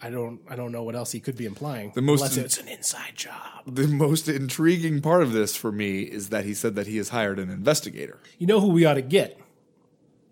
I 0.00 0.10
don't 0.10 0.40
I 0.48 0.54
don't 0.54 0.70
know 0.70 0.82
what 0.84 0.94
else 0.94 1.10
he 1.12 1.18
could 1.20 1.36
be 1.36 1.46
implying. 1.46 1.92
The 1.94 2.02
most- 2.02 2.20
unless 2.20 2.36
it's 2.36 2.58
an 2.58 2.68
inside 2.68 3.16
job. 3.16 3.64
The 3.66 3.88
most 3.88 4.28
intriguing 4.28 5.00
part 5.00 5.22
of 5.22 5.32
this 5.32 5.56
for 5.56 5.72
me 5.72 6.02
is 6.02 6.28
that 6.28 6.44
he 6.44 6.54
said 6.54 6.74
that 6.76 6.86
he 6.86 6.98
has 6.98 7.08
hired 7.08 7.38
an 7.38 7.50
investigator. 7.50 8.20
You 8.38 8.46
know 8.46 8.60
who 8.60 8.68
we 8.68 8.84
ought 8.84 8.94
to 8.94 9.02
get? 9.02 9.40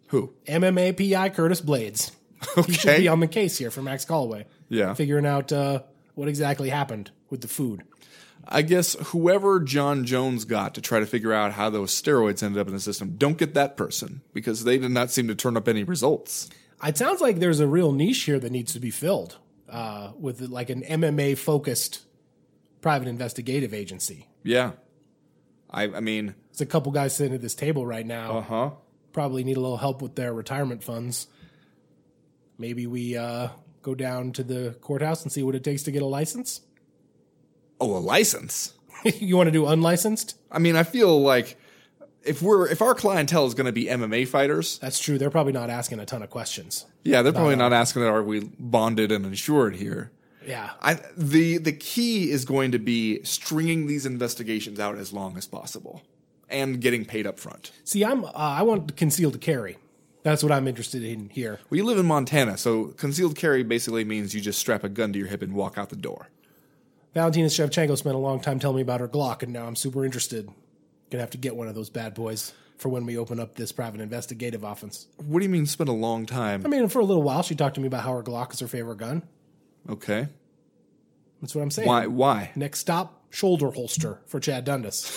Who? 0.09 0.35
MMA 0.47 0.93
PI 1.13 1.31
Curtis 1.31 1.61
Blaydes. 1.61 2.13
He 2.67 2.73
should 2.75 2.91
Okay. 2.91 2.99
be 3.01 3.09
on 3.09 3.21
the 3.21 3.27
case 3.27 3.57
here 3.59 3.71
for 3.71 3.83
Max 3.83 4.05
Holloway. 4.05 4.47
Yeah. 4.69 4.95
figuring 4.95 5.27
out 5.27 5.51
uh, 5.53 5.83
what 6.15 6.29
exactly 6.29 6.69
happened 6.69 7.11
with 7.31 7.41
the 7.41 7.49
food. 7.49 7.83
I 8.49 8.63
guess 8.63 8.95
whoever 9.07 9.61
Jon 9.61 10.05
Jones 10.05 10.45
got 10.45 10.75
to 10.75 10.81
try 10.81 11.01
to 11.01 11.07
figure 11.07 11.33
out 11.33 11.53
how 11.53 11.69
those 11.71 11.91
steroids 11.93 12.43
ended 12.43 12.61
up 12.61 12.69
in 12.69 12.75
the 12.75 12.81
system, 12.81 13.15
don't 13.17 13.37
get 13.39 13.55
that 13.55 13.77
person 13.77 14.23
because 14.33 14.65
they 14.65 14.79
did 14.79 14.93
not 14.93 15.11
seem 15.11 15.27
to 15.29 15.35
turn 15.35 15.57
up 15.57 15.67
any 15.69 15.83
results. 15.83 16.49
It 16.85 16.97
sounds 16.97 17.21
like 17.21 17.41
there's 17.41 17.61
a 17.61 17.67
real 17.67 17.93
niche 17.93 18.23
here 18.23 18.39
that 18.39 18.53
needs 18.53 18.73
to 18.75 18.81
be 18.81 18.91
filled 18.91 19.39
uh, 19.69 20.13
with 20.19 20.41
like 20.43 20.71
an 20.71 20.83
MMA 20.83 21.37
focused 21.39 22.03
private 22.81 23.09
investigative 23.09 23.75
agency. 23.75 24.29
Yeah. 24.45 24.73
I, 25.71 25.85
I 25.85 26.01
mean, 26.01 26.35
There's 26.53 26.61
a 26.61 26.67
couple 26.67 26.93
guys 26.93 27.17
sitting 27.17 27.35
at 27.35 27.41
this 27.43 27.55
table 27.55 27.85
right 27.85 28.07
now. 28.07 28.39
uh 28.39 28.43
huh. 28.43 28.71
Probably 29.13 29.43
need 29.43 29.57
a 29.57 29.61
little 29.61 29.79
help 29.79 30.03
with 30.03 30.15
their 30.15 30.33
retirement 30.33 30.85
funds. 30.85 31.27
Maybe 32.59 32.87
we 32.87 33.17
uh, 33.17 33.49
go 33.83 33.95
down 33.95 34.33
to 34.33 34.45
the 34.45 34.77
courthouse 34.81 35.23
and 35.23 35.33
see 35.33 35.43
what 35.43 35.55
it 35.55 35.65
takes 35.65 35.83
to 35.85 35.91
get 35.91 36.03
a 36.03 36.07
license. 36.07 36.61
Oh, 37.81 37.97
a 37.97 37.99
license. 37.99 38.75
you 39.05 39.37
want 39.37 39.49
to 39.49 39.53
do 39.53 39.67
unlicensed? 39.67 40.37
I 40.51 40.59
mean, 40.59 40.77
I 40.77 40.83
feel 40.83 41.21
like 41.21 41.59
if 42.23 42.43
we're 42.43 42.69
if 42.69 42.83
our 42.83 42.95
clientele 42.95 43.47
is 43.47 43.55
going 43.55 43.67
to 43.67 43.73
be 43.73 43.85
MMA 43.87 44.27
fighters, 44.29 44.79
That's 44.79 44.99
true. 44.99 45.19
They're 45.19 45.31
probably 45.31 45.53
not 45.53 45.71
asking 45.71 46.01
a 46.01 46.07
ton 46.07 46.23
of 46.23 46.31
questions. 46.31 46.87
yeah, 47.05 47.23
they're 47.23 47.33
probably 47.33 47.57
not 47.57 47.73
asking 47.73 48.03
are 48.03 48.23
we 48.23 48.51
bonded 48.59 49.13
and 49.13 49.25
insured 49.25 49.77
here. 49.77 50.11
Yeah. 50.47 50.71
I 50.81 50.99
the 51.17 51.59
the 51.59 51.73
key 51.73 52.31
is 52.31 52.45
going 52.45 52.73
to 52.73 52.79
be 52.79 53.23
stringing 53.25 53.87
these 53.87 54.07
investigations 54.07 54.79
out 54.79 54.97
as 54.97 55.13
long 55.13 55.37
as 55.37 55.47
possible 55.47 56.03
and 56.49 56.81
getting 56.81 57.05
paid 57.05 57.27
up 57.27 57.39
front. 57.39 57.73
See, 57.85 58.05
I'm 58.05 58.25
uh, 58.25 58.31
I 58.35 58.63
want 58.63 58.97
concealed 58.97 59.41
carry. 59.41 59.79
That's 60.23 60.43
what 60.43 60.51
I'm 60.51 60.67
interested 60.67 61.05
in 61.05 61.29
here. 61.29 61.61
We 61.71 61.83
live 61.83 61.99
in 61.99 62.07
Montana, 62.07 62.59
so 62.59 62.87
concealed 62.97 63.37
carry 63.37 63.63
basically 63.63 64.05
means 64.05 64.35
you 64.35 64.41
just 64.41 64.59
strap 64.59 64.83
a 64.83 64.89
gun 64.89 65.13
to 65.13 65.19
your 65.21 65.29
hip 65.29 65.41
and 65.41 65.55
walk 65.55 65.79
out 65.79 65.89
the 65.91 65.97
door. 65.97 66.29
Valentina 67.17 67.49
Shevchenko 67.49 67.97
spent 67.97 68.15
a 68.15 68.19
long 68.19 68.41
time 68.41 68.59
telling 68.59 68.77
me 68.77 68.83
about 68.83 69.01
her 69.01 69.09
Glock, 69.09 69.43
and 69.43 69.51
now 69.51 69.67
I'm 69.67 69.75
super 69.75 70.05
interested. 70.05 70.51
Gonna 71.11 71.23
have 71.23 71.31
to 71.31 71.39
get 71.39 71.57
one 71.57 71.67
of 71.67 71.75
those 71.75 71.89
bad 71.89 72.13
boys 72.13 72.53
for 72.77 72.91
when 72.91 73.07
we 73.07 73.17
open 73.17 73.41
up 73.41 73.55
this 73.55 73.73
private 73.73 74.03
investigative 74.03 74.63
office. 74.63 75.07
What 75.17 75.39
do 75.39 75.47
you 75.47 75.49
mean 75.49 75.65
spend 75.65 75.89
a 75.89 75.95
long 75.95 76.27
time? 76.27 76.61
I 76.67 76.69
mean, 76.69 76.89
for 76.89 76.99
a 76.99 77.07
little 77.07 77.23
while, 77.23 77.43
she 77.43 77.55
talked 77.55 77.77
to 77.77 77.81
me 77.81 77.87
about 77.87 78.05
how 78.05 78.13
her 78.13 78.23
Glock 78.23 78.53
is 78.53 78.61
her 78.61 78.69
favorite 78.69 78.99
gun. 78.99 79.23
Okay. 79.89 80.29
That's 81.41 81.55
what 81.55 81.63
I'm 81.63 81.71
saying. 81.71 81.89
Why 81.89 82.07
why? 82.07 82.51
Next 82.55 82.81
stop, 82.81 83.23
shoulder 83.31 83.71
holster 83.71 84.21
for 84.27 84.39
Chad 84.39 84.67
Dundas. 84.67 85.11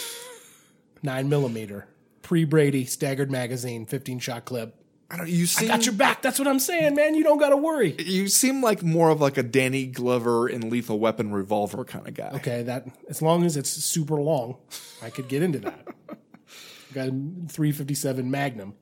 Nine 1.04 1.28
millimeter, 1.28 1.90
pre 2.22 2.46
Brady, 2.46 2.86
staggered 2.86 3.30
magazine, 3.30 3.86
15 3.86 4.20
shot 4.20 4.46
clip. 4.46 4.74
I 5.12 5.18
don't 5.18 5.28
you 5.30 5.46
seem 5.48 5.72
I 5.72 5.76
Got 5.76 5.86
your 5.86 5.96
back. 5.96 6.22
That's 6.22 6.38
what 6.38 6.48
I'm 6.48 6.60
saying, 6.60 6.96
man. 6.96 7.16
You 7.16 7.24
don't 7.24 7.40
got 7.40 7.50
to 7.50 7.58
worry. 7.58 7.96
you 8.00 8.28
seem 8.28 8.62
like 8.62 8.84
more 8.84 9.10
of 9.10 9.20
like 9.20 9.38
a 9.38 9.44
Danny 9.44 9.88
Glover 9.88 10.48
in 10.48 10.70
Lethal 10.70 11.00
Weapon 11.00 11.32
revolver 11.32 11.84
kind 11.84 12.08
of 12.08 12.14
guy. 12.14 12.30
Okay, 12.36 12.64
that 12.64 12.86
as 13.10 13.22
long 13.22 13.44
as 13.44 13.58
it's 13.58 13.70
super 13.70 14.16
long, 14.22 14.58
I 15.02 15.10
could 15.10 15.28
get 15.28 15.42
into 15.42 15.60
that. 15.60 15.88
got 16.94 17.08
a 17.08 17.12
357 17.12 18.30
Magnum, 18.30 18.76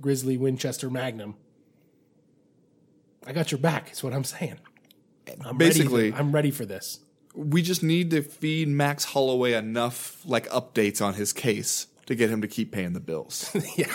Grizzly 0.00 0.36
Winchester 0.36 0.90
Magnum. 0.90 1.36
I 3.26 3.32
got 3.32 3.52
your 3.52 3.58
back. 3.60 3.92
Is 3.92 4.02
what 4.02 4.12
I'm 4.12 4.24
saying. 4.24 4.58
I'm 5.44 5.58
Basically, 5.58 6.04
ready 6.04 6.10
for, 6.12 6.18
I'm 6.18 6.32
ready 6.32 6.50
for 6.50 6.64
this. 6.64 7.00
we 7.34 7.60
just 7.62 7.82
need 7.82 8.10
to 8.12 8.22
feed 8.22 8.66
Max 8.68 9.04
Holloway 9.04 9.52
enough 9.52 10.22
like 10.24 10.48
updates 10.48 11.04
on 11.04 11.14
his 11.14 11.32
case 11.32 11.86
to 12.06 12.14
get 12.14 12.30
him 12.30 12.40
to 12.40 12.48
keep 12.48 12.72
paying 12.72 12.94
the 12.94 13.00
bills. 13.00 13.54
yeah, 13.76 13.92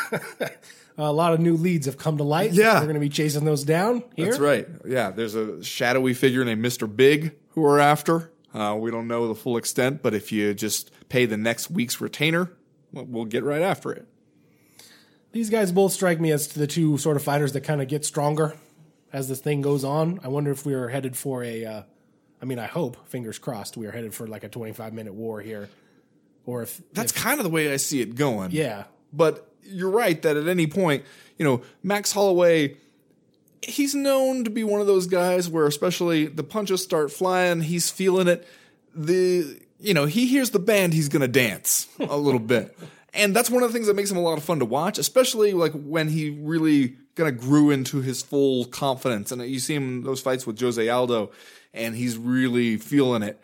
a 0.97 1.11
lot 1.11 1.33
of 1.33 1.39
new 1.39 1.55
leads 1.55 1.85
have 1.85 1.97
come 1.97 2.17
to 2.17 2.23
light. 2.23 2.53
Yeah. 2.53 2.75
we're 2.75 2.81
going 2.85 2.93
to 2.95 2.99
be 2.99 3.09
chasing 3.09 3.45
those 3.45 3.63
down 3.63 4.03
here. 4.15 4.27
That's 4.27 4.39
right. 4.39 4.67
Yeah, 4.85 5.11
there's 5.11 5.35
a 5.35 5.63
shadowy 5.63 6.13
figure 6.13 6.45
named 6.45 6.63
Mr. 6.63 6.93
Big 6.93 7.35
who 7.49 7.61
we're 7.61 7.79
after. 7.79 8.31
Uh, 8.53 8.77
we 8.79 8.91
don't 8.91 9.07
know 9.07 9.27
the 9.27 9.35
full 9.35 9.57
extent, 9.57 10.03
but 10.03 10.13
if 10.13 10.31
you 10.31 10.53
just 10.53 10.91
pay 11.09 11.25
the 11.25 11.37
next 11.37 11.71
week's 11.71 11.99
retainer, 11.99 12.51
we'll, 12.91 13.25
get 13.25 13.43
right 13.43 13.61
after 13.63 13.91
it. 13.91 14.07
These 15.31 15.49
guys 15.49 15.71
both 15.71 15.91
strike 15.91 16.19
me 16.21 16.31
as 16.31 16.49
the 16.49 16.67
two 16.67 16.99
sort 16.99 17.17
of 17.17 17.23
fighters 17.23 17.53
that 17.53 17.61
kind 17.61 17.81
of 17.81 17.87
get 17.87 18.05
stronger 18.05 18.55
as 19.11 19.27
this 19.27 19.39
thing 19.39 19.61
goes 19.61 19.83
on. 19.83 20.19
I 20.23 20.27
wonder 20.27 20.51
if 20.51 20.65
we 20.65 20.73
are 20.75 20.89
headed 20.89 21.17
for 21.17 21.43
a. 21.43 21.65
Uh, 21.65 21.83
I 22.41 22.45
mean, 22.45 22.59
I 22.59 22.67
hope, 22.67 23.07
fingers 23.07 23.39
crossed, 23.39 23.77
we 23.77 23.87
are 23.87 23.91
headed 23.91 24.13
for 24.13 24.27
like 24.27 24.43
a 24.43 24.49
25 24.49 24.93
minute 24.93 25.13
war 25.13 25.41
here, 25.41 25.69
or 26.45 26.61
if 26.61 26.79
That's 26.91 27.11
kind 27.11 27.39
of 27.39 27.45
the 27.45 27.49
way 27.49 27.73
I 27.73 27.77
see 27.77 28.01
it 28.01 28.15
going. 28.15 28.51
yeah. 28.51 28.83
But 29.11 29.52
you're 29.65 29.89
right 29.89 30.21
that 30.21 30.37
at 30.37 30.47
any 30.47 30.67
point, 30.67 31.03
you 31.37 31.45
know, 31.45 31.61
Max 31.81 32.11
Holloway, 32.11 32.77
he's 33.61 33.95
known 33.95 34.43
to 34.43 34.49
be 34.49 34.63
one 34.63 34.81
of 34.81 34.87
those 34.87 35.07
guys 35.07 35.49
where, 35.49 35.65
especially 35.65 36.27
the 36.27 36.43
punches 36.43 36.83
start 36.83 37.11
flying, 37.11 37.61
he's 37.61 37.89
feeling 37.89 38.27
it. 38.27 38.47
The 38.95 39.59
you 39.79 39.93
know, 39.93 40.05
he 40.05 40.27
hears 40.27 40.51
the 40.51 40.59
band, 40.59 40.93
he's 40.93 41.09
gonna 41.09 41.27
dance 41.27 41.87
a 41.99 42.17
little 42.17 42.39
bit. 42.39 42.77
And 43.13 43.35
that's 43.35 43.49
one 43.49 43.61
of 43.61 43.69
the 43.69 43.73
things 43.73 43.87
that 43.87 43.95
makes 43.95 44.09
him 44.09 44.17
a 44.17 44.21
lot 44.21 44.37
of 44.37 44.43
fun 44.43 44.59
to 44.59 44.65
watch, 44.65 44.97
especially 44.97 45.53
like 45.53 45.73
when 45.73 46.09
he 46.09 46.31
really 46.31 46.95
kind 47.15 47.29
of 47.29 47.37
grew 47.37 47.69
into 47.69 48.01
his 48.01 48.23
full 48.23 48.65
confidence. 48.65 49.31
And 49.31 49.39
you 49.43 49.59
see 49.59 49.75
him 49.75 49.99
in 49.99 50.03
those 50.03 50.19
fights 50.19 50.47
with 50.47 50.59
Jose 50.59 50.89
Aldo, 50.89 51.31
and 51.75 51.95
he's 51.95 52.17
really 52.17 52.77
feeling 52.77 53.21
it 53.21 53.39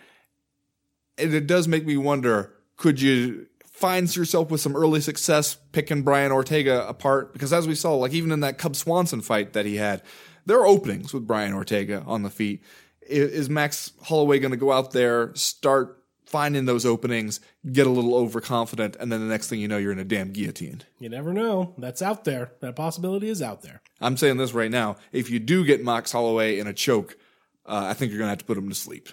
and 1.20 1.34
it 1.34 1.46
does 1.48 1.68
make 1.68 1.86
me 1.86 1.98
wonder 1.98 2.54
could 2.78 3.02
you 3.02 3.48
find 3.80 4.14
yourself 4.14 4.52
with 4.52 4.60
some 4.60 4.76
early 4.76 5.00
success 5.00 5.56
picking 5.72 6.02
Brian 6.02 6.32
Ortega 6.32 6.88
apart? 6.88 7.32
Because 7.32 7.54
as 7.54 7.68
we 7.68 7.76
saw, 7.76 7.96
like 7.96 8.14
even 8.14 8.32
in 8.32 8.42
that 8.42 8.58
Cub 8.58 8.76
Swanson 8.76 9.22
fight 9.22 9.54
that 9.54 9.66
he 9.66 9.78
had, 9.78 10.02
there 10.46 10.60
are 10.60 10.68
openings 10.68 11.14
with 11.14 11.26
Brian 11.26 11.54
Ortega 11.54 12.04
on 12.06 12.24
the 12.24 12.30
feet. 12.30 12.62
Is 13.02 13.50
Max 13.50 13.92
Holloway 14.04 14.40
going 14.40 14.52
to 14.52 14.58
go 14.58 14.72
out 14.72 14.92
there, 14.92 15.34
start 15.34 16.04
finding 16.26 16.66
those 16.66 16.86
openings, 16.86 17.40
get 17.72 17.88
a 17.88 17.90
little 17.90 18.14
overconfident, 18.14 18.96
and 19.00 19.12
then 19.12 19.20
the 19.22 19.26
next 19.26 19.48
thing 19.48 19.60
you 19.60 19.68
know, 19.68 19.78
you're 19.78 19.92
in 19.92 19.98
a 19.98 20.04
damn 20.04 20.32
guillotine? 20.32 20.84
You 21.00 21.10
never 21.10 21.34
know. 21.34 21.74
That's 21.78 22.02
out 22.02 22.26
there. 22.26 22.52
That 22.60 22.76
possibility 22.76 23.30
is 23.30 23.42
out 23.42 23.64
there. 23.64 23.82
I'm 24.00 24.18
saying 24.18 24.38
this 24.38 24.54
right 24.54 24.70
now. 24.70 24.98
If 25.12 25.32
you 25.32 25.40
do 25.40 25.66
get 25.66 25.84
Max 25.84 26.12
Holloway 26.12 26.60
in 26.60 26.68
a 26.68 26.74
choke, 26.74 27.18
uh, 27.66 27.86
I 27.90 27.94
think 27.94 28.12
you're 28.12 28.20
going 28.20 28.28
to 28.28 28.32
have 28.32 28.40
to 28.40 28.46
put 28.46 28.58
him 28.58 28.70
to 28.70 28.76
sleep. 28.76 29.10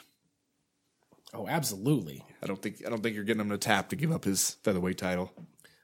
Oh, 1.32 1.46
absolutely. 1.46 2.22
I 2.42 2.46
don't 2.46 2.60
think 2.60 2.82
I 2.86 2.90
don't 2.90 3.02
think 3.02 3.14
you're 3.14 3.24
getting 3.24 3.40
him 3.40 3.50
to 3.50 3.58
tap 3.58 3.88
to 3.90 3.96
give 3.96 4.12
up 4.12 4.24
his 4.24 4.52
featherweight 4.62 4.98
title. 4.98 5.32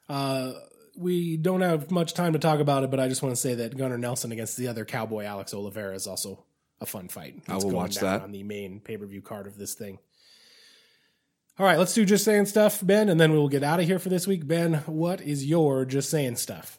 Uh, 0.08 0.52
We 0.96 1.36
don't 1.38 1.62
have 1.62 1.90
much 1.90 2.12
time 2.12 2.34
to 2.34 2.38
talk 2.38 2.60
about 2.60 2.84
it, 2.84 2.90
but 2.90 3.00
I 3.00 3.08
just 3.08 3.22
want 3.22 3.34
to 3.34 3.40
say 3.40 3.54
that 3.54 3.76
Gunnar 3.78 3.96
Nelson 3.98 4.30
against 4.32 4.56
the 4.58 4.68
other 4.68 4.84
cowboy 4.84 5.24
Alex 5.24 5.54
Oliveira 5.54 5.94
is 5.94 6.06
also 6.06 6.44
a 6.82 6.86
fun 6.86 7.08
fight. 7.08 7.36
It's 7.38 7.48
will 7.48 7.70
going 7.70 7.74
watch 7.76 7.94
down 7.94 8.04
that. 8.04 8.22
on 8.22 8.32
the 8.32 8.42
main 8.42 8.80
pay 8.80 8.96
per 8.98 9.06
view 9.06 9.22
card 9.22 9.46
of 9.46 9.56
this 9.56 9.72
thing. 9.74 9.98
All 11.58 11.66
right, 11.66 11.78
let's 11.78 11.94
do 11.94 12.04
just 12.04 12.24
saying 12.24 12.46
stuff, 12.46 12.80
Ben, 12.84 13.08
and 13.08 13.20
then 13.20 13.32
we 13.32 13.38
will 13.38 13.48
get 13.48 13.62
out 13.62 13.78
of 13.80 13.86
here 13.86 13.98
for 13.98 14.08
this 14.08 14.26
week. 14.26 14.46
Ben, 14.46 14.74
what 14.86 15.20
is 15.20 15.44
your 15.46 15.84
just 15.84 16.10
saying 16.10 16.36
stuff? 16.36 16.78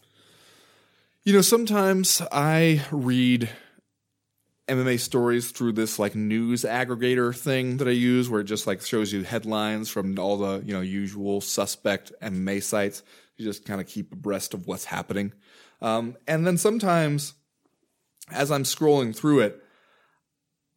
You 1.23 1.33
know, 1.33 1.41
sometimes 1.41 2.21
I 2.31 2.83
read 2.91 3.49
MMA 4.67 4.99
stories 4.99 5.51
through 5.51 5.73
this 5.73 5.99
like 5.99 6.15
news 6.15 6.63
aggregator 6.63 7.35
thing 7.35 7.77
that 7.77 7.87
I 7.87 7.91
use 7.91 8.29
where 8.29 8.41
it 8.41 8.45
just 8.45 8.65
like 8.65 8.81
shows 8.81 9.11
you 9.11 9.23
headlines 9.23 9.89
from 9.89 10.17
all 10.17 10.37
the, 10.37 10.63
you 10.65 10.73
know, 10.73 10.81
usual 10.81 11.41
suspect 11.41 12.13
MMA 12.21 12.63
sites. 12.63 13.03
You 13.35 13.45
just 13.45 13.65
kind 13.65 13.81
of 13.81 13.87
keep 13.87 14.13
abreast 14.13 14.53
of 14.53 14.67
what's 14.67 14.85
happening. 14.85 15.33
Um, 15.81 16.15
and 16.27 16.47
then 16.47 16.57
sometimes 16.57 17.33
as 18.31 18.51
I'm 18.51 18.63
scrolling 18.63 19.15
through 19.15 19.41
it, 19.41 19.61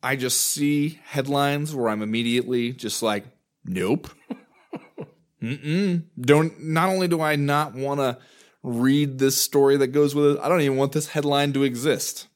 I 0.02 0.16
just 0.16 0.40
see 0.40 1.00
headlines 1.04 1.74
where 1.74 1.88
I'm 1.88 2.02
immediately 2.02 2.72
just 2.72 3.02
like, 3.02 3.24
nope. 3.64 4.08
Mm-mm. 5.42 6.04
Don't, 6.20 6.62
not 6.62 6.88
only 6.88 7.08
do 7.08 7.20
I 7.20 7.36
not 7.36 7.74
want 7.74 8.00
to 8.00 8.18
read 8.62 9.18
this 9.18 9.40
story 9.40 9.76
that 9.76 9.88
goes 9.88 10.14
with 10.14 10.36
it, 10.36 10.40
I 10.40 10.48
don't 10.48 10.60
even 10.60 10.76
want 10.76 10.92
this 10.92 11.08
headline 11.08 11.52
to 11.52 11.62
exist. 11.62 12.26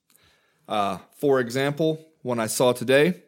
Uh, 0.69 0.99
for 1.21 1.41
example, 1.41 2.05
one 2.23 2.41
I 2.41 2.47
saw 2.47 2.73
today, 2.73 3.23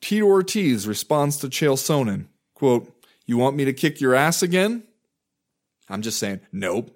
Tito 0.00 0.26
Ortiz 0.26 0.86
responds 0.88 1.36
to 1.38 1.48
Chael 1.48 1.74
Sonnen, 1.76 2.26
quote, 2.54 2.90
you 3.26 3.36
want 3.38 3.56
me 3.56 3.64
to 3.64 3.72
kick 3.72 4.00
your 4.00 4.14
ass 4.14 4.42
again? 4.42 4.82
I'm 5.88 6.02
just 6.02 6.18
saying, 6.18 6.40
nope. 6.52 6.90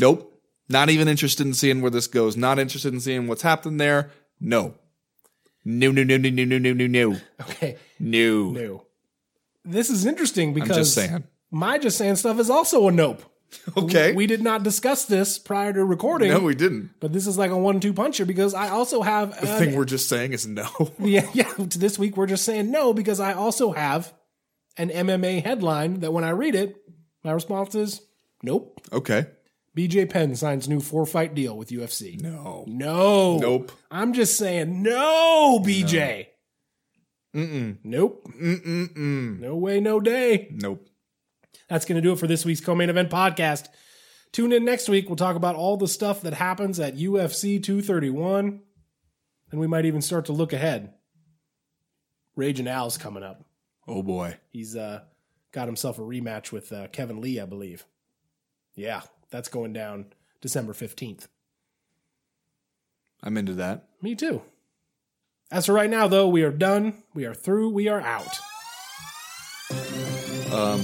Nope. 0.00 0.30
Not 0.68 0.88
even 0.90 1.08
interested 1.08 1.46
in 1.46 1.54
seeing 1.54 1.82
where 1.82 1.90
this 1.90 2.06
goes. 2.06 2.36
Not 2.36 2.58
interested 2.58 2.92
in 2.94 3.00
seeing 3.00 3.26
what's 3.26 3.42
happened 3.42 3.80
there. 3.80 4.10
No. 4.40 4.74
No, 5.64 5.90
no, 5.90 6.02
no, 6.02 6.16
no, 6.16 6.28
no, 6.30 6.44
no, 6.44 6.58
no, 6.58 6.72
no, 6.72 6.86
no. 6.86 7.16
Okay, 7.42 7.76
No. 7.98 8.50
no. 8.50 8.86
This 9.64 9.88
is 9.88 10.04
interesting 10.04 10.52
because 10.52 10.76
just 10.76 10.94
saying. 10.94 11.24
my 11.50 11.78
just 11.78 11.96
saying 11.96 12.16
stuff 12.16 12.38
is 12.38 12.50
also 12.50 12.86
a 12.88 12.92
nope. 12.92 13.22
Okay. 13.76 14.12
We 14.12 14.26
did 14.26 14.42
not 14.42 14.62
discuss 14.62 15.04
this 15.06 15.38
prior 15.38 15.72
to 15.72 15.84
recording. 15.84 16.30
no, 16.30 16.40
we 16.40 16.54
didn't. 16.54 16.90
but 17.00 17.12
this 17.12 17.26
is 17.26 17.36
like 17.38 17.50
a 17.50 17.56
one-two 17.58 17.92
puncher 17.92 18.24
because 18.24 18.54
I 18.54 18.68
also 18.68 19.02
have 19.02 19.40
The 19.40 19.50
an- 19.52 19.58
thing 19.58 19.74
we're 19.76 19.84
just 19.84 20.08
saying 20.08 20.32
is 20.32 20.46
no. 20.46 20.68
yeah, 20.98 21.28
yeah. 21.32 21.52
to 21.52 21.78
This 21.78 21.98
week 21.98 22.16
we're 22.16 22.26
just 22.26 22.44
saying 22.44 22.70
no 22.70 22.92
because 22.94 23.20
I 23.20 23.32
also 23.34 23.72
have 23.72 24.12
an 24.76 24.90
MMA 24.90 25.42
headline 25.44 26.00
that 26.00 26.12
when 26.12 26.24
I 26.24 26.30
read 26.30 26.54
it, 26.54 26.76
my 27.22 27.32
response 27.32 27.74
is 27.74 28.00
nope. 28.42 28.80
okay. 28.92 29.26
BJ 29.76 30.08
Penn 30.08 30.36
signs 30.36 30.68
new 30.68 30.78
four-fight 30.78 31.34
deal 31.34 31.56
with 31.56 31.70
UFC. 31.70 32.20
No. 32.20 32.64
No. 32.68 33.38
Nope. 33.38 33.72
I'm 33.90 34.12
just 34.12 34.36
saying 34.36 34.82
no, 34.82 35.60
BJ. 35.64 36.26
Mm-mm. 37.34 37.78
Nope. 37.82 38.28
Mm-mm-mm. 38.40 39.40
No 39.40 39.56
way, 39.56 39.80
no 39.80 39.98
day. 39.98 40.46
Nope. 40.52 40.86
That's 41.74 41.86
going 41.86 42.00
to 42.00 42.08
do 42.08 42.12
it 42.12 42.20
for 42.20 42.28
this 42.28 42.44
week's 42.44 42.60
co-main 42.60 42.88
event 42.88 43.10
podcast. 43.10 43.66
Tune 44.30 44.52
in 44.52 44.64
next 44.64 44.88
week. 44.88 45.08
We'll 45.08 45.16
talk 45.16 45.34
about 45.34 45.56
all 45.56 45.76
the 45.76 45.88
stuff 45.88 46.20
that 46.20 46.32
happens 46.32 46.78
at 46.78 46.96
UFC 46.96 47.60
231. 47.60 48.60
And 49.50 49.60
we 49.60 49.66
might 49.66 49.84
even 49.84 50.00
start 50.00 50.26
to 50.26 50.32
look 50.32 50.52
ahead. 50.52 50.94
Raging 52.36 52.68
Al's 52.68 52.96
coming 52.96 53.24
up. 53.24 53.42
Oh 53.88 54.04
boy. 54.04 54.36
He's 54.52 54.76
uh, 54.76 55.00
got 55.50 55.66
himself 55.66 55.98
a 55.98 56.02
rematch 56.02 56.52
with 56.52 56.72
uh, 56.72 56.86
Kevin 56.92 57.20
Lee, 57.20 57.40
I 57.40 57.44
believe. 57.44 57.84
Yeah, 58.76 59.00
that's 59.32 59.48
going 59.48 59.72
down 59.72 60.12
December 60.40 60.74
15th. 60.74 61.26
I'm 63.20 63.36
into 63.36 63.54
that. 63.54 63.88
Me 64.00 64.14
too. 64.14 64.42
As 65.50 65.66
for 65.66 65.72
right 65.72 65.90
now, 65.90 66.06
though, 66.06 66.28
we 66.28 66.44
are 66.44 66.52
done. 66.52 67.02
We 67.14 67.24
are 67.24 67.34
through. 67.34 67.70
We 67.70 67.88
are 67.88 68.00
out. 68.00 68.38
Um, 70.52 70.80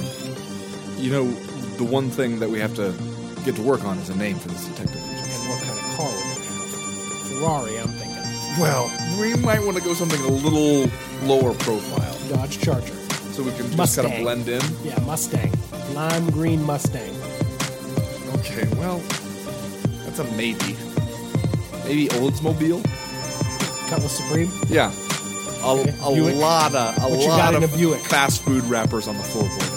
you 1.00 1.10
know, 1.10 1.24
the 1.78 1.84
one 1.84 2.10
thing 2.10 2.38
that 2.40 2.50
we 2.50 2.58
have 2.58 2.74
to 2.76 2.92
get 3.44 3.56
to 3.56 3.62
work 3.62 3.84
on 3.84 3.98
is 3.98 4.10
a 4.10 4.16
name 4.16 4.36
for 4.36 4.48
this 4.48 4.66
detective 4.66 4.96
agency. 4.96 5.30
And 5.32 5.48
what 5.48 5.62
kind 5.62 5.78
of 5.78 5.96
car 5.96 6.08
we're 6.08 6.20
going 6.20 6.36
to 6.36 6.42
have. 6.42 7.38
Ferrari, 7.38 7.78
I'm 7.78 7.88
thinking. 7.88 8.60
Well, 8.60 8.90
we 9.18 9.34
might 9.42 9.62
want 9.64 9.76
to 9.78 9.82
go 9.82 9.94
something 9.94 10.20
a 10.20 10.28
little 10.28 10.90
lower 11.26 11.54
profile, 11.54 12.16
Dodge 12.28 12.58
Charger. 12.60 12.94
so 13.32 13.42
we 13.42 13.52
can 13.52 13.70
just 13.72 13.96
kind 13.96 14.12
of 14.12 14.18
blend 14.20 14.48
in. 14.48 14.60
Yeah, 14.84 14.98
Mustang. 15.06 15.52
Lime 15.94 16.30
green 16.30 16.62
Mustang. 16.64 17.14
Okay, 18.40 18.66
well, 18.76 18.98
that's 20.04 20.18
a 20.18 20.24
maybe. 20.36 20.76
Maybe 21.84 22.08
Oldsmobile. 22.08 22.82
Cutlass 23.88 24.16
Supreme. 24.18 24.50
Yeah, 24.68 24.92
a, 25.64 25.70
Okay, 25.72 25.94
a 26.02 26.08
lot 26.36 26.74
of 26.74 27.02
a 27.02 27.08
lot 27.08 27.54
of 27.54 27.74
Buick? 27.76 28.00
fast 28.00 28.42
food 28.42 28.62
wrappers 28.64 29.08
on 29.08 29.16
the 29.16 29.22
floorboard. 29.22 29.69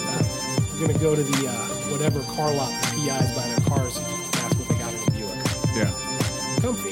We're 0.73 0.87
going 0.87 0.93
to 0.93 0.99
go 0.99 1.15
to 1.15 1.23
the 1.23 1.47
uh, 1.47 1.53
whatever 1.93 2.21
car 2.33 2.51
lot 2.53 2.69
the 2.81 2.97
PIs 2.97 3.31
buy 3.37 3.45
their 3.47 3.61
cars. 3.69 3.97
and 3.97 4.05
That's 4.33 4.55
what 4.57 4.67
they 4.67 4.77
got 4.81 4.91
in 4.93 4.99
a 4.99 5.11
Buick. 5.11 5.39
Yeah. 5.77 5.91
Comfy. 6.61 6.89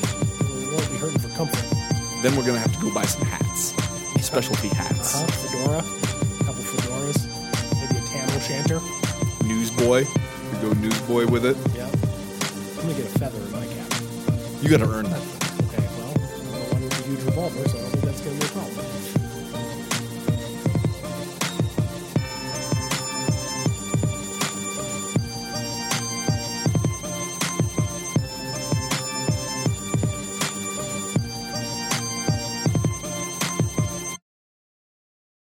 We 0.56 0.70
won't 0.72 0.90
be 0.92 0.98
hurting 0.98 1.20
for 1.20 1.30
comfort. 1.36 1.66
Then 2.22 2.36
we're 2.38 2.46
gonna 2.46 2.60
have 2.60 2.74
to 2.74 2.80
go 2.80 2.94
buy 2.94 3.06
some 3.06 3.26
hats, 3.26 3.74
specialty 4.24 4.68
hats. 4.70 5.16
Uh-huh. 5.16 5.26
Fedora. 5.50 5.80
A 5.80 6.44
couple 6.46 6.62
fedoras. 6.62 7.26
Maybe 7.82 7.98
a 7.98 8.08
Tam 8.08 8.30
o' 8.30 8.40
Shanter. 8.40 8.80
Newsboy, 9.48 10.06
we 10.06 10.58
go 10.62 10.74
newsboy 10.80 11.26
with 11.28 11.46
it. 11.46 11.58
Yeah. 11.76 11.90
I'm 11.90 12.88
to 12.88 12.94
get 12.94 13.06
a 13.10 13.20
feather 13.20 13.42
in 13.42 13.52
my 13.52 13.66
cap. 13.66 13.92
You 14.62 14.70
got 14.70 14.86
to 14.86 14.90
earn 14.94 15.06
that. 15.10 15.22
Okay, 15.66 15.82
well, 15.98 16.14
I 16.14 16.54
don't 16.54 16.82
want 16.82 16.94
a 17.00 17.04
huge 17.04 17.24
revolver, 17.24 17.68
so 17.70 17.91